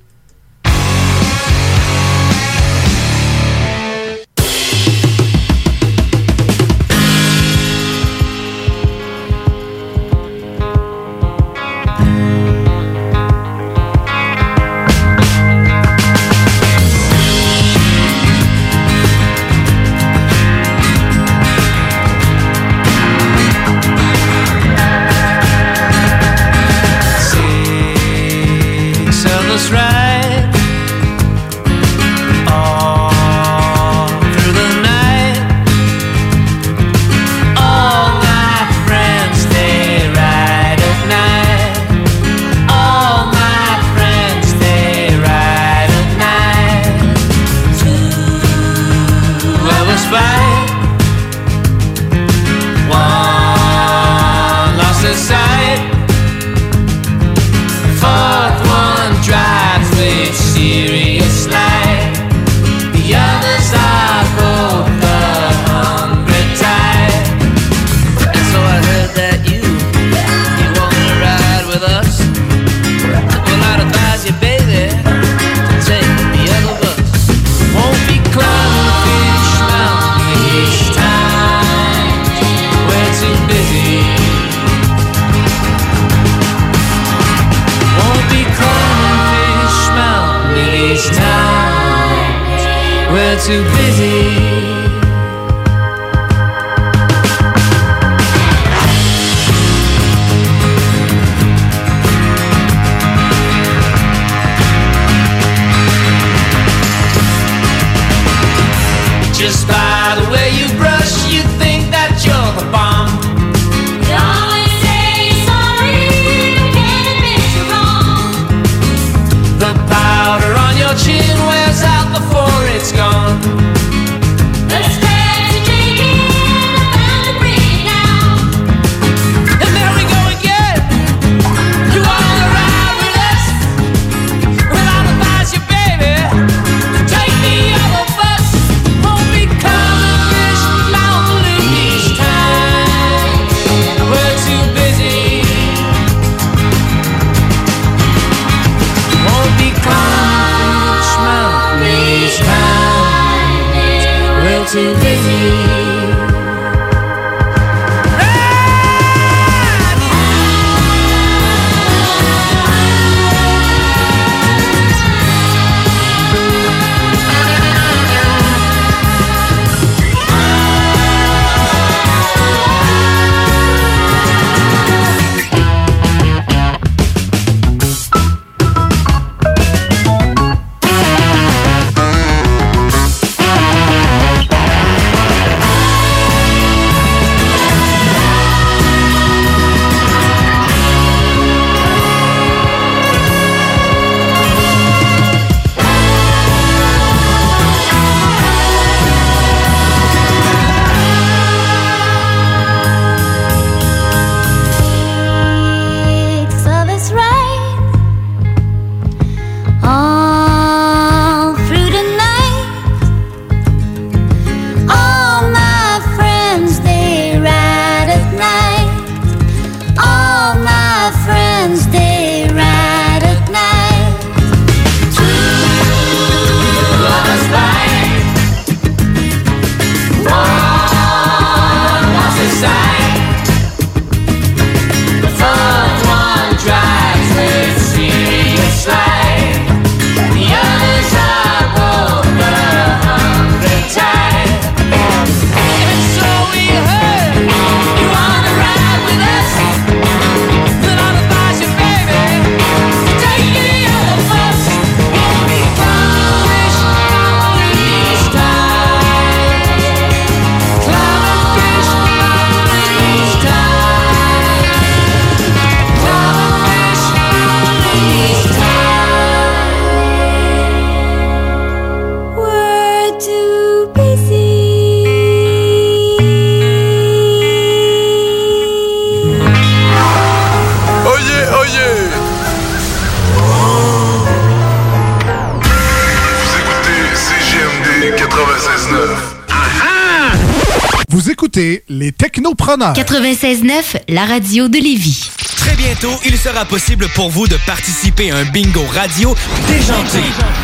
[292.72, 292.92] Technopreneurs.
[292.94, 295.30] 96.9, la radio de Lévis.
[295.56, 299.34] Très bientôt, il sera possible pour vous de participer à un bingo radio
[299.68, 300.20] déjanté.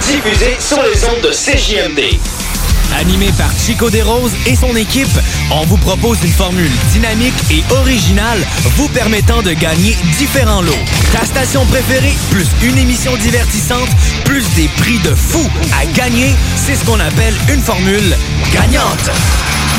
[0.06, 2.18] Diffusé sur les ondes de CJMD.
[2.98, 5.08] Animé par Chico Desroses et son équipe,
[5.50, 8.38] on vous propose une formule dynamique et originale
[8.76, 10.72] vous permettant de gagner différents lots.
[11.12, 13.90] Ta station préférée, plus une émission divertissante,
[14.24, 15.42] plus des prix de fou
[15.78, 18.16] à gagner, c'est ce qu'on appelle une formule
[18.52, 19.10] gagnante.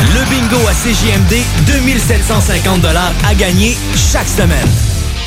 [0.01, 2.85] Le bingo à CJMD, 2750
[3.27, 3.77] à gagner
[4.11, 4.67] chaque semaine.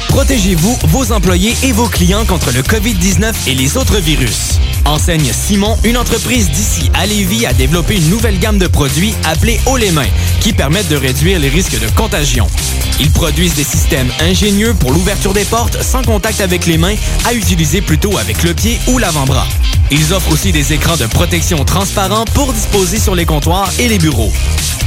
[0.09, 4.59] Protégez-vous, vos employés et vos clients contre le COVID-19 et les autres virus.
[4.87, 9.61] Enseigne Simon, une entreprise d'ici à Lévis, a développé une nouvelle gamme de produits appelée
[9.67, 10.09] Haut les mains,
[10.41, 12.47] qui permettent de réduire les risques de contagion.
[12.99, 16.95] Ils produisent des systèmes ingénieux pour l'ouverture des portes sans contact avec les mains,
[17.27, 19.47] à utiliser plutôt avec le pied ou l'avant-bras.
[19.91, 23.99] Ils offrent aussi des écrans de protection transparents pour disposer sur les comptoirs et les
[23.99, 24.33] bureaux.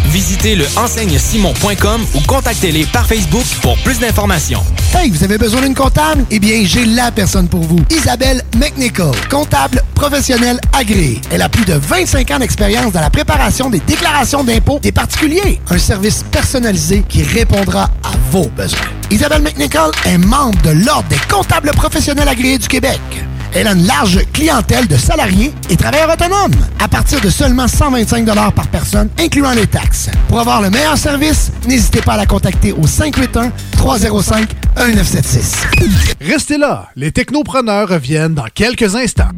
[0.10, 4.64] Visitez le enseigne-simon.com ou contactez-les par Facebook pour plus d'informations.
[4.94, 6.26] Hey, vous avez besoin d'une comptable?
[6.32, 7.80] Eh bien, j'ai la personne pour vous.
[7.90, 11.22] Isabelle McNichol, comptable professionnelle agréée.
[11.32, 15.60] Elle a plus de 25 ans d'expérience dans la préparation des déclarations d'impôts des particuliers.
[15.70, 18.80] Un service personnalisé qui répondra à vos besoins.
[19.12, 23.02] Isabelle McNichol est membre de l'Ordre des comptables professionnels agréés du Québec.
[23.54, 28.26] Elle a une large clientèle de salariés et travailleurs autonomes à partir de seulement 125
[28.26, 28.68] par
[29.20, 30.10] incluant les taxes.
[30.28, 35.56] Pour avoir le meilleur service, n'hésitez pas à la contacter au 581-305-1976.
[36.22, 39.30] Restez là, les technopreneurs reviennent dans quelques instants.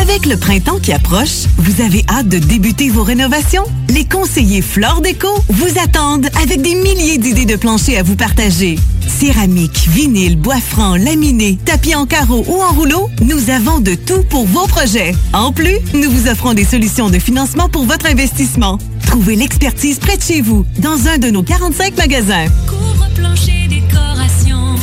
[0.00, 3.64] Avec le printemps qui approche, vous avez hâte de débuter vos rénovations?
[3.88, 8.76] Les conseillers Flore Déco vous attendent avec des milliers d'idées de plancher à vous partager.
[9.22, 14.24] Céramique, vinyle, bois franc, laminé, tapis en carreau ou en rouleau, nous avons de tout
[14.28, 15.14] pour vos projets.
[15.32, 18.78] En plus, nous vous offrons des solutions de financement pour votre investissement.
[19.06, 22.46] Trouvez l'expertise près de chez vous, dans un de nos 45 magasins.
[22.66, 24.74] Couvre-plancher décoration,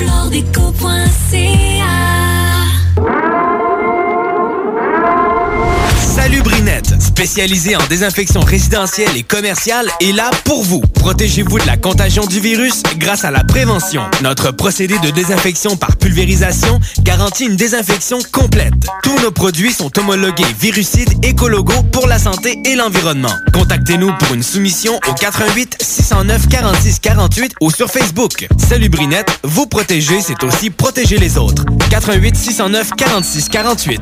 [6.15, 10.81] Salut Brinette, spécialisée en désinfection résidentielle et commerciale, est là pour vous.
[11.09, 14.03] Protégez-vous de la contagion du virus grâce à la prévention.
[14.21, 18.75] Notre procédé de désinfection par pulvérisation garantit une désinfection complète.
[19.01, 23.33] Tous nos produits sont homologués virucides écologos pour la santé et l'environnement.
[23.55, 28.47] Contactez-nous pour une soumission au 88 609 46 48 ou sur Facebook.
[28.59, 31.65] Salut Brinette, vous protéger, c'est aussi protéger les autres.
[31.89, 34.01] 88 609 46 48.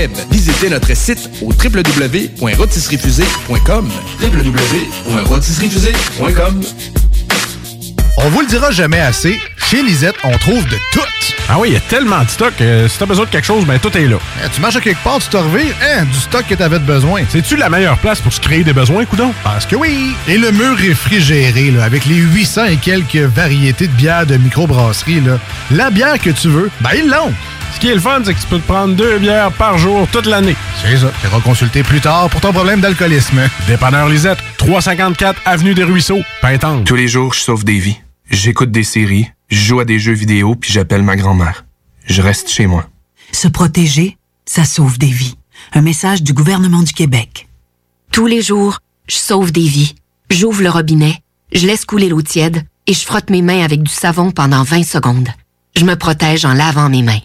[0.31, 3.89] Visitez notre site au www.rotisseriefusée.com
[4.21, 6.61] www.rotisseriefusée.com
[8.17, 9.39] On vous le dira jamais assez,
[9.69, 10.99] chez Lisette, on trouve de tout.
[11.49, 12.53] Ah oui, il y a tellement de stock.
[12.61, 14.17] euh, si t'as besoin de quelque chose, ben tout est là.
[14.43, 16.85] Eh, tu marches à quelque part, tu te revires, hein, du stock que t'avais de
[16.85, 17.21] besoin.
[17.29, 19.33] C'est-tu la meilleure place pour se créer des besoins, coudon?
[19.43, 20.13] Parce que oui!
[20.27, 25.19] Et le mur réfrigéré, là, avec les 800 et quelques variétés de bières de microbrasserie,
[25.21, 25.39] là,
[25.71, 27.33] la bière que tu veux, ben ils l'ont!
[27.73, 30.07] Ce qui est le fun, c'est que tu peux te prendre deux bières par jour
[30.11, 30.55] toute l'année.
[30.81, 31.11] C'est ça.
[31.21, 33.41] Tu consulter plus tard pour ton problème d'alcoolisme.
[33.67, 36.85] Dépanneur Lisette, 354 Avenue des Ruisseaux, Pintante.
[36.85, 37.97] Tous les jours, je sauve des vies.
[38.29, 41.65] J'écoute des séries, je joue à des jeux vidéo, puis j'appelle ma grand-mère.
[42.05, 42.87] Je reste chez moi.
[43.31, 45.35] Se protéger, ça sauve des vies.
[45.73, 47.47] Un message du gouvernement du Québec.
[48.11, 49.95] Tous les jours, je sauve des vies.
[50.29, 51.17] J'ouvre le robinet,
[51.51, 54.83] je laisse couler l'eau tiède et je frotte mes mains avec du savon pendant 20
[54.83, 55.29] secondes.
[55.75, 57.19] Je me protège en lavant mes mains.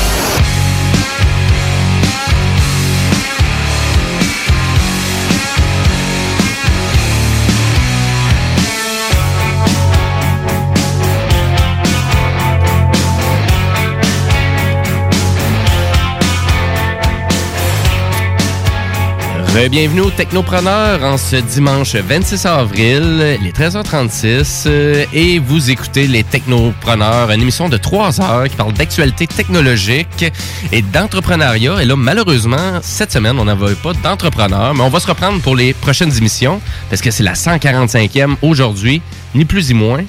[19.52, 26.24] Bienvenue aux Technopreneurs en ce dimanche 26 avril, les 13h36, euh, et vous écoutez les
[26.24, 30.24] Technopreneurs, une émission de 3 heures qui parle d'actualité technologique
[30.72, 31.82] et d'entrepreneuriat.
[31.82, 35.54] Et là, malheureusement, cette semaine, on n'avait pas d'entrepreneurs, mais on va se reprendre pour
[35.54, 36.58] les prochaines émissions
[36.88, 39.02] parce que c'est la 145e aujourd'hui,
[39.34, 40.04] ni plus ni moins.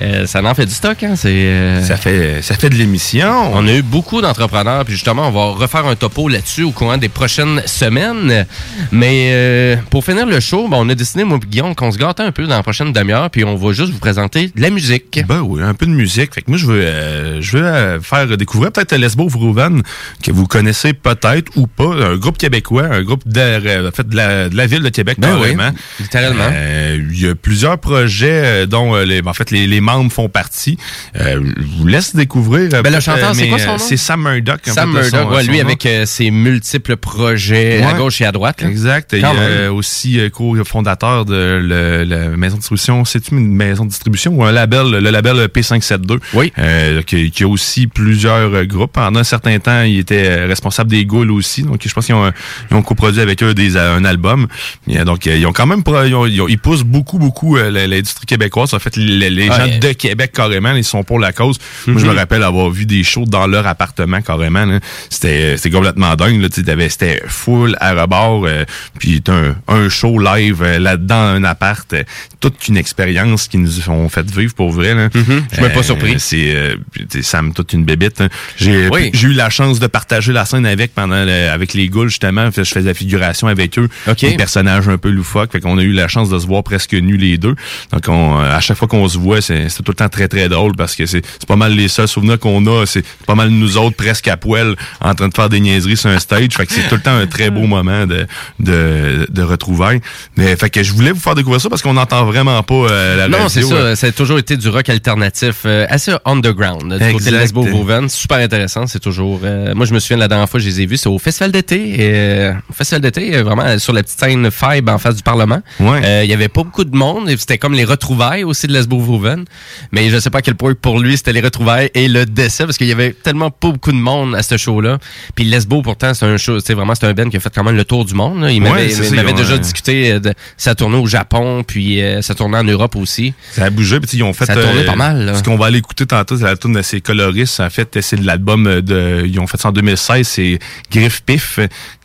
[0.00, 1.14] Euh, ça en fait du stock, hein?
[1.16, 3.52] C'est, euh, Ça fait, ça fait de l'émission.
[3.54, 6.96] On a eu beaucoup d'entrepreneurs, puis justement, on va refaire un topo là-dessus au courant
[6.98, 8.46] des prochaines semaines.
[8.92, 11.98] Mais euh, pour finir le show, ben, on a décidé, moi et Guillaume, qu'on se
[11.98, 14.70] gâtait un peu dans la prochaine demi-heure, puis on va juste vous présenter de la
[14.70, 15.20] musique.
[15.26, 16.34] Ben oui, un peu de musique.
[16.34, 19.82] Fait que moi, je veux, je veux faire découvrir peut-être Lesbo Vrouven,
[20.22, 24.16] que vous connaissez peut-être ou pas, un groupe québécois, un groupe de, en fait, de,
[24.16, 25.70] la, de la ville de Québec, Ben oui, carrément.
[25.98, 26.50] littéralement.
[26.52, 30.78] Euh, Il y a plusieurs projets dont les, en fait, les, les membres font partie.
[31.16, 32.66] Euh, je vous laisse découvrir.
[32.66, 33.78] euh, Ben, le peut-être, chanteur, euh, c'est quoi son euh, nom?
[33.78, 34.60] C'est Sam Murdoch.
[34.64, 35.64] Sam Murdoch, ouais, lui nom.
[35.64, 38.62] avec euh, ses multiples projets à gauche et à droite.
[38.62, 38.68] là.
[38.68, 39.10] Exact.
[39.16, 43.04] Il euh, aussi euh, co-fondateur de le- la maison de distribution.
[43.04, 46.18] C'est-tu une maison de distribution ou un label, le label P572?
[46.34, 46.52] Oui.
[46.58, 48.92] Euh, qui, qui a aussi plusieurs euh, groupes.
[48.92, 51.62] Pendant un certain temps, il était euh, responsable des Gaules aussi.
[51.62, 52.30] Donc, je pense qu'ils ont,
[52.70, 54.46] ont coproduit avec eux des, euh, un album.
[54.88, 57.70] Et, euh, donc, euh, ils ont quand même, ils, ont- ils poussent beaucoup, beaucoup euh,
[57.86, 58.74] l'industrie québécoise.
[58.74, 59.77] En fait, les, les gens.
[59.78, 61.58] De Québec, carrément, ils sont pour la cause.
[61.86, 62.18] Moi, je me Mhm.
[62.18, 64.66] rappelle avoir vu des shows dans leur appartement, carrément.
[65.10, 66.46] C'était complètement dingue.
[66.52, 68.44] C'était full à rebord.
[68.46, 68.64] euh,
[68.98, 71.92] puis un, un show live euh, là-dedans, un appart.
[71.92, 72.02] euh,
[72.40, 74.94] toute une expérience qu'ils nous ont fait vivre pour vrai.
[74.94, 75.08] Là.
[75.12, 76.14] Je suis même pas surpris.
[76.18, 76.76] C'est euh,
[77.10, 78.20] sais, Sam, toute une bébite.
[78.20, 78.28] hein.
[78.56, 79.10] J'ai Oui.
[79.22, 82.50] eu la chance de partager la scène avec pendant le- avec les Goules, justement.
[82.52, 83.88] Fait, Je faisais la figuration avec eux.
[84.06, 84.20] OK.
[84.20, 85.52] Des personnages un peu loufoques.
[85.52, 87.54] Fait qu'on a eu la chance de se voir presque nus les deux.
[87.92, 90.28] Donc on, euh, à chaque fois qu'on se voit, c'est c'est tout le temps très
[90.28, 92.86] très drôle parce que c'est c'est pas mal les seuls souvenirs qu'on a.
[92.86, 96.10] C'est pas mal nous autres presque à poil en train de faire des niaiseries sur
[96.10, 96.48] un stage.
[96.56, 98.26] Fait que c'est tout le temps un très beau moment de
[98.58, 100.00] de, de retrouvailles.
[100.36, 103.16] Mais fait que je voulais vous faire découvrir ça parce qu'on n'entend vraiment pas euh,
[103.16, 103.48] la Non, radio.
[103.48, 103.74] c'est ça.
[103.74, 107.36] euh, Ça a toujours été du rock alternatif, euh, assez underground, du côté de.
[107.38, 107.64] Lesbo.
[108.08, 108.86] Super intéressant.
[108.86, 109.40] C'est toujours.
[109.44, 111.08] euh, moi, je me souviens de la dernière fois que je les ai vus, c'est
[111.08, 111.96] au Festival d'été.
[112.00, 115.22] euh, au Festival d'été, euh, vraiment euh, sur la petite scène Fibe en face du
[115.22, 115.60] Parlement.
[115.80, 116.00] Ouais.
[116.04, 117.28] Euh, Il y avait pas beaucoup de monde.
[117.30, 119.44] et C'était comme les retrouvailles aussi de Lesbo Voven.
[119.92, 122.64] Mais je sais pas à quel point pour lui c'était les retrouvailles et le décès
[122.64, 124.98] parce qu'il y avait tellement pas beaucoup de monde à ce show-là.
[125.34, 127.64] Puis Lesbo pourtant c'est un show, c'est vraiment c'est un band qui a fait quand
[127.64, 128.42] même le tour du monde.
[128.42, 128.50] là.
[128.50, 128.70] Il Ouais,
[129.14, 132.58] m'avait il déjà euh, discuté euh, de sa tournée au Japon puis euh, sa tournée
[132.58, 133.32] en Europe aussi.
[133.52, 134.44] Ça a bougé, puis ils ont fait.
[134.46, 135.34] Ça a tourné pas mal, là.
[135.34, 137.60] Ce qu'on va aller écouter tantôt, c'est la tune de ces coloristes.
[137.60, 139.22] En fait, c'est de l'album de.
[139.26, 140.58] Ils ont fait ça en 2016, c'est
[140.90, 141.58] Griff Pif.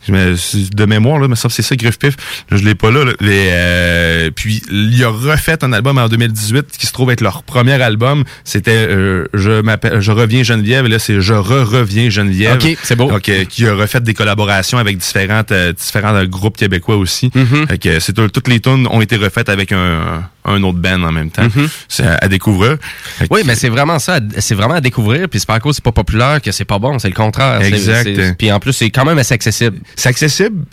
[0.08, 2.16] De mémoire, là, mais ça, c'est ça, Griff Pif.
[2.50, 3.04] Je l'ai pas là.
[3.06, 3.12] là.
[3.20, 7.33] Les, euh, puis, il a refait un album en 2018 qui se trouve être leur
[7.42, 8.24] premier album.
[8.44, 10.86] C'était euh, Je m'appelle Je reviens Geneviève.
[10.86, 12.54] Et là, c'est Je re-reviens Geneviève.
[12.62, 13.08] Ok, c'est beau.
[13.08, 17.30] Donc, euh, qui a refait des collaborations avec différentes, euh, différents groupes québécois aussi.
[17.68, 21.02] Fait que c'est tout- toutes les tunes ont été refaites avec un, un autre band
[21.02, 21.44] en même temps.
[21.44, 21.68] Mhm.
[21.88, 22.76] C'est à, à découvrir.
[23.18, 24.20] Fait que- Oui, mais c'est vraiment ça.
[24.38, 25.28] C'est vraiment à découvrir.
[25.28, 26.98] Puis c'est pas à cause c'est pas populaire que c'est pas bon.
[26.98, 27.60] C'est le contraire.
[27.62, 28.36] Exact.
[28.38, 29.78] Puis en plus, c'est quand même assez accessible.
[29.96, 30.64] C'est accessible.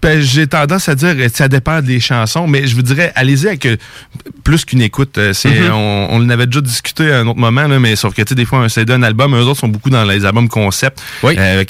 [0.00, 3.66] Ben, j'ai tendance à dire ça dépend des chansons, mais je vous dirais allez-y avec
[3.66, 3.76] euh,
[4.44, 5.18] plus qu'une écoute.
[5.18, 5.72] Euh, Mhm.
[5.72, 8.28] on, on en avait déjà discuté à un autre moment, là, mais sauf que tu
[8.28, 11.02] sais, des fois un CD, un album, eux autres sont beaucoup dans les albums concept.
[11.24, 11.34] Oui.
[11.38, 11.64] Euh,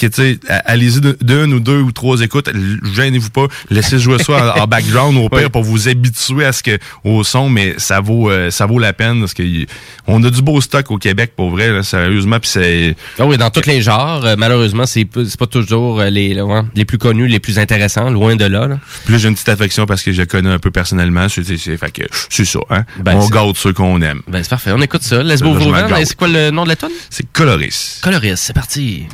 [0.66, 2.50] allez-y d'une ou deux ou trois écoutes,
[2.94, 5.48] gênez-vous pas, laissez jouer ça en, en background au pire Oui.
[5.50, 8.92] pour vous habituer à ce que au son, mais ça vaut euh, ça vaut la
[8.92, 9.66] peine parce que y-
[10.06, 13.36] on a du beau stock au Québec pour vrai, là, sérieusement, puis c'est Ah oui,
[13.36, 14.24] dans tous les genres.
[14.24, 17.58] euh, malheureusement, c'est pas c'est pas toujours euh, les, ouais, les plus connus, les plus
[17.58, 18.66] intéressants, loin de là.
[18.66, 18.78] là.
[19.04, 21.28] Puis j'ai une petite affection parce que je connais un peu personnellement.
[21.28, 22.84] C'est, c'est, c'est- fait que c'est ça, hein.
[23.00, 24.22] Ben, on garde ceux qu'on aime.
[24.28, 24.72] Ben, c'est parfait.
[24.74, 25.22] On écoute ça.
[25.22, 25.88] Voven.
[25.88, 26.00] gâte.
[26.00, 26.92] Et C'est quoi le nom de la tonne?
[27.10, 28.00] C'est Coloris.
[28.02, 28.36] Coloris.
[28.36, 29.06] C'est parti.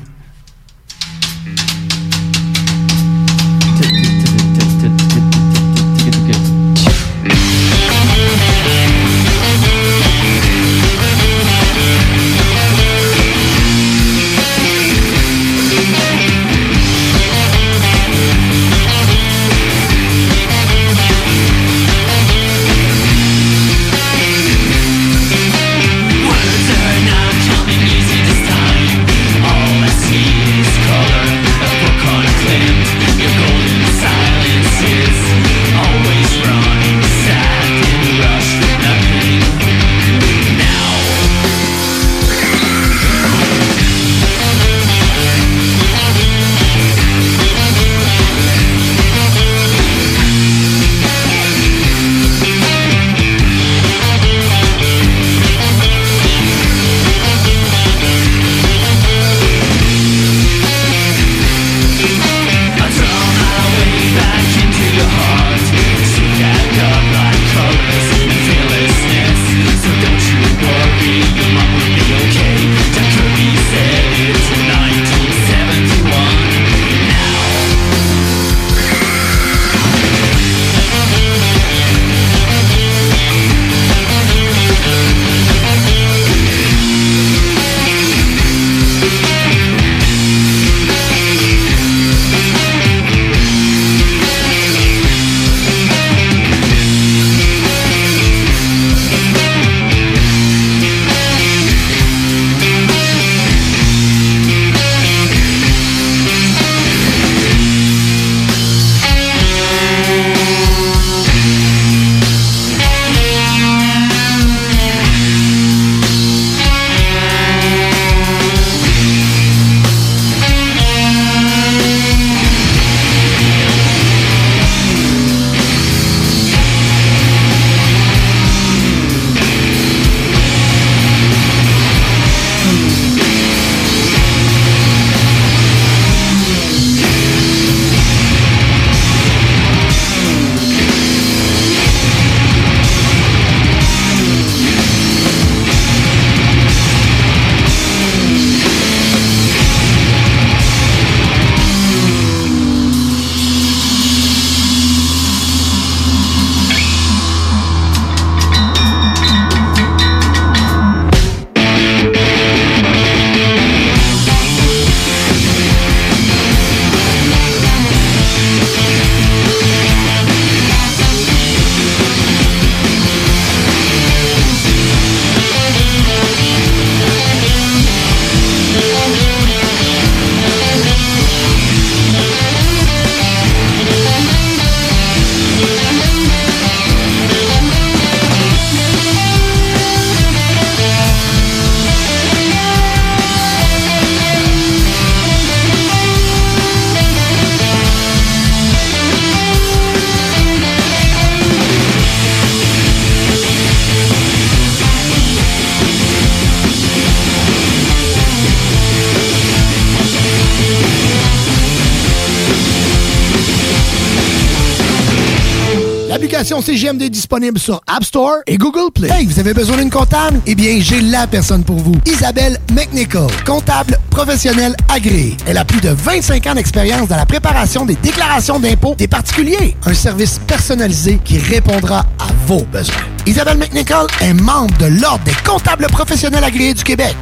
[217.32, 219.08] Disponible sur App Store et Google Play.
[219.08, 220.38] Hey, vous avez besoin d'une comptable?
[220.46, 221.94] Eh bien, j'ai la personne pour vous.
[222.04, 225.38] Isabelle McNichol, comptable professionnelle agréée.
[225.46, 229.74] Elle a plus de 25 ans d'expérience dans la préparation des déclarations d'impôts des particuliers.
[229.86, 232.94] Un service personnalisé qui répondra à vos besoins.
[233.24, 237.16] Isabelle McNichol est membre de l'Ordre des comptables professionnels agréés du Québec.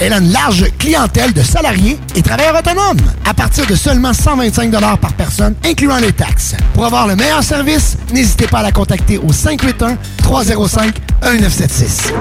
[0.00, 4.72] Elle a une large clientèle de salariés et travailleurs autonomes à partir de seulement 125
[4.72, 6.56] par personne, incluant les taxes.
[6.74, 12.12] Pour avoir le meilleur service, n'hésitez pas à la contacter au 581-305-1976.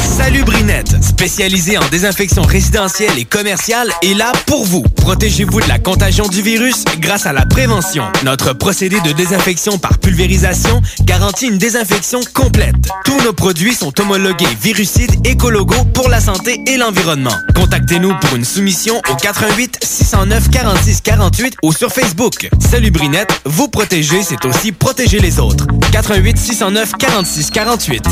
[0.00, 4.84] Salut Brinette, spécialisé en désinfection résidentielle et commerciale, est là pour vous.
[5.06, 8.02] Protégez-vous de la contagion du virus grâce à la prévention.
[8.24, 12.74] Notre procédé de désinfection par pulvérisation garantit une désinfection complète.
[13.04, 17.36] Tous nos produits sont homologués virucides écologos pour la santé et l'environnement.
[17.54, 22.48] Contactez-nous pour une soumission au 88 609 46 48 ou sur Facebook.
[22.58, 25.68] Salut Brinette, vous protéger, c'est aussi protéger les autres.
[25.92, 28.02] 88 609 46 48.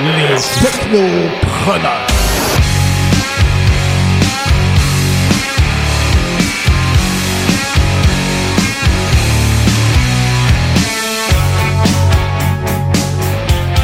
[0.00, 2.13] Les technopreneurs.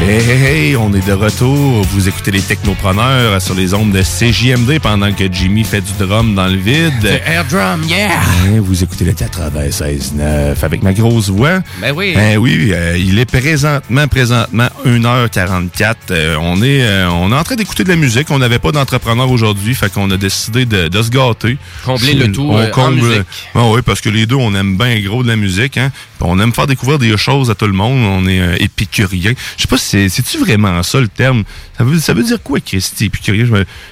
[0.02, 1.82] Hey, hey, hey, on est de retour.
[1.84, 6.34] Vous écoutez les technopreneurs sur les ondes de CJMD pendant que Jimmy fait du drum
[6.34, 7.20] dans le vide.
[7.26, 8.08] air drum, yeah!
[8.18, 11.60] Hein, vous écoutez le 96.9 avec ma grosse voix.
[11.80, 12.14] Ben oui.
[12.16, 15.94] Ben oui, euh, il est présentement, présentement 1h44.
[16.10, 18.31] Euh, on, est, euh, on est en train d'écouter de la musique.
[18.31, 21.57] On n'avait pas d'entrepreneur aujourd'hui, fait qu'on a décidé de, de se gâter.
[21.84, 23.23] Combler le tout, On euh, en comble- musique.
[23.55, 25.76] Ah oui, parce que les deux, on aime bien gros de la musique.
[25.76, 25.91] Hein?
[26.20, 27.99] On aime faire découvrir des choses à tout le monde.
[28.02, 29.33] On est euh, épicurien.
[29.57, 31.44] Je sais pas si c'est- c'est-tu vraiment ça le terme?
[31.78, 33.47] Ça veut, ça veut dire quoi, Christy, épicurien?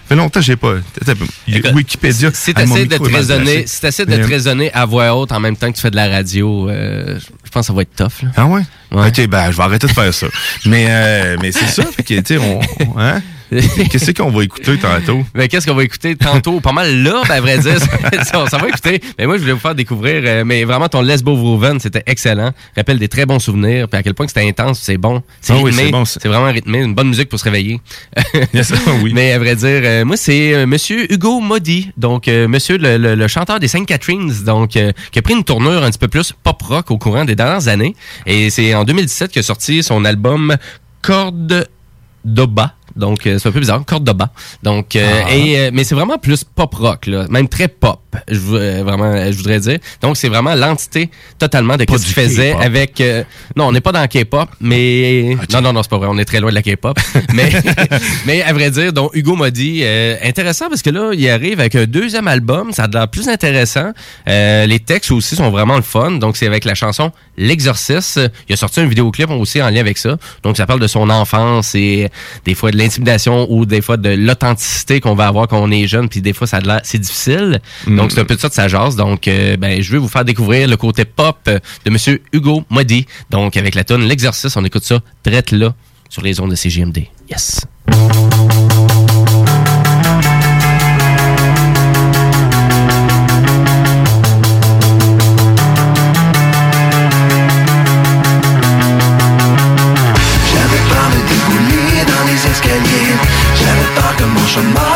[0.08, 0.76] Fait longtemps que j'ai pas...
[1.02, 1.12] Attends,
[1.74, 2.30] Wikipédia.
[2.32, 3.90] Si t'essaies de te raisonner, placé.
[3.92, 6.08] si de te raisonner à voix haute en même temps que tu fais de la
[6.08, 8.22] radio, euh, je pense que ça va être tough.
[8.22, 8.30] Là.
[8.36, 8.62] Ah ouais?
[8.90, 10.26] Ok, ben, je vais arrêter de faire ça.
[10.64, 12.60] mais euh, mais c'est ça, fait que, tu sais, on.
[12.60, 13.20] on- Hein?
[13.90, 15.24] Qu'est-ce qu'on va écouter tantôt?
[15.34, 16.60] Ben, qu'est-ce qu'on va écouter tantôt?
[16.60, 17.78] Pas mal là, ben, à vrai dire.
[18.24, 19.00] ça, ça va écouter.
[19.18, 22.52] Mais moi, je voulais vous faire découvrir, euh, mais vraiment, ton Les Bovroven, c'était excellent.
[22.76, 23.88] Rappelle des très bons souvenirs.
[23.88, 25.22] Puis à quel point que c'était intense, c'est bon.
[25.40, 25.84] C'est Ah oui, rythmé.
[25.86, 26.78] c'est bon, c'est vraiment rythmé.
[26.82, 27.80] Une bonne musique pour se réveiller.
[28.54, 29.12] Yes, oui.
[29.14, 31.90] Mais à vrai dire, euh, moi, c'est euh, Monsieur Hugo Modi.
[31.96, 34.32] Donc, euh, Monsieur le, le- le chanteur des Saint Catharines.
[34.44, 37.34] Donc, euh, qui a pris une tournure un petit peu plus pop-rock au courant des
[37.34, 37.94] dernières années.
[38.26, 40.56] Et c'est en 2017 qu'il a sorti son album
[41.02, 41.68] Corde
[42.24, 42.74] d'Oba.
[42.98, 44.30] Donc, euh, c'est un peu bizarre, Cordoba.
[44.62, 45.34] Donc, euh, Ah.
[45.34, 48.00] et, euh, mais c'est vraiment plus pop rock, là, même très pop.
[48.26, 49.78] Je, euh, vraiment, euh, je voudrais dire.
[50.00, 52.62] Donc, c'est vraiment l'entité totalement de Pas ce qu'il du faisait K-pop.
[52.64, 53.00] avec.
[53.00, 53.22] euh,
[53.54, 56.08] non, on n'est pas dans le K-pop, mais non, non, non, c'est pas vrai.
[56.10, 56.98] On est très loin de la K-pop.
[57.34, 57.50] mais,
[58.26, 61.60] mais à vrai dire, donc Hugo m'a dit euh, intéressant parce que là, il arrive
[61.60, 62.72] avec un deuxième album.
[62.72, 63.92] Ça a l'air plus intéressant.
[64.28, 66.12] Euh, les textes aussi sont vraiment le fun.
[66.12, 68.20] Donc, c'est avec la chanson L'Exorciste.
[68.48, 70.16] Il a sorti un vidéoclip aussi en lien avec ça.
[70.42, 72.08] Donc, ça parle de son enfance et
[72.44, 75.86] des fois de l'intimidation ou des fois de l'authenticité qu'on va avoir quand on est
[75.86, 76.08] jeune.
[76.08, 77.60] Puis des fois, ça a l'air, c'est difficile.
[77.98, 78.68] Donc, c'est un peu de ça de sa.
[78.96, 82.62] Donc, euh, ben, je veux vous faire découvrir le côté pop euh, de Monsieur Hugo
[82.70, 83.06] Modi.
[83.28, 85.74] Donc, avec la tune L'Exorciste, on écoute ça drette là
[86.08, 87.06] sur les ondes de CGMD.
[87.28, 87.66] Yes.
[100.50, 101.20] J'avais peur de
[102.06, 103.16] dans les escaliers
[103.56, 104.87] J'avais peur que mon chômeur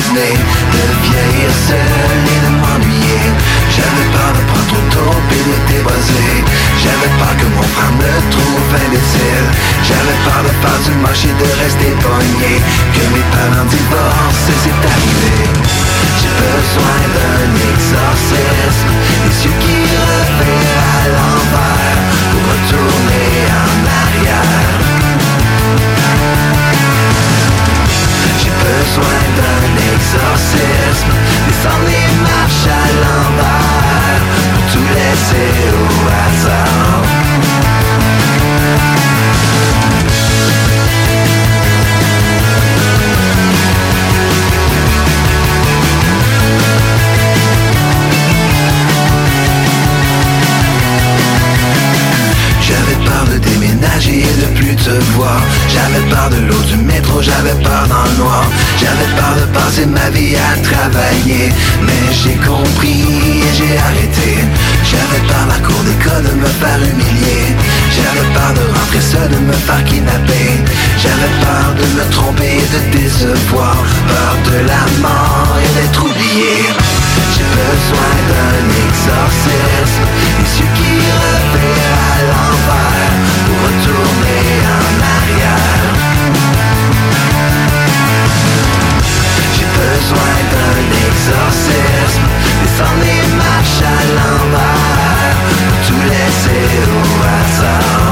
[0.00, 0.32] Disney
[0.72, 3.24] De vieillir seul et de m'ennuyer
[3.68, 6.32] J'avais peur de prendre trop tôt et de t'ébosser
[6.82, 9.48] J'avais peur que mon frère me trouve imbécile.
[9.84, 10.94] J'avais peur de faire du
[11.28, 12.52] et de rester pogné
[12.94, 15.36] Que mes parents divorcent et c'est arrivé.
[16.18, 18.92] J'ai besoin d'un exorcisme.
[19.24, 22.00] Les yeux qui revirent à l'envers.
[22.30, 23.28] Pour retourner
[23.64, 24.80] en arrière.
[28.40, 29.69] J'ai besoin d'un
[30.00, 31.12] exorcisme
[31.46, 34.22] Descendre les marches à l'envers.
[34.54, 35.89] Pour tout laisser au
[54.82, 58.44] J'avais peur de l'eau du métro, j'avais peur dans le noir.
[58.78, 61.52] J'avais peur de passer ma vie à travailler.
[61.82, 63.04] Mais j'ai compris
[63.44, 64.40] et j'ai arrêté.
[64.84, 67.54] J'avais peur la cour d'école de me faire humilier.
[67.92, 70.48] J'avais peur de rentrer seul, de me faire kidnapper.
[70.96, 73.76] J'avais peur de me tromper et de décevoir.
[74.08, 76.72] Peur de la mort et d'être oublié.
[77.34, 80.04] J'ai besoin d'un exorcisme.
[80.40, 82.09] Et ce qui
[92.80, 95.36] Sans des marches à l'envers
[95.86, 98.09] Tout laisser au hasard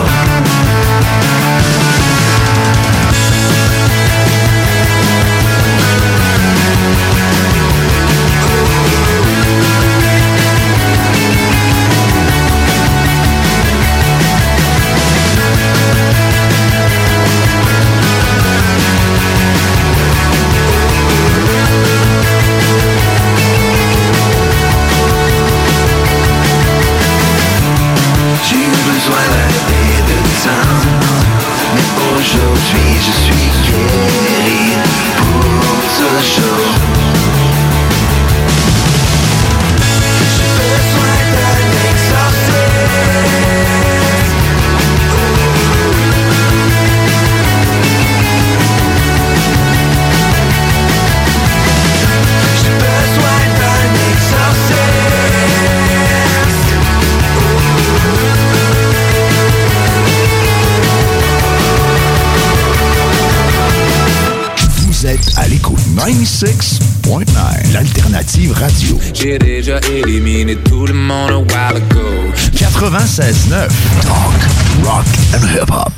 [66.19, 68.99] 96.9, l'alternative radio.
[69.15, 72.33] J'ai déjà éliminé tout le monde a while ago.
[72.55, 73.69] 96.9,
[74.03, 75.93] talk, rock and hip-hop.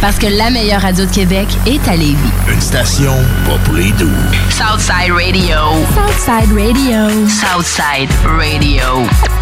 [0.00, 2.16] Parce que la meilleure radio de Québec est à Lévis.
[2.50, 3.12] Une station
[3.44, 4.08] pas pour les doux.
[4.48, 5.58] Southside Radio.
[5.94, 7.28] Southside Radio.
[7.28, 9.39] Southside Radio.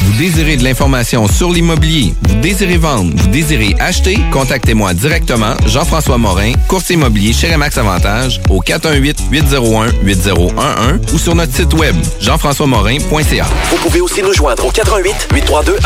[0.00, 6.16] Vous désirez de l'information sur l'immobilier, vous désirez vendre, vous désirez acheter, contactez-moi directement, Jean-François
[6.18, 13.46] Morin, courtier immobilier chez Remax Avantage, au 418-801-8011 ou sur notre site web, jean-françois-morin.ca.
[13.70, 15.78] Vous pouvez aussi nous joindre au 88 832 1001.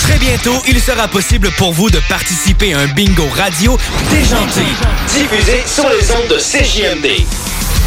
[0.00, 3.76] Très bientôt, il sera possible pour vous de participer à un bingo radio
[4.10, 4.62] déjanté.
[5.08, 7.24] Diffusé sur les ondes de CJMD.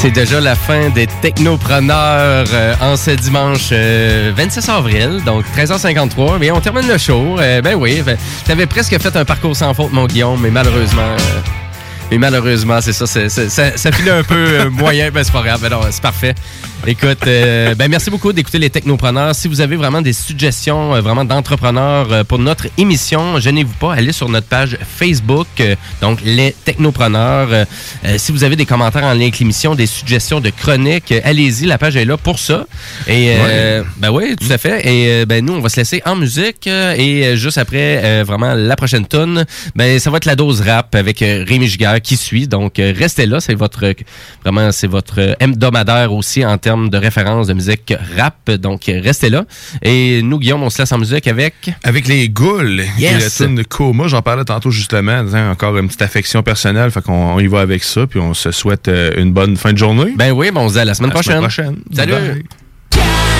[0.00, 6.38] C'est déjà la fin des technopreneurs euh, en ce dimanche euh, 26 avril, donc 13h53.
[6.40, 7.38] Mais on termine le show.
[7.38, 11.02] Euh, ben oui, ben, t'avais presque fait un parcours sans faute, mon Guillaume, mais malheureusement...
[11.02, 11.40] euh,
[12.10, 13.28] mais malheureusement, c'est ça, ça,
[13.76, 16.34] ça filait un peu euh, moyen, ben c'est pas grave, ben non, c'est parfait.
[16.86, 19.34] Écoute, euh, ben merci beaucoup d'écouter les Technopreneurs.
[19.34, 23.92] Si vous avez vraiment des suggestions euh, vraiment d'entrepreneurs euh, pour notre émission, gênez-vous pas,
[23.92, 25.46] allez sur notre page Facebook,
[26.00, 27.66] donc les Technopreneurs.
[28.16, 31.76] Si vous avez des commentaires en lien avec l'émission, des suggestions de chroniques, allez-y, la
[31.76, 32.64] page est là pour ça.
[33.06, 33.36] Et
[33.98, 34.86] ben oui, tout à fait.
[34.86, 39.06] Et ben nous, on va se laisser en musique et juste après, vraiment la prochaine
[39.06, 39.44] tune,
[39.74, 42.48] ben ça va être la dose rap avec Rémi Giguère qui suit.
[42.48, 43.94] Donc restez là, c'est votre
[44.42, 48.50] vraiment c'est votre hebdomadaire aussi en termes de référence de musique rap.
[48.52, 49.44] Donc restez là.
[49.82, 51.54] Et nous, Guillaume, on se laisse en musique avec?
[51.84, 53.38] Avec les Ghouls, Yes.
[53.40, 57.34] la tune de Coma, j'en parlais tantôt justement, encore une petite affection personnelle, fait qu'on
[57.34, 60.12] on y va avec ça, puis on se souhaite euh, une bonne fin de journée.
[60.16, 61.74] Ben oui, bon, on se dit à la semaine À la semaine prochaine.
[61.74, 61.96] prochaine.
[61.96, 62.12] Salut.
[62.92, 63.39] Bye.